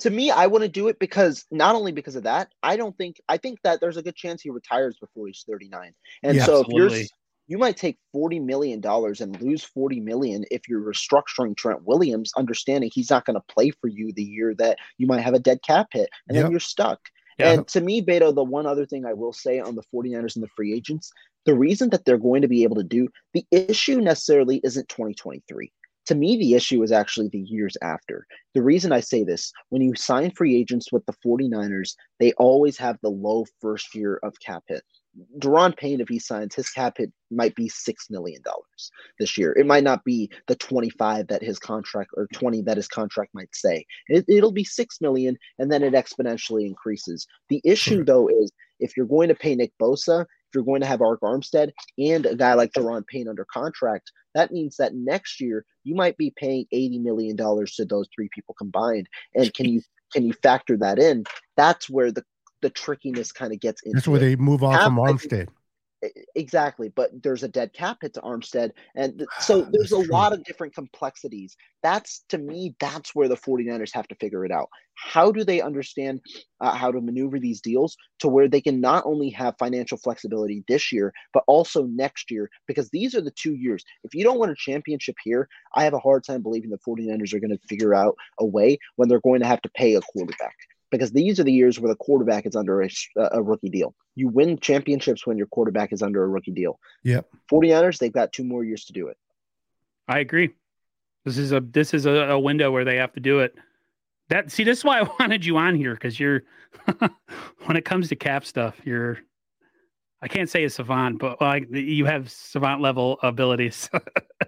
to 0.00 0.10
me, 0.10 0.30
I 0.30 0.46
want 0.46 0.62
to 0.62 0.68
do 0.68 0.88
it 0.88 0.98
because 0.98 1.44
not 1.50 1.74
only 1.74 1.90
because 1.90 2.16
of 2.16 2.22
that, 2.24 2.52
I 2.62 2.76
don't 2.76 2.96
think 2.98 3.20
I 3.28 3.38
think 3.38 3.60
that 3.62 3.80
there's 3.80 3.96
a 3.96 4.02
good 4.02 4.14
chance 4.14 4.42
he 4.42 4.50
retires 4.50 4.98
before 5.00 5.26
he's 5.26 5.42
39. 5.48 5.94
And 6.22 6.36
Yeah, 6.36 6.44
so 6.44 6.60
if 6.60 6.66
absolutely. 6.66 6.98
you're 6.98 7.06
you 7.52 7.58
might 7.58 7.76
take 7.76 7.98
40 8.14 8.40
million 8.40 8.80
dollars 8.80 9.20
and 9.20 9.38
lose 9.42 9.62
40 9.62 10.00
million 10.00 10.46
if 10.50 10.62
you're 10.70 10.80
restructuring 10.80 11.54
Trent 11.54 11.84
Williams, 11.84 12.32
understanding 12.34 12.90
he's 12.90 13.10
not 13.10 13.26
going 13.26 13.34
to 13.34 13.54
play 13.54 13.72
for 13.72 13.88
you 13.88 14.10
the 14.10 14.24
year 14.24 14.54
that 14.54 14.78
you 14.96 15.06
might 15.06 15.20
have 15.20 15.34
a 15.34 15.38
dead 15.38 15.58
cap 15.62 15.88
hit 15.92 16.08
and 16.26 16.34
Yep. 16.34 16.44
then 16.44 16.50
you're 16.50 16.60
stuck. 16.60 16.98
Yeah. 17.38 17.50
And 17.50 17.68
to 17.68 17.82
me, 17.82 18.00
Beto, 18.00 18.34
the 18.34 18.42
one 18.42 18.64
other 18.64 18.86
thing 18.86 19.04
I 19.04 19.12
will 19.12 19.34
say 19.34 19.58
on 19.58 19.74
the 19.74 19.82
49ers 19.94 20.34
and 20.34 20.42
the 20.42 20.48
free 20.56 20.72
agents, 20.72 21.12
the 21.44 21.52
reason 21.52 21.90
that 21.90 22.06
they're 22.06 22.16
going 22.16 22.40
to 22.40 22.48
be 22.48 22.62
able 22.62 22.76
to 22.76 22.82
do 22.82 23.08
the 23.34 23.44
issue 23.50 24.00
necessarily 24.00 24.62
isn't 24.64 24.88
2023. 24.88 25.70
To 26.06 26.14
me, 26.14 26.38
the 26.38 26.54
issue 26.54 26.82
is 26.82 26.90
actually 26.90 27.28
the 27.28 27.40
years 27.40 27.76
after. 27.82 28.26
The 28.54 28.62
reason 28.62 28.92
I 28.92 29.00
say 29.00 29.24
this, 29.24 29.52
when 29.68 29.82
you 29.82 29.94
sign 29.94 30.30
free 30.30 30.56
agents 30.56 30.90
with 30.90 31.04
the 31.04 31.12
49ers, 31.22 31.96
they 32.18 32.32
always 32.38 32.78
have 32.78 32.96
the 33.02 33.10
low 33.10 33.44
first 33.60 33.94
year 33.94 34.18
of 34.22 34.40
cap 34.40 34.64
hit. 34.68 34.84
Daron 35.38 35.76
Payne, 35.76 36.00
if 36.00 36.08
he 36.08 36.18
signs, 36.18 36.54
his 36.54 36.70
cap 36.70 36.98
hit 36.98 37.12
might 37.30 37.54
be 37.54 37.68
six 37.68 38.08
million 38.08 38.40
dollars 38.42 38.90
this 39.18 39.36
year. 39.36 39.52
It 39.52 39.66
might 39.66 39.84
not 39.84 40.04
be 40.04 40.30
the 40.48 40.56
25 40.56 41.28
that 41.28 41.42
his 41.42 41.58
contract 41.58 42.10
or 42.16 42.26
20 42.32 42.62
that 42.62 42.76
his 42.76 42.88
contract 42.88 43.30
might 43.34 43.54
say. 43.54 43.84
It, 44.08 44.24
it'll 44.28 44.52
be 44.52 44.64
six 44.64 45.00
million, 45.00 45.36
and 45.58 45.70
then 45.70 45.82
it 45.82 45.92
exponentially 45.92 46.66
increases. 46.66 47.26
The 47.48 47.60
issue, 47.64 47.98
hmm. 47.98 48.04
though, 48.04 48.28
is 48.28 48.50
if 48.80 48.96
you're 48.96 49.06
going 49.06 49.28
to 49.28 49.34
pay 49.34 49.54
Nick 49.54 49.72
Bosa, 49.80 50.22
if 50.22 50.54
you're 50.54 50.64
going 50.64 50.82
to 50.82 50.86
have 50.86 51.00
Arik 51.00 51.20
Armstead 51.20 51.70
and 51.98 52.26
a 52.26 52.36
guy 52.36 52.54
like 52.54 52.72
Daron 52.72 53.06
Payne 53.06 53.28
under 53.28 53.46
contract, 53.50 54.12
that 54.34 54.52
means 54.52 54.76
that 54.76 54.94
next 54.94 55.40
year 55.40 55.64
you 55.84 55.94
might 55.94 56.16
be 56.16 56.32
paying 56.36 56.66
80 56.72 56.98
million 56.98 57.36
dollars 57.36 57.74
to 57.76 57.84
those 57.84 58.08
three 58.14 58.28
people 58.34 58.54
combined. 58.58 59.08
And 59.34 59.52
can 59.54 59.68
you 59.68 59.82
can 60.12 60.26
you 60.26 60.34
factor 60.34 60.76
that 60.76 60.98
in? 60.98 61.24
That's 61.56 61.88
where 61.88 62.12
the 62.12 62.24
the 62.62 62.70
trickiness 62.70 63.32
kind 63.32 63.52
of 63.52 63.60
gets 63.60 63.82
into 63.82 63.96
That's 63.96 64.08
where 64.08 64.18
it. 64.18 64.24
they 64.24 64.36
move 64.36 64.62
on 64.62 64.74
Cap, 64.74 64.84
from 64.84 64.96
Armstead. 64.96 65.48
Exactly, 66.34 66.88
but 66.88 67.10
there's 67.22 67.44
a 67.44 67.48
dead 67.48 67.72
cap 67.72 67.98
hit 68.00 68.14
to 68.14 68.20
Armstead, 68.22 68.72
and 68.96 69.18
th- 69.18 69.28
so 69.38 69.68
there's 69.70 69.92
a 69.92 70.02
true. 70.02 70.12
lot 70.12 70.32
of 70.32 70.42
different 70.42 70.74
complexities. 70.74 71.56
That's 71.84 72.24
to 72.30 72.38
me, 72.38 72.74
that's 72.80 73.14
where 73.14 73.28
the 73.28 73.36
49ers 73.36 73.94
have 73.94 74.08
to 74.08 74.16
figure 74.16 74.44
it 74.44 74.50
out. 74.50 74.68
How 74.94 75.30
do 75.30 75.44
they 75.44 75.60
understand 75.60 76.20
uh, 76.60 76.74
how 76.74 76.90
to 76.90 77.00
maneuver 77.00 77.38
these 77.38 77.60
deals 77.60 77.96
to 78.18 78.28
where 78.28 78.48
they 78.48 78.60
can 78.60 78.80
not 78.80 79.06
only 79.06 79.30
have 79.30 79.54
financial 79.60 79.96
flexibility 79.96 80.64
this 80.66 80.90
year, 80.90 81.12
but 81.32 81.44
also 81.46 81.84
next 81.84 82.32
year? 82.32 82.50
Because 82.66 82.90
these 82.90 83.14
are 83.14 83.22
the 83.22 83.30
two 83.30 83.54
years. 83.54 83.84
If 84.02 84.12
you 84.12 84.24
don't 84.24 84.40
win 84.40 84.50
a 84.50 84.56
championship 84.56 85.14
here, 85.22 85.48
I 85.76 85.84
have 85.84 85.94
a 85.94 86.00
hard 86.00 86.24
time 86.24 86.42
believing 86.42 86.70
the 86.70 86.78
49ers 86.78 87.32
are 87.32 87.40
going 87.40 87.56
to 87.56 87.68
figure 87.68 87.94
out 87.94 88.16
a 88.40 88.44
way 88.44 88.78
when 88.96 89.08
they're 89.08 89.20
going 89.20 89.40
to 89.40 89.46
have 89.46 89.62
to 89.62 89.70
pay 89.70 89.94
a 89.94 90.00
quarterback. 90.00 90.56
Because 90.92 91.10
these 91.10 91.40
are 91.40 91.44
the 91.44 91.52
years 91.52 91.80
where 91.80 91.88
the 91.88 91.96
quarterback 91.96 92.46
is 92.46 92.54
under 92.54 92.82
a, 92.82 92.88
a 93.32 93.42
rookie 93.42 93.70
deal. 93.70 93.94
You 94.14 94.28
win 94.28 94.58
championships 94.58 95.26
when 95.26 95.36
your 95.38 95.46
quarterback 95.48 95.92
is 95.92 96.02
under 96.02 96.22
a 96.22 96.28
rookie 96.28 96.50
deal. 96.52 96.78
Yep. 97.02 97.26
49ers, 97.50 97.98
they've 97.98 98.12
got 98.12 98.32
two 98.32 98.44
more 98.44 98.62
years 98.62 98.84
to 98.84 98.92
do 98.92 99.08
it. 99.08 99.16
I 100.06 100.18
agree. 100.20 100.50
This 101.24 101.38
is 101.38 101.52
a 101.52 101.60
this 101.60 101.94
is 101.94 102.04
a, 102.04 102.10
a 102.10 102.38
window 102.38 102.70
where 102.70 102.84
they 102.84 102.96
have 102.96 103.12
to 103.14 103.20
do 103.20 103.40
it. 103.40 103.54
That 104.28 104.52
see, 104.52 104.64
this 104.64 104.78
is 104.78 104.84
why 104.84 105.00
I 105.00 105.02
wanted 105.18 105.44
you 105.46 105.56
on 105.56 105.74
here 105.74 105.94
because 105.94 106.20
you're 106.20 106.42
when 107.64 107.76
it 107.76 107.84
comes 107.84 108.08
to 108.10 108.16
cap 108.16 108.44
stuff, 108.44 108.76
you're 108.84 109.18
I 110.20 110.28
can't 110.28 110.50
say 110.50 110.64
a 110.64 110.70
savant, 110.70 111.18
but 111.20 111.40
like 111.40 111.68
you 111.70 112.04
have 112.04 112.30
savant 112.30 112.82
level 112.82 113.18
abilities. 113.22 113.88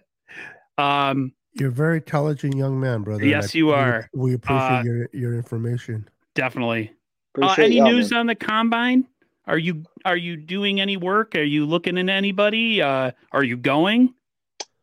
um, 0.79 1.33
You're 1.55 1.71
a 1.71 1.73
very 1.73 1.97
intelligent 1.99 2.55
young 2.57 2.79
man, 2.81 3.03
brother. 3.03 3.25
Yes, 3.25 3.55
I- 3.55 3.59
you 3.59 3.67
we- 3.69 3.73
are. 3.73 4.11
We 4.15 4.35
appreciate 4.35 4.81
Uh, 4.81 4.83
your 4.83 5.09
your 5.13 5.35
information. 5.35 6.07
Definitely. 6.35 6.93
Uh, 7.41 7.55
any 7.59 7.77
y'all, 7.77 7.91
news 7.91 8.11
man. 8.11 8.21
on 8.21 8.27
the 8.27 8.35
combine? 8.35 9.07
Are 9.47 9.59
you 9.59 9.85
are 10.05 10.17
you 10.17 10.37
doing 10.37 10.81
any 10.81 10.97
work? 10.97 11.35
Are 11.35 11.43
you 11.43 11.67
looking 11.67 11.99
into 11.99 12.13
anybody? 12.13 12.81
Uh, 12.81 13.13
are 13.33 13.45
you 13.45 13.57
going? 13.57 14.15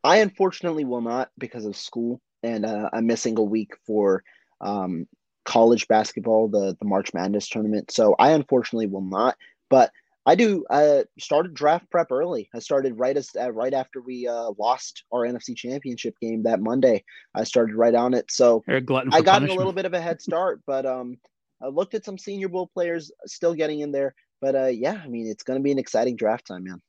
I 0.04 0.18
unfortunately 0.18 0.86
will 0.86 1.02
not 1.02 1.30
because 1.38 1.66
of 1.66 1.76
school, 1.76 2.22
and 2.44 2.66
uh, 2.66 2.90
I'm 2.94 3.08
missing 3.08 3.38
a 3.38 3.44
week 3.44 3.72
for 3.86 4.24
um, 4.60 5.08
college 5.46 5.88
basketball, 5.88 6.48
the 6.48 6.76
the 6.80 6.86
March 6.86 7.14
Madness 7.14 7.50
tournament. 7.50 7.92
So 7.92 8.16
I 8.20 8.32
unfortunately 8.32 8.88
will 8.88 9.02
not. 9.02 9.38
But 9.70 9.92
I 10.26 10.36
do. 10.36 10.66
I 10.70 11.06
started 11.20 11.56
draft 11.56 11.90
prep 11.90 12.12
early. 12.12 12.50
I 12.54 12.60
started 12.60 13.00
right 13.00 13.18
as 13.18 13.30
uh, 13.40 13.52
right 13.52 13.74
after 13.74 14.02
we 14.02 14.28
uh, 14.28 14.52
lost 14.60 15.04
our 15.12 15.22
NFC 15.22 15.56
Championship 15.56 16.16
game 16.22 16.44
that 16.44 16.60
Monday. 16.60 17.04
I 17.34 17.44
started 17.44 17.76
right 17.76 17.96
on 17.96 18.14
it. 18.14 18.30
So 18.30 18.64
Or 18.68 18.76
a 18.76 18.82
glutton 18.82 19.12
for 19.12 19.18
I 19.18 19.22
got 19.22 19.42
in 19.42 19.50
a 19.50 19.56
little 19.56 19.74
bit 19.74 19.86
of 19.86 19.94
a 19.94 20.02
head 20.02 20.22
start, 20.22 20.62
but 20.68 20.86
um, 20.86 21.18
I 21.62 21.68
looked 21.68 21.94
at 21.94 22.06
some 22.06 22.18
Senior 22.18 22.50
Bowl 22.50 22.68
players 22.74 23.12
still 23.26 23.54
getting 23.54 23.82
in 23.82 23.92
there. 23.92 24.14
But 24.42 24.56
uh, 24.56 24.66
yeah, 24.68 25.00
I 25.04 25.08
mean, 25.08 25.28
it's 25.28 25.44
going 25.44 25.60
to 25.60 25.64
be 25.64 25.72
an 25.72 25.80
exciting 25.80 26.16
draft 26.16 26.48
time, 26.48 26.66
man. 26.66 26.82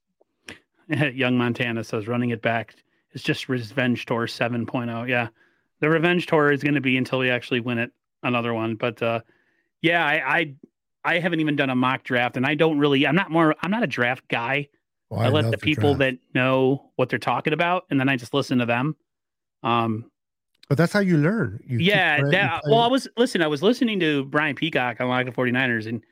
Young 1.15 1.37
Montana 1.37 1.85
says 1.85 2.09
running 2.09 2.31
it 2.31 2.43
back 2.43 2.75
is 3.13 3.23
just 3.23 3.49
Revenge 3.49 4.07
Tour 4.07 4.27
7.0. 4.27 5.09
Yeah. 5.09 5.29
The 5.81 5.91
Revenge 5.91 6.27
Tour 6.27 6.51
is 6.53 6.63
going 6.63 6.75
to 6.75 6.81
be 6.81 6.97
until 6.97 7.19
we 7.19 7.31
actually 7.31 7.61
win 7.61 7.79
it 7.79 7.93
another 8.23 8.55
one. 8.55 8.77
But 8.77 9.03
uh 9.03 9.21
yeah, 9.81 10.05
I, 10.05 10.39
I 10.39 10.55
I 11.05 11.19
haven't 11.19 11.41
even 11.41 11.57
done 11.57 11.71
a 11.71 11.75
mock 11.75 12.05
draft 12.05 12.37
and 12.37 12.47
I 12.47 12.55
don't 12.55 12.79
really 12.79 13.07
I'm 13.07 13.15
not 13.15 13.31
more 13.31 13.55
I'm 13.61 13.71
not 13.71 13.83
a 13.83 13.89
draft 13.89 14.29
guy. 14.29 14.69
Oh, 15.11 15.17
I, 15.17 15.29
let 15.29 15.51
the 15.51 15.59
people 15.59 15.95
draft. 15.95 15.99
that 15.99 16.39
know 16.39 16.91
what 16.97 17.09
they're 17.09 17.19
talking 17.19 17.53
about 17.53 17.85
and 17.91 17.99
then 17.99 18.09
I 18.09 18.17
just 18.17 18.33
listen 18.33 18.59
to 18.59 18.67
them. 18.67 18.97
Um 19.63 20.11
But 20.73 20.79
that's 20.79 20.95
how 20.95 21.01
you 21.01 21.19
learn. 21.19 21.61
You 21.67 21.81
yeah, 21.81 22.23
that, 22.31 22.63
well, 22.67 22.81
I 22.81 22.87
was 22.87 23.07
listen. 23.19 23.43
I 23.43 23.47
was 23.47 23.63
listening 23.63 24.01
to 24.01 24.25
Brian 24.25 24.57
Peacock 24.57 25.03
on 25.03 25.09
Locked 25.09 25.29
49ers, 25.29 25.87
and 25.87 26.03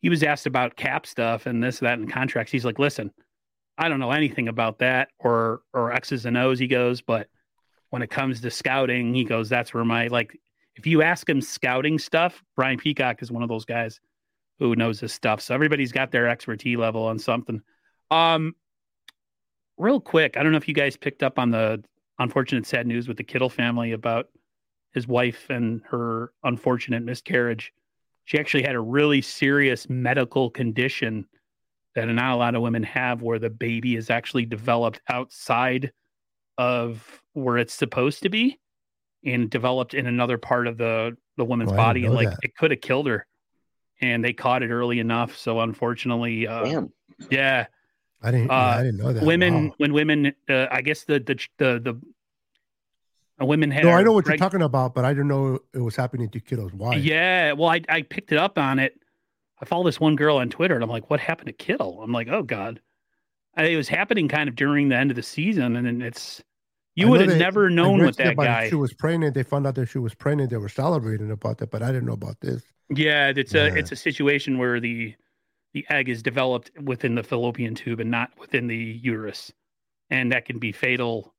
he 0.00 0.08
was 0.08 0.24
asked 0.24 0.46
about 0.46 0.74
cap 0.74 1.06
stuff 1.06 1.46
and 1.46 1.62
this, 1.62 1.78
that, 1.78 1.96
and 1.96 2.12
contracts. 2.12 2.50
He's 2.50 2.64
like, 2.64 2.80
"Listen, 2.80 3.12
I 3.78 3.88
don't 3.88 4.00
know 4.00 4.10
anything 4.10 4.48
about 4.48 4.80
that 4.80 5.10
or 5.20 5.60
or 5.72 5.92
X's 5.92 6.26
and 6.26 6.36
O's." 6.36 6.58
He 6.58 6.66
goes, 6.66 7.00
"But 7.00 7.28
when 7.90 8.02
it 8.02 8.10
comes 8.10 8.40
to 8.40 8.50
scouting, 8.50 9.14
he 9.14 9.22
goes, 9.22 9.48
that's 9.48 9.72
where 9.72 9.84
my 9.84 10.08
like. 10.08 10.36
If 10.74 10.88
you 10.88 11.02
ask 11.02 11.28
him 11.28 11.40
scouting 11.40 11.96
stuff, 11.96 12.42
Brian 12.56 12.78
Peacock 12.78 13.22
is 13.22 13.30
one 13.30 13.44
of 13.44 13.48
those 13.48 13.64
guys 13.64 14.00
who 14.58 14.74
knows 14.74 14.98
this 14.98 15.12
stuff. 15.12 15.40
So 15.40 15.54
everybody's 15.54 15.92
got 15.92 16.10
their 16.10 16.26
expertise 16.26 16.78
level 16.78 17.04
on 17.04 17.20
something. 17.20 17.62
Um, 18.10 18.56
real 19.78 20.00
quick, 20.00 20.36
I 20.36 20.42
don't 20.42 20.50
know 20.50 20.58
if 20.58 20.66
you 20.66 20.74
guys 20.74 20.96
picked 20.96 21.22
up 21.22 21.38
on 21.38 21.52
the 21.52 21.84
unfortunate 22.20 22.66
sad 22.66 22.86
news 22.86 23.08
with 23.08 23.16
the 23.16 23.24
Kittle 23.24 23.48
family 23.50 23.92
about 23.92 24.28
his 24.92 25.08
wife 25.08 25.46
and 25.50 25.82
her 25.90 26.32
unfortunate 26.44 27.02
miscarriage. 27.02 27.72
She 28.26 28.38
actually 28.38 28.62
had 28.62 28.76
a 28.76 28.80
really 28.80 29.22
serious 29.22 29.88
medical 29.88 30.50
condition 30.50 31.26
that 31.96 32.06
not 32.06 32.32
a 32.34 32.36
lot 32.36 32.54
of 32.54 32.62
women 32.62 32.82
have 32.84 33.22
where 33.22 33.38
the 33.40 33.50
baby 33.50 33.96
is 33.96 34.10
actually 34.10 34.46
developed 34.46 35.00
outside 35.08 35.90
of 36.58 37.20
where 37.32 37.58
it's 37.58 37.74
supposed 37.74 38.22
to 38.22 38.28
be 38.28 38.60
and 39.24 39.50
developed 39.50 39.94
in 39.94 40.06
another 40.06 40.38
part 40.38 40.66
of 40.66 40.76
the 40.78 41.16
the 41.36 41.44
woman's 41.44 41.72
Oh, 41.72 41.76
body 41.76 42.04
and 42.04 42.14
like 42.14 42.30
that. 42.30 42.38
it 42.42 42.54
could 42.56 42.70
have 42.70 42.80
killed 42.80 43.06
her 43.06 43.26
and 44.02 44.22
they 44.24 44.32
caught 44.34 44.62
it 44.62 44.70
early 44.70 44.98
enough 44.98 45.36
so 45.36 45.60
unfortunately 45.60 46.46
uh, 46.46 46.64
Damn. 46.64 46.92
yeah 47.30 47.66
I 48.22 48.30
didn't. 48.30 48.50
uh, 48.50 48.54
I 48.54 48.82
didn't 48.82 48.98
know 48.98 49.12
that. 49.12 49.24
women 49.24 49.68
Wow. 49.68 49.74
when 49.78 49.92
women 49.92 50.34
uh, 50.48 50.66
i 50.70 50.80
guess 50.82 51.04
the 51.04 51.18
the 51.20 51.34
the 51.58 51.80
the 51.80 52.00
uh, 53.40 53.44
women 53.46 53.70
had 53.70 53.84
No, 53.84 53.90
I 53.92 54.02
know 54.02 54.12
what 54.12 54.26
you're 54.26 54.36
talking 54.36 54.60
about, 54.62 54.94
but 54.94 55.04
I 55.06 55.12
didn't 55.14 55.28
know 55.28 55.58
it 55.72 55.78
was 55.80 55.96
happening 55.96 56.28
to 56.30 56.40
Kittle's 56.40 56.74
wife. 56.74 57.02
yeah 57.02 57.52
well 57.52 57.70
I, 57.70 57.80
I 57.88 58.02
picked 58.02 58.32
it 58.32 58.38
up 58.38 58.58
on 58.58 58.78
it 58.78 59.00
i 59.60 59.64
follow 59.64 59.84
this 59.84 59.98
one 60.00 60.16
girl 60.16 60.36
on 60.38 60.48
twitter 60.50 60.74
and 60.74 60.82
i'm 60.84 60.90
like 60.90 61.08
what 61.10 61.20
happened 61.20 61.46
to 61.48 61.52
kittle 61.52 62.00
i'm 62.02 62.12
like 62.12 62.28
oh 62.28 62.42
god 62.42 62.80
it 63.58 63.76
was 63.76 63.88
happening 63.88 64.28
kind 64.28 64.48
of 64.48 64.54
during 64.56 64.88
the 64.88 64.96
end 64.96 65.10
of 65.10 65.16
the 65.16 65.22
season 65.22 65.76
and 65.76 65.86
then 65.86 66.00
it's 66.02 66.42
you 66.94 67.08
would 67.08 67.20
have 67.20 67.38
never 67.38 67.68
known 67.70 68.02
what 68.04 68.16
that 68.16 68.36
guy 68.36 68.68
She 68.68 68.74
was 68.74 68.92
pregnant. 68.92 69.34
They 69.34 69.42
found 69.44 69.66
out 69.66 69.74
that 69.76 69.88
she 69.88 69.98
was 69.98 70.14
pregnant. 70.14 70.50
They 70.50 70.56
were 70.58 70.68
celebrating 70.68 71.30
about 71.30 71.58
that, 71.58 71.70
but 71.70 71.82
I 71.82 71.86
didn't 71.92 72.04
know 72.06 72.12
about 72.14 72.38
this. 72.40 72.62
Yeah, 72.94 73.32
it's 73.34 73.54
Yeah. 73.54 73.66
a 73.66 73.74
it's 73.74 73.92
a 73.92 73.96
situation 73.96 74.58
where 74.58 74.80
the 74.80 75.14
the 75.72 75.86
egg 75.90 76.08
is 76.08 76.22
developed 76.22 76.70
within 76.82 77.14
the 77.14 77.22
fallopian 77.22 77.74
tube 77.74 78.00
and 78.00 78.10
not 78.10 78.30
within 78.38 78.66
the 78.66 78.76
uterus, 78.76 79.52
and 80.10 80.32
that 80.32 80.44
can 80.44 80.58
be 80.58 80.72
fatal. 80.72 81.34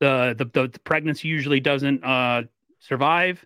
The 0.00 0.34
the 0.36 0.44
the, 0.44 0.68
the 0.68 0.80
pregnancy 0.80 1.28
usually 1.28 1.60
doesn't 1.60 2.04
uh, 2.04 2.42
survive, 2.80 3.44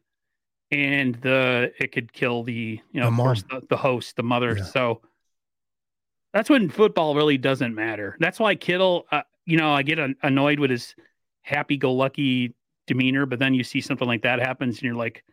and 0.70 1.14
the 1.16 1.72
it 1.78 1.92
could 1.92 2.12
kill 2.12 2.42
the 2.42 2.80
you 2.92 3.00
know 3.00 3.06
The 3.06 3.12
of 3.12 3.16
course, 3.16 3.44
the, 3.48 3.62
the 3.68 3.76
host, 3.76 4.16
the 4.16 4.22
mother. 4.22 4.56
Yeah. 4.56 4.64
So 4.64 5.02
that's 6.32 6.48
when 6.48 6.70
football 6.70 7.14
really 7.14 7.38
doesn't 7.38 7.74
matter. 7.74 8.16
That's 8.20 8.38
why 8.38 8.54
Kittle, 8.54 9.06
uh, 9.10 9.22
you 9.46 9.56
know, 9.56 9.72
I 9.72 9.82
get 9.82 9.98
an- 9.98 10.16
annoyed 10.22 10.60
with 10.60 10.70
his 10.70 10.94
happy-go-lucky 11.42 12.54
demeanor, 12.86 13.26
but 13.26 13.40
then 13.40 13.52
you 13.52 13.64
see 13.64 13.80
something 13.80 14.06
like 14.06 14.22
that 14.22 14.38
happens, 14.38 14.76
and 14.76 14.82
you're 14.84 14.94
like, 14.94 15.24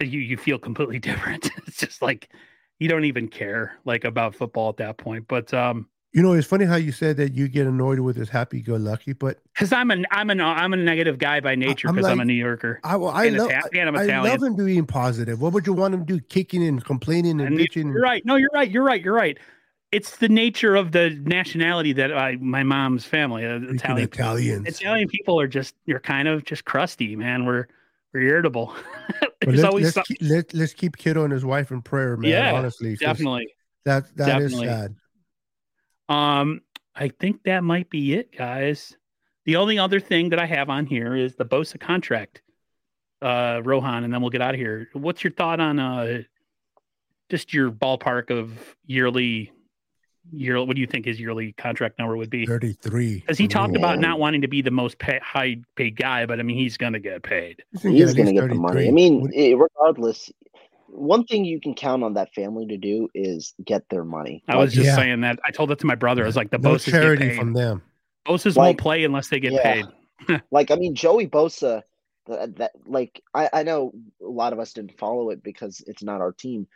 you 0.00 0.20
you 0.20 0.36
feel 0.36 0.58
completely 0.58 0.98
different. 1.10 1.50
it's 1.66 1.78
just 1.78 2.02
like 2.02 2.30
you 2.78 2.88
don't 2.88 3.04
even 3.04 3.28
care 3.28 3.76
like 3.84 4.04
about 4.04 4.34
football 4.34 4.68
at 4.68 4.76
that 4.78 4.98
point. 4.98 5.26
But 5.28 5.52
um, 5.54 5.88
You 6.12 6.22
know, 6.22 6.32
it's 6.32 6.46
funny 6.46 6.64
how 6.64 6.76
you 6.76 6.92
said 6.92 7.16
that 7.18 7.34
you 7.34 7.48
get 7.48 7.66
annoyed 7.66 8.00
with 8.00 8.16
this 8.16 8.28
happy-go-lucky, 8.28 9.14
but 9.14 9.38
Because 9.54 9.72
I'm 9.72 9.90
an 9.90 10.06
I'm 10.10 10.30
an 10.30 10.40
I'm 10.40 10.72
a 10.72 10.76
negative 10.76 11.18
guy 11.18 11.40
by 11.40 11.54
nature 11.54 11.88
I'm 11.88 11.94
because 11.94 12.10
I'm, 12.10 12.20
a 12.20 12.24
New 12.24 12.34
Yorker. 12.34 12.80
I 12.84 12.96
well, 12.96 13.10
I 13.10 13.28
love 13.28 13.50
Ita- 13.50 13.68
and 13.78 13.88
I'm 13.88 13.96
I 13.96 14.20
love 14.20 14.42
him 14.42 14.56
being 14.56 14.86
positive. 14.86 15.40
What 15.40 15.52
would 15.52 15.66
you 15.66 15.72
want 15.72 15.94
him 15.94 16.06
to 16.06 16.18
do? 16.18 16.20
Kicking 16.20 16.66
and 16.66 16.84
complaining 16.84 17.40
and, 17.40 17.48
And 17.48 17.58
bitching. 17.58 17.92
You're 17.92 18.02
right. 18.02 18.24
No, 18.24 18.36
you're 18.36 18.50
right. 18.52 18.70
You're 18.70 18.84
right. 18.84 19.02
You're 19.02 19.14
right. 19.14 19.38
It's 19.92 20.16
the 20.16 20.28
nature 20.28 20.74
of 20.74 20.92
the 20.92 21.10
nationality 21.24 21.92
that 21.94 22.16
I 22.16 22.36
my 22.36 22.62
mom's 22.62 23.04
family, 23.04 23.46
uh, 23.46 23.60
Italian. 23.60 24.08
Italians. 24.08 24.66
Italian 24.66 25.08
people 25.08 25.40
are 25.40 25.46
just 25.46 25.74
you're 25.86 26.00
kind 26.00 26.28
of 26.28 26.44
just 26.44 26.64
crusty, 26.64 27.14
man. 27.16 27.46
We're 27.46 27.68
we're 28.12 28.22
irritable. 28.22 28.74
There's 29.40 29.56
let's, 29.56 29.64
always 29.64 29.96
let's, 29.96 30.08
keep, 30.08 30.18
let, 30.22 30.54
let's 30.54 30.72
keep 30.72 30.96
Kittle 30.96 31.24
and 31.24 31.32
his 31.32 31.44
wife 31.44 31.70
in 31.70 31.82
prayer, 31.82 32.16
man. 32.16 32.30
Yeah, 32.30 32.54
honestly, 32.54 32.96
Definitely. 32.96 33.48
That 33.84 34.04
that 34.16 34.40
is 34.42 34.52
definitely. 34.52 34.66
sad. 34.66 34.96
Um, 36.08 36.60
I 36.94 37.08
think 37.08 37.42
that 37.44 37.62
might 37.62 37.90
be 37.90 38.14
it, 38.14 38.36
guys. 38.36 38.96
The 39.44 39.56
only 39.56 39.78
other 39.78 40.00
thing 40.00 40.30
that 40.30 40.40
I 40.40 40.46
have 40.46 40.70
on 40.70 40.86
here 40.86 41.14
is 41.14 41.36
the 41.36 41.44
Bosa 41.44 41.78
contract, 41.78 42.42
uh, 43.22 43.60
Rohan, 43.62 44.02
and 44.04 44.12
then 44.12 44.20
we'll 44.20 44.30
get 44.30 44.42
out 44.42 44.54
of 44.54 44.60
here. 44.60 44.88
What's 44.92 45.22
your 45.22 45.32
thought 45.32 45.60
on 45.60 45.78
uh, 45.78 46.22
just 47.30 47.52
your 47.54 47.70
ballpark 47.70 48.30
of 48.30 48.76
yearly, 48.86 49.52
year? 50.32 50.62
What 50.64 50.74
do 50.74 50.80
you 50.80 50.86
think 50.86 51.04
his 51.06 51.18
yearly 51.20 51.52
contract 51.52 51.98
number 51.98 52.16
would 52.16 52.30
be? 52.30 52.46
Thirty-three. 52.46 53.20
Because 53.20 53.38
he 53.38 53.48
talked 53.48 53.76
about 53.76 53.98
not 53.98 54.18
wanting 54.18 54.40
to 54.42 54.48
be 54.48 54.62
the 54.62 54.70
most 54.70 54.98
pay, 54.98 55.18
high 55.22 55.56
paid 55.74 55.96
guy, 55.96 56.26
but 56.26 56.40
I 56.40 56.42
mean 56.42 56.56
he's 56.56 56.76
going 56.76 56.92
to 56.94 56.98
get 57.00 57.22
paid. 57.22 57.62
He's 57.82 58.14
going 58.14 58.26
to 58.26 58.32
get 58.32 58.48
the 58.48 58.54
money. 58.54 58.88
I 58.88 58.90
mean, 58.90 59.20
What- 59.22 59.68
regardless, 59.70 60.30
one 60.88 61.24
thing 61.24 61.44
you 61.44 61.60
can 61.60 61.74
count 61.74 62.02
on 62.02 62.14
that 62.14 62.32
family 62.34 62.66
to 62.66 62.76
do 62.76 63.08
is 63.14 63.54
get 63.64 63.88
their 63.90 64.04
money. 64.04 64.42
I 64.48 64.56
was 64.56 64.72
just 64.72 64.86
Yeah. 64.86 64.96
saying 64.96 65.20
that. 65.22 65.38
I 65.44 65.50
told 65.50 65.70
that 65.70 65.78
to 65.80 65.86
my 65.86 65.94
brother. 65.94 66.22
I 66.22 66.26
was 66.26 66.36
like, 66.36 66.50
the 66.50 66.58
no 66.58 66.70
Bosas 66.74 66.86
get 66.86 66.92
charity 66.92 67.28
paid. 67.28 67.38
from 67.38 67.52
them. 67.52 67.82
Bosas 68.26 68.56
Like- 68.56 68.64
won't 68.66 68.78
play 68.78 69.04
unless 69.04 69.28
they 69.28 69.40
get 69.40 69.52
Yeah. 69.52 69.82
paid. 70.28 70.42
like 70.50 70.70
I 70.70 70.76
mean 70.76 70.94
Joey 70.94 71.26
Bosa 71.26 71.82
that, 72.26 72.56
that 72.56 72.72
like 72.86 73.22
I, 73.34 73.50
I 73.52 73.62
know 73.62 73.92
a 74.22 74.26
lot 74.28 74.52
of 74.52 74.58
us 74.58 74.72
didn't 74.72 74.98
follow 74.98 75.30
it 75.30 75.42
because 75.42 75.84
it's 75.86 76.02
not 76.02 76.20
our 76.20 76.32
team 76.32 76.66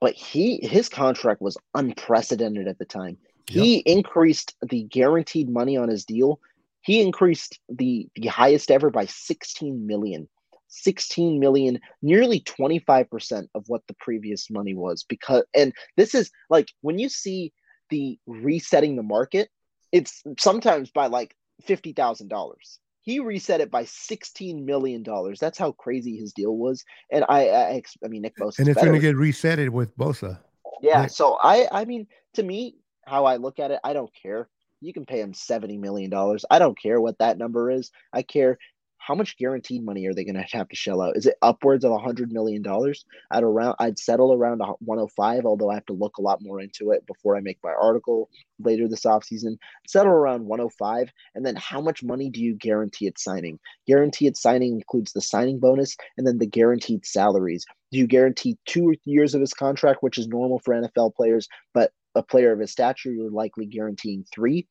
but 0.00 0.14
he 0.14 0.58
his 0.62 0.88
contract 0.88 1.40
was 1.40 1.56
unprecedented 1.74 2.68
at 2.68 2.78
the 2.78 2.84
time. 2.84 3.16
He 3.48 3.76
increased 3.78 4.56
the 4.60 4.82
guaranteed 4.84 5.48
money 5.48 5.76
on 5.76 5.88
his 5.88 6.04
deal. 6.04 6.40
He 6.82 7.00
increased 7.00 7.60
the 7.68 8.08
the 8.14 8.26
highest 8.28 8.70
ever 8.70 8.90
by 8.90 9.06
16 9.06 9.86
million. 9.86 10.28
16 10.68 11.38
million 11.38 11.78
nearly 12.02 12.40
25% 12.40 13.46
of 13.54 13.64
what 13.68 13.82
the 13.86 13.94
previous 13.94 14.50
money 14.50 14.74
was 14.74 15.04
because 15.04 15.44
and 15.54 15.72
this 15.96 16.12
is 16.12 16.30
like 16.50 16.68
when 16.80 16.98
you 16.98 17.08
see 17.08 17.52
the 17.88 18.18
resetting 18.26 18.96
the 18.96 19.02
market 19.02 19.48
it's 19.92 20.24
sometimes 20.38 20.90
by 20.90 21.06
like 21.06 21.36
$50,000 21.66 22.78
he 23.06 23.20
reset 23.20 23.60
it 23.60 23.70
by 23.70 23.84
sixteen 23.84 24.66
million 24.66 25.02
dollars. 25.02 25.38
That's 25.38 25.56
how 25.56 25.72
crazy 25.72 26.16
his 26.16 26.32
deal 26.32 26.56
was. 26.56 26.84
And 27.10 27.24
I, 27.28 27.48
I, 27.48 27.82
I 28.04 28.08
mean, 28.08 28.22
Nick 28.22 28.36
Bosa. 28.36 28.58
And 28.58 28.68
it's 28.68 28.82
going 28.82 28.92
to 28.92 28.98
get 28.98 29.14
resetted 29.14 29.70
with 29.70 29.96
Bosa. 29.96 30.40
yeah. 30.82 31.02
right. 31.02 31.10
So 31.10 31.38
I, 31.40 31.68
I 31.70 31.84
mean, 31.84 32.08
to 32.34 32.42
me, 32.42 32.76
how 33.06 33.24
I 33.24 33.36
look 33.36 33.60
at 33.60 33.70
it, 33.70 33.78
I 33.84 33.92
don't 33.92 34.10
care. 34.20 34.48
You 34.80 34.92
can 34.92 35.06
pay 35.06 35.20
him 35.20 35.32
seventy 35.32 35.78
million 35.78 36.10
dollars. 36.10 36.44
I 36.50 36.58
don't 36.58 36.78
care 36.78 37.00
what 37.00 37.16
that 37.18 37.38
number 37.38 37.70
is. 37.70 37.92
I 38.12 38.22
care 38.22 38.58
how 39.06 39.14
much 39.14 39.36
guaranteed 39.36 39.84
money 39.84 40.04
are 40.06 40.14
they 40.14 40.24
going 40.24 40.34
to 40.34 40.44
have 40.50 40.68
to 40.68 40.74
shell 40.74 41.00
out? 41.00 41.16
Is 41.16 41.26
it 41.26 41.36
upwards 41.40 41.84
of 41.84 41.92
a 41.92 41.98
hundred 41.98 42.32
million 42.32 42.60
dollars? 42.60 43.04
I'd 43.30 43.44
around, 43.44 43.76
I'd 43.78 44.00
settle 44.00 44.32
around 44.32 44.58
105. 44.80 45.46
Although 45.46 45.70
I 45.70 45.74
have 45.74 45.86
to 45.86 45.92
look 45.92 46.18
a 46.18 46.22
lot 46.22 46.42
more 46.42 46.60
into 46.60 46.90
it 46.90 47.06
before 47.06 47.36
I 47.36 47.40
make 47.40 47.58
my 47.62 47.72
article 47.80 48.28
later 48.58 48.88
this 48.88 49.04
offseason. 49.04 49.58
Settle 49.86 50.10
around 50.10 50.46
105, 50.46 51.12
and 51.36 51.46
then 51.46 51.54
how 51.54 51.80
much 51.80 52.02
money 52.02 52.30
do 52.30 52.42
you 52.42 52.56
guarantee 52.56 53.06
at 53.06 53.20
signing? 53.20 53.60
Guarantee 53.86 54.26
at 54.26 54.36
signing 54.36 54.74
includes 54.74 55.12
the 55.12 55.20
signing 55.20 55.60
bonus 55.60 55.96
and 56.18 56.26
then 56.26 56.38
the 56.38 56.46
guaranteed 56.46 57.06
salaries. 57.06 57.64
Do 57.92 57.98
you 57.98 58.08
guarantee 58.08 58.58
two 58.66 58.96
years 59.04 59.36
of 59.36 59.40
his 59.40 59.54
contract, 59.54 60.02
which 60.02 60.18
is 60.18 60.26
normal 60.26 60.58
for 60.58 60.74
NFL 60.74 61.14
players, 61.14 61.46
but 61.72 61.92
a 62.16 62.24
player 62.24 62.50
of 62.50 62.58
his 62.58 62.72
stature, 62.72 63.12
you're 63.12 63.30
likely 63.30 63.66
guaranteeing 63.66 64.24
three? 64.34 64.66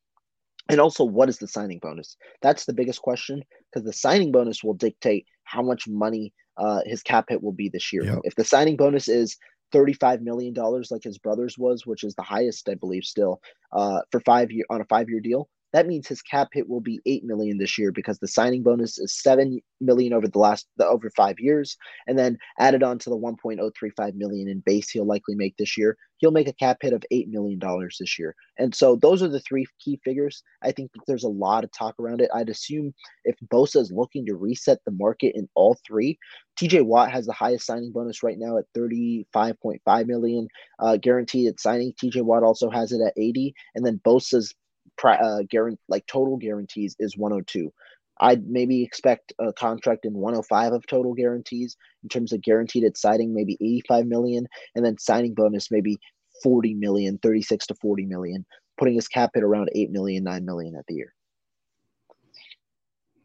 And 0.69 0.79
also, 0.79 1.03
what 1.03 1.29
is 1.29 1.37
the 1.37 1.47
signing 1.47 1.79
bonus? 1.79 2.17
That's 2.41 2.65
the 2.65 2.73
biggest 2.73 3.01
question 3.01 3.43
because 3.71 3.85
the 3.85 3.93
signing 3.93 4.31
bonus 4.31 4.63
will 4.63 4.73
dictate 4.73 5.25
how 5.43 5.61
much 5.61 5.87
money 5.87 6.33
uh, 6.57 6.81
his 6.85 7.03
cap 7.03 7.25
hit 7.29 7.43
will 7.43 7.51
be 7.51 7.69
this 7.69 7.93
year. 7.93 8.03
Yep. 8.03 8.19
If 8.23 8.35
the 8.35 8.45
signing 8.45 8.75
bonus 8.75 9.07
is 9.07 9.37
$35 9.73 10.21
million, 10.21 10.53
like 10.89 11.03
his 11.03 11.17
brother's 11.17 11.57
was, 11.57 11.85
which 11.85 12.03
is 12.03 12.15
the 12.15 12.23
highest, 12.23 12.67
I 12.69 12.75
believe, 12.75 13.03
still 13.03 13.41
uh, 13.73 13.99
for 14.11 14.19
five 14.21 14.51
year 14.51 14.65
on 14.69 14.81
a 14.81 14.85
five 14.85 15.09
year 15.09 15.19
deal, 15.19 15.49
that 15.75 15.87
means 15.87 16.07
his 16.07 16.21
cap 16.21 16.47
hit 16.53 16.69
will 16.69 16.79
be 16.79 17.01
eight 17.05 17.25
million 17.25 17.57
this 17.57 17.77
year 17.77 17.91
because 17.91 18.17
the 18.19 18.29
signing 18.29 18.63
bonus 18.63 18.97
is 18.97 19.21
seven 19.21 19.59
million 19.81 20.13
over 20.13 20.25
the 20.25 20.39
last 20.39 20.67
the, 20.77 20.87
over 20.87 21.09
five 21.09 21.37
years, 21.37 21.75
and 22.07 22.17
then 22.17 22.37
added 22.59 22.81
on 22.81 22.97
to 22.99 23.09
the 23.09 23.17
1.035 23.17 24.15
million 24.15 24.47
in 24.47 24.61
base 24.65 24.89
he'll 24.89 25.05
likely 25.05 25.35
make 25.35 25.57
this 25.57 25.77
year, 25.77 25.97
he'll 26.19 26.31
make 26.31 26.47
a 26.47 26.53
cap 26.53 26.77
hit 26.81 26.93
of 26.93 27.03
eight 27.11 27.27
million 27.27 27.59
dollars 27.59 27.97
this 27.99 28.17
year. 28.17 28.33
And 28.57 28.73
so 28.73 28.95
those 28.95 29.21
are 29.21 29.27
the 29.27 29.41
three 29.41 29.65
key 29.83 29.99
figures. 30.01 30.43
I 30.63 30.71
think 30.71 30.91
there's 31.07 31.25
a 31.25 31.29
lot 31.29 31.65
of 31.65 31.71
talk 31.73 31.95
around 31.99 32.21
it. 32.21 32.29
I'd 32.33 32.47
assume 32.47 32.93
if 33.25 33.35
Bosa 33.51 33.81
is 33.81 33.91
looking 33.91 34.25
to 34.27 34.35
reset 34.35 34.79
the 34.85 34.91
market 34.91 35.35
in 35.35 35.49
all 35.55 35.77
three, 35.85 36.17
TJ 36.57 36.85
Watt 36.85 37.11
has 37.11 37.25
the 37.25 37.33
highest 37.33 37.65
signing 37.65 37.91
bonus 37.91 38.23
right 38.23 38.39
now 38.39 38.57
at 38.57 38.63
35.5 38.77 40.07
million 40.07 40.47
uh, 40.79 40.95
guaranteed 40.95 41.49
at 41.49 41.59
signing. 41.59 41.93
TJ 42.01 42.21
Watt 42.21 42.43
also 42.43 42.69
has 42.69 42.93
it 42.93 43.01
at 43.01 43.13
80, 43.17 43.53
and 43.75 43.85
then 43.85 43.99
Bosa's 44.05 44.53
uh, 45.03 45.43
guarantee 45.49 45.79
like 45.87 46.05
total 46.07 46.37
guarantees 46.37 46.95
is 46.99 47.17
102. 47.17 47.71
I'd 48.19 48.47
maybe 48.47 48.81
expect 48.81 49.33
a 49.39 49.51
contract 49.51 50.05
in 50.05 50.13
105 50.13 50.71
of 50.73 50.87
total 50.87 51.13
guarantees 51.13 51.75
in 52.03 52.09
terms 52.09 52.31
of 52.31 52.41
guaranteed 52.41 52.85
at 52.85 52.97
signing, 52.97 53.33
maybe 53.33 53.57
85 53.59 54.05
million, 54.07 54.47
and 54.73 54.85
then 54.85 54.97
signing 54.97 55.33
bonus 55.33 55.69
maybe 55.69 55.97
40 56.43 56.75
million, 56.75 57.17
36 57.17 57.67
to 57.67 57.75
40 57.75 58.05
million, 58.05 58.45
putting 58.77 58.95
his 58.95 59.09
cap 59.09 59.31
hit 59.33 59.43
around 59.43 59.69
8 59.75 59.91
million, 59.91 60.23
9 60.23 60.45
million 60.45 60.75
at 60.75 60.85
the 60.87 60.95
year. 60.95 61.13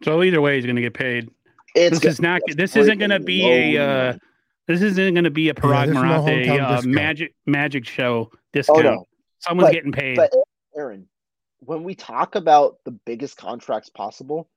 So 0.03 0.23
either 0.23 0.41
way, 0.41 0.57
he's 0.57 0.65
going 0.65 0.77
to 0.77 0.83
get 0.83 0.95
paid. 0.95 1.31
It's 1.75 2.01
this 2.01 2.15
is 2.15 2.21
not. 2.21 2.41
This 2.49 2.75
isn't 2.75 2.99
going 2.99 3.11
to 3.11 3.21
be 3.21 3.47
a. 3.47 3.77
Uh, 4.11 4.13
this 4.67 4.83
isn't 4.83 5.15
going 5.15 5.25
to 5.25 5.31
be 5.31 5.49
a 5.51 5.55
Paraag 5.55 5.87
there's 5.87 5.97
no 5.97 6.25
Marathe 6.25 6.61
uh, 6.61 6.83
magic 6.85 7.35
magic 7.47 7.87
show 7.87 8.31
discount. 8.53 8.85
no. 8.85 9.07
Someone's 9.39 9.69
But- 9.69 9.75
getting 9.75 9.93
paid. 9.93 10.17
But 10.17 10.33
Aaron, 10.77 11.09
when 11.61 11.85
we 11.85 11.95
talk 11.95 12.35
about 12.35 12.77
the 12.85 12.91
biggest 12.91 13.37
contracts 13.37 13.89
possible, 13.89 14.49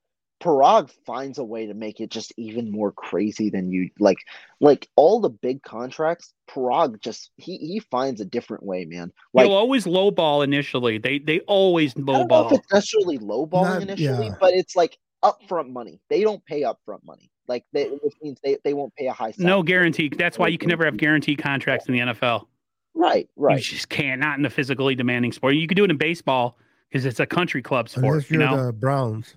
Paraag 0.42 0.92
finds 1.06 1.38
a 1.38 1.44
way 1.44 1.68
to 1.68 1.74
make 1.74 2.02
it 2.02 2.10
just 2.10 2.34
even 2.38 2.70
more 2.70 2.92
crazy 2.92 3.50
than 3.50 3.72
you 3.72 3.90
like. 4.00 4.18
Like 4.60 4.90
all 4.96 5.22
the 5.22 5.30
big 5.30 5.64
contracts, 5.64 6.34
Paraag 6.50 7.00
just 7.00 7.32
he 7.38 7.58
he 7.58 7.80
finds 7.80 8.20
a 8.20 8.26
different 8.26 8.64
way, 8.64 8.84
man. 8.86 9.12
Like 9.34 9.46
You'll 9.46 9.56
always 9.56 9.86
lowball 9.86 10.44
initially. 10.44 10.98
They 10.98 11.20
they 11.20 11.40
always 11.42 11.92
I 11.92 12.02
don't 12.02 12.06
know 12.08 12.22
if 12.22 12.28
lowball. 12.28 12.52
it's 12.54 12.74
necessarily 12.74 13.20
lowballing 13.20 13.64
Not- 13.64 13.82
initially, 13.84 14.28
yeah. 14.28 14.36
but 14.40 14.54
it's 14.54 14.76
like 14.76 14.98
upfront 15.24 15.72
money. 15.72 16.02
They 16.10 16.22
don't 16.22 16.44
pay 16.46 16.64
upfront 16.64 17.04
money. 17.06 17.32
Like 17.48 17.64
they, 17.74 17.86
which 17.86 18.14
means 18.22 18.40
they, 18.44 18.58
they 18.64 18.74
won't 18.74 18.96
pay 18.96 19.08
a 19.08 19.14
high 19.14 19.32
salary. 19.32 19.50
No 19.50 19.64
guarantee. 19.64 20.10
That's 20.10 20.38
why 20.38 20.48
you 20.48 20.58
can 20.58 20.70
never 20.70 20.86
have 20.86 20.98
guaranteed 20.98 21.40
contracts 21.40 21.88
in 21.88 21.94
the 21.94 22.00
NFL. 22.00 22.48
Right, 22.96 23.28
right. 23.36 23.58
You 23.58 23.64
just 23.64 23.90
can't. 23.90 24.22
Not 24.22 24.40
in 24.40 24.46
a 24.46 24.50
physically 24.50 24.96
demanding 24.96 25.32
sport. 25.32 25.56
You 25.56 25.68
can 25.68 25.76
do 25.76 25.84
it 25.84 25.92
in 25.92 25.98
baseball 25.98 26.58
because 26.94 27.08
it's 27.08 27.20
a 27.20 27.26
country 27.26 27.64
club 27.64 27.90
sport. 27.90 28.06
Unless 28.06 28.30
You 28.30 28.40
you're 28.40 28.50
know. 28.50 28.66
the 28.68 28.72
Browns. 28.72 29.34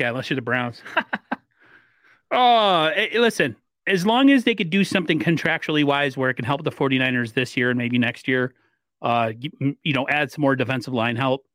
Yeah, 0.00 0.08
unless 0.10 0.28
you're 0.28 0.34
the 0.34 0.42
Browns. 0.42 0.82
oh, 2.32 2.86
eh, 2.94 3.08
listen, 3.18 3.54
as 3.86 4.04
long 4.04 4.30
as 4.30 4.42
they 4.42 4.54
could 4.56 4.68
do 4.68 4.82
something 4.82 5.20
contractually 5.20 5.84
wise 5.84 6.16
where 6.16 6.28
it 6.28 6.34
can 6.34 6.44
help 6.44 6.64
the 6.64 6.72
49ers 6.72 7.34
this 7.34 7.56
year 7.56 7.70
and 7.70 7.78
maybe 7.78 7.98
next 7.98 8.26
year, 8.26 8.52
uh, 9.00 9.32
you, 9.38 9.76
you 9.84 9.92
know, 9.92 10.08
add 10.08 10.32
some 10.32 10.42
more 10.42 10.56
defensive 10.56 10.92
line 10.92 11.14
help. 11.14 11.46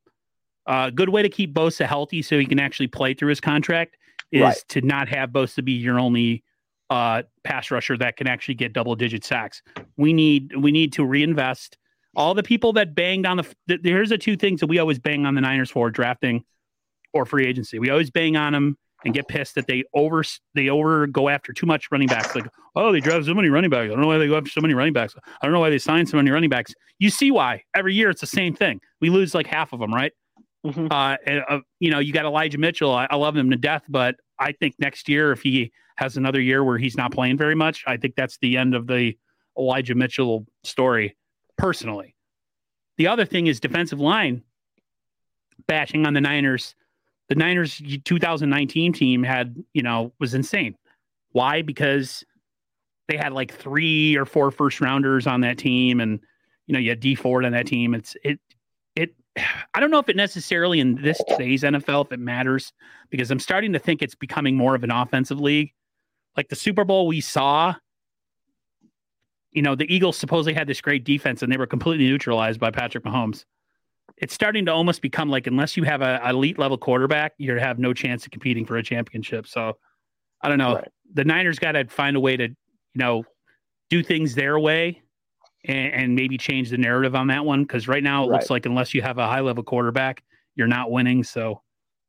Uh, 0.66 0.90
good 0.90 1.10
way 1.10 1.22
to 1.22 1.30
keep 1.30 1.54
Bosa 1.54 1.86
healthy 1.86 2.22
so 2.22 2.40
he 2.40 2.46
can 2.46 2.60
actually 2.60 2.88
play 2.88 3.14
through 3.14 3.30
his 3.30 3.42
contract 3.42 3.98
is 4.32 4.42
Right. 4.42 4.64
to 4.70 4.82
not 4.82 5.10
have 5.10 5.32
Bosa 5.32 5.64
be 5.66 5.74
your 5.74 6.00
only 6.00 6.44
uh, 6.90 7.24
pass 7.44 7.70
rusher 7.70 7.98
that 7.98 8.16
can 8.16 8.28
actually 8.28 8.56
get 8.56 8.72
double 8.72 8.96
digit 8.96 9.26
sacks. 9.26 9.62
We 9.98 10.14
need 10.14 10.56
we 10.56 10.72
need 10.72 10.94
to 10.94 11.04
reinvest. 11.06 11.78
All 12.16 12.34
the 12.34 12.44
people 12.44 12.74
that 12.74 12.94
banged 12.94 13.26
on 13.26 13.38
the 13.38 13.56
th- 13.68 13.82
here's 13.84 14.10
the 14.10 14.18
two 14.18 14.36
things 14.36 14.60
that 14.60 14.68
we 14.68 14.80
always 14.80 15.00
bang 15.00 15.26
on 15.26 15.36
the 15.36 15.42
Niners 15.42 15.72
for 15.72 15.90
drafting 15.90 16.44
or 17.14 17.26
free 17.26 17.46
agency. 17.48 17.80
We 17.80 17.90
always 17.90 18.10
bang 18.10 18.36
on 18.36 18.54
them 18.54 18.78
and 19.04 19.14
get 19.14 19.28
pissed 19.28 19.56
that 19.56 19.68
they 19.68 19.84
over 19.94 20.24
they 20.54 20.70
over 20.70 21.08
go 21.08 21.30
after 21.30 21.54
too 21.54 21.66
much 21.66 21.88
running 21.92 22.08
backs. 22.08 22.36
Like, 22.36 22.48
oh, 22.76 22.92
they 22.92 23.00
draft 23.00 23.26
so 23.26 23.34
many 23.34 23.50
running 23.50 23.70
backs. 23.70 23.86
I 23.86 23.88
don't 23.88 24.02
know 24.02 24.08
why 24.08 24.18
they 24.18 24.28
go 24.28 24.38
after 24.38 24.50
so 24.50 24.62
many 24.62 24.74
running 24.74 24.94
backs. 24.94 25.16
I 25.42 25.46
don't 25.46 25.54
know 25.54 25.60
why 25.60 25.70
they 25.70 25.80
sign 25.80 26.06
so 26.06 26.18
many 26.18 26.30
running 26.32 26.50
backs. 26.50 26.74
You 27.00 27.10
see 27.10 27.32
why 27.32 27.64
every 27.74 27.96
year 27.96 28.10
it's 28.10 28.22
the 28.22 28.28
same 28.28 28.56
thing. 28.56 28.80
We 29.00 29.10
lose 29.10 29.34
like 29.34 29.48
half 29.48 29.74
of 29.74 29.80
them, 29.80 29.94
right? 29.94 30.12
Mhm. 30.66 30.92
Uh, 30.92 31.18
and, 31.26 31.44
uh, 31.50 31.60
you 31.80 31.90
know, 31.90 31.98
you 31.98 32.14
got 32.14 32.26
Elijah 32.26 32.60
Mitchell. 32.60 32.94
I, 32.94 33.08
I 33.10 33.16
love 33.16 33.36
him 33.36 33.50
to 33.50 33.58
death, 33.58 33.84
but 33.90 34.16
I 34.38 34.52
think 34.52 34.76
next 34.78 35.10
year, 35.10 35.32
if 35.32 35.42
he 35.42 35.72
has 35.96 36.18
another 36.18 36.40
year 36.40 36.64
where 36.64 36.78
he's 36.78 36.96
not 36.96 37.12
playing 37.12 37.38
very 37.38 37.56
much, 37.56 37.84
I 37.88 37.98
think 37.98 38.16
that's 38.16 38.38
the 38.40 38.58
end 38.58 38.76
of 38.76 38.86
the 38.86 39.18
Elijah 39.58 39.96
Mitchell 39.96 40.46
story. 40.64 41.16
Personally, 41.58 42.16
the 42.98 43.08
other 43.08 43.26
thing 43.26 43.48
is 43.48 43.60
defensive 43.60 44.00
line. 44.00 44.44
bashing 45.68 46.06
on 46.06 46.14
the 46.14 46.22
Niners. 46.22 46.76
The 47.30 47.36
Niners 47.36 47.82
2019 48.04 48.94
team 48.94 49.24
had, 49.24 49.64
you 49.74 49.84
know, 49.84 50.12
was 50.20 50.34
insane. 50.34 50.76
Why? 51.32 51.62
Because 51.62 52.26
they 53.08 53.18
had 53.18 53.34
like 53.34 53.54
three 53.54 54.16
or 54.16 54.26
four 54.26 54.52
first 54.52 54.82
rounders 54.82 55.28
on 55.28 55.42
that 55.42 55.58
team, 55.58 56.00
and 56.00 56.20
you 56.68 56.74
know, 56.74 56.80
you 56.80 56.90
had 56.90 57.00
Dee 57.00 57.16
Ford 57.16 57.46
on 57.46 57.52
that 57.54 57.68
team. 57.68 57.94
It's 57.94 58.16
it 58.24 58.40
it. 58.96 59.16
I 59.74 59.80
don't 59.80 59.92
know 59.92 60.00
if 60.00 60.10
it 60.10 60.16
necessarily 60.16 60.80
in 60.80 60.96
this 61.02 61.22
today's 61.28 61.64
NFL 61.64 62.06
if 62.06 62.12
it 62.12 62.20
matters 62.20 62.74
because 63.10 63.32
I'm 63.32 63.40
starting 63.40 63.74
to 63.74 63.80
think 63.80 64.02
it's 64.02 64.16
becoming 64.16 64.56
more 64.56 64.76
of 64.76 64.84
an 64.84 64.92
offensive 64.92 65.40
league. 65.40 65.74
Like 66.36 66.50
the 66.50 66.56
Super 66.56 66.84
Bowl 66.84 67.08
we 67.08 67.22
saw, 67.22 67.76
you 69.52 69.62
know, 69.62 69.76
the 69.76 69.94
Eagles 69.94 70.18
supposedly 70.18 70.54
had 70.54 70.68
this 70.68 70.82
great 70.82 71.04
defense 71.04 71.42
and 71.42 71.52
they 71.52 71.58
were 71.58 71.68
completely 71.68 72.08
neutralized 72.08 72.60
by 72.60 72.72
Patrick 72.72 73.04
Mahomes. 73.04 73.46
It's 74.18 74.34
starting 74.34 74.66
to 74.66 74.74
almost 74.74 75.02
become 75.02 75.30
like 75.30 75.48
unless 75.48 75.76
you 75.76 75.84
have 75.84 76.02
a 76.02 76.22
elite 76.30 76.60
level 76.60 76.78
quarterback, 76.78 77.34
you 77.38 77.56
have 77.58 77.80
no 77.80 77.94
chance 77.94 78.26
of 78.26 78.32
competing 78.32 78.66
for 78.66 78.78
a 78.78 78.84
championship. 78.84 79.48
So 79.48 79.78
I 80.42 80.50
don't 80.50 80.58
know. 80.58 80.76
Right. 80.76 80.88
The 81.14 81.26
Niners 81.26 81.60
got 81.60 81.74
to 81.74 81.86
find 81.86 82.16
a 82.16 82.20
way 82.20 82.38
to, 82.38 82.44
you 82.44 82.56
know, 82.96 83.24
do 83.90 84.04
things 84.04 84.36
their 84.36 84.60
way 84.60 85.02
and, 85.66 85.94
and 85.94 86.16
maybe 86.16 86.38
change 86.38 86.70
the 86.70 86.78
narrative 86.78 87.16
on 87.16 87.28
that 87.28 87.44
one 87.44 87.64
because 87.64 87.88
right 87.88 88.04
now 88.04 88.24
it 88.24 88.28
right. 88.28 88.36
looks 88.36 88.50
like 88.50 88.66
unless 88.66 88.94
you 88.94 89.02
have 89.02 89.18
a 89.18 89.28
high 89.28 89.42
level 89.42 89.64
quarterback, 89.64 90.24
you're 90.56 90.68
not 90.68 90.92
winning. 90.92 91.24
So, 91.24 91.62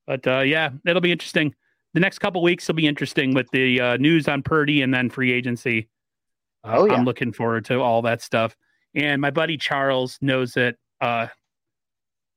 but 0.07 0.27
uh, 0.27 0.41
yeah, 0.41 0.71
it'll 0.87 1.01
be 1.01 1.13
interesting. 1.13 1.55
The 1.95 2.01
next 2.01 2.21
couple 2.21 2.43
weeks 2.43 2.69
will 2.69 2.75
be 2.75 2.87
interesting 2.87 3.35
with 3.35 3.51
the 3.51 3.81
uh, 3.81 3.97
news 3.97 4.29
on 4.29 4.43
Purdy 4.43 4.83
and 4.83 4.95
then 4.95 5.11
free 5.11 5.33
agency. 5.33 5.89
Uh, 6.65 6.75
oh, 6.79 6.85
yeah. 6.87 6.95
I'm 6.95 7.05
looking 7.05 7.33
forward 7.33 7.65
to 7.67 7.81
all 7.81 8.03
that 8.03 8.23
stuff. 8.23 8.57
And 8.95 9.21
my 9.21 9.31
buddy 9.31 9.57
Charles 9.57 10.19
knows 10.21 10.53
that 10.55 10.77
uh, 11.01 11.27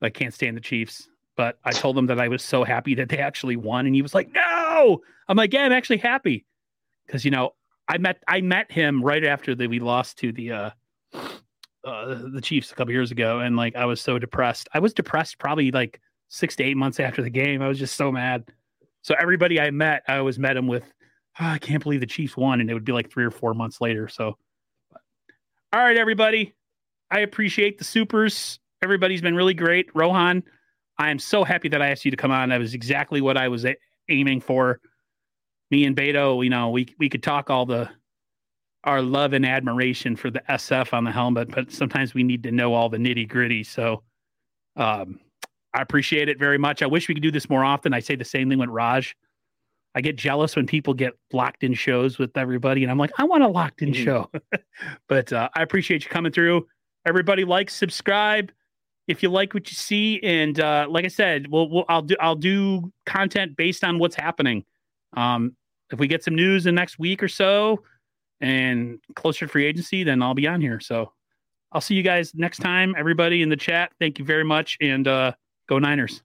I 0.01 0.09
can't 0.09 0.33
stand 0.33 0.55
the 0.57 0.61
Chiefs, 0.61 1.07
but 1.35 1.59
I 1.63 1.71
told 1.71 1.97
him 1.97 2.07
that 2.07 2.19
I 2.19 2.27
was 2.27 2.43
so 2.43 2.63
happy 2.63 2.95
that 2.95 3.09
they 3.09 3.17
actually 3.17 3.55
won, 3.55 3.85
and 3.85 3.93
he 3.93 4.01
was 4.01 4.15
like, 4.15 4.31
"No!" 4.33 5.01
I'm 5.27 5.37
like, 5.37 5.53
"Yeah, 5.53 5.63
I'm 5.63 5.71
actually 5.71 5.97
happy," 5.97 6.45
because 7.05 7.25
you 7.25 7.31
know 7.31 7.51
I 7.87 7.97
met 7.97 8.23
I 8.27 8.41
met 8.41 8.71
him 8.71 9.03
right 9.03 9.23
after 9.23 9.53
that 9.55 9.69
we 9.69 9.79
lost 9.79 10.17
to 10.19 10.31
the 10.31 10.51
uh, 10.51 10.69
uh, 11.83 12.19
the 12.33 12.41
Chiefs 12.41 12.71
a 12.71 12.75
couple 12.75 12.93
years 12.93 13.11
ago, 13.11 13.39
and 13.39 13.55
like 13.55 13.75
I 13.75 13.85
was 13.85 14.01
so 14.01 14.17
depressed. 14.17 14.69
I 14.73 14.79
was 14.79 14.93
depressed 14.93 15.37
probably 15.37 15.71
like 15.71 15.99
six 16.29 16.55
to 16.57 16.63
eight 16.63 16.77
months 16.77 16.99
after 16.99 17.21
the 17.21 17.29
game. 17.29 17.61
I 17.61 17.67
was 17.67 17.79
just 17.79 17.95
so 17.95 18.11
mad. 18.11 18.45
So 19.01 19.13
everybody 19.19 19.59
I 19.59 19.69
met, 19.69 20.03
I 20.07 20.17
always 20.17 20.39
met 20.39 20.57
him 20.57 20.67
with, 20.67 20.83
oh, 21.39 21.45
I 21.45 21.57
can't 21.57 21.83
believe 21.83 21.99
the 21.99 22.05
Chiefs 22.05 22.37
won, 22.37 22.61
and 22.61 22.69
it 22.69 22.73
would 22.73 22.85
be 22.85 22.91
like 22.91 23.11
three 23.11 23.25
or 23.25 23.31
four 23.31 23.53
months 23.53 23.81
later. 23.81 24.07
So, 24.07 24.37
all 25.73 25.81
right, 25.81 25.97
everybody, 25.97 26.53
I 27.11 27.19
appreciate 27.19 27.77
the 27.77 27.83
supers. 27.83 28.59
Everybody's 28.81 29.21
been 29.21 29.35
really 29.35 29.53
great. 29.53 29.87
Rohan, 29.93 30.43
I 30.97 31.09
am 31.09 31.19
so 31.19 31.43
happy 31.43 31.69
that 31.69 31.81
I 31.81 31.91
asked 31.91 32.05
you 32.05 32.11
to 32.11 32.17
come 32.17 32.31
on. 32.31 32.49
That 32.49 32.59
was 32.59 32.73
exactly 32.73 33.21
what 33.21 33.37
I 33.37 33.47
was 33.47 33.65
a- 33.65 33.77
aiming 34.09 34.41
for. 34.41 34.79
Me 35.71 35.85
and 35.85 35.95
Beto, 35.95 36.43
you 36.43 36.49
know, 36.49 36.69
we 36.69 36.87
we 36.99 37.09
could 37.09 37.23
talk 37.23 37.49
all 37.49 37.65
the 37.65 37.89
our 38.83 39.01
love 39.01 39.33
and 39.33 39.45
admiration 39.45 40.15
for 40.15 40.29
the 40.29 40.41
SF 40.47 40.93
on 40.93 41.03
the 41.03 41.11
helmet, 41.11 41.49
but 41.49 41.71
sometimes 41.71 42.13
we 42.13 42.23
need 42.23 42.43
to 42.43 42.51
know 42.51 42.73
all 42.73 42.87
the 42.87 42.97
nitty 42.97 43.27
gritty. 43.27 43.63
So 43.63 44.03
um, 44.75 45.19
I 45.73 45.81
appreciate 45.81 46.29
it 46.29 46.37
very 46.37 46.59
much. 46.59 46.83
I 46.83 46.85
wish 46.85 47.07
we 47.07 47.15
could 47.15 47.23
do 47.23 47.31
this 47.31 47.49
more 47.49 47.65
often. 47.65 47.93
I 47.93 47.99
say 47.99 48.15
the 48.15 48.23
same 48.23 48.47
thing 48.47 48.59
with 48.59 48.69
Raj. 48.69 49.15
I 49.95 50.01
get 50.01 50.17
jealous 50.17 50.55
when 50.55 50.67
people 50.67 50.93
get 50.93 51.13
locked 51.31 51.63
in 51.63 51.73
shows 51.73 52.19
with 52.19 52.35
everybody, 52.37 52.83
and 52.83 52.91
I'm 52.91 52.97
like, 52.97 53.11
I 53.17 53.23
want 53.23 53.43
a 53.43 53.47
locked 53.47 53.81
in 53.81 53.91
mm-hmm. 53.91 54.03
show. 54.03 54.31
but 55.07 55.31
uh, 55.31 55.49
I 55.55 55.63
appreciate 55.63 56.03
you 56.03 56.09
coming 56.09 56.31
through. 56.31 56.67
Everybody, 57.05 57.45
like, 57.45 57.69
subscribe 57.69 58.51
if 59.07 59.21
you 59.21 59.29
like 59.29 59.53
what 59.53 59.69
you 59.69 59.75
see, 59.75 60.19
and 60.23 60.59
uh, 60.59 60.87
like 60.89 61.05
I 61.05 61.09
said, 61.09 61.47
we'll, 61.47 61.69
we'll 61.69 61.85
I'll 61.87 62.01
do 62.01 62.15
I'll 62.19 62.35
do 62.35 62.91
content 63.05 63.55
based 63.55 63.83
on 63.83 63.99
what's 63.99 64.15
happening. 64.15 64.65
Um, 65.15 65.55
if 65.91 65.99
we 65.99 66.07
get 66.07 66.23
some 66.23 66.35
news 66.35 66.65
in 66.65 66.73
the 66.73 66.81
next 66.81 66.97
week 66.97 67.21
or 67.21 67.27
so, 67.27 67.83
and 68.41 68.99
closer 69.15 69.45
to 69.45 69.51
free 69.51 69.65
agency, 69.65 70.03
then 70.03 70.21
I'll 70.21 70.33
be 70.33 70.47
on 70.47 70.59
here. 70.59 70.79
So 70.79 71.11
I'll 71.71 71.81
see 71.81 71.95
you 71.95 72.03
guys 72.03 72.33
next 72.33 72.59
time. 72.59 72.95
Everybody 72.97 73.41
in 73.41 73.49
the 73.49 73.55
chat, 73.55 73.91
thank 73.99 74.17
you 74.17 74.25
very 74.25 74.43
much, 74.43 74.77
and 74.81 75.07
uh, 75.07 75.33
go 75.67 75.77
Niners. 75.77 76.24